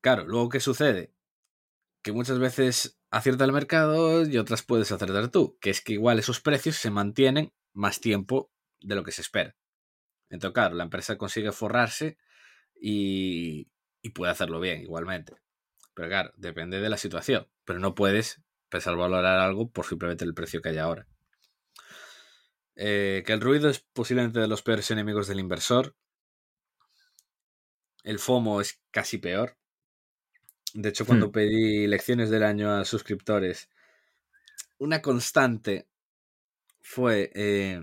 Claro, 0.00 0.26
luego, 0.26 0.48
¿qué 0.48 0.60
sucede? 0.60 1.14
Que 2.02 2.12
muchas 2.12 2.38
veces 2.38 2.98
acierta 3.10 3.44
el 3.44 3.52
mercado 3.52 4.26
y 4.26 4.36
otras 4.36 4.62
puedes 4.62 4.90
acertar 4.90 5.30
tú, 5.30 5.56
que 5.60 5.70
es 5.70 5.80
que 5.80 5.92
igual 5.92 6.18
esos 6.18 6.40
precios 6.40 6.76
se 6.76 6.90
mantienen 6.90 7.52
más 7.72 8.00
tiempo 8.00 8.50
de 8.80 8.96
lo 8.96 9.04
que 9.04 9.12
se 9.12 9.22
espera. 9.22 9.54
Entonces, 10.32 10.54
claro, 10.54 10.76
la 10.76 10.84
empresa 10.84 11.18
consigue 11.18 11.52
forrarse 11.52 12.18
y, 12.80 13.68
y 14.02 14.10
puede 14.10 14.32
hacerlo 14.32 14.60
bien 14.60 14.82
igualmente. 14.82 15.34
Pero 15.94 16.08
claro, 16.08 16.32
depende 16.36 16.80
de 16.80 16.90
la 16.90 16.98
situación. 16.98 17.48
Pero 17.64 17.80
no 17.80 17.94
puedes 17.96 18.42
pensar 18.70 18.96
valorar 18.96 19.40
algo 19.40 19.70
por 19.70 19.86
simplemente 19.86 20.24
el 20.26 20.34
precio 20.34 20.62
que 20.62 20.70
hay 20.70 20.78
ahora. 20.78 21.08
Eh, 22.76 23.22
que 23.24 23.32
el 23.32 23.40
ruido 23.40 23.70
es 23.70 23.80
posiblemente 23.80 24.40
de 24.40 24.46
los 24.46 24.60
peores 24.62 24.90
enemigos 24.90 25.26
del 25.26 25.40
inversor. 25.40 25.96
El 28.04 28.20
FOMO 28.20 28.60
es 28.60 28.80
casi 28.92 29.18
peor. 29.18 29.56
De 30.74 30.90
hecho, 30.90 31.06
cuando 31.06 31.30
Hmm. 31.30 31.32
pedí 31.32 31.86
lecciones 31.86 32.28
del 32.28 32.42
año 32.42 32.70
a 32.72 32.84
suscriptores, 32.84 33.70
una 34.78 35.00
constante 35.00 35.88
fue 36.82 37.30
eh, 37.34 37.82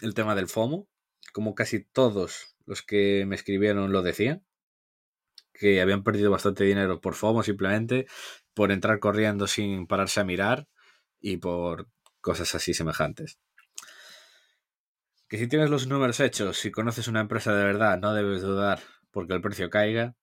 el 0.00 0.12
tema 0.14 0.34
del 0.34 0.48
FOMO. 0.48 0.88
Como 1.32 1.54
casi 1.54 1.84
todos 1.84 2.56
los 2.66 2.82
que 2.82 3.24
me 3.26 3.36
escribieron 3.36 3.92
lo 3.92 4.02
decían. 4.02 4.44
Que 5.52 5.80
habían 5.80 6.04
perdido 6.04 6.30
bastante 6.30 6.64
dinero 6.64 7.00
por 7.00 7.14
FOMO 7.14 7.42
simplemente, 7.42 8.06
por 8.54 8.72
entrar 8.72 8.98
corriendo 9.00 9.46
sin 9.46 9.86
pararse 9.86 10.20
a 10.20 10.24
mirar 10.24 10.68
y 11.20 11.38
por 11.38 11.88
cosas 12.20 12.54
así 12.54 12.74
semejantes. 12.74 13.38
Que 15.28 15.38
si 15.38 15.48
tienes 15.48 15.70
los 15.70 15.86
números 15.86 16.20
hechos, 16.20 16.58
si 16.58 16.70
conoces 16.70 17.08
una 17.08 17.20
empresa 17.20 17.54
de 17.54 17.64
verdad, 17.64 17.98
no 17.98 18.14
debes 18.14 18.42
dudar 18.42 18.80
porque 19.10 19.34
el 19.34 19.40
precio 19.40 19.68
caiga. 19.70 20.14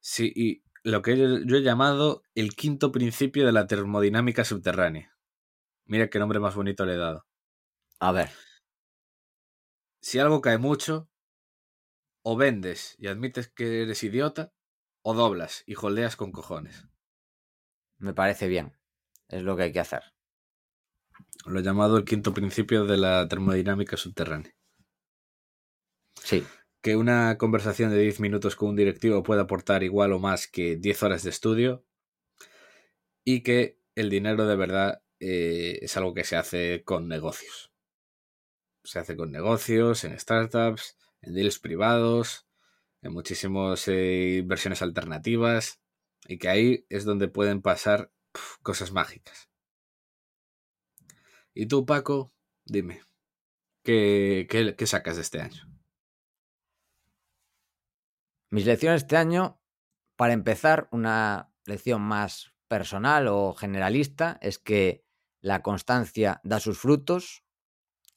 Sí, 0.00 0.32
y 0.34 0.62
lo 0.82 1.02
que 1.02 1.16
yo, 1.16 1.56
he 1.56 1.62
llamado 1.62 2.22
el 2.34 2.54
quinto 2.54 2.92
principio 2.92 3.46
de 3.46 3.52
la 3.52 3.66
termodinámica 3.66 4.44
subterránea. 4.44 5.12
Mira 5.84 6.08
qué 6.08 6.18
nombre 6.18 6.38
más 6.38 6.54
bonito 6.54 6.84
le 6.84 6.94
he 6.94 6.96
dado. 6.96 7.26
A 7.98 8.12
ver, 8.12 8.30
Si 10.06 10.20
algo 10.20 10.40
cae 10.40 10.56
mucho, 10.56 11.10
o 12.22 12.36
vendes 12.36 12.94
y 12.96 13.08
admites 13.08 13.48
que 13.48 13.82
eres 13.82 14.04
idiota, 14.04 14.52
o 15.02 15.14
doblas 15.14 15.64
y 15.66 15.74
holdeas 15.74 16.14
con 16.14 16.30
cojones. 16.30 16.86
me 17.98 18.14
parece 18.14 18.46
bien. 18.46 18.78
Es 19.26 19.42
lo 19.42 19.56
que 19.56 19.64
hay 19.64 19.72
que 19.72 19.80
hacer. 19.80 20.04
Lo 21.44 21.58
he 21.58 21.64
llamado 21.64 21.96
el 21.96 22.04
quinto 22.04 22.32
principio 22.32 22.84
de 22.84 22.98
la 22.98 23.26
termodinámica 23.26 23.96
subterránea. 23.96 24.54
Sí, 26.22 26.44
Que 26.80 26.94
una 26.94 27.36
conversación 27.36 27.90
de 27.90 27.98
10 27.98 28.20
minutos 28.20 28.54
con 28.54 28.68
un 28.68 28.76
directivo 28.76 29.24
puede 29.24 29.40
aportar 29.40 29.82
igual 29.82 30.12
o 30.12 30.20
más 30.20 30.46
que 30.46 30.76
10 30.76 31.02
horas 31.02 31.24
de 31.24 31.30
estudio. 31.30 31.84
Y 33.24 33.42
que 33.42 33.80
el 33.96 34.08
dinero 34.08 34.46
de 34.46 34.54
verdad 34.54 35.02
eh, 35.18 35.80
es 35.82 35.96
algo 35.96 36.14
que 36.14 36.22
se 36.22 36.36
hace 36.36 36.84
con 36.84 37.08
negocios. 37.08 37.72
Se 38.86 39.00
hace 39.00 39.16
con 39.16 39.32
negocios, 39.32 40.04
en 40.04 40.18
startups, 40.18 40.96
en 41.20 41.34
deals 41.34 41.58
privados, 41.58 42.46
en 43.02 43.12
muchísimas 43.12 43.88
eh, 43.88 44.36
inversiones 44.38 44.80
alternativas, 44.80 45.80
y 46.28 46.38
que 46.38 46.48
ahí 46.48 46.86
es 46.88 47.04
donde 47.04 47.26
pueden 47.26 47.62
pasar 47.62 48.12
cosas 48.62 48.92
mágicas. 48.92 49.50
¿Y 51.52 51.66
tú, 51.66 51.84
Paco? 51.84 52.32
Dime, 52.64 53.02
¿qué, 53.82 54.46
qué 54.48 54.86
sacas 54.86 55.16
de 55.16 55.22
este 55.22 55.40
año? 55.40 55.64
Mis 58.50 58.66
lecciones 58.66 59.02
este 59.02 59.16
año, 59.16 59.60
para 60.14 60.32
empezar, 60.32 60.88
una 60.92 61.52
lección 61.64 62.02
más 62.02 62.52
personal 62.68 63.26
o 63.26 63.52
generalista 63.54 64.38
es 64.40 64.58
que 64.58 65.04
la 65.40 65.62
constancia 65.62 66.40
da 66.44 66.60
sus 66.60 66.78
frutos 66.78 67.45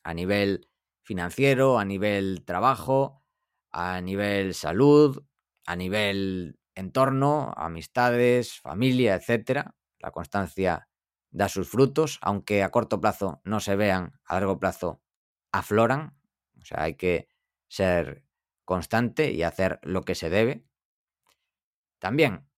a 0.03 0.13
nivel 0.13 0.69
financiero, 1.03 1.79
a 1.79 1.85
nivel 1.85 2.43
trabajo, 2.45 3.23
a 3.71 4.01
nivel 4.01 4.53
salud, 4.53 5.23
a 5.65 5.75
nivel 5.75 6.59
entorno, 6.75 7.53
amistades, 7.55 8.59
familia, 8.59 9.15
etcétera. 9.15 9.75
La 9.99 10.11
constancia 10.11 10.87
da 11.31 11.49
sus 11.49 11.69
frutos, 11.69 12.19
aunque 12.21 12.63
a 12.63 12.69
corto 12.69 12.99
plazo 13.01 13.41
no 13.43 13.59
se 13.59 13.75
vean, 13.75 14.19
a 14.25 14.35
largo 14.35 14.59
plazo 14.59 15.01
afloran. 15.51 16.17
O 16.61 16.65
sea, 16.65 16.83
hay 16.83 16.95
que 16.95 17.27
ser 17.67 18.23
constante 18.65 19.31
y 19.31 19.43
hacer 19.43 19.79
lo 19.83 20.03
que 20.03 20.15
se 20.15 20.29
debe. 20.29 20.65
También 21.99 22.49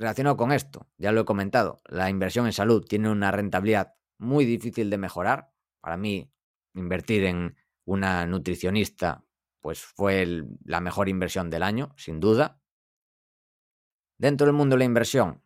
relacionado 0.00 0.36
con 0.38 0.50
esto, 0.50 0.88
ya 0.96 1.12
lo 1.12 1.20
he 1.20 1.24
comentado, 1.26 1.82
la 1.86 2.08
inversión 2.08 2.46
en 2.46 2.54
salud 2.54 2.84
tiene 2.86 3.10
una 3.10 3.30
rentabilidad 3.30 3.96
muy 4.18 4.46
difícil 4.46 4.88
de 4.88 4.96
mejorar. 4.96 5.52
Para 5.82 5.98
mí, 5.98 6.32
invertir 6.74 7.24
en 7.24 7.56
una 7.84 8.26
nutricionista 8.26 9.24
pues 9.60 9.82
fue 9.82 10.44
la 10.64 10.80
mejor 10.80 11.08
inversión 11.08 11.50
del 11.50 11.62
año, 11.62 11.92
sin 11.96 12.18
duda. 12.18 12.60
Dentro 14.18 14.46
del 14.46 14.56
mundo 14.56 14.74
de 14.74 14.80
la 14.80 14.84
inversión, 14.84 15.44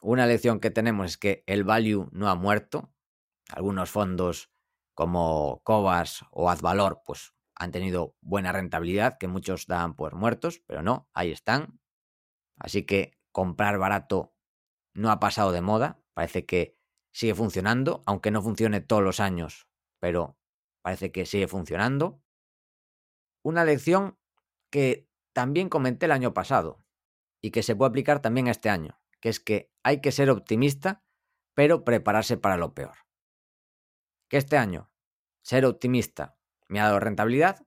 una 0.00 0.26
lección 0.26 0.60
que 0.60 0.70
tenemos 0.70 1.06
es 1.06 1.18
que 1.18 1.44
el 1.46 1.64
value 1.64 2.08
no 2.12 2.28
ha 2.28 2.34
muerto. 2.34 2.92
Algunos 3.50 3.90
fondos 3.90 4.50
como 4.94 5.62
Cobas 5.64 6.24
o 6.30 6.50
Azvalor 6.50 7.02
pues 7.04 7.34
han 7.56 7.70
tenido 7.70 8.16
buena 8.20 8.52
rentabilidad 8.52 9.18
que 9.18 9.28
muchos 9.28 9.66
dan 9.66 9.94
por 9.96 10.14
muertos, 10.14 10.62
pero 10.66 10.82
no, 10.82 11.08
ahí 11.14 11.30
están. 11.30 11.80
Así 12.58 12.84
que 12.84 13.18
comprar 13.32 13.78
barato 13.78 14.34
no 14.92 15.10
ha 15.10 15.20
pasado 15.20 15.52
de 15.52 15.60
moda, 15.60 16.00
parece 16.14 16.46
que 16.46 16.78
sigue 17.12 17.34
funcionando, 17.34 18.02
aunque 18.06 18.30
no 18.30 18.42
funcione 18.42 18.80
todos 18.80 19.02
los 19.02 19.20
años, 19.20 19.68
pero 20.04 20.36
parece 20.82 21.10
que 21.12 21.24
sigue 21.24 21.48
funcionando. 21.48 22.22
Una 23.42 23.64
lección 23.64 24.18
que 24.68 25.08
también 25.32 25.70
comenté 25.70 26.04
el 26.04 26.12
año 26.12 26.34
pasado 26.34 26.84
y 27.40 27.52
que 27.52 27.62
se 27.62 27.74
puede 27.74 27.88
aplicar 27.88 28.20
también 28.20 28.48
este 28.48 28.68
año, 28.68 29.00
que 29.22 29.30
es 29.30 29.40
que 29.40 29.72
hay 29.82 30.02
que 30.02 30.12
ser 30.12 30.28
optimista, 30.28 31.02
pero 31.54 31.84
prepararse 31.84 32.36
para 32.36 32.58
lo 32.58 32.74
peor. 32.74 32.98
Que 34.28 34.36
este 34.36 34.58
año 34.58 34.92
ser 35.40 35.64
optimista 35.64 36.36
me 36.68 36.80
ha 36.80 36.84
dado 36.84 37.00
rentabilidad, 37.00 37.66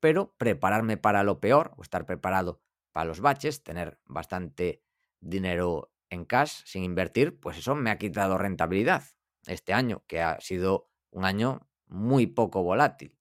pero 0.00 0.34
prepararme 0.38 0.96
para 0.96 1.24
lo 1.24 1.40
peor 1.40 1.74
o 1.76 1.82
estar 1.82 2.06
preparado 2.06 2.62
para 2.92 3.04
los 3.04 3.20
baches, 3.20 3.64
tener 3.64 4.00
bastante 4.06 4.82
dinero 5.20 5.92
en 6.08 6.24
cash 6.24 6.62
sin 6.64 6.84
invertir, 6.84 7.38
pues 7.38 7.58
eso 7.58 7.74
me 7.74 7.90
ha 7.90 7.98
quitado 7.98 8.38
rentabilidad 8.38 9.04
este 9.46 9.74
año, 9.74 10.04
que 10.06 10.22
ha 10.22 10.40
sido 10.40 10.88
un 11.16 11.24
año 11.24 11.66
muy 11.86 12.26
poco 12.26 12.62
volátil. 12.62 13.18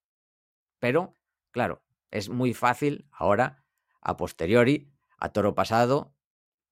Pero, 0.79 1.15
claro, 1.51 1.81
es 2.11 2.29
muy 2.29 2.53
fácil 2.53 3.07
ahora, 3.11 3.63
a 4.01 4.17
posteriori, 4.17 4.91
a 5.17 5.29
toro 5.29 5.55
pasado, 5.55 6.13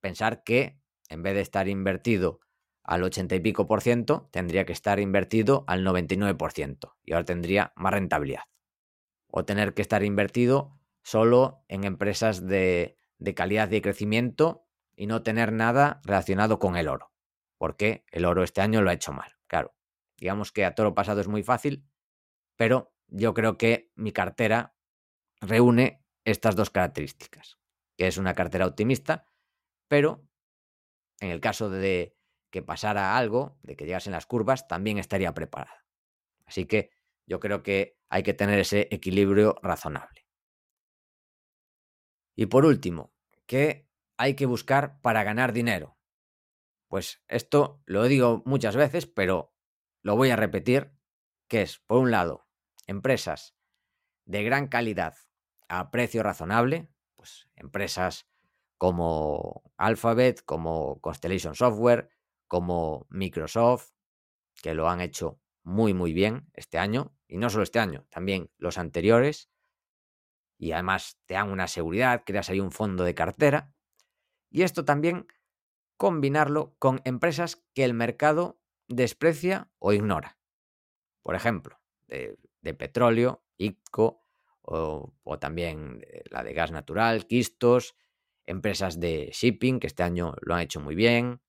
pensar 0.02 0.44
que 0.44 0.78
en 1.08 1.24
vez 1.24 1.34
de 1.34 1.42
estar 1.42 1.70
invertido 1.70 2.42
al 2.84 3.04
80 3.04 3.36
y 3.36 3.40
pico 3.40 3.66
por 3.68 3.82
ciento, 3.82 4.28
tendría 4.32 4.66
que 4.66 4.74
estar 4.74 5.00
invertido 5.00 5.64
al 5.68 5.86
99 5.86 6.36
por 6.36 6.52
ciento 6.52 6.98
y 7.06 7.14
ahora 7.14 7.24
tendría 7.24 7.72
más 7.78 7.94
rentabilidad. 7.94 8.44
O 9.28 9.46
tener 9.46 9.74
que 9.74 9.82
estar 9.82 10.04
invertido 10.04 10.78
solo 11.04 11.64
en 11.70 11.86
empresas 11.86 12.46
de, 12.46 12.98
de 13.18 13.34
calidad 13.34 13.72
y 13.72 13.80
crecimiento 13.80 14.68
y 14.98 15.08
no 15.08 15.24
tener 15.24 15.54
nada 15.54 16.02
relacionado 16.04 16.60
con 16.60 16.76
el 16.76 16.90
oro, 16.90 17.14
porque 17.58 18.04
el 18.12 18.26
oro 18.26 18.44
este 18.44 18.60
año 18.60 18.82
lo 18.82 18.90
ha 18.90 18.94
hecho 18.94 19.14
mal. 19.14 19.32
Claro, 19.48 19.74
digamos 20.18 20.52
que 20.52 20.66
a 20.66 20.76
toro 20.76 20.94
pasado 20.94 21.22
es 21.22 21.28
muy 21.28 21.44
fácil, 21.44 21.86
pero 22.56 22.94
yo 23.08 23.34
creo 23.34 23.58
que 23.58 23.92
mi 23.96 24.12
cartera 24.12 24.76
reúne 25.42 26.04
estas 26.26 26.56
dos 26.56 26.70
características, 26.70 27.60
que 27.98 28.08
es 28.08 28.18
una 28.18 28.34
cartera 28.34 28.66
optimista, 28.66 29.28
pero 29.88 30.28
en 31.20 31.30
el 31.30 31.40
caso 31.40 31.70
de 31.70 32.16
que 32.52 32.62
pasara 32.62 33.18
algo, 33.18 33.58
de 33.64 33.76
que 33.76 33.86
llegasen 33.86 34.14
las 34.14 34.26
curvas, 34.26 34.68
también 34.68 34.98
estaría 34.98 35.34
preparada. 35.34 35.86
Así 36.46 36.66
que 36.66 36.92
yo 37.26 37.40
creo 37.40 37.64
que 37.64 37.98
hay 38.10 38.24
que 38.24 38.34
tener 38.34 38.60
ese 38.60 38.88
equilibrio 38.92 39.56
razonable. 39.62 40.28
Y 42.36 42.48
por 42.48 42.66
último, 42.66 43.14
que 43.46 43.88
hay 44.18 44.36
que 44.36 44.46
buscar 44.46 45.02
para 45.02 45.24
ganar 45.24 45.54
dinero? 45.54 45.98
Pues 46.88 47.24
esto 47.28 47.82
lo 47.86 48.04
digo 48.04 48.44
muchas 48.46 48.76
veces, 48.76 49.06
pero 49.06 49.53
lo 50.04 50.16
voy 50.16 50.30
a 50.30 50.36
repetir, 50.36 50.92
que 51.48 51.62
es, 51.64 51.80
por 51.80 52.00
un 52.00 52.12
lado, 52.12 52.46
empresas 52.88 53.56
de 54.26 54.44
gran 54.44 54.68
calidad 54.68 55.16
a 55.70 55.92
precio 55.92 56.22
razonable, 56.24 56.90
pues 57.16 57.50
empresas 57.56 58.28
como 58.78 59.74
Alphabet, 59.78 60.44
como 60.44 61.00
Constellation 61.00 61.56
Software, 61.56 62.10
como 62.48 63.08
Microsoft, 63.10 63.92
que 64.62 64.74
lo 64.74 64.90
han 64.90 65.02
hecho 65.02 65.40
muy 65.64 65.94
muy 65.94 66.14
bien 66.14 66.50
este 66.54 66.78
año, 66.78 67.16
y 67.28 67.38
no 67.38 67.50
solo 67.50 67.64
este 67.64 67.80
año, 67.80 68.06
también 68.10 68.52
los 68.58 68.78
anteriores, 68.78 69.50
y 70.58 70.74
además 70.74 71.18
te 71.26 71.36
dan 71.36 71.50
una 71.50 71.68
seguridad, 71.68 72.24
creas 72.26 72.50
ahí 72.50 72.60
un 72.60 72.72
fondo 72.72 73.06
de 73.06 73.16
cartera, 73.16 73.74
y 74.50 74.64
esto 74.64 74.84
también 74.84 75.28
combinarlo 75.96 76.76
con 76.78 77.02
empresas 77.06 77.64
que 77.74 77.86
el 77.86 77.94
mercado 77.94 78.60
desprecia 78.88 79.70
o 79.80 79.94
ignora. 79.94 80.38
Por 81.22 81.36
ejemplo, 81.36 81.80
de, 82.08 82.74
petróleo, 82.74 83.44
ICO, 83.58 84.22
o, 84.62 85.40
también 85.40 86.06
la 86.30 86.44
de 86.44 86.54
gas 86.54 86.72
natural, 86.72 87.26
Quistos, 87.28 87.96
empresas 88.46 89.00
de 89.00 89.30
shipping, 89.34 89.80
que 89.80 89.88
este 89.88 90.04
año 90.04 90.36
lo 90.42 90.56
han 90.56 90.62
hecho 90.62 90.80
muy 90.80 90.96
bien, 90.96 91.42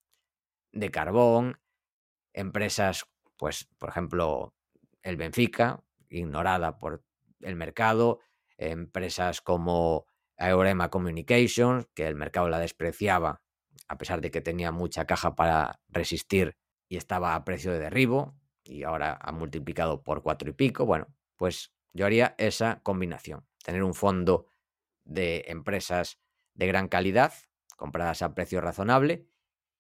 de 0.73 0.91
carbón, 0.91 1.61
empresas, 2.33 3.05
pues, 3.37 3.69
por 3.79 3.89
ejemplo, 3.91 4.55
el 5.03 5.17
Benfica, 5.17 5.85
ignorada 6.09 6.79
por 6.79 7.05
el 7.41 7.57
mercado, 7.57 8.21
empresas 8.57 9.41
como 9.41 10.07
Eurema 10.37 10.91
Communications, 10.91 11.87
que 11.95 12.07
el 12.07 12.15
mercado 12.17 12.49
la 12.49 12.59
despreciaba, 12.59 13.43
a 13.89 13.99
pesar 13.99 14.21
de 14.21 14.31
que 14.31 14.41
tenía 14.41 14.73
mucha 14.73 15.07
caja 15.07 15.35
para 15.35 15.81
resistir 15.89 16.57
y 16.89 16.97
estaba 16.97 17.35
a 17.35 17.45
precio 17.45 17.73
de 17.73 17.79
derribo, 17.79 18.35
y 18.65 18.83
ahora 18.83 19.19
ha 19.21 19.33
multiplicado 19.33 20.03
por 20.03 20.23
cuatro 20.23 20.51
y 20.51 20.53
pico. 20.53 20.87
Bueno, 20.87 21.07
pues 21.37 21.73
yo 21.93 22.07
haría 22.07 22.35
esa 22.39 22.81
combinación, 22.83 23.47
tener 23.63 23.83
un 23.83 23.95
fondo 23.95 24.47
de 25.05 25.45
empresas 25.49 26.19
de 26.55 26.67
gran 26.67 26.89
calidad, 26.89 27.33
compradas 27.77 28.23
a 28.23 28.35
precio 28.35 28.61
razonable, 28.61 29.27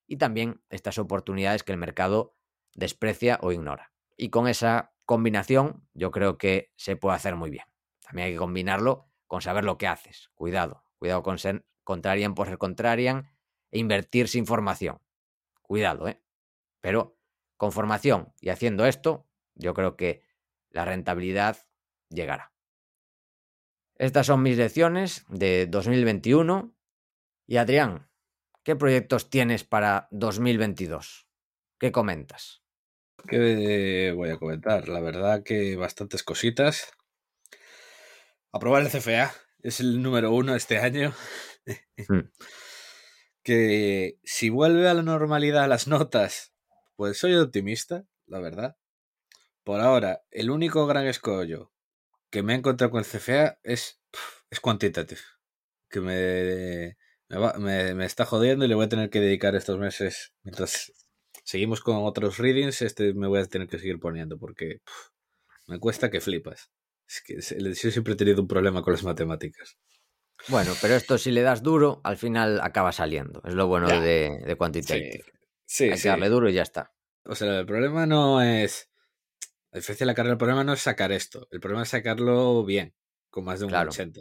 y 0.06 0.16
también 0.16 0.62
estas 0.68 0.98
oportunidades 0.98 1.62
que 1.62 1.72
el 1.72 1.78
mercado 1.78 2.36
desprecia 2.74 3.38
o 3.42 3.52
ignora. 3.52 3.92
Y 4.16 4.30
con 4.30 4.48
esa 4.48 4.92
combinación 5.06 5.88
yo 5.94 6.10
creo 6.10 6.38
que 6.38 6.72
se 6.76 6.96
puede 6.96 7.16
hacer 7.16 7.36
muy 7.36 7.50
bien. 7.50 7.64
También 8.00 8.26
hay 8.26 8.32
que 8.32 8.38
combinarlo 8.38 9.08
con 9.26 9.40
saber 9.40 9.64
lo 9.64 9.78
que 9.78 9.86
haces. 9.86 10.30
Cuidado, 10.34 10.84
cuidado 10.98 11.22
con 11.22 11.38
ser 11.38 11.66
contrarian 11.84 12.34
por 12.34 12.48
ser 12.48 12.58
contrarian 12.58 13.30
e 13.70 13.78
invertir 13.78 14.28
sin 14.28 14.46
formación. 14.46 15.00
Cuidado, 15.62 16.08
¿eh? 16.08 16.23
Pero 16.84 17.16
con 17.56 17.72
formación 17.72 18.34
y 18.42 18.50
haciendo 18.50 18.84
esto, 18.84 19.26
yo 19.54 19.72
creo 19.72 19.96
que 19.96 20.22
la 20.68 20.84
rentabilidad 20.84 21.56
llegará. 22.10 22.52
Estas 23.94 24.26
son 24.26 24.42
mis 24.42 24.58
lecciones 24.58 25.24
de 25.30 25.64
2021. 25.66 26.76
Y 27.46 27.56
Adrián, 27.56 28.10
¿qué 28.64 28.76
proyectos 28.76 29.30
tienes 29.30 29.64
para 29.64 30.08
2022? 30.10 31.26
¿Qué 31.78 31.90
comentas? 31.90 32.62
¿Qué 33.26 34.12
voy 34.14 34.28
a 34.28 34.36
comentar? 34.36 34.86
La 34.88 35.00
verdad 35.00 35.42
que 35.42 35.76
bastantes 35.76 36.22
cositas. 36.22 36.92
Aprobar 38.52 38.82
el 38.82 38.90
CFA 38.90 39.32
es 39.60 39.80
el 39.80 40.02
número 40.02 40.32
uno 40.32 40.54
este 40.54 40.76
año. 40.76 41.14
Hmm. 42.08 42.28
que 43.42 44.18
si 44.22 44.50
vuelve 44.50 44.86
a 44.86 44.92
la 44.92 45.02
normalidad 45.02 45.66
las 45.66 45.88
notas, 45.88 46.53
pues 46.96 47.18
soy 47.18 47.34
optimista, 47.34 48.04
la 48.26 48.40
verdad. 48.40 48.76
Por 49.64 49.80
ahora, 49.80 50.22
el 50.30 50.50
único 50.50 50.86
gran 50.86 51.06
escollo 51.06 51.72
que 52.30 52.42
me 52.42 52.52
he 52.52 52.56
encontrado 52.56 52.90
con 52.90 53.00
el 53.00 53.06
CFA 53.06 53.58
es, 53.62 54.00
es 54.50 54.60
Quantitative. 54.60 55.20
Que 55.88 56.00
me, 56.00 56.96
me, 57.58 57.94
me, 57.94 58.04
está 58.04 58.24
jodiendo 58.24 58.64
y 58.64 58.68
le 58.68 58.74
voy 58.74 58.86
a 58.86 58.88
tener 58.88 59.08
que 59.10 59.20
dedicar 59.20 59.54
estos 59.54 59.78
meses. 59.78 60.32
Mientras 60.42 60.92
seguimos 61.44 61.80
con 61.80 61.96
otros 62.04 62.38
readings, 62.38 62.82
este 62.82 63.14
me 63.14 63.28
voy 63.28 63.40
a 63.40 63.46
tener 63.46 63.68
que 63.68 63.78
seguir 63.78 64.00
poniendo 64.00 64.38
porque 64.38 64.80
me 65.66 65.78
cuesta 65.78 66.10
que 66.10 66.20
flipas. 66.20 66.70
Es 67.06 67.22
que 67.22 67.34
yo 67.36 67.90
siempre 67.90 68.14
he 68.14 68.16
tenido 68.16 68.42
un 68.42 68.48
problema 68.48 68.82
con 68.82 68.92
las 68.92 69.04
matemáticas. 69.04 69.76
Bueno, 70.48 70.72
pero 70.82 70.94
esto 70.94 71.16
si 71.16 71.30
le 71.30 71.42
das 71.42 71.62
duro, 71.62 72.00
al 72.04 72.16
final 72.16 72.60
acaba 72.62 72.92
saliendo. 72.92 73.40
Es 73.44 73.54
lo 73.54 73.66
bueno 73.66 73.88
de, 73.88 74.42
de 74.44 74.56
Quantitative. 74.56 75.22
Sí, 75.24 75.30
Hay 75.80 76.00
que 76.00 76.08
darle 76.08 76.28
duro 76.28 76.48
y 76.48 76.54
ya 76.54 76.62
está. 76.62 76.92
O 77.24 77.34
sea, 77.34 77.60
el 77.60 77.66
problema 77.66 78.06
no 78.06 78.42
es. 78.42 78.90
A 79.72 79.78
diferencia 79.78 80.04
de 80.04 80.12
la 80.12 80.14
carrera, 80.14 80.32
el 80.32 80.38
problema 80.38 80.62
no 80.62 80.72
es 80.72 80.80
sacar 80.80 81.10
esto. 81.10 81.48
El 81.50 81.60
problema 81.60 81.82
es 81.82 81.88
sacarlo 81.88 82.64
bien, 82.64 82.94
con 83.28 83.44
más 83.44 83.58
de 83.58 83.64
un 83.64 83.70
claro. 83.70 83.90
80. 83.90 84.20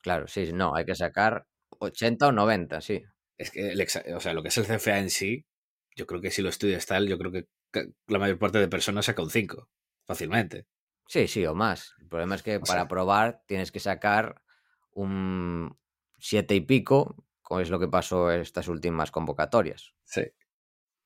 Claro, 0.00 0.28
sí, 0.28 0.52
no, 0.52 0.76
hay 0.76 0.84
que 0.84 0.94
sacar 0.94 1.46
80 1.78 2.28
o 2.28 2.32
90, 2.32 2.80
sí. 2.80 3.02
Es 3.38 3.50
que, 3.50 3.70
el 3.70 3.86
o 4.14 4.20
sea, 4.20 4.34
lo 4.34 4.42
que 4.42 4.48
es 4.48 4.58
el 4.58 4.66
CFA 4.66 4.98
en 4.98 5.10
sí, 5.10 5.46
yo 5.96 6.06
creo 6.06 6.20
que 6.20 6.30
si 6.30 6.42
lo 6.42 6.48
estudias 6.48 6.86
tal, 6.86 7.08
yo 7.08 7.18
creo 7.18 7.32
que 7.32 7.48
la 8.06 8.18
mayor 8.18 8.38
parte 8.38 8.58
de 8.58 8.68
personas 8.68 9.06
saca 9.06 9.22
un 9.22 9.30
5, 9.30 9.68
fácilmente. 10.04 10.66
Sí, 11.08 11.26
sí, 11.26 11.44
o 11.46 11.54
más. 11.54 11.94
El 11.98 12.08
problema 12.08 12.34
es 12.34 12.42
que 12.42 12.60
para 12.60 12.80
sea... 12.80 12.88
probar 12.88 13.42
tienes 13.46 13.72
que 13.72 13.80
sacar 13.80 14.42
un 14.92 15.76
7 16.18 16.54
y 16.54 16.60
pico, 16.60 17.26
como 17.42 17.60
es 17.60 17.70
lo 17.70 17.80
que 17.80 17.88
pasó 17.88 18.30
en 18.30 18.42
estas 18.42 18.68
últimas 18.68 19.10
convocatorias. 19.10 19.94
Sí. 20.04 20.22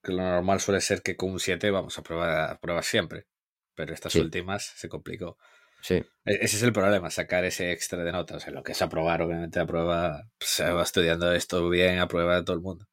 Que 0.09 0.15
lo 0.15 0.23
normal 0.23 0.59
suele 0.59 0.81
ser 0.81 1.03
que 1.03 1.17
con 1.17 1.33
un 1.33 1.39
7 1.39 1.71
vamos 1.71 1.99
a 1.99 2.03
probar, 2.03 2.51
a 2.51 2.59
probar 2.59 2.83
siempre. 2.83 3.27
Pero 3.75 3.93
estas 3.93 4.15
sí. 4.15 4.21
últimas 4.21 4.65
se 4.65 4.89
complicó. 4.89 5.37
Sí. 5.83 5.97
E-, 5.97 6.39
Ese 6.41 6.57
es 6.57 6.63
el 6.63 6.73
problema, 6.73 7.11
sacar 7.11 7.45
ese 7.45 7.73
extra 7.73 8.03
de 8.03 8.11
notas. 8.11 8.39
O 8.39 8.41
sea, 8.41 8.55
lo 8.55 8.63
que 8.63 8.73
es 8.73 8.81
aprobar, 8.81 9.21
obviamente, 9.21 9.61
aprueba, 9.61 10.23
pues, 10.39 10.51
se 10.51 10.71
va 10.71 10.83
estudiando 10.83 11.31
esto 11.35 11.69
bien, 11.69 11.99
aprueba 11.99 12.43
todo 12.43 12.57
el 12.57 12.63
mundo. 12.63 12.87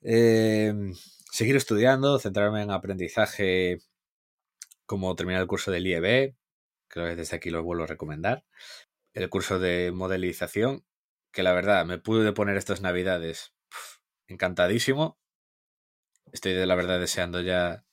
Eh, 0.00 0.72
seguir 1.32 1.56
estudiando, 1.56 2.20
centrarme 2.20 2.62
en 2.62 2.70
aprendizaje 2.70 3.78
como 4.84 5.16
terminar 5.16 5.42
el 5.42 5.48
curso 5.48 5.72
del 5.72 5.88
IEB, 5.88 6.36
creo 6.86 7.06
que 7.08 7.16
desde 7.16 7.34
aquí 7.34 7.50
lo 7.50 7.64
vuelvo 7.64 7.82
a 7.82 7.88
recomendar. 7.88 8.44
El 9.12 9.28
curso 9.28 9.58
de 9.58 9.90
modelización, 9.92 10.84
que 11.32 11.42
la 11.42 11.52
verdad 11.52 11.84
me 11.84 11.98
pude 11.98 12.32
poner 12.32 12.56
estas 12.56 12.80
navidades 12.80 13.52
encantadísimo. 14.28 15.18
Estoy 16.32 16.52
de 16.54 16.66
la 16.66 16.74
verdad 16.74 17.00
deseando 17.00 17.40
ya 17.40 17.84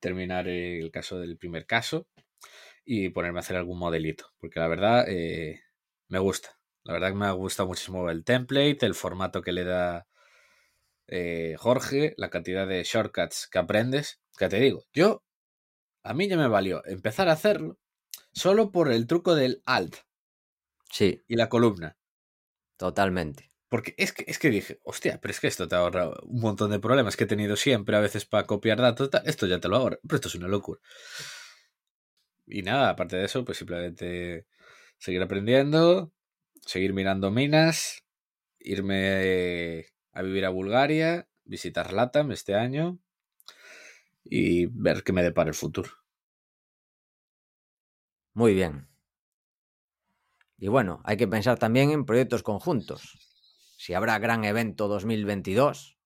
terminar 0.00 0.48
el 0.48 0.90
caso 0.90 1.18
del 1.18 1.38
primer 1.38 1.66
caso 1.66 2.08
y 2.84 3.10
ponerme 3.10 3.38
a 3.38 3.40
hacer 3.40 3.56
algún 3.56 3.78
modelito, 3.78 4.26
porque 4.38 4.60
la 4.60 4.68
verdad 4.68 5.04
eh, 5.08 5.60
me 6.08 6.18
gusta. 6.18 6.58
La 6.84 6.94
verdad 6.94 7.08
que 7.10 7.14
me 7.14 7.30
gusta 7.32 7.64
muchísimo 7.64 8.10
el 8.10 8.24
template, 8.24 8.84
el 8.84 8.94
formato 8.94 9.42
que 9.42 9.52
le 9.52 9.64
da 9.64 10.06
eh, 11.06 11.54
Jorge, 11.58 12.14
la 12.16 12.30
cantidad 12.30 12.66
de 12.66 12.82
shortcuts 12.82 13.46
que 13.48 13.58
aprendes. 13.58 14.20
Que 14.36 14.48
te 14.48 14.58
digo, 14.58 14.84
yo 14.92 15.22
a 16.02 16.14
mí 16.14 16.28
ya 16.28 16.36
me 16.36 16.48
valió 16.48 16.84
empezar 16.86 17.28
a 17.28 17.32
hacerlo 17.32 17.78
solo 18.32 18.72
por 18.72 18.90
el 18.90 19.06
truco 19.06 19.34
del 19.34 19.62
alt. 19.66 19.96
Sí. 20.90 21.22
Y 21.28 21.36
la 21.36 21.48
columna. 21.48 21.96
Totalmente. 22.76 23.51
Porque 23.72 23.94
es 23.96 24.12
que, 24.12 24.24
es 24.28 24.38
que 24.38 24.50
dije, 24.50 24.80
hostia, 24.84 25.18
pero 25.18 25.32
es 25.32 25.40
que 25.40 25.46
esto 25.46 25.66
te 25.66 25.74
ahorra 25.76 26.10
un 26.24 26.42
montón 26.42 26.70
de 26.70 26.78
problemas 26.78 27.16
que 27.16 27.24
he 27.24 27.26
tenido 27.26 27.56
siempre 27.56 27.96
a 27.96 28.00
veces 28.00 28.26
para 28.26 28.46
copiar 28.46 28.78
datos. 28.78 29.08
Esto 29.24 29.46
ya 29.46 29.60
te 29.60 29.68
lo 29.70 29.76
ahorra. 29.76 29.98
Pero 30.02 30.16
esto 30.16 30.28
es 30.28 30.34
una 30.34 30.46
locura. 30.46 30.78
Y 32.44 32.60
nada, 32.60 32.90
aparte 32.90 33.16
de 33.16 33.24
eso, 33.24 33.46
pues 33.46 33.56
simplemente 33.56 34.46
seguir 34.98 35.22
aprendiendo, 35.22 36.12
seguir 36.66 36.92
mirando 36.92 37.30
minas, 37.30 38.04
irme 38.58 39.86
a 40.12 40.20
vivir 40.20 40.44
a 40.44 40.50
Bulgaria, 40.50 41.26
visitar 41.44 41.94
Latam 41.94 42.30
este 42.30 42.54
año 42.54 42.98
y 44.22 44.66
ver 44.66 45.02
qué 45.02 45.14
me 45.14 45.22
depara 45.22 45.48
el 45.48 45.54
futuro. 45.54 45.88
Muy 48.34 48.52
bien. 48.52 48.86
Y 50.58 50.68
bueno, 50.68 51.00
hay 51.04 51.16
que 51.16 51.26
pensar 51.26 51.58
también 51.58 51.90
en 51.90 52.04
proyectos 52.04 52.42
conjuntos. 52.42 53.31
Si 53.82 53.94
habrá 53.94 54.16
gran 54.20 54.44
evento 54.44 54.86
2022, 54.86 55.98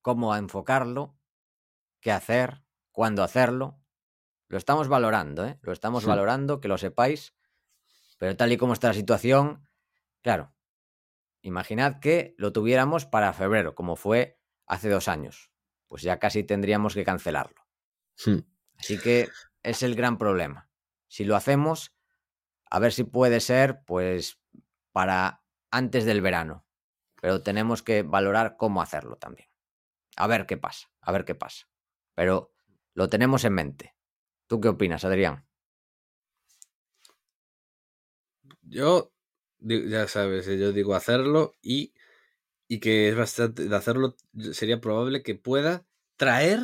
cómo 0.00 0.34
enfocarlo, 0.34 1.14
qué 2.00 2.10
hacer, 2.10 2.64
cuándo 2.90 3.22
hacerlo. 3.22 3.82
Lo 4.48 4.56
estamos 4.56 4.88
valorando, 4.88 5.44
¿eh? 5.44 5.58
Lo 5.60 5.72
estamos 5.72 6.04
sí. 6.04 6.08
valorando, 6.08 6.58
que 6.58 6.68
lo 6.68 6.78
sepáis. 6.78 7.34
Pero 8.16 8.34
tal 8.34 8.52
y 8.52 8.56
como 8.56 8.72
está 8.72 8.88
la 8.88 8.94
situación, 8.94 9.68
claro, 10.22 10.54
imaginad 11.42 12.00
que 12.00 12.34
lo 12.38 12.50
tuviéramos 12.50 13.04
para 13.04 13.34
febrero, 13.34 13.74
como 13.74 13.94
fue 13.94 14.40
hace 14.64 14.88
dos 14.88 15.06
años. 15.06 15.52
Pues 15.86 16.00
ya 16.00 16.18
casi 16.18 16.44
tendríamos 16.44 16.94
que 16.94 17.04
cancelarlo. 17.04 17.62
Sí. 18.14 18.42
Así 18.78 18.98
que 18.98 19.28
es 19.62 19.82
el 19.82 19.94
gran 19.96 20.16
problema. 20.16 20.70
Si 21.08 21.26
lo 21.26 21.36
hacemos, 21.36 21.94
a 22.70 22.78
ver 22.78 22.94
si 22.94 23.04
puede 23.04 23.40
ser, 23.40 23.84
pues, 23.84 24.40
para 24.92 25.44
antes 25.70 26.06
del 26.06 26.22
verano. 26.22 26.64
Pero 27.20 27.42
tenemos 27.42 27.82
que 27.82 28.02
valorar 28.02 28.56
cómo 28.56 28.82
hacerlo 28.82 29.16
también. 29.16 29.48
A 30.16 30.26
ver 30.26 30.46
qué 30.46 30.56
pasa, 30.56 30.88
a 31.00 31.12
ver 31.12 31.24
qué 31.24 31.34
pasa. 31.34 31.66
Pero 32.14 32.52
lo 32.94 33.08
tenemos 33.08 33.44
en 33.44 33.54
mente. 33.54 33.94
¿Tú 34.46 34.60
qué 34.60 34.68
opinas, 34.68 35.04
Adrián? 35.04 35.46
Yo, 38.62 39.12
ya 39.60 40.08
sabes, 40.08 40.46
yo 40.46 40.72
digo 40.72 40.94
hacerlo 40.94 41.56
y, 41.62 41.94
y 42.68 42.80
que 42.80 43.08
es 43.08 43.16
bastante, 43.16 43.68
de 43.68 43.76
hacerlo 43.76 44.16
sería 44.52 44.80
probable 44.80 45.22
que 45.22 45.34
pueda 45.34 45.86
traer 46.16 46.60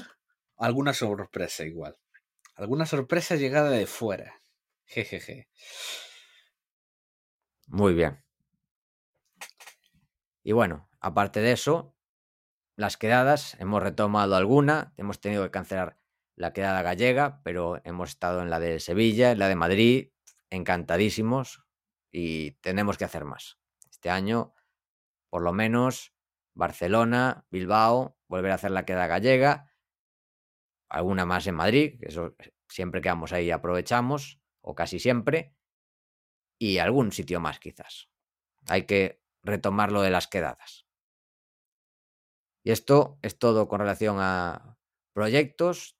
alguna 0.57 0.95
sorpresa 0.95 1.65
igual. 1.65 1.99
Alguna 2.55 2.87
sorpresa 2.87 3.37
llegada 3.37 3.71
de 3.71 3.87
fuera. 3.87 4.43
Jejeje. 4.87 5.49
Muy 7.69 7.95
bien. 7.95 8.26
Y 10.47 10.53
bueno, 10.53 10.89
aparte 11.01 11.41
de 11.41 11.51
eso, 11.51 11.97
las 12.77 12.97
quedadas, 12.97 13.57
hemos 13.59 13.83
retomado 13.83 14.37
alguna, 14.37 14.95
hemos 14.97 15.21
tenido 15.21 15.43
que 15.43 15.51
cancelar 15.51 15.99
la 16.37 16.53
quedada 16.53 16.83
gallega, 16.83 17.43
pero 17.43 17.81
hemos 17.83 18.11
estado 18.11 18.43
en 18.43 18.49
la 18.49 18.61
de 18.61 18.79
Sevilla, 18.79 19.33
en 19.33 19.41
la 19.41 19.49
de 19.49 19.57
Madrid, 19.57 20.13
encantadísimos 20.51 21.65
y 22.13 22.53
tenemos 22.61 22.97
que 22.97 23.05
hacer 23.05 23.25
más. 23.25 23.59
Este 23.91 24.09
año, 24.09 24.55
por 25.31 25.43
lo 25.43 25.53
menos, 25.53 26.15
Barcelona, 26.55 27.45
Bilbao, 27.51 28.17
volver 28.29 28.53
a 28.53 28.55
hacer 28.55 28.71
la 28.71 28.85
quedada 28.85 29.09
gallega, 29.09 29.75
alguna 30.89 31.27
más 31.27 31.49
en 31.49 31.57
Madrid, 31.57 31.99
que 31.99 32.07
eso 32.07 32.37
siempre 32.69 33.01
que 33.01 33.09
vamos 33.09 33.33
ahí 33.33 33.51
aprovechamos, 33.51 34.41
o 34.61 34.77
casi 34.77 35.01
siempre, 35.01 35.57
y 36.57 36.79
algún 36.79 37.11
sitio 37.11 37.41
más 37.41 37.59
quizás. 37.59 38.11
Hay 38.69 38.87
que 38.87 39.26
retomar 39.47 39.93
lo 39.93 40.03
de 40.03 40.11
las 40.11 40.27
quedadas. 40.27 40.87
Y 42.65 42.73
esto 42.73 43.19
es 43.23 43.39
todo 43.39 43.69
con 43.69 43.81
relación 43.81 44.17
a 44.21 44.77
proyectos. 45.13 45.97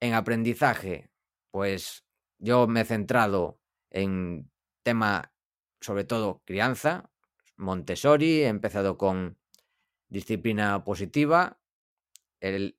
En 0.00 0.14
aprendizaje, 0.14 1.10
pues 1.50 2.04
yo 2.38 2.66
me 2.66 2.82
he 2.82 2.84
centrado 2.84 3.60
en 3.90 4.50
tema, 4.82 5.32
sobre 5.80 6.04
todo, 6.04 6.42
crianza, 6.44 7.10
Montessori, 7.56 8.42
he 8.42 8.48
empezado 8.48 8.98
con 8.98 9.38
disciplina 10.08 10.84
positiva, 10.84 11.60
he 12.40 12.74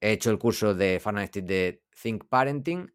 hecho 0.00 0.30
el 0.30 0.38
curso 0.38 0.74
de 0.74 1.00
Fanatic 1.00 1.44
de 1.44 1.84
Think 2.02 2.24
Parenting 2.28 2.94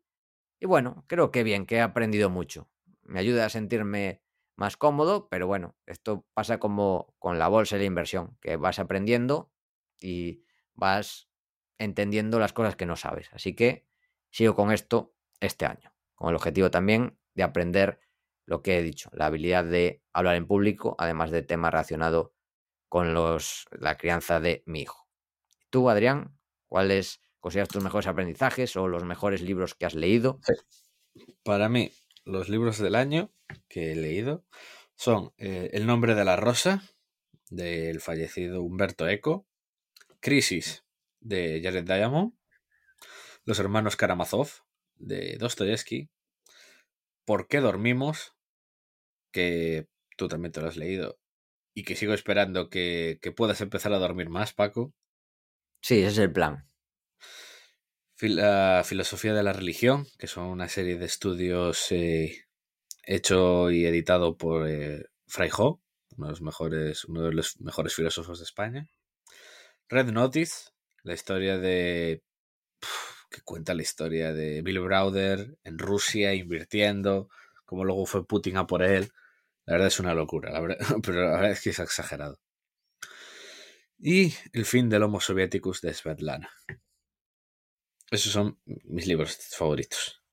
y 0.60 0.66
bueno, 0.66 1.04
creo 1.08 1.30
que 1.30 1.44
bien, 1.44 1.66
que 1.66 1.76
he 1.76 1.82
aprendido 1.82 2.30
mucho. 2.30 2.70
Me 3.04 3.20
ayuda 3.20 3.46
a 3.46 3.50
sentirme 3.50 4.23
más 4.56 4.78
cómodo, 4.78 5.28
pero 5.30 5.48
bueno, 5.48 5.76
esto 5.86 6.26
pasa 6.34 6.60
como 6.60 7.14
con 7.20 7.40
la 7.40 7.48
bolsa 7.48 7.76
y 7.76 7.80
la 7.80 7.86
inversión, 7.86 8.38
que 8.42 8.56
vas 8.58 8.80
aprendiendo 8.80 9.52
y 10.00 10.44
vas 10.74 11.30
entendiendo 11.78 12.40
las 12.40 12.54
cosas 12.54 12.76
que 12.76 12.86
no 12.86 12.96
sabes. 12.96 13.30
Así 13.34 13.56
que 13.56 13.88
sigo 14.30 14.56
con 14.56 14.72
esto 14.72 15.14
este 15.40 15.66
año, 15.66 15.94
con 16.16 16.30
el 16.30 16.36
objetivo 16.36 16.72
también 16.72 17.18
de 17.34 17.44
aprender 17.44 18.00
lo 18.46 18.62
que 18.62 18.78
he 18.78 18.84
dicho, 18.84 19.10
la 19.14 19.28
habilidad 19.28 19.64
de 19.64 20.04
hablar 20.12 20.36
en 20.36 20.48
público, 20.48 20.96
además 21.00 21.32
de 21.32 21.42
temas 21.42 21.72
relacionados 21.72 22.32
con 22.90 23.14
los, 23.14 23.66
la 23.72 23.98
crianza 23.98 24.40
de 24.40 24.64
mi 24.66 24.82
hijo. 24.82 25.08
¿Tú, 25.70 25.90
Adrián, 25.90 26.38
cuáles 26.68 27.22
consideras 27.40 27.70
tus 27.70 27.84
mejores 27.84 28.08
aprendizajes 28.08 28.76
o 28.76 28.88
los 28.88 29.04
mejores 29.04 29.42
libros 29.42 29.76
que 29.76 29.86
has 29.86 29.96
leído? 29.96 30.40
Para 31.44 31.70
mí, 31.70 31.92
los 32.26 32.50
libros 32.50 32.78
del 32.78 32.96
año 32.96 33.32
que 33.68 33.92
he 33.92 33.96
leído 33.96 34.46
son 34.96 35.34
eh, 35.38 35.70
El 35.74 35.86
nombre 35.86 36.16
de 36.16 36.26
la 36.26 36.36
rosa, 36.36 36.84
del 37.50 38.00
fallecido 38.00 38.62
Humberto 38.62 39.08
Eco, 39.08 39.48
Crisis 40.20 40.86
de 41.20 41.62
Jared 41.64 41.86
Diamond, 41.86 42.34
Los 43.46 43.60
hermanos 43.60 43.96
Karamazov 43.96 44.50
de 44.96 45.38
Dostoyevsky, 45.38 46.10
¿Por 47.26 47.48
qué 47.48 47.60
dormimos? 47.60 48.34
que 49.32 49.88
tú 50.16 50.28
también 50.28 50.52
te 50.52 50.62
lo 50.62 50.68
has 50.68 50.78
leído 50.78 51.20
y 51.74 51.84
que 51.84 51.96
sigo 51.96 52.14
esperando 52.14 52.70
que, 52.70 53.20
que 53.22 53.32
puedas 53.32 53.60
empezar 53.62 53.92
a 53.92 53.98
dormir 53.98 54.30
más, 54.30 54.54
Paco. 54.54 54.94
Sí, 55.82 55.98
ese 56.00 56.08
es 56.08 56.18
el 56.20 56.32
plan. 56.32 56.70
La 58.26 58.84
filosofía 58.86 59.34
de 59.34 59.44
la 59.44 59.52
religión, 59.52 60.08
que 60.18 60.28
son 60.28 60.46
una 60.46 60.70
serie 60.70 60.98
de 60.98 61.06
estudios 61.06 61.92
eh, 61.92 62.46
hecho 63.06 63.70
y 63.70 63.86
editado 63.86 64.38
por 64.38 64.66
eh, 64.70 65.08
Ho, 65.58 65.82
uno 66.16 66.28
de 66.28 66.32
los 66.32 66.42
mejores, 66.42 67.04
uno 67.04 67.24
de 67.24 67.34
los 67.34 67.60
mejores 67.60 67.94
filósofos 67.94 68.40
de 68.40 68.46
España. 68.46 68.88
Red 69.90 70.12
Notice, 70.14 70.70
la 71.04 71.14
historia 71.16 71.58
de. 71.58 72.24
que 73.30 73.42
cuenta 73.42 73.74
la 73.74 73.82
historia 73.82 74.32
de 74.32 74.62
Bill 74.62 74.80
Browder 74.80 75.58
en 75.66 75.78
Rusia 75.78 76.34
invirtiendo, 76.34 77.28
como 77.66 77.84
luego 77.84 78.06
fue 78.06 78.26
Putin 78.26 78.56
a 78.56 78.68
por 78.68 78.84
él. 78.84 79.12
La 79.66 79.74
verdad 79.74 79.90
es 79.90 80.00
una 80.00 80.14
locura, 80.14 80.54
pero 81.04 81.26
la 81.26 81.32
verdad 81.32 81.52
es 81.52 81.62
que 81.62 81.72
es 81.72 81.80
exagerado. 81.80 82.40
Y 83.98 84.34
El 84.54 84.64
fin 84.64 84.88
del 84.90 85.04
Homo 85.04 85.20
Soviéticus 85.20 85.82
de 85.82 85.94
Svetlana. 85.94 86.50
Esos 88.14 88.32
son 88.32 88.60
mis 88.66 89.08
libros 89.08 89.36
favoritos. 89.58 90.24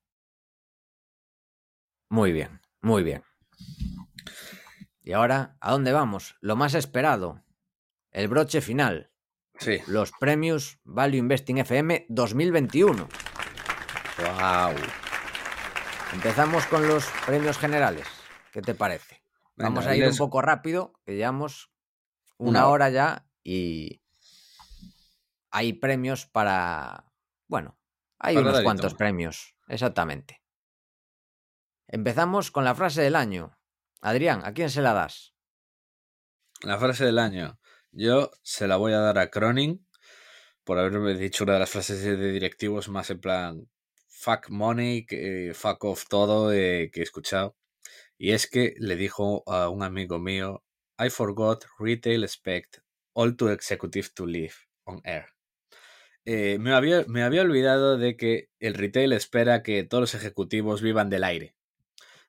Muy 2.09 2.31
bien, 2.31 2.61
muy 2.79 3.01
bien. 3.01 3.23
Y 5.01 5.13
ahora, 5.13 5.57
¿a 5.59 5.71
dónde 5.71 5.91
vamos? 5.91 6.35
Lo 6.41 6.55
más 6.55 6.75
esperado. 6.75 7.43
El 8.11 8.27
broche 8.27 8.61
final. 8.61 9.11
Sí. 9.57 9.79
Los 9.87 10.11
premios 10.11 10.79
Value 10.83 11.17
Investing 11.17 11.57
FM 11.57 12.05
2021. 12.07 13.09
¡Wow! 14.17 14.75
Empezamos 16.13 16.67
con 16.67 16.87
los 16.87 17.07
premios 17.25 17.57
generales. 17.57 18.05
¿Qué 18.51 18.61
te 18.61 18.75
parece? 18.75 19.23
Vamos 19.55 19.87
a 19.87 19.95
ir 19.95 20.07
un 20.07 20.17
poco 20.17 20.43
rápido, 20.43 20.93
que 21.03 21.15
llevamos 21.15 21.71
una 22.37 22.67
hora 22.67 22.91
ya 22.91 23.25
y 23.43 24.03
hay 25.49 25.73
premios 25.73 26.27
para... 26.27 27.10
Bueno, 27.51 27.77
hay 28.17 28.37
unos 28.37 28.61
cuantos 28.61 28.93
premios, 28.93 29.57
exactamente. 29.67 30.41
Empezamos 31.85 32.49
con 32.49 32.63
la 32.63 32.73
frase 32.73 33.01
del 33.01 33.17
año. 33.17 33.59
Adrián, 33.99 34.41
¿a 34.45 34.53
quién 34.53 34.69
se 34.69 34.81
la 34.81 34.93
das? 34.93 35.33
La 36.61 36.77
frase 36.77 37.03
del 37.03 37.19
año. 37.19 37.59
Yo 37.91 38.31
se 38.41 38.69
la 38.69 38.77
voy 38.77 38.93
a 38.93 38.99
dar 38.99 39.19
a 39.19 39.29
Cronin 39.29 39.85
por 40.63 40.79
haberme 40.79 41.13
dicho 41.15 41.43
una 41.43 41.55
de 41.55 41.59
las 41.59 41.69
frases 41.69 42.01
de 42.01 42.31
directivos 42.31 42.87
más 42.87 43.09
en 43.09 43.19
plan 43.19 43.69
fuck 44.07 44.49
money, 44.49 45.05
fuck 45.53 45.83
off 45.83 46.07
todo 46.07 46.53
eh, 46.53 46.89
que 46.93 47.01
he 47.01 47.03
escuchado. 47.03 47.57
Y 48.17 48.31
es 48.31 48.49
que 48.49 48.75
le 48.77 48.95
dijo 48.95 49.43
a 49.45 49.67
un 49.67 49.83
amigo 49.83 50.19
mío, 50.19 50.63
I 50.97 51.09
forgot 51.09 51.65
retail 51.79 52.23
expect 52.23 52.77
all 53.11 53.35
to 53.35 53.51
executive 53.51 54.11
to 54.15 54.25
live 54.25 54.53
on 54.85 55.01
air. 55.03 55.25
Eh, 56.25 56.57
me, 56.59 56.73
había, 56.73 57.03
me 57.07 57.23
había 57.23 57.41
olvidado 57.41 57.97
de 57.97 58.15
que 58.15 58.49
el 58.59 58.75
retail 58.75 59.13
espera 59.13 59.63
que 59.63 59.83
todos 59.83 60.01
los 60.01 60.15
ejecutivos 60.15 60.81
vivan 60.81 61.09
del 61.09 61.23
aire. 61.23 61.55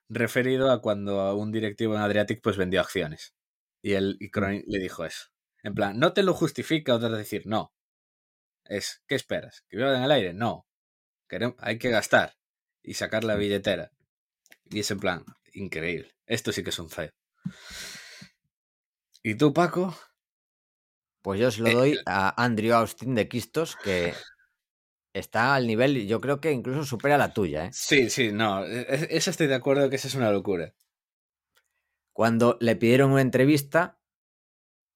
Referido 0.09 0.71
a 0.71 0.81
cuando 0.81 1.35
un 1.35 1.51
directivo 1.51 1.95
en 1.95 2.01
Adriatic 2.01 2.41
pues 2.41 2.57
vendió 2.57 2.81
acciones. 2.81 3.35
Y 3.81 3.93
él 3.93 4.17
y 4.19 4.27
mm. 4.27 4.63
le 4.67 4.79
dijo 4.79 5.05
eso. 5.05 5.27
En 5.61 5.75
plan, 5.75 5.97
no 5.99 6.13
te 6.13 6.23
lo 6.23 6.33
justifica 6.33 6.95
otra 6.95 7.09
decir, 7.09 7.43
no. 7.45 7.73
Es, 8.65 9.03
¿qué 9.07 9.15
esperas? 9.15 9.63
¿Que 9.69 9.77
vivan 9.77 9.97
en 9.97 10.03
el 10.03 10.11
aire? 10.11 10.33
No. 10.33 10.65
Queremos, 11.27 11.55
hay 11.59 11.77
que 11.77 11.89
gastar 11.89 12.35
y 12.81 12.95
sacar 12.95 13.23
la 13.23 13.35
mm. 13.35 13.39
billetera. 13.39 13.91
Y 14.69 14.79
es 14.79 14.91
en 14.91 14.99
plan, 14.99 15.25
increíble. 15.53 16.13
Esto 16.25 16.51
sí 16.51 16.63
que 16.63 16.69
es 16.71 16.79
un 16.79 16.89
feo. 16.89 17.11
¿Y 19.21 19.35
tú, 19.35 19.53
Paco? 19.53 19.95
Pues 21.23 21.39
yo 21.39 21.49
se 21.51 21.61
lo 21.61 21.69
eh, 21.69 21.73
doy 21.73 21.99
a 22.05 22.43
Andrew 22.43 22.75
Austin 22.75 23.15
de 23.15 23.29
Quistos, 23.29 23.77
que 23.77 24.13
está 25.13 25.55
al 25.55 25.65
nivel, 25.65 26.05
yo 26.05 26.19
creo 26.19 26.41
que 26.41 26.51
incluso 26.51 26.83
supera 26.83 27.17
la 27.17 27.33
tuya. 27.33 27.65
¿eh? 27.65 27.69
Sí, 27.71 28.09
sí, 28.09 28.33
no. 28.33 28.65
E, 28.65 28.81
e, 28.81 29.07
eso 29.17 29.31
estoy 29.31 29.47
de 29.47 29.55
acuerdo 29.55 29.89
que 29.89 29.95
esa 29.95 30.09
es 30.09 30.15
una 30.15 30.31
locura. 30.31 30.75
Cuando 32.11 32.57
le 32.59 32.75
pidieron 32.75 33.11
una 33.11 33.21
entrevista, 33.21 34.01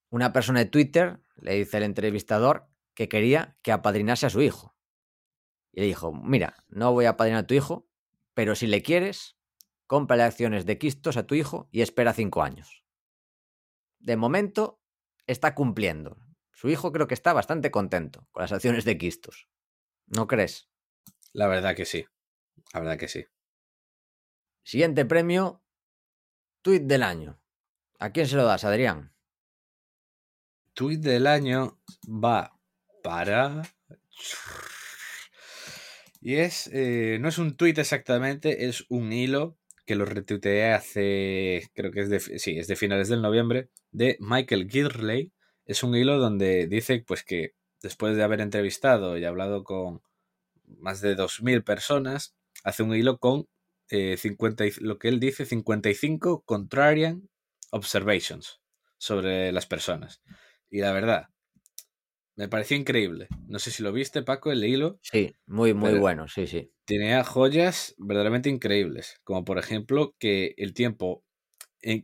una 0.09 0.33
persona 0.33 0.59
de 0.59 0.65
Twitter 0.65 1.21
le 1.37 1.55
dice 1.55 1.77
al 1.77 1.83
entrevistador 1.83 2.67
que 2.93 3.07
quería 3.07 3.57
que 3.61 3.71
apadrinase 3.71 4.25
a 4.25 4.29
su 4.29 4.41
hijo. 4.41 4.75
Y 5.71 5.79
le 5.79 5.87
dijo, 5.87 6.11
mira, 6.11 6.57
no 6.67 6.91
voy 6.91 7.05
a 7.05 7.11
apadrinar 7.11 7.45
a 7.45 7.47
tu 7.47 7.53
hijo, 7.53 7.87
pero 8.33 8.53
si 8.53 8.67
le 8.67 8.81
quieres, 8.81 9.37
cómprale 9.85 10.23
acciones 10.23 10.65
de 10.65 10.77
Quistos 10.77 11.15
a 11.15 11.25
tu 11.25 11.35
hijo 11.35 11.69
y 11.71 11.81
espera 11.81 12.13
cinco 12.13 12.43
años. 12.43 12.83
De 13.99 14.17
momento, 14.17 14.81
está 15.27 15.53
cumpliendo. 15.53 16.17
Su 16.51 16.69
hijo 16.69 16.91
creo 16.91 17.07
que 17.07 17.13
está 17.13 17.33
bastante 17.33 17.69
contento 17.69 18.27
con 18.31 18.41
las 18.41 18.51
acciones 18.51 18.83
de 18.85 18.97
Quistos. 18.97 19.47
¿No 20.07 20.25
crees? 20.25 20.69
La 21.33 21.47
verdad 21.47 21.75
que 21.75 21.85
sí. 21.85 22.05
La 22.73 22.79
verdad 22.79 22.97
que 22.97 23.07
sí. 23.07 23.25
Siguiente 24.63 25.05
premio, 25.05 25.63
Tweet 26.61 26.81
del 26.81 27.03
año. 27.03 27.39
¿A 27.99 28.11
quién 28.11 28.27
se 28.27 28.35
lo 28.35 28.43
das, 28.43 28.63
Adrián? 28.63 29.13
Tweet 30.73 30.97
del 30.97 31.27
año 31.27 31.79
va 32.05 32.59
para... 33.03 33.61
Y 36.19 36.35
es, 36.35 36.67
eh, 36.73 37.19
no 37.21 37.29
es 37.29 37.37
un 37.37 37.55
tweet 37.55 37.75
exactamente, 37.77 38.67
es 38.67 38.85
un 38.89 39.13
hilo 39.13 39.56
que 39.87 39.95
lo 39.95 40.05
retuiteé 40.05 40.73
hace, 40.73 41.71
creo 41.73 41.91
que 41.91 42.01
es 42.01 42.09
de, 42.09 42.19
sí, 42.19 42.59
es 42.59 42.67
de 42.67 42.75
finales 42.75 43.07
del 43.07 43.21
noviembre, 43.21 43.69
de 43.91 44.17
Michael 44.19 44.69
Gidley. 44.69 45.31
Es 45.65 45.81
un 45.81 45.95
hilo 45.95 46.19
donde 46.19 46.67
dice 46.67 47.03
pues 47.07 47.23
que 47.23 47.55
después 47.81 48.17
de 48.17 48.23
haber 48.23 48.41
entrevistado 48.41 49.17
y 49.17 49.23
hablado 49.23 49.63
con 49.63 50.01
más 50.65 50.99
de 50.99 51.15
2.000 51.15 51.63
personas, 51.63 52.35
hace 52.65 52.83
un 52.83 52.93
hilo 52.93 53.17
con 53.17 53.47
50, 53.89 54.65
eh, 54.65 54.73
lo 54.81 54.99
que 54.99 55.07
él 55.07 55.21
dice, 55.21 55.45
55 55.45 56.43
contrarian 56.43 57.29
observations 57.71 58.59
sobre 58.97 59.53
las 59.53 59.67
personas. 59.67 60.21
Y 60.69 60.81
la 60.81 60.91
verdad, 60.91 61.29
me 62.37 62.47
pareció 62.47 62.77
increíble. 62.77 63.27
No 63.47 63.59
sé 63.59 63.71
si 63.71 63.83
lo 63.83 63.91
viste, 63.91 64.21
Paco, 64.21 64.51
el 64.51 64.63
hilo. 64.63 64.99
Sí, 65.01 65.35
muy, 65.47 65.73
muy 65.73 65.97
bueno, 65.97 66.27
sí, 66.27 66.45
sí. 66.45 66.71
Tenía 66.85 67.23
joyas 67.23 67.95
verdaderamente 67.97 68.49
increíbles, 68.49 69.19
como 69.23 69.43
por 69.43 69.57
ejemplo 69.57 70.15
que 70.19 70.53
el 70.57 70.73
tiempo 70.73 71.25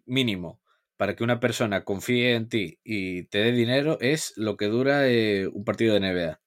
mínimo 0.06 0.60
para 0.98 1.16
que 1.16 1.24
una 1.24 1.40
persona 1.40 1.84
confíe 1.84 2.34
en 2.34 2.50
ti 2.50 2.80
y 2.84 3.26
te 3.26 3.40
dé 3.40 3.52
dinero 3.52 3.98
es 4.02 4.34
lo 4.36 4.58
que 4.58 4.66
dura 4.66 5.08
eh, 5.08 5.48
un 5.48 5.64
partido 5.66 5.94
de 5.94 6.00
NBA 6.00 6.42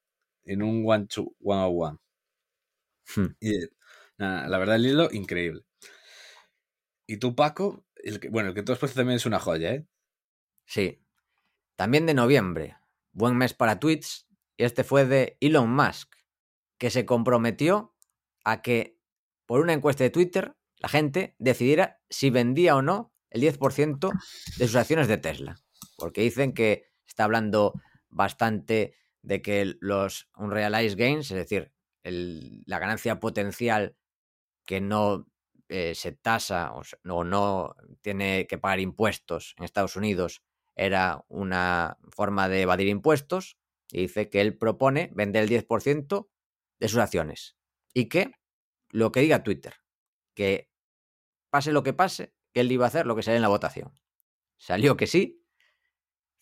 en 0.45 0.63
un 0.63 0.85
one 0.87 1.07
to 1.07 1.35
one 1.41 1.61
on 1.63 1.73
one. 1.77 1.99
Hmm. 3.15 3.37
Y, 3.41 3.53
la 4.19 4.59
verdad, 4.59 4.77
el 4.77 4.87
hilo, 4.87 5.09
increíble. 5.13 5.63
Y 7.07 7.19
tú, 7.19 7.37
Paco, 7.37 7.87
el 7.95 8.19
que, 8.19 8.31
bueno, 8.31 8.49
el 8.49 8.55
que 8.55 8.63
tú 8.63 8.73
has 8.73 8.79
puesto 8.79 8.99
también 8.99 9.17
es 9.17 9.27
una 9.27 9.39
joya, 9.39 9.75
¿eh? 9.75 9.87
Sí. 10.65 11.01
También 11.77 12.07
de 12.07 12.15
noviembre 12.15 12.77
buen 13.17 13.37
mes 13.37 13.55
para 13.55 13.81
tweets, 13.81 14.29
y 14.59 14.65
este 14.65 14.85
fue 14.85 15.07
de 15.07 15.39
Elon 15.41 15.75
Musk, 15.75 16.15
que 16.79 16.91
se 16.91 17.07
comprometió 17.07 17.95
a 18.45 18.61
que 18.61 18.99
por 19.47 19.61
una 19.61 19.73
encuesta 19.73 20.05
de 20.05 20.11
Twitter 20.11 20.55
la 20.77 20.89
gente 20.89 21.35
decidiera 21.39 21.99
si 22.11 22.29
vendía 22.29 22.77
o 22.77 22.83
no 22.83 23.15
el 23.31 23.41
10% 23.41 24.13
de 24.59 24.67
sus 24.67 24.77
acciones 24.77 25.09
de 25.09 25.17
Tesla. 25.17 25.57
Porque 25.97 26.21
dicen 26.21 26.53
que 26.53 26.91
está 27.07 27.25
hablando 27.25 27.73
bastante 28.11 28.95
de 29.23 29.41
que 29.41 29.75
los 29.81 30.29
unrealized 30.37 30.99
gains, 30.99 31.31
es 31.31 31.37
decir, 31.37 31.73
la 32.03 32.79
ganancia 32.79 33.19
potencial 33.19 33.97
que 34.67 34.83
no 34.83 35.27
eh, 35.69 35.95
se 35.95 36.13
tasa 36.13 36.73
o 36.75 37.25
no 37.25 37.75
tiene 38.03 38.47
que 38.47 38.59
pagar 38.59 38.81
impuestos 38.81 39.55
en 39.57 39.65
Estados 39.65 39.97
Unidos 39.97 40.43
era 40.77 41.25
una 41.29 41.99
forma 42.11 42.49
de 42.49 42.63
evadir 42.63 42.87
impuestos 42.89 43.59
y 43.91 44.03
dice 44.03 44.29
que 44.29 44.41
él 44.43 44.57
propone 44.57 45.11
vender 45.15 45.45
el 45.45 45.49
10% 45.49 46.29
de 46.79 46.89
sus 46.89 46.99
acciones 46.99 47.57
y 47.95 48.09
que 48.09 48.33
lo 48.91 49.11
que 49.11 49.21
diga 49.21 49.43
Twitter, 49.43 49.75
que 50.35 50.71
pase 51.51 51.73
lo 51.73 51.83
que 51.83 51.95
pase, 51.95 52.35
que 52.53 52.61
él 52.61 52.71
iba 52.71 52.85
a 52.85 52.89
hacer 52.89 53.07
lo 53.07 53.17
que 53.17 53.23
sale 53.23 53.37
en 53.37 53.43
la 53.43 53.49
votación. 53.49 53.99
Salió 54.59 54.97
que 54.97 55.07
sí, 55.07 55.43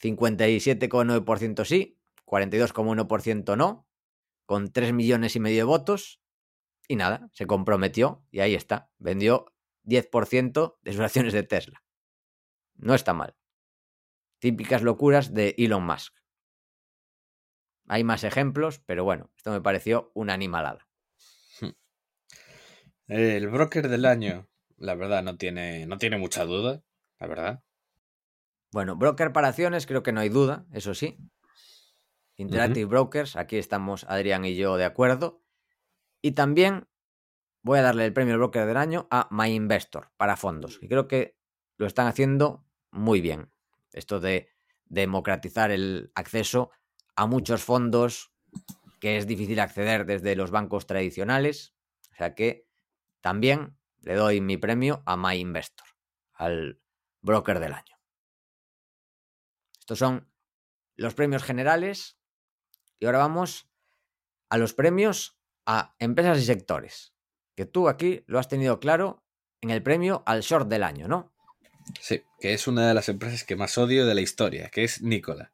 57,9% 0.03 1.65
sí, 1.65 2.01
42,1% 2.27 3.57
no, 3.57 3.89
con 4.47 4.73
3 4.73 4.93
millones 4.93 5.37
y 5.37 5.41
medio 5.41 5.59
de 5.59 5.65
votos 5.65 6.21
y 6.89 6.97
nada, 6.97 7.31
se 7.33 7.47
comprometió 7.47 8.27
y 8.31 8.41
ahí 8.41 8.55
está, 8.55 8.91
vendió 8.99 9.47
10% 9.85 10.77
de 10.83 10.93
sus 10.93 11.01
acciones 11.01 11.33
de 11.33 11.45
Tesla. 11.45 11.83
No 12.75 12.95
está 12.95 13.15
mal 13.15 13.37
típicas 14.45 14.83
locuras 14.83 15.33
de 15.33 15.55
Elon 15.57 15.87
Musk. 15.87 16.15
Hay 17.89 18.05
más 18.05 18.25
ejemplos, 18.25 18.79
pero 18.85 19.03
bueno, 19.03 19.31
esto 19.39 19.51
me 19.51 19.63
pareció 19.63 20.13
una 20.15 20.35
animalada. 20.35 20.87
El 23.09 23.49
broker 23.49 23.89
del 23.89 24.05
año, 24.05 24.47
la 24.77 24.97
verdad, 24.97 25.23
no 25.23 25.39
tiene, 25.39 25.87
no 25.87 25.97
tiene 25.97 26.19
mucha 26.19 26.45
duda, 26.45 26.83
la 27.21 27.27
verdad. 27.27 27.65
Bueno, 28.71 28.97
broker 28.97 29.33
para 29.33 29.49
acciones, 29.49 29.87
creo 29.87 30.03
que 30.03 30.13
no 30.13 30.21
hay 30.21 30.29
duda, 30.29 30.67
eso 30.75 30.93
sí. 30.93 31.17
Interactive 32.37 32.85
Brokers, 32.85 33.37
aquí 33.37 33.57
estamos 33.57 34.05
Adrián 34.11 34.45
y 34.45 34.57
yo 34.57 34.77
de 34.77 34.85
acuerdo. 34.85 35.43
Y 36.21 36.33
también 36.33 36.87
voy 37.63 37.79
a 37.79 37.83
darle 37.83 38.05
el 38.05 38.13
premio 38.13 38.37
broker 38.37 38.67
del 38.67 38.77
año 38.77 39.09
a 39.11 39.27
My 39.31 39.55
Investor 39.55 40.11
para 40.19 40.37
fondos. 40.37 40.79
Y 40.83 40.89
creo 40.89 41.09
que 41.09 41.35
lo 41.79 41.87
están 41.87 42.09
haciendo 42.09 42.67
muy 42.91 43.23
bien. 43.23 43.54
Esto 43.95 44.21
de 44.21 44.51
democratizar 44.87 45.71
el 45.71 46.13
acceso 46.15 46.71
a 47.17 47.27
muchos 47.27 47.63
fondos 47.63 48.33
que 49.01 49.17
es 49.17 49.27
difícil 49.27 49.61
acceder 49.61 50.07
desde 50.07 50.37
los 50.37 50.51
bancos 50.51 50.87
tradicionales. 50.87 51.75
O 52.13 52.17
sea 52.17 52.35
que 52.35 52.69
también 53.21 53.79
le 54.01 54.15
doy 54.15 54.41
mi 54.41 54.57
premio 54.57 55.03
a 55.07 55.17
My 55.17 55.37
Investor, 55.37 55.87
al 56.35 56.81
broker 57.21 57.61
del 57.61 57.73
año. 57.73 57.99
Estos 59.79 59.99
son 59.99 60.31
los 60.97 61.15
premios 61.15 61.43
generales 61.43 62.19
y 62.99 63.07
ahora 63.07 63.19
vamos 63.19 63.69
a 64.49 64.59
los 64.59 64.73
premios 64.73 65.39
a 65.67 65.95
empresas 65.99 66.39
y 66.39 66.45
sectores, 66.45 67.15
que 67.55 67.67
tú 67.67 67.89
aquí 67.89 68.25
lo 68.27 68.39
has 68.39 68.49
tenido 68.49 68.81
claro 68.81 69.25
en 69.61 69.71
el 69.71 69.83
premio 69.83 70.23
al 70.27 70.41
short 70.41 70.69
del 70.69 70.83
año, 70.83 71.09
¿no? 71.09 71.34
Sí, 72.01 72.23
que 72.41 72.55
es 72.55 72.67
una 72.67 72.89
de 72.89 72.95
las 72.95 73.09
empresas 73.09 73.45
que 73.45 73.57
más 73.57 73.77
odio 73.79 74.07
de 74.07 74.15
la 74.15 74.21
historia, 74.21 74.71
que 74.71 74.85
es 74.85 75.03
Nicola. 75.03 75.53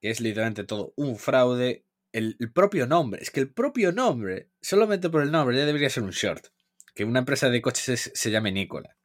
Que 0.00 0.10
es 0.10 0.20
literalmente 0.20 0.64
todo 0.64 0.92
un 0.96 1.16
fraude. 1.16 1.84
El, 2.12 2.36
propio 2.52 2.86
nombre, 2.86 3.20
es 3.22 3.30
que 3.30 3.40
el 3.40 3.52
propio 3.52 3.90
nombre, 3.90 4.50
solamente 4.60 5.10
por 5.10 5.22
el 5.22 5.32
nombre, 5.32 5.56
ya 5.56 5.66
debería 5.66 5.90
ser 5.90 6.04
un 6.04 6.10
short. 6.10 6.46
Que 6.94 7.04
una 7.04 7.20
empresa 7.20 7.50
de 7.50 7.60
coches 7.60 8.12
se 8.14 8.30
llame 8.30 8.52
Nicola. 8.52 8.96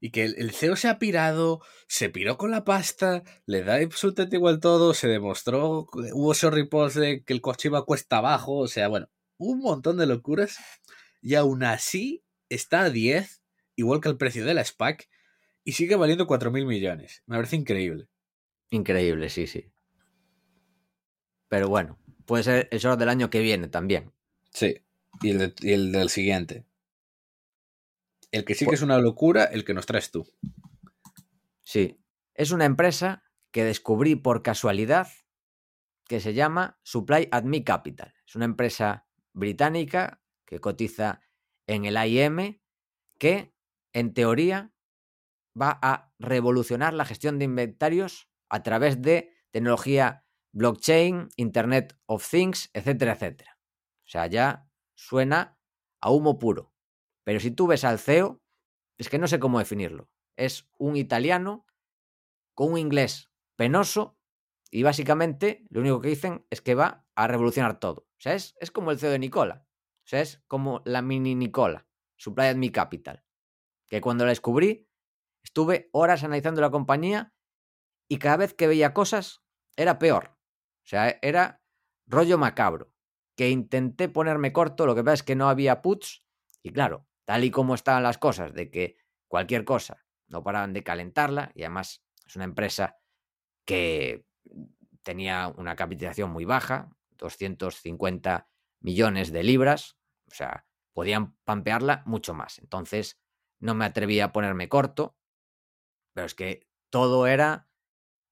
Y 0.00 0.10
que 0.10 0.24
el, 0.24 0.52
CEO 0.52 0.76
se 0.76 0.88
ha 0.88 0.98
pirado, 0.98 1.60
se 1.88 2.10
piró 2.10 2.36
con 2.36 2.50
la 2.50 2.64
pasta, 2.64 3.24
le 3.46 3.64
da 3.64 3.76
absolutamente 3.76 4.36
igual 4.36 4.60
todo, 4.60 4.94
se 4.94 5.08
demostró, 5.08 5.88
hubo 6.12 6.32
esos 6.32 6.54
reports 6.54 6.94
de 6.94 7.24
que 7.24 7.32
el 7.32 7.40
coche 7.40 7.68
iba 7.68 7.84
cuesta 7.84 8.18
abajo, 8.18 8.58
o 8.58 8.68
sea, 8.68 8.86
bueno, 8.86 9.08
un 9.38 9.60
montón 9.60 9.96
de 9.96 10.06
locuras. 10.06 10.58
Y 11.20 11.34
aún 11.34 11.64
así 11.64 12.22
está 12.48 12.82
a 12.82 12.90
10 12.90 13.42
igual 13.78 14.00
que 14.00 14.08
el 14.08 14.16
precio 14.16 14.44
de 14.44 14.54
la 14.54 14.64
SPAC, 14.64 15.08
y 15.64 15.72
sigue 15.72 15.96
valiendo 15.96 16.26
4.000 16.26 16.66
millones. 16.66 17.22
Me 17.26 17.36
parece 17.36 17.56
increíble. 17.56 18.08
Increíble, 18.70 19.28
sí, 19.28 19.46
sí. 19.46 19.70
Pero 21.48 21.68
bueno, 21.68 21.98
puede 22.26 22.42
ser 22.42 22.68
el 22.70 22.80
short 22.80 22.98
del 22.98 23.08
año 23.08 23.30
que 23.30 23.40
viene 23.40 23.68
también. 23.68 24.12
Sí, 24.50 24.82
y 25.22 25.30
el, 25.30 25.92
del 25.92 26.08
siguiente. 26.10 26.66
El 28.32 28.44
que 28.44 28.54
sí 28.54 28.66
que 28.66 28.74
es 28.74 28.82
una 28.82 28.98
locura, 28.98 29.44
el 29.44 29.64
que 29.64 29.74
nos 29.74 29.86
traes 29.86 30.10
tú. 30.10 30.26
Sí, 31.62 32.00
es 32.34 32.50
una 32.50 32.64
empresa 32.64 33.22
que 33.52 33.64
descubrí 33.64 34.16
por 34.16 34.42
casualidad 34.42 35.08
que 36.06 36.20
se 36.20 36.34
llama 36.34 36.80
Supply 36.82 37.28
at 37.30 37.44
Me 37.44 37.62
Capital. 37.62 38.12
Es 38.26 38.34
una 38.34 38.46
empresa 38.46 39.06
británica 39.32 40.20
que 40.44 40.58
cotiza 40.58 41.20
en 41.66 41.84
el 41.84 41.96
IM 41.96 42.60
que 43.18 43.52
en 43.98 44.14
teoría, 44.14 44.72
va 45.60 45.76
a 45.82 46.12
revolucionar 46.20 46.94
la 46.94 47.04
gestión 47.04 47.38
de 47.38 47.46
inventarios 47.46 48.28
a 48.48 48.62
través 48.62 49.02
de 49.02 49.34
tecnología 49.50 50.24
blockchain, 50.52 51.30
Internet 51.36 51.98
of 52.06 52.28
Things, 52.28 52.70
etcétera, 52.74 53.14
etcétera. 53.14 53.58
O 54.06 54.08
sea, 54.08 54.28
ya 54.28 54.70
suena 54.94 55.58
a 56.00 56.12
humo 56.12 56.38
puro. 56.38 56.72
Pero 57.24 57.40
si 57.40 57.50
tú 57.50 57.66
ves 57.66 57.82
al 57.82 57.98
CEO, 57.98 58.40
es 58.98 59.08
que 59.08 59.18
no 59.18 59.26
sé 59.26 59.40
cómo 59.40 59.58
definirlo. 59.58 60.08
Es 60.36 60.70
un 60.78 60.96
italiano 60.96 61.66
con 62.54 62.72
un 62.72 62.78
inglés 62.78 63.32
penoso 63.56 64.16
y 64.70 64.84
básicamente 64.84 65.66
lo 65.70 65.80
único 65.80 66.00
que 66.00 66.08
dicen 66.08 66.46
es 66.50 66.60
que 66.60 66.76
va 66.76 67.04
a 67.16 67.26
revolucionar 67.26 67.80
todo. 67.80 68.06
O 68.12 68.20
sea, 68.20 68.34
es, 68.34 68.54
es 68.60 68.70
como 68.70 68.92
el 68.92 68.98
CEO 69.00 69.10
de 69.10 69.18
Nicola. 69.18 69.66
O 70.04 70.08
sea, 70.08 70.20
es 70.20 70.40
como 70.46 70.82
la 70.84 71.02
mini 71.02 71.34
Nicola, 71.34 71.88
Supply 72.16 72.46
at 72.46 72.56
Me 72.56 72.70
Capital 72.70 73.27
que 73.88 74.00
cuando 74.00 74.24
la 74.24 74.30
descubrí 74.30 74.88
estuve 75.42 75.88
horas 75.92 76.24
analizando 76.24 76.60
la 76.60 76.70
compañía 76.70 77.32
y 78.08 78.18
cada 78.18 78.38
vez 78.38 78.54
que 78.54 78.66
veía 78.66 78.94
cosas 78.94 79.42
era 79.76 79.98
peor. 79.98 80.36
O 80.84 80.88
sea, 80.88 81.18
era 81.22 81.62
rollo 82.06 82.38
macabro. 82.38 82.92
Que 83.36 83.50
intenté 83.50 84.08
ponerme 84.08 84.52
corto, 84.52 84.84
lo 84.84 84.94
que 84.94 85.04
pasa 85.04 85.14
es 85.14 85.22
que 85.22 85.36
no 85.36 85.48
había 85.48 85.80
puts 85.80 86.24
y 86.62 86.72
claro, 86.72 87.06
tal 87.24 87.44
y 87.44 87.50
como 87.50 87.74
estaban 87.74 88.02
las 88.02 88.18
cosas, 88.18 88.52
de 88.52 88.70
que 88.70 88.96
cualquier 89.28 89.64
cosa 89.64 90.04
no 90.26 90.42
paraban 90.42 90.72
de 90.72 90.82
calentarla 90.82 91.52
y 91.54 91.62
además 91.62 92.02
es 92.26 92.36
una 92.36 92.44
empresa 92.44 92.98
que 93.64 94.26
tenía 95.02 95.48
una 95.56 95.76
capitalización 95.76 96.30
muy 96.30 96.44
baja, 96.44 96.90
250 97.10 98.48
millones 98.80 99.32
de 99.32 99.42
libras, 99.42 99.96
o 100.30 100.34
sea, 100.34 100.66
podían 100.92 101.36
pampearla 101.44 102.02
mucho 102.06 102.34
más. 102.34 102.58
Entonces, 102.58 103.20
no 103.60 103.74
me 103.74 103.84
atrevía 103.84 104.26
a 104.26 104.32
ponerme 104.32 104.68
corto, 104.68 105.16
pero 106.12 106.26
es 106.26 106.34
que 106.34 106.68
todo 106.90 107.26
era 107.26 107.68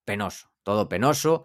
penoso, 0.04 0.52
todo 0.62 0.88
penoso. 0.88 1.44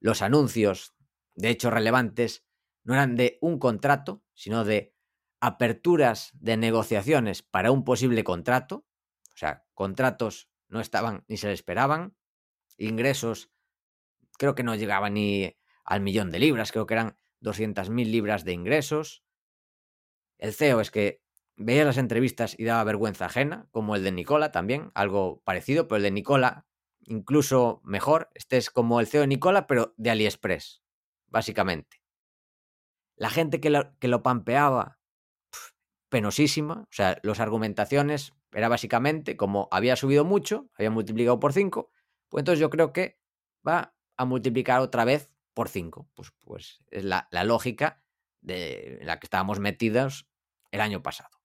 Los 0.00 0.22
anuncios, 0.22 0.94
de 1.34 1.50
hecho 1.50 1.70
relevantes, 1.70 2.44
no 2.84 2.94
eran 2.94 3.16
de 3.16 3.38
un 3.40 3.58
contrato, 3.58 4.22
sino 4.34 4.64
de 4.64 4.94
aperturas 5.40 6.30
de 6.34 6.56
negociaciones 6.56 7.42
para 7.42 7.70
un 7.70 7.84
posible 7.84 8.24
contrato. 8.24 8.86
O 9.34 9.36
sea, 9.36 9.66
contratos 9.74 10.48
no 10.68 10.80
estaban 10.80 11.24
ni 11.28 11.36
se 11.36 11.48
le 11.48 11.52
esperaban. 11.52 12.16
Ingresos 12.78 13.50
creo 14.38 14.54
que 14.54 14.62
no 14.62 14.74
llegaban 14.74 15.14
ni 15.14 15.56
al 15.84 16.00
millón 16.00 16.30
de 16.30 16.38
libras, 16.38 16.72
creo 16.72 16.86
que 16.86 16.94
eran 16.94 17.18
200.000 17.42 18.10
libras 18.10 18.44
de 18.44 18.52
ingresos. 18.52 19.24
El 20.38 20.52
CEO 20.52 20.80
es 20.80 20.90
que 20.90 21.22
veía 21.56 21.84
las 21.84 21.98
entrevistas 21.98 22.54
y 22.58 22.64
daba 22.64 22.84
vergüenza 22.84 23.26
ajena, 23.26 23.66
como 23.70 23.96
el 23.96 24.04
de 24.04 24.12
Nicola 24.12 24.52
también, 24.52 24.90
algo 24.94 25.42
parecido, 25.44 25.88
pero 25.88 25.96
el 25.96 26.02
de 26.02 26.10
Nicola 26.10 26.66
incluso 27.06 27.80
mejor. 27.84 28.30
Este 28.34 28.56
es 28.56 28.70
como 28.70 29.00
el 29.00 29.06
CEO 29.06 29.22
de 29.22 29.26
Nicola, 29.28 29.66
pero 29.66 29.94
de 29.96 30.10
AliExpress, 30.10 30.82
básicamente. 31.28 32.02
La 33.16 33.30
gente 33.30 33.60
que 33.60 33.70
lo, 33.70 33.96
que 33.98 34.08
lo 34.08 34.22
pampeaba, 34.22 34.98
penosísima, 36.08 36.82
o 36.82 36.92
sea, 36.92 37.18
las 37.22 37.40
argumentaciones 37.40 38.34
era 38.52 38.68
básicamente 38.68 39.36
como 39.36 39.68
había 39.70 39.96
subido 39.96 40.24
mucho, 40.24 40.70
había 40.74 40.90
multiplicado 40.90 41.40
por 41.40 41.52
5, 41.52 41.90
pues 42.28 42.40
entonces 42.42 42.60
yo 42.60 42.70
creo 42.70 42.92
que 42.92 43.18
va 43.66 43.94
a 44.16 44.24
multiplicar 44.24 44.80
otra 44.80 45.04
vez 45.04 45.30
por 45.54 45.68
5. 45.68 46.08
Pues, 46.14 46.32
pues 46.40 46.84
es 46.90 47.04
la, 47.04 47.28
la 47.30 47.44
lógica 47.44 48.02
de 48.40 49.00
la 49.02 49.18
que 49.18 49.26
estábamos 49.26 49.58
metidos 49.58 50.28
el 50.70 50.80
año 50.80 51.02
pasado. 51.02 51.35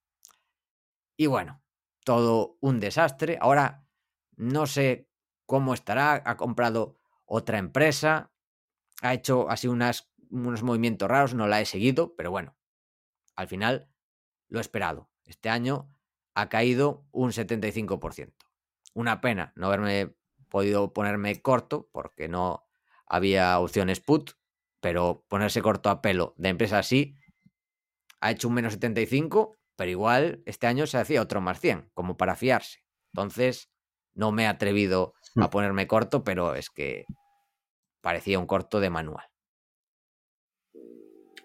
Y 1.21 1.27
bueno, 1.27 1.61
todo 2.03 2.57
un 2.61 2.79
desastre. 2.79 3.37
Ahora 3.39 3.85
no 4.37 4.65
sé 4.65 5.07
cómo 5.45 5.75
estará. 5.75 6.23
Ha 6.25 6.35
comprado 6.35 6.97
otra 7.25 7.59
empresa. 7.59 8.33
Ha 9.03 9.13
hecho 9.13 9.47
así 9.47 9.67
unos 9.67 10.09
movimientos 10.31 11.07
raros. 11.07 11.35
No 11.35 11.45
la 11.45 11.61
he 11.61 11.67
seguido, 11.67 12.15
pero 12.15 12.31
bueno, 12.31 12.57
al 13.35 13.47
final 13.47 13.93
lo 14.47 14.59
esperado. 14.59 15.11
Este 15.23 15.49
año 15.49 15.95
ha 16.33 16.49
caído 16.49 17.05
un 17.11 17.29
75%. 17.33 18.33
Una 18.95 19.21
pena 19.21 19.53
no 19.55 19.67
haberme 19.67 20.15
podido 20.49 20.91
ponerme 20.91 21.39
corto 21.43 21.87
porque 21.91 22.29
no 22.29 22.65
había 23.05 23.59
opciones 23.59 23.99
put, 23.99 24.31
pero 24.79 25.23
ponerse 25.27 25.61
corto 25.61 25.91
a 25.91 26.01
pelo 26.01 26.33
de 26.39 26.49
empresa 26.49 26.79
así 26.79 27.15
ha 28.21 28.31
hecho 28.31 28.47
un 28.47 28.55
menos 28.55 28.73
75 28.73 29.60
pero 29.81 29.89
igual 29.89 30.43
este 30.45 30.67
año 30.67 30.85
se 30.85 30.99
hacía 30.99 31.23
otro 31.23 31.41
más 31.41 31.59
100, 31.59 31.89
como 31.95 32.15
para 32.15 32.35
fiarse. 32.35 32.83
Entonces, 33.15 33.71
no 34.13 34.31
me 34.31 34.43
he 34.43 34.45
atrevido 34.45 35.15
a 35.35 35.47
hmm. 35.47 35.49
ponerme 35.49 35.87
corto, 35.87 36.23
pero 36.23 36.53
es 36.53 36.69
que 36.69 37.07
parecía 37.99 38.37
un 38.37 38.45
corto 38.45 38.79
de 38.79 38.91
manual. 38.91 39.25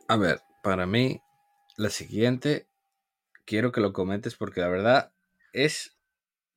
A 0.06 0.18
ver, 0.18 0.42
para 0.62 0.84
mí, 0.84 1.22
la 1.78 1.88
siguiente, 1.88 2.68
quiero 3.46 3.72
que 3.72 3.80
lo 3.80 3.94
comentes 3.94 4.36
porque 4.36 4.60
la 4.60 4.68
verdad 4.68 5.14
es 5.54 5.96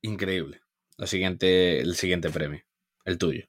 increíble. 0.02 0.60
Lo 0.98 1.06
siguiente, 1.06 1.80
el 1.80 1.96
siguiente 1.96 2.28
premio, 2.28 2.62
el 3.06 3.16
tuyo. 3.16 3.48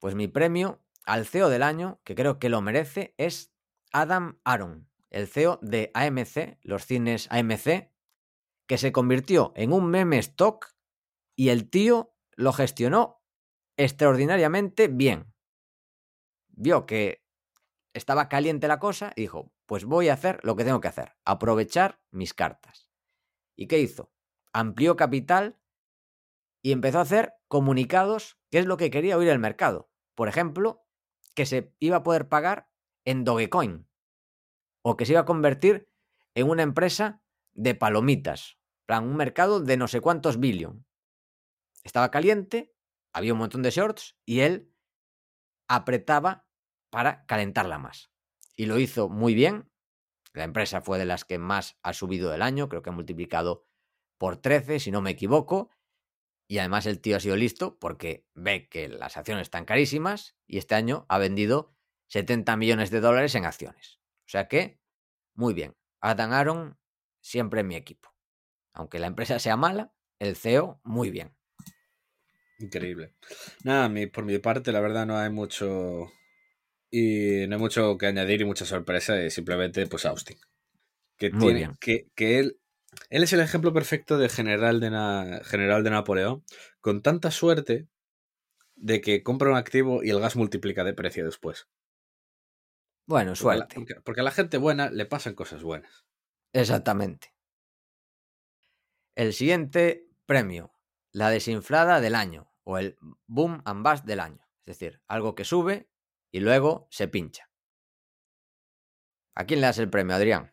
Pues 0.00 0.16
mi 0.16 0.26
premio 0.26 0.82
al 1.04 1.26
CEO 1.26 1.48
del 1.48 1.62
año, 1.62 2.00
que 2.02 2.16
creo 2.16 2.40
que 2.40 2.48
lo 2.48 2.60
merece, 2.60 3.14
es 3.18 3.52
Adam 3.92 4.40
Aaron 4.42 4.87
el 5.10 5.26
CEO 5.26 5.58
de 5.62 5.90
AMC, 5.94 6.58
los 6.62 6.84
cines 6.84 7.28
AMC, 7.30 7.90
que 8.66 8.78
se 8.78 8.92
convirtió 8.92 9.52
en 9.56 9.72
un 9.72 9.90
meme 9.90 10.18
stock 10.18 10.74
y 11.34 11.48
el 11.48 11.70
tío 11.70 12.14
lo 12.36 12.52
gestionó 12.52 13.22
extraordinariamente 13.76 14.88
bien. 14.88 15.32
vio 16.48 16.86
que 16.86 17.24
estaba 17.94 18.28
caliente 18.28 18.68
la 18.68 18.78
cosa 18.78 19.12
y 19.16 19.22
dijo, 19.22 19.52
pues 19.66 19.84
voy 19.84 20.08
a 20.08 20.14
hacer 20.14 20.40
lo 20.42 20.56
que 20.56 20.64
tengo 20.64 20.80
que 20.80 20.88
hacer, 20.88 21.16
aprovechar 21.24 22.00
mis 22.10 22.34
cartas. 22.34 22.90
¿Y 23.56 23.66
qué 23.66 23.78
hizo? 23.78 24.12
Amplió 24.52 24.96
capital 24.96 25.60
y 26.62 26.72
empezó 26.72 26.98
a 26.98 27.02
hacer 27.02 27.34
comunicados, 27.46 28.38
que 28.50 28.58
es 28.58 28.66
lo 28.66 28.76
que 28.76 28.90
quería 28.90 29.16
oír 29.16 29.28
el 29.28 29.38
mercado. 29.38 29.90
Por 30.14 30.28
ejemplo, 30.28 30.84
que 31.34 31.46
se 31.46 31.74
iba 31.78 31.98
a 31.98 32.02
poder 32.02 32.28
pagar 32.28 32.68
en 33.04 33.24
Dogecoin 33.24 33.87
o 34.88 34.96
que 34.96 35.04
se 35.04 35.12
iba 35.12 35.20
a 35.20 35.26
convertir 35.26 35.86
en 36.34 36.48
una 36.48 36.62
empresa 36.62 37.22
de 37.52 37.74
palomitas, 37.74 38.58
plan, 38.86 39.04
un 39.04 39.16
mercado 39.16 39.60
de 39.60 39.76
no 39.76 39.86
sé 39.86 40.00
cuántos 40.00 40.40
billion. 40.40 40.86
Estaba 41.84 42.10
caliente, 42.10 42.74
había 43.12 43.34
un 43.34 43.38
montón 43.38 43.62
de 43.62 43.70
shorts 43.70 44.16
y 44.24 44.40
él 44.40 44.72
apretaba 45.68 46.48
para 46.88 47.26
calentarla 47.26 47.78
más. 47.78 48.10
Y 48.56 48.64
lo 48.64 48.78
hizo 48.78 49.10
muy 49.10 49.34
bien. 49.34 49.70
La 50.32 50.44
empresa 50.44 50.80
fue 50.80 50.98
de 50.98 51.04
las 51.04 51.26
que 51.26 51.38
más 51.38 51.78
ha 51.82 51.92
subido 51.92 52.30
del 52.30 52.40
año, 52.40 52.70
creo 52.70 52.80
que 52.80 52.88
ha 52.88 52.94
multiplicado 52.94 53.66
por 54.16 54.38
13, 54.38 54.80
si 54.80 54.90
no 54.90 55.02
me 55.02 55.10
equivoco. 55.10 55.70
Y 56.48 56.58
además 56.58 56.86
el 56.86 57.00
tío 57.00 57.18
ha 57.18 57.20
sido 57.20 57.36
listo 57.36 57.78
porque 57.78 58.26
ve 58.34 58.70
que 58.70 58.88
las 58.88 59.18
acciones 59.18 59.42
están 59.42 59.66
carísimas 59.66 60.34
y 60.46 60.56
este 60.56 60.76
año 60.76 61.04
ha 61.10 61.18
vendido 61.18 61.74
70 62.06 62.56
millones 62.56 62.90
de 62.90 63.00
dólares 63.00 63.34
en 63.34 63.44
acciones. 63.44 63.97
O 64.28 64.30
sea 64.30 64.46
que, 64.46 64.78
muy 65.34 65.54
bien. 65.54 65.74
Adam 66.02 66.32
Aaron, 66.32 66.78
siempre 67.22 67.62
en 67.62 67.66
mi 67.66 67.76
equipo. 67.76 68.14
Aunque 68.74 68.98
la 68.98 69.06
empresa 69.06 69.38
sea 69.38 69.56
mala, 69.56 69.94
el 70.18 70.36
CEO, 70.36 70.82
muy 70.84 71.10
bien. 71.10 71.34
Increíble. 72.58 73.14
Nada, 73.64 73.90
por 74.12 74.26
mi 74.26 74.38
parte, 74.38 74.70
la 74.70 74.80
verdad, 74.80 75.06
no 75.06 75.16
hay 75.16 75.30
mucho 75.30 76.12
y 76.90 77.46
no 77.48 77.56
hay 77.56 77.60
mucho 77.60 77.96
que 77.96 78.04
añadir 78.04 78.42
y 78.42 78.44
mucha 78.44 78.66
sorpresa, 78.66 79.14
simplemente 79.30 79.86
pues 79.86 80.04
Austin. 80.04 80.36
Que, 81.16 81.30
tiene, 81.30 81.74
que, 81.80 82.08
que 82.14 82.38
él, 82.38 82.60
él 83.08 83.22
es 83.22 83.32
el 83.32 83.40
ejemplo 83.40 83.72
perfecto 83.72 84.18
de 84.18 84.28
general 84.28 84.78
de, 84.78 85.40
general 85.44 85.84
de 85.84 85.90
Napoleón, 85.90 86.44
con 86.82 87.00
tanta 87.00 87.30
suerte 87.30 87.88
de 88.76 89.00
que 89.00 89.22
compra 89.22 89.48
un 89.48 89.56
activo 89.56 90.04
y 90.04 90.10
el 90.10 90.20
gas 90.20 90.36
multiplica 90.36 90.84
de 90.84 90.92
precio 90.92 91.24
después. 91.24 91.66
Bueno, 93.08 93.34
suerte. 93.34 93.74
porque, 94.04 94.20
a 94.20 94.22
la 94.22 94.30
gente 94.30 94.58
buena 94.58 94.90
le 94.90 95.06
pasan 95.06 95.34
cosas 95.34 95.62
buenas. 95.62 96.04
Exactamente. 96.52 97.34
El 99.14 99.32
siguiente 99.32 100.10
premio, 100.26 100.74
la 101.12 101.30
desinflada 101.30 102.02
del 102.02 102.14
año, 102.14 102.52
o 102.64 102.76
el 102.76 102.98
boom 103.26 103.62
and 103.64 103.82
bust 103.82 104.04
del 104.04 104.20
año. 104.20 104.46
Es 104.66 104.78
decir, 104.78 105.00
algo 105.08 105.34
que 105.34 105.46
sube 105.46 105.88
y 106.30 106.40
luego 106.40 106.86
se 106.90 107.08
pincha. 107.08 107.50
¿A 109.34 109.46
quién 109.46 109.62
le 109.62 109.68
das 109.68 109.78
el 109.78 109.88
premio, 109.88 110.14
Adrián? 110.14 110.52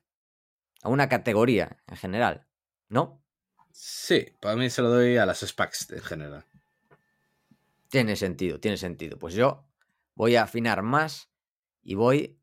A 0.81 0.87
una 0.87 1.09
categoría 1.09 1.83
en 1.87 1.97
general, 1.97 2.47
¿no? 2.87 3.21
Sí, 3.71 4.27
para 4.39 4.55
mí 4.55 4.69
se 4.69 4.81
lo 4.81 4.89
doy 4.91 5.17
a 5.17 5.25
las 5.25 5.39
SPACs 5.45 5.91
en 5.91 6.01
general. 6.01 6.45
Tiene 7.89 8.15
sentido, 8.15 8.61
tiene 8.61 8.77
sentido. 8.77 9.19
Pues 9.19 9.33
yo 9.33 9.67
voy 10.13 10.37
a 10.37 10.43
afinar 10.43 10.83
más 10.83 11.29
y 11.83 11.95
voy 11.95 12.39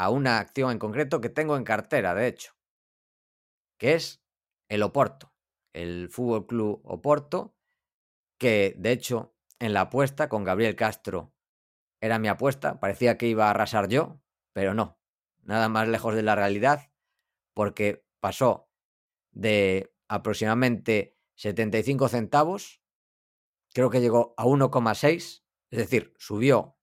a 0.00 0.08
una 0.08 0.38
acción 0.38 0.70
en 0.70 0.78
concreto 0.78 1.20
que 1.20 1.28
tengo 1.28 1.58
en 1.58 1.64
cartera, 1.64 2.14
de 2.14 2.26
hecho, 2.26 2.54
que 3.78 3.92
es 3.92 4.24
el 4.70 4.82
Oporto, 4.82 5.34
el 5.74 6.08
Fútbol 6.08 6.46
Club 6.46 6.80
Oporto, 6.84 7.54
que 8.38 8.74
de 8.78 8.92
hecho 8.92 9.36
en 9.58 9.74
la 9.74 9.82
apuesta 9.82 10.30
con 10.30 10.42
Gabriel 10.42 10.74
Castro 10.74 11.34
era 12.00 12.18
mi 12.18 12.28
apuesta, 12.28 12.80
parecía 12.80 13.18
que 13.18 13.26
iba 13.26 13.46
a 13.46 13.50
arrasar 13.50 13.88
yo, 13.88 14.22
pero 14.54 14.72
no, 14.72 14.98
nada 15.42 15.68
más 15.68 15.86
lejos 15.86 16.14
de 16.14 16.22
la 16.22 16.34
realidad, 16.34 16.90
porque 17.52 18.02
pasó 18.20 18.70
de 19.32 19.94
aproximadamente 20.08 21.18
75 21.34 22.08
centavos, 22.08 22.82
creo 23.74 23.90
que 23.90 24.00
llegó 24.00 24.32
a 24.38 24.46
1,6, 24.46 25.44
es 25.72 25.78
decir, 25.78 26.14
subió, 26.16 26.78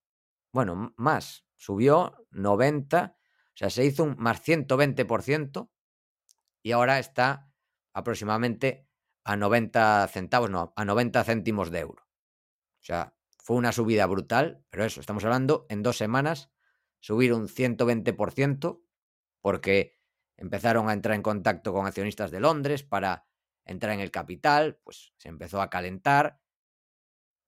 bueno, 0.53 0.93
más, 0.97 1.46
subió 1.57 2.25
90, 2.31 3.17
o 3.17 3.51
sea, 3.53 3.69
se 3.69 3.83
hizo 3.83 4.03
un 4.03 4.15
más 4.17 4.41
120% 4.41 5.69
y 6.63 6.71
ahora 6.71 6.99
está 6.99 7.51
aproximadamente 7.93 8.87
a 9.23 9.35
90 9.35 10.07
centavos, 10.07 10.49
no, 10.49 10.73
a 10.75 10.85
90 10.85 11.23
céntimos 11.23 11.71
de 11.71 11.79
euro. 11.79 12.03
O 12.03 12.83
sea, 12.83 13.17
fue 13.43 13.57
una 13.57 13.71
subida 13.71 14.05
brutal, 14.05 14.63
pero 14.69 14.85
eso, 14.85 15.01
estamos 15.01 15.23
hablando 15.25 15.65
en 15.69 15.83
dos 15.83 15.97
semanas, 15.97 16.51
subir 16.99 17.33
un 17.33 17.47
120%, 17.47 18.81
porque 19.41 19.99
empezaron 20.37 20.89
a 20.89 20.93
entrar 20.93 21.15
en 21.15 21.21
contacto 21.21 21.73
con 21.73 21.85
accionistas 21.85 22.31
de 22.31 22.39
Londres 22.39 22.83
para 22.83 23.27
entrar 23.65 23.93
en 23.93 23.99
el 23.99 24.11
capital, 24.11 24.79
pues 24.83 25.13
se 25.17 25.29
empezó 25.29 25.61
a 25.61 25.69
calentar. 25.69 26.39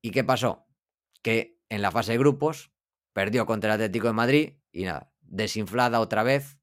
¿Y 0.01 0.11
qué 0.11 0.23
pasó? 0.23 0.67
Que 1.21 1.61
en 1.69 1.81
la 1.81 1.91
fase 1.91 2.13
de 2.13 2.17
grupos 2.17 2.71
perdió 3.13 3.45
contra 3.45 3.69
el 3.69 3.81
Atlético 3.81 4.07
de 4.07 4.13
Madrid 4.13 4.53
y 4.71 4.83
nada, 4.83 5.13
desinflada 5.21 5.99
otra 5.99 6.23
vez 6.23 6.59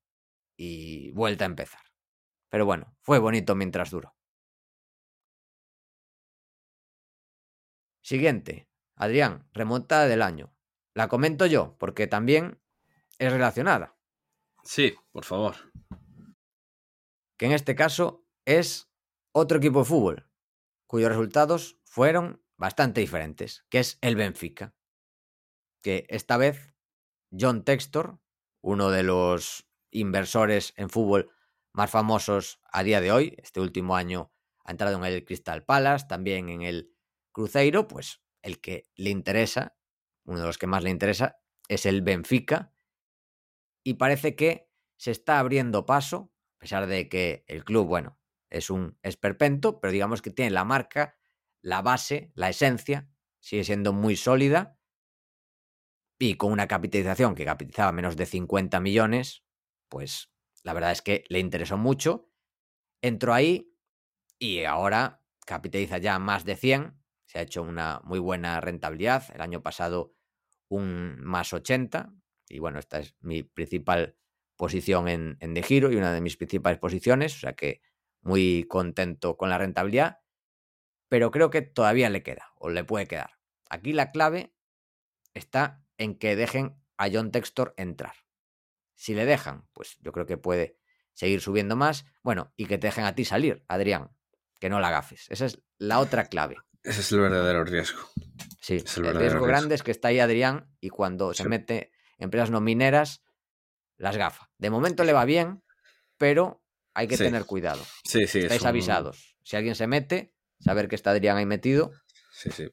y 0.56 1.10
vuelta 1.12 1.44
a 1.44 1.46
empezar. 1.46 1.80
Pero 2.48 2.66
bueno, 2.66 2.96
fue 3.02 3.18
bonito 3.18 3.54
mientras 3.54 3.90
duró. 3.90 4.16
Siguiente, 8.02 8.68
Adrián, 8.94 9.48
remontada 9.52 10.06
del 10.06 10.22
año. 10.22 10.54
La 10.94 11.08
comento 11.08 11.44
yo, 11.46 11.76
porque 11.78 12.06
también 12.06 12.60
es 13.18 13.32
relacionada. 13.32 13.98
Sí, 14.62 14.94
por 15.10 15.24
favor. 15.24 15.56
Que 17.36 17.46
en 17.46 17.52
este 17.52 17.74
caso 17.74 18.24
es 18.44 18.90
otro 19.32 19.58
equipo 19.58 19.80
de 19.80 19.84
fútbol, 19.84 20.30
cuyos 20.86 21.10
resultados 21.10 21.78
fueron 21.84 22.42
bastante 22.56 23.00
diferentes, 23.00 23.66
que 23.68 23.80
es 23.80 23.98
el 24.00 24.16
Benfica. 24.16 24.74
Que 25.82 26.06
esta 26.08 26.36
vez 26.36 26.74
John 27.30 27.64
Textor, 27.64 28.20
uno 28.60 28.90
de 28.90 29.02
los 29.02 29.68
inversores 29.90 30.74
en 30.76 30.90
fútbol 30.90 31.30
más 31.72 31.90
famosos 31.90 32.60
a 32.64 32.82
día 32.82 33.00
de 33.00 33.12
hoy, 33.12 33.36
este 33.42 33.60
último 33.60 33.96
año 33.96 34.32
ha 34.64 34.72
entrado 34.72 34.96
en 34.96 35.04
el 35.04 35.24
Crystal 35.24 35.64
Palace, 35.64 36.06
también 36.08 36.48
en 36.48 36.62
el 36.62 36.92
Cruzeiro, 37.32 37.86
pues 37.86 38.22
el 38.42 38.60
que 38.60 38.90
le 38.96 39.10
interesa, 39.10 39.76
uno 40.24 40.40
de 40.40 40.46
los 40.46 40.58
que 40.58 40.66
más 40.66 40.82
le 40.82 40.90
interesa, 40.90 41.38
es 41.68 41.86
el 41.86 42.02
Benfica. 42.02 42.72
Y 43.84 43.94
parece 43.94 44.34
que 44.34 44.70
se 44.96 45.10
está 45.10 45.38
abriendo 45.38 45.86
paso, 45.86 46.32
a 46.56 46.58
pesar 46.58 46.86
de 46.86 47.08
que 47.08 47.44
el 47.46 47.64
club, 47.64 47.86
bueno, 47.86 48.18
es 48.50 48.70
un 48.70 48.98
esperpento, 49.02 49.80
pero 49.80 49.92
digamos 49.92 50.22
que 50.22 50.30
tiene 50.30 50.50
la 50.50 50.64
marca, 50.64 51.16
la 51.60 51.82
base, 51.82 52.32
la 52.34 52.48
esencia, 52.48 53.08
sigue 53.38 53.64
siendo 53.64 53.92
muy 53.92 54.16
sólida 54.16 54.75
y 56.18 56.34
con 56.34 56.52
una 56.52 56.66
capitalización 56.66 57.34
que 57.34 57.44
capitalizaba 57.44 57.92
menos 57.92 58.16
de 58.16 58.26
50 58.26 58.80
millones, 58.80 59.44
pues 59.88 60.30
la 60.62 60.72
verdad 60.72 60.92
es 60.92 61.02
que 61.02 61.24
le 61.28 61.38
interesó 61.38 61.76
mucho. 61.76 62.30
Entró 63.02 63.34
ahí 63.34 63.72
y 64.38 64.64
ahora 64.64 65.22
capitaliza 65.44 65.98
ya 65.98 66.18
más 66.18 66.44
de 66.44 66.56
100 66.56 66.96
se 67.26 67.38
ha 67.38 67.42
hecho 67.42 67.62
una 67.62 68.00
muy 68.04 68.18
buena 68.18 68.60
rentabilidad. 68.60 69.24
El 69.34 69.40
año 69.40 69.62
pasado 69.62 70.14
un 70.68 71.20
más 71.20 71.52
80. 71.52 72.14
Y 72.48 72.60
bueno, 72.60 72.78
esta 72.78 73.00
es 73.00 73.16
mi 73.20 73.42
principal 73.42 74.16
posición 74.56 75.08
en, 75.08 75.36
en 75.40 75.52
De 75.52 75.62
Giro 75.62 75.92
y 75.92 75.96
una 75.96 76.12
de 76.12 76.20
mis 76.20 76.36
principales 76.36 76.78
posiciones. 76.78 77.34
O 77.36 77.40
sea 77.40 77.54
que 77.54 77.82
muy 78.22 78.64
contento 78.68 79.36
con 79.36 79.50
la 79.50 79.58
rentabilidad. 79.58 80.20
Pero 81.08 81.30
creo 81.30 81.50
que 81.50 81.62
todavía 81.62 82.10
le 82.10 82.22
queda 82.22 82.52
o 82.56 82.70
le 82.70 82.84
puede 82.84 83.06
quedar. 83.06 83.38
Aquí 83.68 83.92
la 83.92 84.12
clave 84.12 84.54
está 85.34 85.84
en 85.98 86.18
que 86.18 86.36
dejen 86.36 86.80
a 86.96 87.08
John 87.10 87.30
Textor 87.30 87.74
entrar. 87.76 88.14
Si 88.94 89.14
le 89.14 89.26
dejan, 89.26 89.68
pues 89.72 89.98
yo 90.00 90.12
creo 90.12 90.26
que 90.26 90.38
puede 90.38 90.78
seguir 91.12 91.40
subiendo 91.40 91.76
más. 91.76 92.06
Bueno, 92.22 92.52
y 92.56 92.66
que 92.66 92.78
te 92.78 92.86
dejen 92.86 93.04
a 93.04 93.14
ti 93.14 93.24
salir, 93.24 93.64
Adrián, 93.68 94.10
que 94.58 94.68
no 94.68 94.80
la 94.80 94.90
gafes. 94.90 95.26
Esa 95.30 95.46
es 95.46 95.60
la 95.78 95.98
otra 95.98 96.26
clave. 96.26 96.56
Ese 96.82 97.00
es 97.00 97.12
el 97.12 97.20
verdadero 97.20 97.64
riesgo. 97.64 98.00
Sí, 98.60 98.82
el, 98.96 99.16
riesgo, 99.16 99.44
grande 99.44 99.74
es 99.74 99.82
que 99.82 99.90
está 99.90 100.08
ahí 100.08 100.18
Adrián 100.18 100.70
y 100.80 100.88
cuando 100.88 101.34
se 101.34 101.48
mete 101.48 101.92
empresas 102.18 102.50
no 102.50 102.60
mineras, 102.60 103.22
las 103.96 104.16
gafa. 104.16 104.50
De 104.58 104.70
momento 104.70 105.04
le 105.04 105.12
va 105.12 105.24
bien, 105.24 105.62
pero 106.16 106.64
hay 106.94 107.08
que 107.08 107.16
tener 107.16 107.44
cuidado. 107.44 107.84
Sí, 108.04 108.26
sí. 108.26 108.40
Estáis 108.40 108.64
avisados. 108.64 109.36
Si 109.42 109.56
alguien 109.56 109.74
se 109.74 109.86
mete, 109.86 110.34
saber 110.60 110.88
que 110.88 110.94
está 110.94 111.10
Adrián 111.10 111.36
ahí 111.36 111.46
metido. 111.46 111.92
Sí, 112.32 112.50
sí. 112.50 112.68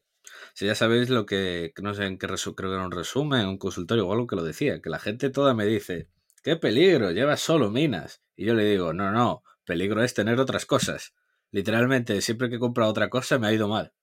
Si 0.54 0.68
ya 0.68 0.76
sabéis 0.76 1.10
lo 1.10 1.26
que, 1.26 1.74
no 1.82 1.94
sé 1.94 2.06
en 2.06 2.18
qué 2.18 2.28
creo 2.28 2.54
que 2.56 2.76
era 2.76 2.86
un 2.86 2.92
resumen, 2.92 3.48
un 3.48 3.58
consultorio 3.58 4.08
o 4.08 4.14
algo 4.14 4.28
que 4.28 4.36
lo 4.36 4.44
decía, 4.44 4.82
que 4.82 4.90
la 4.90 5.00
gente 5.00 5.30
toda 5.32 5.56
me 5.56 5.66
dice, 5.66 6.10
qué 6.44 6.56
peligro, 6.56 7.12
llevas 7.12 7.42
solo 7.42 7.72
minas. 7.72 8.22
Y 8.36 8.46
yo 8.46 8.54
le 8.54 8.66
digo, 8.66 8.94
no, 8.94 9.12
no, 9.12 9.44
peligro 9.66 10.04
es 10.04 10.14
tener 10.14 10.40
otras 10.40 10.66
cosas. 10.66 11.14
Literalmente, 11.52 12.22
siempre 12.22 12.50
que 12.50 12.56
he 12.56 12.60
comprado 12.60 12.92
otra 12.92 13.10
cosa 13.10 13.40
me 13.40 13.48
ha 13.48 13.54
ido 13.54 13.68
mal. 13.68 13.94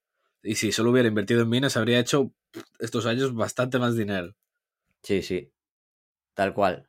Y 0.43 0.57
si 0.57 0.73
solo 0.73 0.91
hubiera 0.91 1.09
invertido 1.09 1.43
en 1.43 1.49
minas, 1.49 1.77
habría 1.77 2.01
hecho 2.01 2.33
estos 2.79 3.07
años 3.07 3.35
bastante 3.35 3.79
más 3.79 3.97
dinero. 3.97 4.35
Sí, 5.03 5.23
sí. 5.23 5.53
Tal 6.35 6.55
cual. 6.55 6.89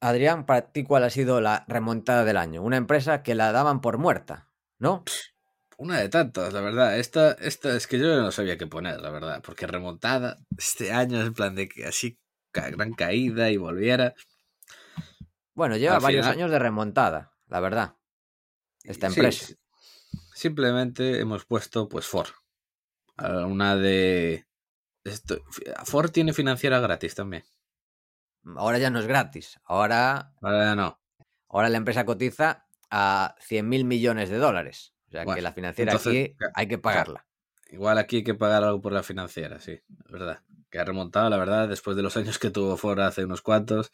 Adrián, 0.00 0.46
para 0.46 0.70
ti, 0.72 0.84
¿cuál 0.84 1.04
ha 1.04 1.10
sido 1.10 1.40
la 1.40 1.64
remontada 1.68 2.24
del 2.24 2.36
año? 2.36 2.62
Una 2.62 2.76
empresa 2.76 3.22
que 3.22 3.34
la 3.34 3.52
daban 3.52 3.80
por 3.80 3.98
muerta, 3.98 4.48
¿no? 4.78 5.04
Una 5.78 6.00
de 6.00 6.08
tantas, 6.08 6.52
la 6.52 6.60
verdad. 6.60 6.98
Esta, 6.98 7.32
esta 7.32 7.76
es 7.76 7.86
que 7.86 8.00
yo 8.00 8.20
no 8.20 8.32
sabía 8.32 8.58
qué 8.58 8.66
poner, 8.66 9.00
la 9.00 9.10
verdad. 9.10 9.40
Porque 9.42 9.66
remontada 9.66 10.36
este 10.56 10.92
año, 10.92 11.20
en 11.20 11.32
plan 11.32 11.54
de 11.54 11.68
que 11.68 11.86
así 11.86 12.18
gran 12.52 12.92
caída 12.92 13.50
y 13.50 13.56
volviera. 13.56 14.14
Bueno, 15.54 15.76
lleva 15.76 16.00
varios 16.00 16.26
años 16.26 16.50
de 16.50 16.58
remontada, 16.58 17.32
la 17.46 17.60
verdad. 17.60 17.94
Esta 18.82 19.06
empresa. 19.06 19.54
simplemente 20.34 21.20
hemos 21.20 21.44
puesto, 21.44 21.88
pues, 21.88 22.06
Ford. 22.06 22.30
Una 23.16 23.76
de. 23.76 24.46
Esto... 25.04 25.40
Ford 25.84 26.10
tiene 26.10 26.32
financiera 26.32 26.80
gratis 26.80 27.14
también. 27.14 27.44
Ahora 28.56 28.78
ya 28.78 28.90
no 28.90 28.98
es 28.98 29.06
gratis. 29.06 29.60
Ahora. 29.64 30.32
Ahora 30.40 30.64
ya 30.64 30.74
no. 30.74 31.00
Ahora 31.48 31.68
la 31.68 31.76
empresa 31.76 32.04
cotiza 32.04 32.66
a 32.90 33.36
100 33.40 33.68
mil 33.68 33.84
millones 33.84 34.28
de 34.28 34.38
dólares. 34.38 34.94
O 35.08 35.10
sea 35.10 35.24
que 35.24 35.42
la 35.42 35.52
financiera 35.52 35.94
aquí 35.94 36.36
hay 36.54 36.68
que 36.68 36.78
pagarla. 36.78 37.26
Igual 37.70 37.98
aquí 37.98 38.16
hay 38.16 38.24
que 38.24 38.34
pagar 38.34 38.64
algo 38.64 38.80
por 38.80 38.92
la 38.92 39.02
financiera, 39.02 39.58
sí, 39.58 39.72
es 39.72 40.10
verdad. 40.10 40.40
Que 40.70 40.78
ha 40.78 40.84
remontado, 40.84 41.28
la 41.30 41.36
verdad, 41.36 41.68
después 41.68 41.96
de 41.96 42.02
los 42.02 42.16
años 42.16 42.38
que 42.38 42.50
tuvo 42.50 42.76
fuera 42.76 43.06
hace 43.06 43.24
unos 43.24 43.42
cuantos, 43.42 43.90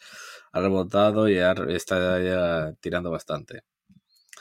ha 0.53 0.61
remontado 0.61 1.29
y 1.29 1.39
está 1.39 2.21
ya 2.21 2.75
tirando 2.81 3.11
bastante. 3.11 3.63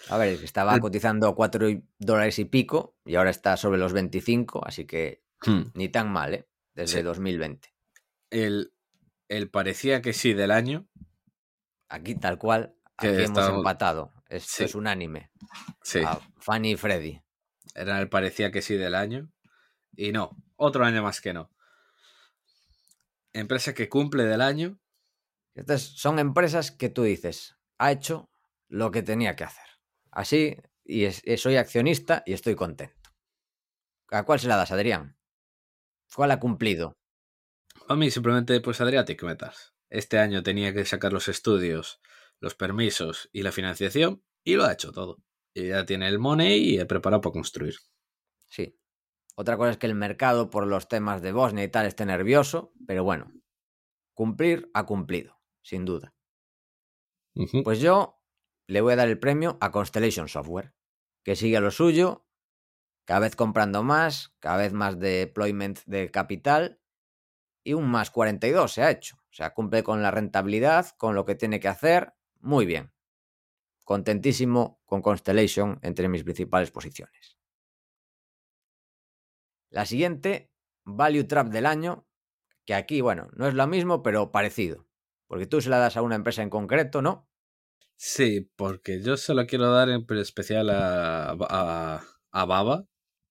A 0.10 0.18
ver, 0.18 0.44
estaba 0.44 0.80
cotizando 0.80 1.34
4 1.34 1.68
dólares 1.98 2.40
y 2.40 2.46
pico 2.46 2.96
y 3.06 3.16
ahora 3.16 3.30
está 3.30 3.56
sobre 3.58 3.80
los 3.80 3.94
25, 3.94 4.66
así 4.66 4.86
que 4.86 5.24
hmm. 5.46 5.72
ni 5.76 5.90
tan 5.90 6.12
mal, 6.12 6.34
¿eh? 6.34 6.48
Desde 6.76 7.04
2020. 7.04 7.74
El, 8.32 8.74
el 9.30 9.50
parecía 9.50 10.02
que 10.02 10.14
sí 10.14 10.34
del 10.34 10.52
año. 10.52 10.88
Aquí 11.88 12.16
tal 12.16 12.40
cual, 12.40 12.76
aquí 12.98 13.08
hemos 13.08 13.50
empatado. 13.50 14.12
Esto 14.34 14.64
es 14.64 14.74
unánime. 14.74 15.30
Sí. 15.84 16.02
Fanny 16.40 16.72
y 16.72 16.76
Freddy. 16.76 17.22
Era 17.76 18.00
el 18.00 18.10
parecía 18.10 18.52
que 18.52 18.64
sí 18.64 18.76
del 18.76 18.96
año. 18.96 19.32
Y 19.96 20.12
no, 20.12 20.36
otro 20.56 20.86
año 20.86 21.04
más 21.04 21.22
que 21.22 21.34
no. 21.34 21.52
Empresa 23.32 23.74
que 23.74 23.90
cumple 23.90 24.24
del 24.24 24.42
año. 24.42 24.80
Estas 25.54 25.82
son 25.84 26.18
empresas 26.18 26.72
que 26.72 26.90
tú 26.90 27.04
dices, 27.04 27.58
ha 27.78 27.92
hecho 27.92 28.32
lo 28.70 28.90
que 28.90 29.04
tenía 29.04 29.36
que 29.36 29.44
hacer. 29.44 29.66
Así, 30.10 30.58
y 30.84 31.12
soy 31.38 31.58
accionista 31.58 32.24
y 32.26 32.34
estoy 32.34 32.56
contento. 32.56 33.12
¿A 34.10 34.24
cuál 34.24 34.40
se 34.40 34.48
la 34.48 34.56
das, 34.56 34.72
Adrián? 34.72 35.16
¿Cuál 36.16 36.32
ha 36.32 36.40
cumplido? 36.40 36.98
A 37.88 37.96
mí 37.96 38.10
simplemente, 38.10 38.60
pues 38.62 38.82
Adriatic 38.82 39.22
Metals. 39.22 39.74
Este 39.90 40.18
año 40.18 40.42
tenía 40.42 40.74
que 40.74 40.86
sacar 40.86 41.14
los 41.14 41.28
estudios 41.28 42.02
los 42.44 42.56
permisos 42.56 43.30
y 43.32 43.42
la 43.42 43.54
financiación 43.54 44.22
y 44.44 44.56
lo 44.56 44.66
ha 44.66 44.74
hecho 44.74 44.92
todo. 44.92 45.24
Y 45.54 45.70
ya 45.70 45.86
tiene 45.86 46.10
el 46.10 46.20
money 46.20 46.60
y 46.60 46.78
he 46.78 46.86
preparado 46.86 47.22
para 47.22 47.32
construir. 47.32 47.76
Sí. 48.50 48.78
Otra 49.36 49.56
cosa 49.56 49.72
es 49.72 49.78
que 49.78 49.88
el 49.88 49.96
mercado 49.96 50.50
por 50.50 50.68
los 50.68 50.90
temas 50.90 51.22
de 51.22 51.32
Bosnia 51.32 51.64
y 51.64 51.70
tal 51.70 51.86
esté 51.86 52.06
nervioso, 52.06 52.74
pero 52.86 53.06
bueno, 53.06 53.32
cumplir 54.14 54.70
ha 54.74 54.86
cumplido, 54.86 55.40
sin 55.62 55.86
duda. 55.86 56.14
Pues 57.64 57.80
yo 57.80 58.22
le 58.68 58.82
voy 58.82 58.94
a 58.94 58.98
dar 58.98 59.08
el 59.08 59.20
premio 59.20 59.58
a 59.62 59.72
Constellation 59.72 60.28
Software, 60.28 60.76
que 61.24 61.38
sigue 61.38 61.56
a 61.56 61.62
lo 61.62 61.72
suyo, 61.72 62.28
cada 63.06 63.22
vez 63.22 63.38
comprando 63.38 63.84
más, 63.84 64.36
cada 64.40 64.58
vez 64.58 64.74
más 64.74 65.00
deployment 65.00 65.80
de 65.86 66.12
capital 66.12 66.82
y 67.64 67.74
un 67.74 67.90
más 67.90 68.12
42 68.12 68.74
se 68.74 68.84
ha 68.84 68.92
hecho. 68.92 69.16
O 69.16 69.34
sea, 69.34 69.54
cumple 69.54 69.82
con 69.82 70.04
la 70.04 70.12
rentabilidad, 70.12 70.90
con 70.98 71.16
lo 71.16 71.24
que 71.26 71.36
tiene 71.36 71.62
que 71.62 71.70
hacer 71.70 72.14
muy 72.44 72.66
bien. 72.66 72.92
Contentísimo 73.84 74.82
con 74.86 75.02
Constellation 75.02 75.80
entre 75.82 76.10
mis 76.10 76.24
principales 76.24 76.72
posiciones. 76.72 77.40
La 79.70 79.86
siguiente, 79.86 80.52
Value 80.84 81.26
Trap 81.26 81.48
del 81.48 81.66
año, 81.66 82.06
que 82.66 82.76
aquí, 82.76 83.02
bueno, 83.02 83.30
no 83.34 83.48
es 83.48 83.54
lo 83.54 83.66
mismo, 83.66 84.04
pero 84.04 84.32
parecido. 84.32 84.88
Porque 85.28 85.48
tú 85.48 85.62
se 85.62 85.70
la 85.70 85.80
das 85.80 85.98
a 85.98 86.02
una 86.02 86.16
empresa 86.16 86.44
en 86.44 86.50
concreto, 86.50 87.02
¿no? 87.02 87.30
Sí, 87.96 88.52
porque 88.58 89.02
yo 89.02 89.16
se 89.18 89.34
la 89.34 89.46
quiero 89.46 89.72
dar 89.72 89.90
en 89.90 90.06
especial 90.18 90.70
a, 90.70 91.32
a, 92.32 92.46
Baba, 92.46 92.88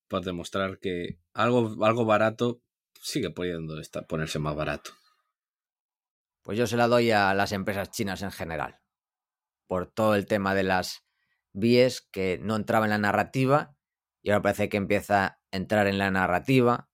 para 0.09 0.25
demostrar 0.25 0.79
que 0.79 1.21
algo, 1.35 1.85
algo 1.85 2.07
barato 2.07 2.63
sigue 2.95 3.31
pudiendo 3.31 3.75
ponerse 4.09 4.39
más 4.39 4.57
barato. 4.57 4.93
Pues 6.43 6.57
yo 6.59 6.67
se 6.67 6.77
la 6.77 6.89
doy 6.89 7.11
a 7.11 7.35
las 7.35 7.53
empresas 7.53 7.91
chinas 7.91 8.23
en 8.23 8.31
general 8.31 8.82
por 9.73 9.87
todo 9.87 10.17
el 10.17 10.27
tema 10.27 10.55
de 10.55 10.65
las 10.65 11.03
vías 11.55 12.07
que 12.13 12.37
no 12.37 12.57
entraba 12.57 12.85
en 12.85 12.91
la 12.91 12.99
narrativa 12.99 13.75
y 14.21 14.29
ahora 14.29 14.43
parece 14.43 14.69
que 14.69 14.77
empieza 14.77 15.25
a 15.25 15.41
entrar 15.51 15.87
en 15.87 15.97
la 15.97 16.11
narrativa 16.11 16.91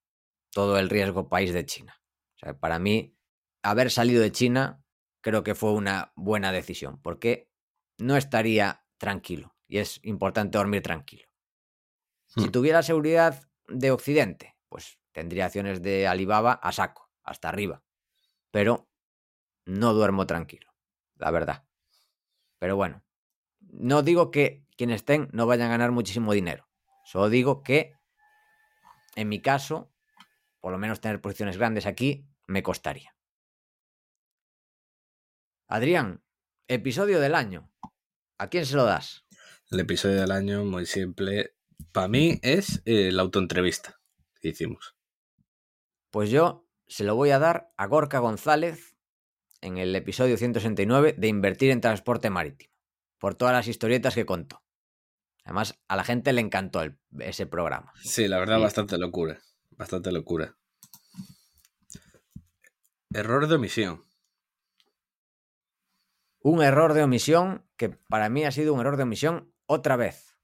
todo 0.52 0.78
el 0.78 0.88
riesgo 0.88 1.28
país 1.28 1.52
de 1.52 1.66
China. 1.66 2.00
O 2.36 2.38
sea, 2.38 2.56
para 2.56 2.78
mí, 2.78 3.18
haber 3.64 3.90
salido 3.90 4.22
de 4.22 4.30
China 4.30 4.84
creo 5.20 5.42
que 5.42 5.56
fue 5.56 5.72
una 5.72 6.12
buena 6.14 6.52
decisión, 6.52 7.02
porque 7.02 7.50
no 7.98 8.16
estaría 8.16 8.86
tranquilo 8.96 9.56
y 9.66 9.78
es 9.78 9.98
importante 10.04 10.56
dormir 10.56 10.82
tranquilo. 10.82 11.28
Si 12.28 12.46
hmm. 12.46 12.52
tuviera 12.52 12.84
seguridad 12.84 13.42
de 13.66 13.90
Occidente, 13.90 14.56
pues 14.68 15.00
tendría 15.10 15.46
acciones 15.46 15.82
de 15.82 16.06
Alibaba 16.06 16.52
a 16.52 16.70
saco, 16.70 17.10
hasta 17.24 17.48
arriba. 17.48 17.82
Pero 18.52 18.88
no 19.66 19.94
duermo 19.94 20.28
tranquilo, 20.28 20.72
la 21.16 21.32
verdad. 21.32 21.67
Pero 22.58 22.76
bueno, 22.76 23.04
no 23.60 24.02
digo 24.02 24.30
que 24.30 24.64
quienes 24.76 24.96
estén 24.96 25.28
no 25.32 25.46
vayan 25.46 25.68
a 25.68 25.72
ganar 25.72 25.92
muchísimo 25.92 26.32
dinero. 26.32 26.68
Solo 27.04 27.28
digo 27.28 27.62
que, 27.62 27.94
en 29.16 29.28
mi 29.28 29.40
caso, 29.40 29.92
por 30.60 30.72
lo 30.72 30.78
menos 30.78 31.00
tener 31.00 31.20
posiciones 31.20 31.56
grandes 31.56 31.86
aquí, 31.86 32.28
me 32.46 32.62
costaría. 32.62 33.14
Adrián, 35.68 36.22
episodio 36.66 37.20
del 37.20 37.34
año. 37.34 37.70
¿A 38.38 38.48
quién 38.48 38.64
se 38.64 38.76
lo 38.76 38.84
das? 38.84 39.26
El 39.70 39.80
episodio 39.80 40.20
del 40.20 40.30
año, 40.30 40.64
muy 40.64 40.86
simple. 40.86 41.54
Para 41.92 42.08
mí 42.08 42.38
es 42.42 42.82
eh, 42.84 43.10
la 43.12 43.22
autoentrevista 43.22 44.00
que 44.40 44.48
hicimos. 44.48 44.96
Pues 46.10 46.30
yo 46.30 46.66
se 46.86 47.04
lo 47.04 47.14
voy 47.16 47.30
a 47.30 47.38
dar 47.38 47.72
a 47.76 47.86
Gorka 47.86 48.18
González, 48.18 48.96
en 49.60 49.78
el 49.78 49.94
episodio 49.94 50.36
169 50.36 51.14
de 51.16 51.28
Invertir 51.28 51.70
en 51.70 51.80
Transporte 51.80 52.30
Marítimo, 52.30 52.72
por 53.18 53.34
todas 53.34 53.54
las 53.54 53.68
historietas 53.68 54.14
que 54.14 54.26
contó. 54.26 54.62
Además, 55.44 55.78
a 55.88 55.96
la 55.96 56.04
gente 56.04 56.32
le 56.32 56.40
encantó 56.40 56.82
ese 57.18 57.46
programa. 57.46 57.92
Sí, 58.02 58.28
la 58.28 58.38
verdad, 58.38 58.60
bastante 58.60 58.98
locura. 58.98 59.40
Bastante 59.70 60.12
locura. 60.12 60.56
Error 63.14 63.46
de 63.46 63.54
omisión. 63.54 64.04
Un 66.40 66.62
error 66.62 66.92
de 66.92 67.02
omisión 67.02 67.66
que 67.76 67.88
para 67.88 68.28
mí 68.28 68.44
ha 68.44 68.52
sido 68.52 68.74
un 68.74 68.80
error 68.80 68.96
de 68.96 69.04
omisión 69.04 69.54
otra 69.66 69.96
vez. 69.96 70.36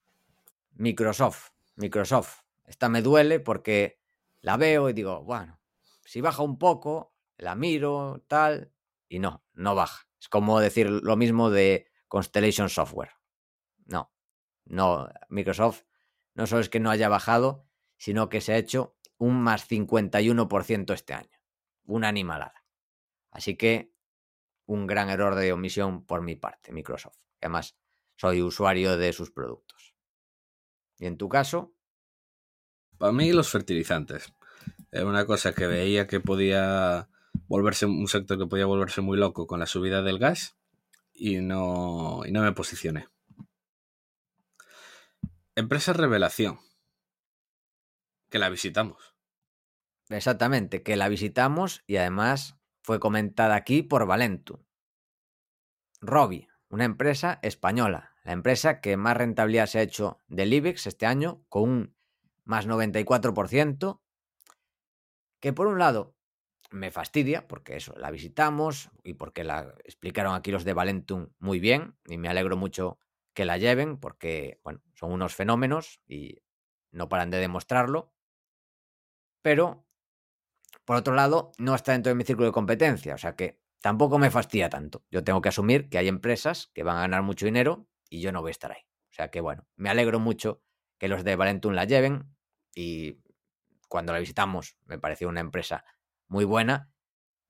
Microsoft. 0.72 1.50
Microsoft. 1.76 2.40
Esta 2.64 2.88
me 2.88 3.02
duele 3.02 3.40
porque 3.40 4.00
la 4.40 4.56
veo 4.56 4.88
y 4.88 4.94
digo, 4.94 5.22
bueno, 5.22 5.60
si 6.04 6.20
baja 6.20 6.42
un 6.42 6.58
poco, 6.58 7.14
la 7.36 7.54
miro, 7.54 8.24
tal, 8.28 8.73
y 9.14 9.20
no, 9.20 9.44
no 9.52 9.76
baja. 9.76 10.08
Es 10.20 10.28
como 10.28 10.58
decir 10.58 10.90
lo 10.90 11.16
mismo 11.16 11.48
de 11.48 11.86
Constellation 12.08 12.68
Software. 12.68 13.12
No, 13.86 14.12
no, 14.64 15.08
Microsoft 15.28 15.84
no 16.34 16.48
solo 16.48 16.62
es 16.62 16.68
que 16.68 16.80
no 16.80 16.90
haya 16.90 17.08
bajado, 17.08 17.64
sino 17.96 18.28
que 18.28 18.40
se 18.40 18.54
ha 18.54 18.56
hecho 18.56 18.96
un 19.16 19.40
más 19.40 19.70
51% 19.70 20.92
este 20.92 21.14
año. 21.14 21.38
Una 21.84 22.08
animalada. 22.08 22.64
Así 23.30 23.56
que 23.56 23.92
un 24.66 24.88
gran 24.88 25.10
error 25.10 25.36
de 25.36 25.52
omisión 25.52 26.04
por 26.04 26.22
mi 26.22 26.34
parte, 26.34 26.72
Microsoft. 26.72 27.18
Además, 27.40 27.76
soy 28.16 28.42
usuario 28.42 28.96
de 28.96 29.12
sus 29.12 29.30
productos. 29.30 29.94
¿Y 30.98 31.06
en 31.06 31.16
tu 31.16 31.28
caso? 31.28 31.72
Para 32.98 33.12
mí 33.12 33.32
los 33.32 33.48
fertilizantes. 33.48 34.32
Es 34.90 35.04
una 35.04 35.24
cosa 35.24 35.54
que 35.54 35.68
veía 35.68 36.08
que 36.08 36.18
podía 36.18 37.08
volverse 37.48 37.86
un 37.86 38.08
sector 38.08 38.38
que 38.38 38.46
podía 38.46 38.66
volverse 38.66 39.00
muy 39.00 39.18
loco 39.18 39.46
con 39.46 39.60
la 39.60 39.66
subida 39.66 40.02
del 40.02 40.18
gas 40.18 40.56
y 41.12 41.40
no, 41.40 42.22
y 42.24 42.32
no 42.32 42.42
me 42.42 42.52
posicioné. 42.52 43.08
Empresa 45.54 45.92
Revelación, 45.92 46.58
que 48.28 48.38
la 48.38 48.48
visitamos. 48.48 49.14
Exactamente, 50.08 50.82
que 50.82 50.96
la 50.96 51.08
visitamos 51.08 51.82
y 51.86 51.96
además 51.96 52.58
fue 52.82 52.98
comentada 52.98 53.54
aquí 53.54 53.82
por 53.82 54.06
Valentu. 54.06 54.66
Robi, 56.00 56.48
una 56.68 56.84
empresa 56.84 57.38
española, 57.42 58.12
la 58.24 58.32
empresa 58.32 58.80
que 58.80 58.96
más 58.96 59.16
rentabilidad 59.16 59.66
se 59.66 59.78
ha 59.78 59.82
hecho 59.82 60.18
del 60.26 60.52
IBEX 60.52 60.86
este 60.86 61.06
año, 61.06 61.44
con 61.48 61.62
un 61.62 61.96
más 62.44 62.66
94%, 62.66 64.02
que 65.40 65.52
por 65.52 65.66
un 65.66 65.78
lado 65.78 66.13
me 66.74 66.90
fastidia 66.90 67.46
porque 67.46 67.76
eso, 67.76 67.94
la 67.96 68.10
visitamos 68.10 68.90
y 69.04 69.14
porque 69.14 69.44
la 69.44 69.74
explicaron 69.84 70.34
aquí 70.34 70.50
los 70.50 70.64
de 70.64 70.72
Valentum 70.72 71.28
muy 71.38 71.60
bien 71.60 71.96
y 72.06 72.18
me 72.18 72.28
alegro 72.28 72.56
mucho 72.56 72.98
que 73.32 73.44
la 73.44 73.58
lleven 73.58 73.96
porque, 73.98 74.60
bueno, 74.64 74.82
son 74.94 75.12
unos 75.12 75.34
fenómenos 75.34 76.00
y 76.06 76.42
no 76.90 77.08
paran 77.08 77.30
de 77.30 77.38
demostrarlo. 77.38 78.12
Pero, 79.40 79.86
por 80.84 80.96
otro 80.96 81.14
lado, 81.14 81.52
no 81.58 81.74
está 81.74 81.92
dentro 81.92 82.10
de 82.10 82.16
mi 82.16 82.24
círculo 82.24 82.46
de 82.46 82.52
competencia, 82.52 83.14
o 83.14 83.18
sea 83.18 83.36
que 83.36 83.60
tampoco 83.80 84.18
me 84.18 84.30
fastidia 84.30 84.68
tanto. 84.68 85.04
Yo 85.10 85.22
tengo 85.22 85.40
que 85.40 85.50
asumir 85.50 85.88
que 85.88 85.98
hay 85.98 86.08
empresas 86.08 86.70
que 86.74 86.82
van 86.82 86.96
a 86.96 87.00
ganar 87.00 87.22
mucho 87.22 87.46
dinero 87.46 87.86
y 88.10 88.20
yo 88.20 88.32
no 88.32 88.40
voy 88.40 88.50
a 88.50 88.52
estar 88.52 88.72
ahí. 88.72 88.82
O 89.10 89.14
sea 89.14 89.30
que, 89.30 89.40
bueno, 89.40 89.66
me 89.76 89.90
alegro 89.90 90.18
mucho 90.18 90.62
que 90.98 91.08
los 91.08 91.22
de 91.22 91.36
Valentum 91.36 91.72
la 91.72 91.84
lleven 91.84 92.34
y 92.74 93.20
cuando 93.88 94.12
la 94.12 94.18
visitamos 94.18 94.76
me 94.86 94.98
pareció 94.98 95.28
una 95.28 95.40
empresa 95.40 95.84
muy 96.34 96.44
buena, 96.44 96.90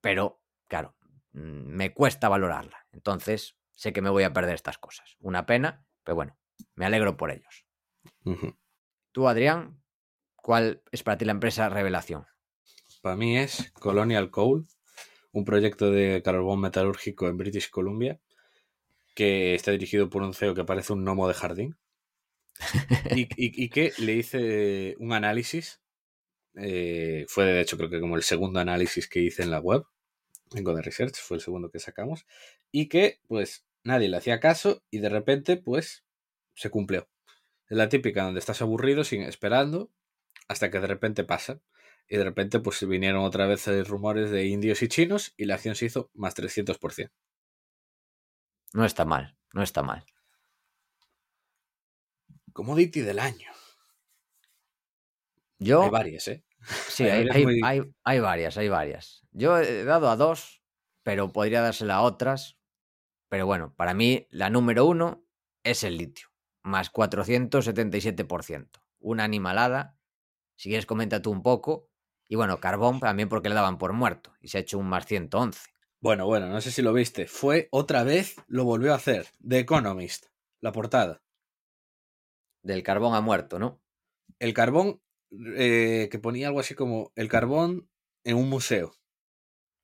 pero 0.02 0.42
claro, 0.68 0.94
mm, 1.32 1.74
me 1.74 1.94
cuesta 1.94 2.28
valorarla. 2.28 2.86
Entonces, 2.92 3.56
sé 3.72 3.94
que 3.94 4.02
me 4.02 4.10
voy 4.10 4.24
a 4.24 4.34
perder 4.34 4.54
estas 4.54 4.76
cosas. 4.76 5.16
Una 5.20 5.46
pena, 5.46 5.86
pero 6.04 6.16
bueno, 6.16 6.38
me 6.74 6.84
alegro 6.84 7.16
por 7.16 7.30
ellos. 7.30 7.64
Tú, 9.10 9.26
Adrián, 9.26 9.82
¿cuál 10.36 10.82
es 10.92 11.02
para 11.02 11.16
ti 11.16 11.24
la 11.24 11.32
empresa 11.32 11.70
revelación? 11.70 12.26
Para 13.00 13.16
mí 13.16 13.38
es 13.38 13.72
Colonial 13.72 14.30
Coal, 14.30 14.66
un 15.32 15.46
proyecto 15.46 15.90
de 15.90 16.22
carbón 16.22 16.60
metalúrgico 16.60 17.26
en 17.26 17.38
British 17.38 17.70
Columbia 17.70 18.20
que 19.14 19.54
está 19.54 19.70
dirigido 19.70 20.10
por 20.10 20.22
un 20.22 20.34
CEO 20.34 20.54
que 20.54 20.64
parece 20.64 20.92
un 20.92 21.04
gnomo 21.04 21.26
de 21.28 21.34
jardín 21.34 21.78
y, 23.16 23.28
y 23.36 23.68
que 23.70 23.92
le 23.98 24.14
hice 24.14 24.96
un 24.98 25.12
análisis 25.12 25.83
eh, 26.56 27.26
fue 27.28 27.44
de 27.44 27.60
hecho 27.60 27.76
creo 27.76 27.90
que 27.90 28.00
como 28.00 28.16
el 28.16 28.22
segundo 28.22 28.60
análisis 28.60 29.08
que 29.08 29.20
hice 29.20 29.42
en 29.42 29.50
la 29.50 29.60
web, 29.60 29.84
en 30.54 30.64
de 30.64 30.82
Research, 30.82 31.16
fue 31.16 31.36
el 31.36 31.42
segundo 31.42 31.70
que 31.70 31.78
sacamos, 31.78 32.26
y 32.70 32.88
que 32.88 33.20
pues 33.26 33.66
nadie 33.82 34.08
le 34.08 34.16
hacía 34.16 34.40
caso 34.40 34.82
y 34.90 34.98
de 34.98 35.08
repente 35.08 35.56
pues 35.56 36.04
se 36.54 36.70
cumplió. 36.70 37.08
Es 37.68 37.76
la 37.76 37.88
típica 37.88 38.24
donde 38.24 38.40
estás 38.40 38.62
aburrido, 38.62 39.04
sin, 39.04 39.22
esperando, 39.22 39.90
hasta 40.48 40.70
que 40.70 40.80
de 40.80 40.86
repente 40.86 41.24
pasa. 41.24 41.60
Y 42.08 42.16
de 42.18 42.24
repente 42.24 42.60
pues 42.60 42.86
vinieron 42.86 43.24
otra 43.24 43.46
vez 43.46 43.66
rumores 43.88 44.30
de 44.30 44.46
indios 44.46 44.82
y 44.82 44.88
chinos 44.88 45.32
y 45.36 45.46
la 45.46 45.54
acción 45.54 45.74
se 45.74 45.86
hizo 45.86 46.10
más 46.12 46.36
300%. 46.36 47.10
No 48.74 48.84
está 48.84 49.04
mal, 49.04 49.36
no 49.54 49.62
está 49.62 49.82
mal. 49.82 50.04
Commodity 52.52 53.00
del 53.00 53.18
año. 53.18 53.50
Yo, 55.58 55.82
hay 55.82 55.90
varias, 55.90 56.28
¿eh? 56.28 56.43
Sí, 56.94 57.04
hay, 57.04 57.28
hay, 58.04 58.20
varias, 58.20 58.56
hay 58.56 58.68
varias. 58.68 59.26
Yo 59.32 59.58
he 59.58 59.82
dado 59.82 60.08
a 60.08 60.16
dos, 60.16 60.62
pero 61.02 61.32
podría 61.32 61.60
dársela 61.60 61.96
a 61.96 62.02
otras. 62.02 62.56
Pero 63.28 63.46
bueno, 63.46 63.74
para 63.74 63.94
mí 63.94 64.28
la 64.30 64.48
número 64.48 64.86
uno 64.86 65.26
es 65.64 65.82
el 65.82 65.96
litio, 65.96 66.28
más 66.62 66.92
477%. 66.92 68.68
Una 69.00 69.24
animalada. 69.24 69.98
Si 70.56 70.68
quieres, 70.68 70.86
comenta 70.86 71.20
tú 71.20 71.32
un 71.32 71.42
poco. 71.42 71.90
Y 72.28 72.36
bueno, 72.36 72.60
carbón 72.60 73.00
también 73.00 73.28
porque 73.28 73.48
le 73.48 73.56
daban 73.56 73.76
por 73.76 73.92
muerto 73.92 74.32
y 74.40 74.48
se 74.48 74.58
ha 74.58 74.60
hecho 74.60 74.78
un 74.78 74.86
más 74.86 75.04
111. 75.04 75.58
Bueno, 76.00 76.26
bueno, 76.26 76.46
no 76.46 76.60
sé 76.60 76.70
si 76.70 76.80
lo 76.80 76.92
viste. 76.92 77.26
Fue 77.26 77.68
otra 77.72 78.04
vez, 78.04 78.36
lo 78.46 78.64
volvió 78.64 78.92
a 78.92 78.96
hacer. 78.96 79.26
The 79.46 79.58
Economist, 79.58 80.26
la 80.60 80.70
portada. 80.70 81.22
Del 82.62 82.84
carbón 82.84 83.14
ha 83.14 83.20
muerto, 83.20 83.58
¿no? 83.58 83.82
El 84.38 84.54
carbón 84.54 85.02
eh, 85.56 86.08
que 86.10 86.18
ponía 86.18 86.48
algo 86.48 86.60
así 86.60 86.74
como 86.74 87.12
el 87.16 87.28
carbón 87.28 87.88
en 88.24 88.36
un 88.36 88.48
museo. 88.48 88.94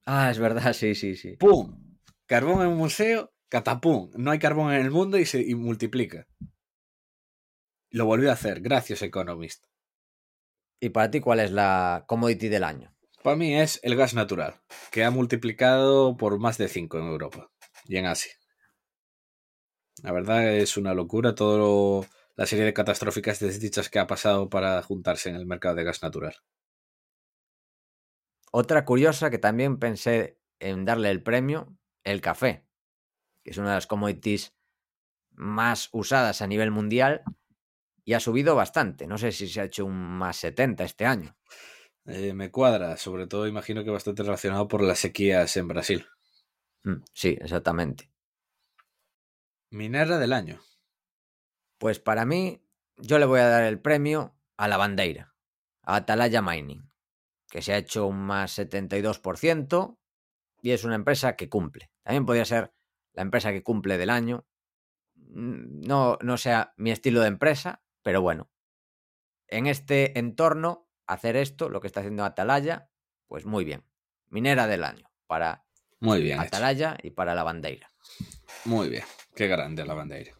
Ah, 0.07 0.31
es 0.31 0.39
verdad, 0.39 0.73
sí, 0.73 0.95
sí, 0.95 1.17
sí. 1.17 1.37
¡Pum! 1.37 1.99
Carbón 2.27 2.63
en 2.63 2.69
un 2.69 2.79
museo, 2.79 3.33
catapum. 3.49 4.11
No 4.17 4.31
hay 4.31 4.39
carbón 4.39 4.73
en 4.73 4.81
el 4.81 4.91
mundo 4.91 5.19
y 5.19 5.27
se 5.27 5.45
multiplica. 5.55 6.27
Lo 7.91 8.07
volvió 8.07 8.31
a 8.31 8.35
hacer, 8.35 8.61
gracias 8.61 9.03
Economist. 9.03 9.65
¿Y 10.81 10.91
para 10.91 11.11
ti 11.11 11.21
cuál 11.21 11.41
es 11.41 11.51
la 11.51 12.05
commodity 12.07 12.49
del 12.49 12.65
año? 12.65 12.95
Para 13.23 13.37
mí 13.37 13.55
es 13.55 13.81
el 13.83 13.97
gas 13.97 14.15
natural, 14.15 14.63
que 14.91 15.05
ha 15.05 15.11
multiplicado 15.11 16.17
por 16.17 16.39
más 16.39 16.57
de 16.57 16.69
5 16.69 16.99
en 16.99 17.05
Europa 17.05 17.51
y 17.85 17.97
en 17.99 18.07
Asia. 18.07 18.33
La 20.03 20.13
verdad 20.13 20.55
es 20.55 20.79
una 20.79 20.95
locura 20.95 21.35
todo 21.35 21.59
lo 21.59 22.07
la 22.41 22.47
serie 22.47 22.65
de 22.65 22.73
catastróficas 22.73 23.39
desdichas 23.39 23.91
que 23.91 23.99
ha 23.99 24.07
pasado 24.07 24.49
para 24.49 24.81
juntarse 24.81 25.29
en 25.29 25.37
el 25.37 25.45
mercado 25.45 25.75
de 25.75 25.85
gas 25.85 26.03
natural. 26.03 26.37
Otra 28.51 28.87
curiosa 28.87 29.29
que 29.29 29.37
también 29.37 29.79
pensé 29.79 30.41
en 30.59 30.87
darle 30.87 31.11
el 31.11 31.23
premio, 31.23 31.77
el 32.03 32.23
café, 32.23 32.65
que 33.45 33.51
es 33.51 33.59
una 33.59 33.69
de 33.69 33.75
las 33.75 33.87
commodities 33.87 34.55
más 35.33 35.91
usadas 35.93 36.41
a 36.41 36.47
nivel 36.47 36.71
mundial 36.71 37.25
y 38.07 38.15
ha 38.15 38.21
subido 38.21 38.57
bastante. 38.57 39.07
No 39.07 39.19
sé 39.19 39.33
si 39.33 39.47
se 39.47 39.61
ha 39.61 39.65
hecho 39.65 39.85
un 39.85 39.99
más 39.99 40.39
70 40.39 40.85
este 40.85 41.05
año. 41.05 41.37
Eh, 42.07 42.33
me 42.33 42.51
cuadra, 42.51 42.97
sobre 42.97 43.27
todo 43.27 43.49
imagino 43.49 43.85
que 43.85 43.91
bastante 43.91 44.23
relacionado 44.23 44.67
por 44.67 44.83
las 44.83 44.99
sequías 44.99 45.59
en 45.59 45.69
Brasil. 45.69 46.07
Mm, 46.85 47.03
sí, 47.13 47.37
exactamente. 47.39 48.11
Minera 49.69 50.19
del 50.19 50.33
año. 50.33 50.63
Pues 51.81 51.99
para 51.99 52.27
mí, 52.27 52.63
yo 52.99 53.19
le 53.19 53.25
voy 53.25 53.41
a 53.41 53.49
dar 53.49 53.65
el 53.65 53.81
premio 53.81 54.37
a 54.59 54.69
la 54.69 54.77
bandeira, 54.77 55.35
a 55.83 55.97
Atalaya 55.97 56.43
Mining, 56.43 56.93
que 57.49 57.63
se 57.63 57.73
ha 57.73 57.79
hecho 57.79 58.07
un 58.07 58.19
más 58.19 58.59
72% 58.59 59.97
y 60.61 60.73
es 60.73 60.85
una 60.85 60.95
empresa 60.95 61.37
que 61.37 61.49
cumple. 61.49 61.91
También 62.03 62.27
podría 62.27 62.45
ser 62.45 62.75
la 63.15 63.23
empresa 63.23 63.51
que 63.51 63.63
cumple 63.63 63.97
del 63.97 64.11
año. 64.11 64.45
Mm, 65.15 65.81
no, 65.87 66.19
no 66.21 66.37
sea 66.37 66.75
mi 66.77 66.91
estilo 66.91 67.23
de 67.23 67.29
empresa, 67.29 67.83
pero 68.03 68.21
bueno. 68.21 68.51
En 69.49 69.67
este 69.67 70.19
entorno, 70.19 70.87
hacer 71.07 71.35
esto, 71.35 71.71
lo 71.71 71.81
que 71.81 71.87
está 71.87 72.01
haciendo 72.01 72.27
Atalaya, 72.27 72.91
pues 73.27 73.47
muy 73.47 73.65
bien. 73.65 73.87
Minera 74.29 74.67
del 74.67 74.85
año 74.85 75.11
para 75.27 75.65
muy 75.99 76.21
bien 76.21 76.41
Atalaya 76.41 76.99
y 77.03 77.09
para 77.09 77.35
la 77.35 77.43
bandeira. 77.43 77.91
Muy 78.67 78.91
bien, 78.91 79.05
qué 79.35 79.49
grande 79.49 79.87
la 79.87 79.95
bandeira. 79.95 80.40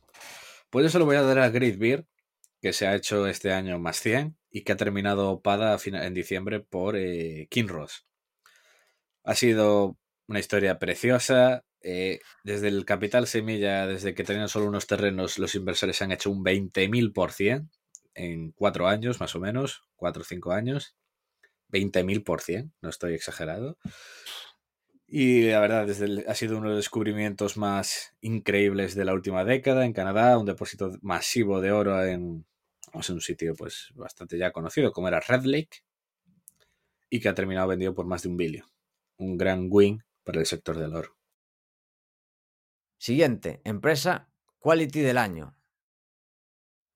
Pues 0.71 0.87
eso 0.87 1.01
lo 1.01 1.05
voy 1.05 1.17
a 1.17 1.23
dar 1.23 1.41
a 1.41 1.51
Great 1.51 1.79
Beer, 1.79 2.07
que 2.63 2.73
se 2.73 2.87
ha 2.87 2.95
hecho 2.95 3.27
este 3.27 3.53
año 3.53 3.79
más 3.81 4.01
100 4.01 4.37
y 4.51 4.63
que 4.63 4.73
ha 4.73 4.77
terminado 4.77 5.41
Pada 5.41 5.77
en 5.85 6.15
diciembre 6.15 6.61
por 6.61 6.97
eh, 6.97 7.49
Kinross. 7.51 8.07
Ha 9.25 9.35
sido 9.35 9.99
una 10.29 10.39
historia 10.39 10.79
preciosa. 10.79 11.65
Eh, 11.83 12.21
desde 12.45 12.69
el 12.69 12.85
capital 12.85 13.27
semilla, 13.27 13.87
desde 13.87 14.15
que 14.15 14.23
tenían 14.23 14.49
solo 14.49 14.67
unos 14.67 14.87
terrenos, 14.87 15.39
los 15.39 15.55
inversores 15.55 16.01
han 16.03 16.13
hecho 16.13 16.31
un 16.31 16.45
20.000% 16.45 17.69
en 18.15 18.53
cuatro 18.53 18.87
años, 18.87 19.19
más 19.19 19.35
o 19.35 19.41
menos, 19.41 19.83
cuatro 19.97 20.23
o 20.23 20.25
cinco 20.25 20.53
años. 20.53 20.95
20.000%, 21.69 22.73
no 22.81 22.89
estoy 22.91 23.15
exagerado. 23.15 23.79
Y 25.13 25.51
la 25.51 25.59
verdad, 25.59 25.91
ha 26.29 26.35
sido 26.37 26.57
uno 26.57 26.69
de 26.69 26.75
los 26.77 26.85
descubrimientos 26.85 27.57
más 27.57 28.15
increíbles 28.21 28.95
de 28.95 29.05
la 29.05 29.13
última 29.13 29.45
década 29.45 29.85
en 29.85 29.93
Canadá, 29.93 30.39
un 30.39 30.47
depósito 30.47 30.93
masivo 31.03 31.61
de 31.61 31.73
oro 31.73 32.05
en, 32.05 32.47
un 32.93 33.21
sitio 33.21 33.57
pues 33.57 33.91
bastante 33.97 34.39
ya 34.39 34.53
conocido 34.53 34.93
como 34.93 35.09
era 35.09 35.19
Red 35.19 35.47
Lake 35.47 35.83
y 37.09 37.19
que 37.19 37.29
ha 37.29 37.35
terminado 37.35 37.67
vendido 37.67 37.93
por 37.93 38.07
más 38.07 38.23
de 38.23 38.29
un 38.29 38.37
billón. 38.37 38.69
Un 39.17 39.37
gran 39.37 39.67
win 39.69 40.05
para 40.23 40.39
el 40.39 40.47
sector 40.47 40.79
del 40.79 40.95
oro. 40.95 41.17
Siguiente, 42.97 43.63
empresa 43.65 44.31
Quality 44.61 45.01
del 45.01 45.19
año. 45.19 45.57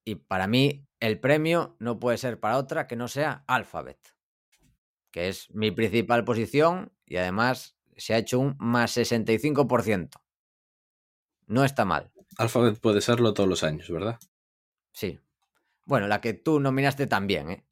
Y 0.05 0.15
para 0.15 0.47
mí 0.47 0.87
el 1.01 1.19
premio 1.19 1.75
no 1.81 1.99
puede 1.99 2.19
ser 2.19 2.39
para 2.39 2.59
otra 2.59 2.87
que 2.87 2.95
no 2.95 3.09
sea 3.09 3.43
Alphabet, 3.49 3.99
que 5.11 5.27
es 5.27 5.51
mi 5.53 5.73
principal 5.73 6.25
posición 6.25 6.93
y 7.07 7.17
además 7.17 7.77
se 7.97 8.15
ha 8.15 8.19
hecho 8.19 8.39
un 8.39 8.57
más 8.59 8.97
65%. 8.97 10.11
No 11.47 11.65
está 11.65 11.85
mal. 11.85 12.11
Alphabet 12.39 12.81
puede 12.81 13.01
serlo 13.01 13.35
todos 13.35 13.49
los 13.49 13.63
años, 13.63 13.89
¿verdad? 13.91 14.19
Sí. 14.93 15.21
Bueno, 15.85 16.09
la 16.09 16.21
que 16.21 16.33
tú 16.33 16.61
nominaste 16.61 17.07
también, 17.07 17.51
¿eh? 17.51 17.65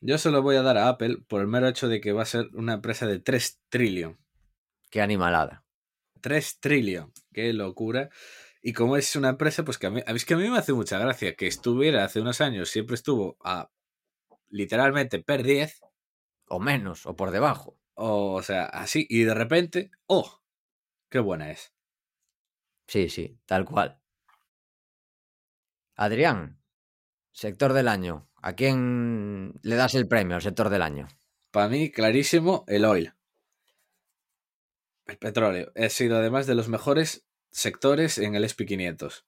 Yo 0.00 0.18
se 0.18 0.30
lo 0.30 0.42
voy 0.42 0.56
a 0.56 0.62
dar 0.62 0.76
a 0.76 0.88
Apple 0.88 1.18
por 1.26 1.40
el 1.40 1.48
mero 1.48 1.66
hecho 1.66 1.88
de 1.88 2.00
que 2.00 2.12
va 2.12 2.22
a 2.22 2.26
ser 2.26 2.48
una 2.54 2.74
empresa 2.74 3.06
de 3.06 3.18
3 3.18 3.60
trillion. 3.68 4.18
Qué 4.90 5.00
animalada. 5.00 5.64
3 6.20 6.60
trillion. 6.60 7.12
Qué 7.32 7.52
locura. 7.52 8.10
Y 8.62 8.72
como 8.72 8.96
es 8.96 9.14
una 9.16 9.30
empresa, 9.30 9.64
pues 9.64 9.78
que 9.78 9.86
a 9.86 9.90
mí, 9.90 10.02
es 10.06 10.24
que 10.24 10.34
a 10.34 10.36
mí 10.36 10.48
me 10.48 10.58
hace 10.58 10.72
mucha 10.72 10.98
gracia 10.98 11.34
que 11.34 11.46
estuviera 11.46 12.04
hace 12.04 12.20
unos 12.20 12.40
años, 12.40 12.70
siempre 12.70 12.94
estuvo 12.94 13.36
a 13.42 13.70
literalmente 14.50 15.20
per 15.20 15.42
10. 15.42 15.80
O 16.50 16.60
menos, 16.60 17.04
o 17.04 17.14
por 17.14 17.30
debajo. 17.30 17.77
O 18.00 18.40
sea, 18.44 18.66
así, 18.66 19.08
y 19.10 19.24
de 19.24 19.34
repente, 19.34 19.90
¡oh! 20.06 20.40
¡Qué 21.10 21.18
buena 21.18 21.50
es! 21.50 21.74
Sí, 22.86 23.08
sí, 23.08 23.40
tal 23.44 23.64
cual. 23.64 24.00
Adrián, 25.96 26.62
sector 27.32 27.72
del 27.72 27.88
año. 27.88 28.30
¿A 28.40 28.52
quién 28.52 29.58
le 29.62 29.74
das 29.74 29.96
el 29.96 30.06
premio 30.06 30.36
al 30.36 30.42
sector 30.42 30.68
del 30.68 30.82
año? 30.82 31.08
Para 31.50 31.68
mí, 31.68 31.90
clarísimo, 31.90 32.64
el 32.68 32.84
oil. 32.84 33.14
El 35.06 35.18
petróleo 35.18 35.72
ha 35.74 35.88
sido 35.88 36.18
además 36.18 36.46
de 36.46 36.54
los 36.54 36.68
mejores 36.68 37.26
sectores 37.50 38.18
en 38.18 38.36
el 38.36 38.44
SP500. 38.44 39.24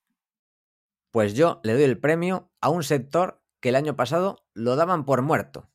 Pues 1.11 1.35
yo 1.35 1.61
le 1.65 1.73
doy 1.73 1.83
el 1.83 1.99
premio 1.99 2.53
a 2.61 2.69
un 2.69 2.85
sector 2.85 3.43
que 3.59 3.71
el 3.71 3.77
año 3.77 3.97
pasado 3.97 4.47
lo 4.55 4.77
daban 4.77 5.05
por 5.05 5.23
muerto, 5.23 5.73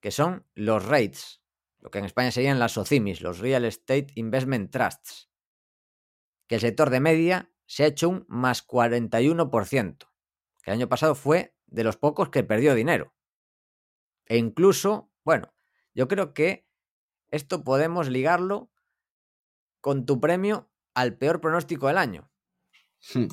que 0.00 0.12
son 0.12 0.46
los 0.54 0.84
REITs, 0.84 1.40
lo 1.80 1.90
que 1.90 1.98
en 1.98 2.04
España 2.04 2.30
serían 2.30 2.58
las 2.58 2.76
OCIMIS, 2.76 3.20
los 3.20 3.38
Real 3.38 3.64
Estate 3.64 4.08
Investment 4.14 4.70
Trusts, 4.70 5.30
que 6.46 6.56
el 6.56 6.60
sector 6.60 6.90
de 6.90 7.00
media 7.00 7.52
se 7.66 7.84
ha 7.84 7.86
hecho 7.86 8.08
un 8.08 8.26
más 8.28 8.66
41%, 8.66 9.98
que 10.62 10.70
el 10.70 10.76
año 10.76 10.88
pasado 10.88 11.14
fue 11.14 11.56
de 11.66 11.84
los 11.84 11.96
pocos 11.96 12.28
que 12.30 12.44
perdió 12.44 12.74
dinero. 12.74 13.14
E 14.26 14.36
incluso, 14.36 15.12
bueno, 15.24 15.54
yo 15.94 16.08
creo 16.08 16.34
que 16.34 16.68
esto 17.30 17.64
podemos 17.64 18.08
ligarlo 18.08 18.70
con 19.80 20.04
tu 20.04 20.20
premio 20.20 20.70
al 20.94 21.16
peor 21.16 21.40
pronóstico 21.40 21.86
del 21.86 21.98
año. 21.98 22.30
Hmm. 23.14 23.28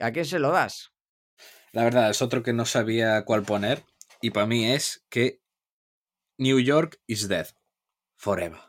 ¿A 0.00 0.10
quién 0.10 0.24
se 0.24 0.38
lo 0.38 0.50
das? 0.50 0.92
La 1.72 1.84
verdad, 1.84 2.10
es 2.10 2.22
otro 2.22 2.42
que 2.42 2.52
no 2.52 2.64
sabía 2.64 3.24
cuál 3.24 3.42
poner. 3.42 3.84
Y 4.20 4.30
para 4.30 4.46
mí 4.46 4.72
es 4.72 5.06
que 5.08 5.41
New 6.42 6.58
York 6.60 7.00
is 7.06 7.28
dead. 7.28 7.46
Forever. 8.16 8.60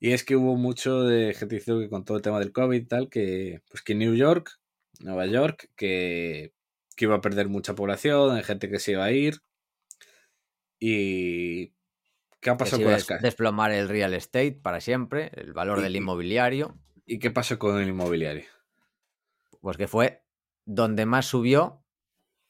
Y 0.00 0.12
es 0.12 0.24
que 0.24 0.36
hubo 0.36 0.56
mucho 0.56 1.02
de 1.02 1.34
gente 1.34 1.54
diciendo 1.56 1.80
que 1.82 1.88
con 1.88 2.04
todo 2.04 2.16
el 2.16 2.22
tema 2.22 2.38
del 2.38 2.52
COVID 2.52 2.76
y 2.76 2.84
tal, 2.86 3.08
que 3.08 3.62
pues 3.70 3.82
que 3.82 3.94
New 3.94 4.14
York, 4.14 4.50
Nueva 5.00 5.26
York, 5.26 5.70
que, 5.76 6.52
que 6.96 7.04
iba 7.06 7.14
a 7.16 7.20
perder 7.20 7.48
mucha 7.48 7.74
población, 7.74 8.36
hay 8.36 8.42
gente 8.42 8.68
que 8.68 8.78
se 8.78 8.92
iba 8.92 9.04
a 9.04 9.12
ir. 9.12 9.40
Y 10.78 11.74
¿qué 12.40 12.50
ha 12.50 12.56
pasado 12.56 12.82
con 12.82 12.92
las 12.92 13.04
casas? 13.04 13.22
desplomar 13.22 13.70
el 13.72 13.88
real 13.88 14.12
estate 14.14 14.52
para 14.52 14.80
siempre, 14.80 15.30
el 15.34 15.52
valor 15.52 15.78
Y- 15.78 15.82
del 15.82 15.96
inmobiliario, 15.96 16.78
¿Y 17.06 17.18
qué 17.18 17.30
pasó 17.30 17.58
con 17.58 17.80
el 17.80 17.88
inmobiliario? 17.88 18.44
pues 19.60 19.76
que 19.78 19.88
fue 19.88 20.22
donde 20.66 21.06
más 21.06 21.26
subió 21.26 21.82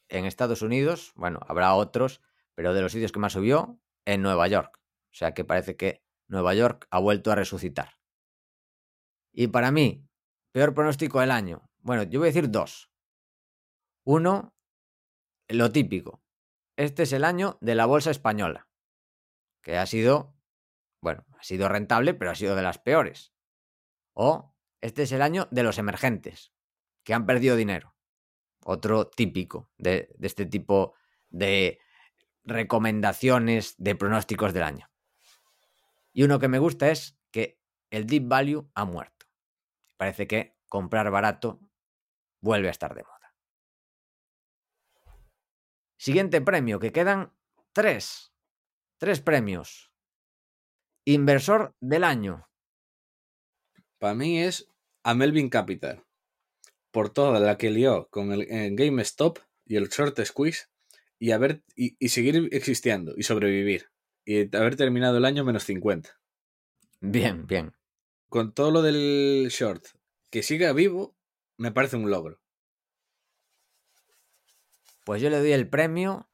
en 0.08 0.24
Estados 0.24 0.62
Unidos, 0.62 1.12
bueno, 1.14 1.40
habrá 1.46 1.74
otros, 1.74 2.20
pero 2.54 2.72
de 2.74 2.82
los 2.82 2.90
sitios 2.92 3.12
que 3.12 3.20
más 3.20 3.32
subió, 3.34 3.80
en 4.04 4.22
Nueva 4.22 4.48
York. 4.48 4.80
O 5.12 5.14
sea 5.14 5.32
que 5.34 5.44
parece 5.44 5.76
que 5.76 6.04
Nueva 6.26 6.54
York 6.54 6.86
ha 6.90 6.98
vuelto 6.98 7.30
a 7.30 7.34
resucitar. 7.34 8.00
Y 9.32 9.48
para 9.48 9.70
mí, 9.70 10.08
peor 10.52 10.74
pronóstico 10.74 11.20
del 11.20 11.30
año. 11.30 11.70
Bueno, 11.78 12.04
yo 12.04 12.20
voy 12.20 12.28
a 12.28 12.32
decir 12.32 12.50
dos. 12.50 12.90
Uno, 14.04 14.54
lo 15.48 15.72
típico. 15.72 16.22
Este 16.76 17.04
es 17.04 17.12
el 17.12 17.24
año 17.24 17.58
de 17.60 17.74
la 17.74 17.86
bolsa 17.86 18.10
española, 18.10 18.68
que 19.62 19.76
ha 19.76 19.86
sido, 19.86 20.34
bueno, 21.00 21.24
ha 21.38 21.42
sido 21.42 21.68
rentable, 21.68 22.14
pero 22.14 22.30
ha 22.30 22.34
sido 22.34 22.56
de 22.56 22.62
las 22.62 22.78
peores. 22.78 23.32
O 24.12 24.54
este 24.80 25.04
es 25.04 25.12
el 25.12 25.22
año 25.22 25.48
de 25.50 25.62
los 25.62 25.78
emergentes, 25.78 26.52
que 27.04 27.14
han 27.14 27.26
perdido 27.26 27.56
dinero. 27.56 27.94
Otro 28.64 29.06
típico 29.06 29.70
de, 29.78 30.14
de 30.16 30.26
este 30.26 30.46
tipo 30.46 30.94
de 31.28 31.78
recomendaciones 32.44 33.74
de 33.78 33.94
pronósticos 33.94 34.52
del 34.52 34.62
año. 34.62 34.90
Y 36.12 36.22
uno 36.22 36.38
que 36.38 36.48
me 36.48 36.58
gusta 36.58 36.90
es 36.90 37.18
que 37.30 37.58
el 37.90 38.06
deep 38.06 38.28
value 38.28 38.70
ha 38.74 38.84
muerto. 38.84 39.26
Parece 39.96 40.26
que 40.26 40.56
comprar 40.68 41.10
barato 41.10 41.60
vuelve 42.40 42.68
a 42.68 42.72
estar 42.72 42.94
de 42.94 43.02
moda. 43.02 43.14
Siguiente 45.96 46.40
premio, 46.40 46.78
que 46.78 46.92
quedan 46.92 47.32
tres. 47.72 48.32
Tres 48.98 49.20
premios. 49.20 49.90
Inversor 51.06 51.74
del 51.80 52.04
año. 52.04 52.48
Para 53.98 54.14
mí 54.14 54.40
es 54.40 54.68
a 55.02 55.14
Melvin 55.14 55.48
Capital. 55.48 56.04
Por 56.90 57.10
toda 57.10 57.40
la 57.40 57.56
que 57.56 57.70
lió 57.70 58.08
con 58.10 58.32
el, 58.32 58.42
en 58.50 58.76
GameStop 58.76 59.38
y 59.64 59.76
el 59.76 59.88
short 59.88 60.20
squeeze 60.24 60.68
y, 61.24 61.32
haber, 61.32 61.64
y, 61.74 61.96
y 61.98 62.10
seguir 62.10 62.50
existiendo 62.52 63.14
y 63.16 63.22
sobrevivir. 63.22 63.88
Y 64.26 64.54
haber 64.54 64.76
terminado 64.76 65.16
el 65.16 65.24
año 65.24 65.42
menos 65.42 65.64
50. 65.64 66.20
Bien, 67.00 67.46
bien. 67.46 67.72
Con 68.28 68.52
todo 68.52 68.70
lo 68.70 68.82
del 68.82 69.48
short, 69.48 69.86
que 70.28 70.42
siga 70.42 70.74
vivo, 70.74 71.16
me 71.56 71.72
parece 71.72 71.96
un 71.96 72.10
logro. 72.10 72.42
Pues 75.04 75.22
yo 75.22 75.30
le 75.30 75.38
doy 75.38 75.52
el 75.52 75.66
premio 75.66 76.28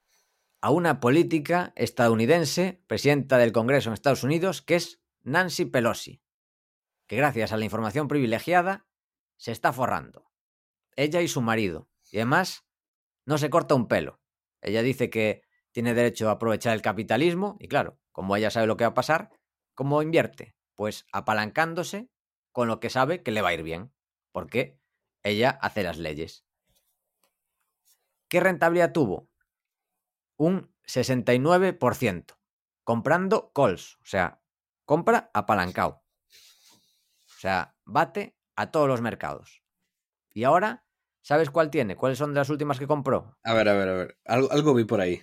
a 0.61 0.73
una 0.73 0.99
política 0.99 1.73
estadounidense, 1.77 2.83
presidenta 2.89 3.39
del 3.39 3.53
Congreso 3.53 3.91
en 3.91 3.95
Estados 3.95 4.25
Unidos, 4.25 4.61
que 4.61 4.75
es 4.75 5.01
Nancy 5.23 5.67
Pelosi, 5.67 6.21
que 7.07 7.15
gracias 7.15 7.53
a 7.53 7.57
la 7.57 7.65
información 7.65 8.09
privilegiada 8.09 8.89
se 9.37 9.53
está 9.53 9.73
forrando. 9.73 10.33
Ella 10.97 11.21
y 11.23 11.29
su 11.29 11.43
marido. 11.43 11.89
Y 12.11 12.17
además, 12.17 12.67
no 13.25 13.39
se 13.39 13.51
corta 13.51 13.77
un 13.77 13.87
pelo. 13.87 14.20
Ella 14.63 14.83
dice 14.83 15.11
que 15.11 15.43
tiene 15.73 15.95
derecho 15.95 16.29
a 16.29 16.33
aprovechar 16.33 16.75
el 16.75 16.83
capitalismo 16.83 17.57
y 17.61 17.69
claro, 17.69 17.99
como 18.13 18.37
ella 18.37 18.51
sabe 18.51 18.67
lo 18.67 18.77
que 18.77 18.85
va 18.85 18.91
a 18.91 18.95
pasar, 18.95 19.31
¿cómo 19.75 20.03
invierte? 20.03 20.55
Pues 20.75 21.07
apalancándose 21.13 22.11
con 22.53 22.69
lo 22.69 22.81
que 22.81 22.91
sabe 22.91 23.23
que 23.23 23.31
le 23.31 23.43
va 23.43 23.51
a 23.51 23.55
ir 23.55 23.63
bien, 23.63 23.93
porque 24.33 24.79
ella 25.23 25.51
hace 25.51 25.83
las 25.83 25.99
leyes. 25.99 26.45
¿Qué 28.29 28.41
rentabilidad 28.41 28.93
tuvo? 28.93 29.29
Un 30.37 30.75
69%, 30.87 32.39
comprando 32.85 33.53
calls, 33.53 33.97
o 34.03 34.07
sea, 34.07 34.43
compra 34.85 35.31
apalancado. 35.35 36.03
O 37.27 37.41
sea, 37.41 37.77
bate 37.85 38.37
a 38.57 38.71
todos 38.71 38.89
los 38.89 39.01
mercados. 39.01 39.63
Y 40.33 40.45
ahora, 40.45 40.85
¿sabes 41.23 41.51
cuál 41.51 41.71
tiene? 41.71 41.97
¿Cuáles 41.97 42.19
son 42.19 42.33
de 42.35 42.41
las 42.41 42.51
últimas 42.51 42.79
que 42.79 42.87
compró? 42.87 43.37
A 43.45 43.55
ver, 43.55 43.69
a 43.69 43.75
ver, 43.75 43.89
a 43.89 43.95
ver. 43.95 44.19
Algo, 44.25 44.51
algo 44.51 44.75
vi 44.75 44.85
por 44.85 45.01
ahí. 45.01 45.23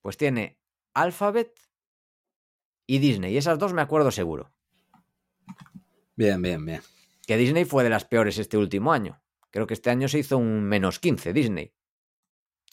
Pues 0.00 0.16
tiene 0.16 0.58
Alphabet 0.94 1.52
y 2.86 2.98
Disney. 2.98 3.32
Y 3.34 3.36
esas 3.36 3.58
dos 3.58 3.72
me 3.72 3.82
acuerdo 3.82 4.10
seguro. 4.10 4.52
Bien, 6.14 6.40
bien, 6.40 6.64
bien. 6.64 6.82
Que 7.26 7.36
Disney 7.36 7.64
fue 7.64 7.84
de 7.84 7.90
las 7.90 8.04
peores 8.04 8.38
este 8.38 8.56
último 8.56 8.92
año. 8.92 9.20
Creo 9.50 9.66
que 9.66 9.74
este 9.74 9.90
año 9.90 10.08
se 10.08 10.18
hizo 10.18 10.38
un 10.38 10.64
menos 10.64 10.98
15 10.98 11.32
Disney. 11.32 11.74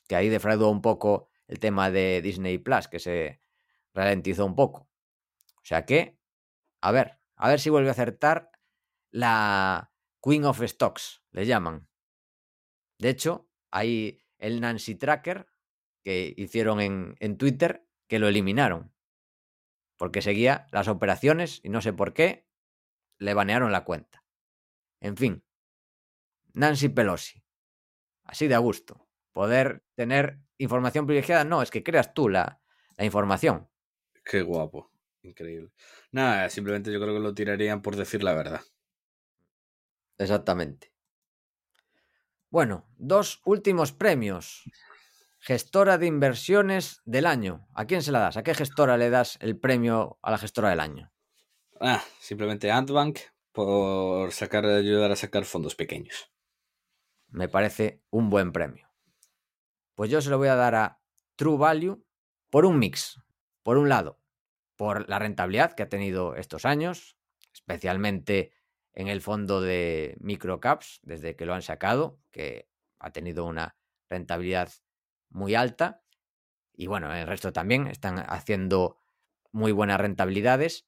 Que 0.08 0.16
ahí 0.16 0.30
defraudó 0.30 0.70
un 0.70 0.82
poco 0.82 1.30
el 1.48 1.60
tema 1.60 1.92
de 1.92 2.22
Disney 2.22 2.58
Plus, 2.58 2.88
que 2.88 3.00
se 3.00 3.42
ralentizó 3.94 4.46
un 4.46 4.56
poco. 4.56 4.90
O 5.58 5.66
sea 5.66 5.86
que, 5.86 6.20
a 6.82 6.92
ver, 6.92 7.20
a 7.36 7.48
ver 7.48 7.60
si 7.60 7.70
vuelve 7.70 7.90
a 7.90 7.94
acertar 7.94 8.52
la 9.12 9.92
Queen 10.22 10.46
of 10.46 10.62
Stocks, 10.62 11.24
le 11.32 11.46
llaman. 11.46 11.88
De 13.04 13.10
hecho, 13.10 13.50
hay 13.70 14.24
el 14.38 14.62
Nancy 14.62 14.96
Tracker 14.96 15.46
que 16.06 16.34
hicieron 16.38 16.80
en, 16.80 17.18
en 17.20 17.38
Twitter 17.38 17.86
que 18.08 18.18
lo 18.18 18.30
eliminaron. 18.30 18.94
Porque 19.98 20.22
seguía 20.22 20.68
las 20.72 20.88
operaciones 20.88 21.60
y 21.64 21.68
no 21.68 21.82
sé 21.82 21.92
por 21.92 22.14
qué 22.14 22.48
le 23.18 23.34
banearon 23.34 23.74
la 23.74 23.84
cuenta. 23.84 24.24
En 25.02 25.18
fin, 25.18 25.44
Nancy 26.54 26.88
Pelosi. 26.88 27.44
Así 28.24 28.48
de 28.48 28.56
a 28.56 28.60
gusto. 28.60 29.06
Poder 29.34 29.84
tener 29.96 30.40
información 30.58 31.06
privilegiada, 31.06 31.44
no, 31.44 31.62
es 31.62 31.72
que 31.72 31.84
creas 31.84 32.14
tú 32.14 32.30
la, 32.30 32.62
la 32.96 33.04
información. 33.04 33.70
Qué 34.24 34.44
guapo. 34.44 34.94
Increíble. 35.24 35.74
Nada, 36.12 36.50
simplemente 36.50 36.90
yo 36.90 37.02
creo 37.02 37.14
que 37.14 37.20
lo 37.20 37.36
tirarían 37.36 37.82
por 37.82 37.98
decir 37.98 38.24
la 38.24 38.34
verdad. 38.34 38.62
Exactamente. 40.18 40.93
Bueno, 42.54 42.86
dos 43.00 43.42
últimos 43.46 43.94
premios. 43.94 44.62
Gestora 45.40 45.98
de 45.98 46.06
inversiones 46.06 47.02
del 47.04 47.26
año. 47.26 47.68
¿A 47.74 47.86
quién 47.86 48.04
se 48.04 48.12
la 48.12 48.20
das? 48.20 48.38
¿A 48.38 48.44
qué 48.44 48.54
gestora 48.54 48.96
le 48.96 49.10
das 49.10 49.40
el 49.42 49.58
premio 49.58 50.20
a 50.22 50.30
la 50.30 50.38
gestora 50.38 50.70
del 50.70 50.80
año? 50.80 51.12
Ah, 51.82 52.04
simplemente 52.20 52.70
Antbank 52.70 53.22
por 53.52 54.32
sacar, 54.34 54.68
ayudar 54.68 55.10
a 55.10 55.16
sacar 55.16 55.46
fondos 55.46 55.74
pequeños. 55.74 56.32
Me 57.28 57.50
parece 57.50 58.04
un 58.12 58.30
buen 58.30 58.52
premio. 58.52 58.88
Pues 59.96 60.12
yo 60.12 60.22
se 60.22 60.30
lo 60.30 60.38
voy 60.38 60.50
a 60.50 60.56
dar 60.56 60.76
a 60.76 61.02
True 61.36 61.58
Value 61.58 62.06
por 62.52 62.68
un 62.68 62.78
mix. 62.78 63.20
Por 63.64 63.78
un 63.78 63.90
lado, 63.90 64.20
por 64.76 65.10
la 65.10 65.18
rentabilidad 65.18 65.74
que 65.74 65.82
ha 65.82 65.90
tenido 65.90 66.36
estos 66.36 66.66
años, 66.66 67.18
especialmente 67.52 68.52
en 68.94 69.08
el 69.08 69.22
fondo 69.22 69.62
de 69.62 70.16
microcaps, 70.20 71.00
desde 71.04 71.36
que 71.36 71.46
lo 71.46 71.54
han 71.54 71.62
sacado, 71.62 72.20
que 72.32 72.70
ha 73.00 73.12
tenido 73.12 73.46
una 73.46 73.76
rentabilidad 74.10 74.72
muy 75.30 75.56
alta. 75.56 76.04
Y 76.74 76.88
bueno, 76.88 77.14
el 77.14 77.28
resto 77.28 77.52
también 77.54 77.88
están 77.88 78.20
haciendo 78.20 78.98
muy 79.52 79.72
buenas 79.72 80.00
rentabilidades. 80.00 80.88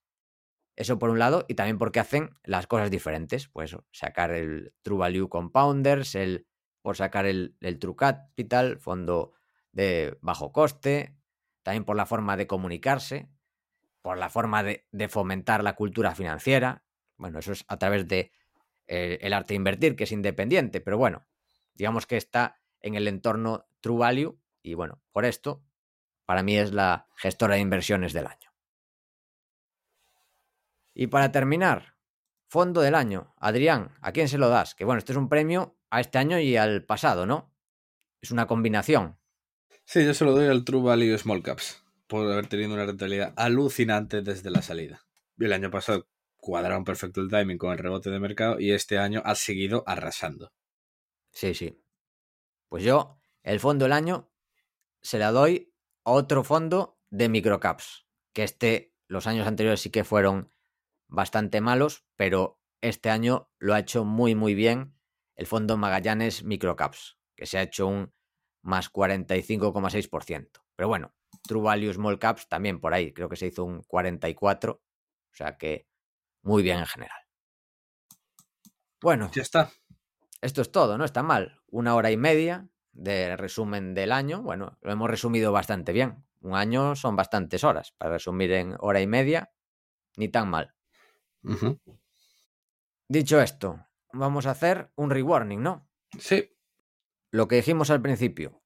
Eso 0.75 0.99
por 0.99 1.09
un 1.09 1.19
lado, 1.19 1.45
y 1.47 1.55
también 1.55 1.77
porque 1.77 1.99
hacen 1.99 2.31
las 2.43 2.67
cosas 2.67 2.91
diferentes. 2.91 3.47
Pues 3.47 3.75
sacar 3.91 4.31
el 4.31 4.73
True 4.81 4.97
Value 4.97 5.29
Compounders, 5.29 6.15
el, 6.15 6.47
por 6.81 6.97
sacar 6.97 7.25
el, 7.25 7.57
True 7.79 7.95
Capital, 7.95 8.77
fondo 8.79 9.33
de 9.71 10.17
bajo 10.21 10.51
coste, 10.51 11.17
también 11.63 11.85
por 11.85 11.95
la 11.95 12.05
forma 12.05 12.37
de 12.37 12.47
comunicarse. 12.47 13.29
por 14.01 14.19
la 14.19 14.29
forma 14.29 14.61
de, 14.61 14.85
fomentar 15.09 15.63
la 15.63 15.75
cultura 15.75 16.13
financiera. 16.13 16.84
Bueno, 17.17 17.39
eso 17.39 17.51
es 17.51 17.65
a 17.67 17.77
través 17.77 18.07
de 18.07 18.31
eh, 18.87 19.19
el 19.21 19.33
arte 19.33 19.53
de 19.53 19.57
invertir, 19.57 19.95
que 19.95 20.03
es 20.03 20.11
independiente, 20.11 20.81
pero 20.81 20.97
bueno, 20.97 21.25
digamos 21.73 22.05
que 22.05 22.17
está 22.17 22.59
en 22.81 22.95
el 22.95 23.07
entorno 23.07 23.67
True 23.81 23.97
Value 23.97 24.39
y 24.61 24.73
bueno, 24.73 25.01
por 25.11 25.25
esto, 25.25 25.63
para 26.25 26.43
mí 26.43 26.57
es 26.57 26.73
la 26.73 27.07
gestora 27.15 27.55
de 27.55 27.61
inversiones 27.61 28.13
del 28.13 28.27
año. 28.27 28.51
Y 30.93 31.07
para 31.07 31.31
terminar, 31.31 31.95
fondo 32.47 32.81
del 32.81 32.95
año. 32.95 33.33
Adrián, 33.37 33.91
¿a 34.01 34.11
quién 34.11 34.29
se 34.29 34.37
lo 34.37 34.49
das? 34.49 34.75
Que 34.75 34.85
bueno, 34.85 34.99
este 34.99 35.11
es 35.11 35.17
un 35.17 35.29
premio 35.29 35.77
a 35.89 35.99
este 35.99 36.17
año 36.17 36.39
y 36.39 36.55
al 36.57 36.83
pasado, 36.83 37.25
¿no? 37.25 37.53
Es 38.21 38.31
una 38.31 38.47
combinación. 38.47 39.17
Sí, 39.83 40.05
yo 40.05 40.13
se 40.13 40.25
lo 40.25 40.31
doy 40.31 40.47
al 40.47 40.63
True 40.63 40.81
Value 40.81 41.17
Small 41.17 41.43
Caps 41.43 41.83
por 42.07 42.31
haber 42.31 42.47
tenido 42.47 42.73
una 42.73 42.85
rentabilidad 42.85 43.33
alucinante 43.35 44.21
desde 44.21 44.49
la 44.51 44.61
salida. 44.61 45.05
Y 45.37 45.45
el 45.45 45.53
año 45.53 45.69
pasado 45.69 46.07
cuadraron 46.45 46.83
perfecto 46.83 47.21
el 47.21 47.29
timing 47.29 47.57
con 47.57 47.71
el 47.71 47.79
rebote 47.79 48.11
de 48.11 48.19
mercado 48.19 48.59
y 48.59 48.71
este 48.71 48.99
año 48.99 49.23
ha 49.25 49.33
seguido 49.33 49.83
arrasando. 49.87 50.53
Sí, 51.31 51.55
sí. 51.55 51.81
Pues 52.69 52.83
yo, 52.83 53.17
el 53.41 53.59
fondo 53.59 53.85
del 53.85 53.93
año, 53.93 54.31
se 55.01 55.17
la 55.17 55.31
doy 55.31 55.73
a 56.03 56.11
otro 56.11 56.43
fondo 56.43 56.99
de 57.09 57.29
microcaps, 57.29 58.05
que 58.31 58.43
este, 58.43 58.93
los 59.07 59.25
años 59.25 59.47
anteriores 59.47 59.81
sí 59.81 59.89
que 59.89 60.03
fueron 60.03 60.53
bastante 61.07 61.61
malos, 61.61 62.05
pero 62.15 62.61
este 62.79 63.09
año 63.09 63.49
lo 63.57 63.73
ha 63.73 63.79
hecho 63.79 64.05
muy, 64.05 64.35
muy 64.35 64.53
bien 64.53 64.95
el 65.33 65.47
fondo 65.47 65.77
Magallanes 65.77 66.43
Microcaps, 66.43 67.17
que 67.35 67.47
se 67.47 67.57
ha 67.57 67.63
hecho 67.63 67.87
un 67.87 68.13
más 68.61 68.91
45,6%. 68.91 70.63
Pero 70.75 70.87
bueno, 70.87 71.15
True 71.41 71.63
Value 71.63 71.93
Small 71.93 72.19
Caps 72.19 72.47
también 72.47 72.79
por 72.79 72.93
ahí, 72.93 73.13
creo 73.13 73.29
que 73.29 73.35
se 73.35 73.47
hizo 73.47 73.63
un 73.63 73.81
44, 73.81 74.73
o 74.73 75.35
sea 75.35 75.57
que 75.57 75.87
muy 76.45 76.63
bien 76.63 76.77
en 76.79 76.85
general. 76.85 77.19
Bueno, 79.01 79.29
ya 79.33 79.41
está. 79.41 79.71
Esto 80.41 80.61
es 80.61 80.71
todo, 80.71 80.97
no 80.97 81.03
está 81.03 81.23
mal. 81.23 81.59
Una 81.67 81.95
hora 81.95 82.11
y 82.11 82.17
media 82.17 82.69
de 82.93 83.35
resumen 83.35 83.93
del 83.95 84.11
año. 84.11 84.41
Bueno, 84.43 84.77
lo 84.81 84.91
hemos 84.91 85.09
resumido 85.09 85.51
bastante 85.51 85.91
bien. 85.91 86.23
Un 86.41 86.55
año 86.55 86.95
son 86.95 87.15
bastantes 87.15 87.63
horas. 87.63 87.93
Para 87.97 88.13
resumir 88.13 88.51
en 88.51 88.75
hora 88.79 89.01
y 89.01 89.07
media, 89.07 89.51
ni 90.17 90.29
tan 90.29 90.49
mal. 90.49 90.75
Uh 91.43 91.53
-huh. 91.53 91.79
Dicho 93.09 93.41
esto, 93.41 93.83
vamos 94.13 94.45
a 94.45 94.51
hacer 94.51 94.91
un 94.95 95.09
rewarning, 95.09 95.61
¿no? 95.61 95.89
Sí. 96.19 96.55
Lo 97.31 97.47
que 97.47 97.55
dijimos 97.57 97.89
al 97.89 98.01
principio. 98.01 98.61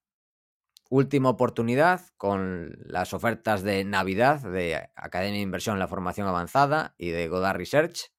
Última 0.91 1.29
oportunidad 1.29 2.01
con 2.17 2.75
las 2.79 3.13
ofertas 3.13 3.61
de 3.61 3.83
Navidad 3.83 4.41
de 4.41 4.89
Academia 4.95 5.37
de 5.37 5.43
Inversión 5.43 5.75
en 5.75 5.79
la 5.79 5.87
Formación 5.87 6.27
Avanzada 6.27 6.95
y 6.97 7.09
de 7.09 7.27
Godard 7.27 7.57
Research, 7.57 8.11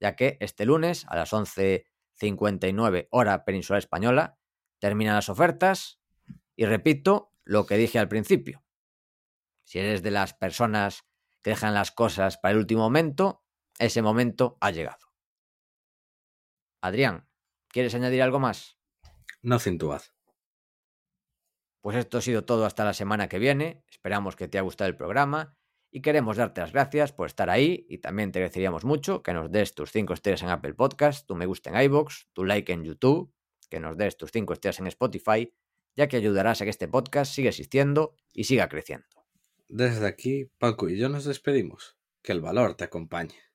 ya 0.00 0.16
que 0.16 0.36
este 0.40 0.64
lunes 0.64 1.06
a 1.08 1.14
las 1.14 1.32
11.59 1.32 3.06
hora 3.12 3.44
peninsular 3.44 3.78
española 3.78 4.38
terminan 4.80 5.14
las 5.14 5.28
ofertas 5.28 6.00
y 6.56 6.64
repito 6.64 7.32
lo 7.44 7.64
que 7.64 7.76
dije 7.76 8.00
al 8.00 8.08
principio. 8.08 8.64
Si 9.62 9.78
eres 9.78 10.02
de 10.02 10.10
las 10.10 10.34
personas 10.34 11.04
que 11.42 11.50
dejan 11.50 11.74
las 11.74 11.92
cosas 11.92 12.38
para 12.38 12.52
el 12.52 12.58
último 12.58 12.82
momento, 12.82 13.44
ese 13.78 14.02
momento 14.02 14.58
ha 14.60 14.72
llegado. 14.72 15.06
Adrián, 16.82 17.28
¿quieres 17.68 17.94
añadir 17.94 18.22
algo 18.22 18.40
más? 18.40 18.78
No 19.42 19.60
cintuad. 19.60 20.02
Pues 21.80 21.96
esto 21.96 22.18
ha 22.18 22.20
sido 22.20 22.44
todo 22.44 22.66
hasta 22.66 22.84
la 22.84 22.94
semana 22.94 23.28
que 23.28 23.38
viene. 23.38 23.84
Esperamos 23.90 24.36
que 24.36 24.48
te 24.48 24.58
haya 24.58 24.62
gustado 24.62 24.88
el 24.88 24.96
programa 24.96 25.56
y 25.90 26.02
queremos 26.02 26.36
darte 26.36 26.60
las 26.60 26.72
gracias 26.72 27.12
por 27.12 27.26
estar 27.26 27.50
ahí 27.50 27.86
y 27.88 27.98
también 27.98 28.32
te 28.32 28.38
agradeceríamos 28.38 28.84
mucho 28.84 29.22
que 29.22 29.32
nos 29.32 29.50
des 29.50 29.74
tus 29.74 29.90
5 29.90 30.12
estrellas 30.12 30.42
en 30.42 30.50
Apple 30.50 30.74
Podcast, 30.74 31.26
tu 31.26 31.34
me 31.34 31.46
gusta 31.46 31.70
en 31.70 31.80
iBox, 31.82 32.28
tu 32.32 32.44
like 32.44 32.72
en 32.72 32.84
YouTube, 32.84 33.32
que 33.68 33.80
nos 33.80 33.96
des 33.96 34.16
tus 34.16 34.30
5 34.30 34.52
estrellas 34.52 34.80
en 34.80 34.86
Spotify, 34.88 35.52
ya 35.96 36.06
que 36.08 36.16
ayudarás 36.16 36.60
a 36.60 36.64
que 36.64 36.70
este 36.70 36.88
podcast 36.88 37.32
siga 37.32 37.48
existiendo 37.48 38.14
y 38.32 38.44
siga 38.44 38.68
creciendo. 38.68 39.06
Desde 39.68 40.06
aquí, 40.06 40.50
Paco 40.58 40.88
y 40.88 40.98
yo 40.98 41.08
nos 41.08 41.24
despedimos. 41.24 41.96
Que 42.22 42.32
el 42.32 42.40
valor 42.40 42.74
te 42.74 42.84
acompañe. 42.84 43.49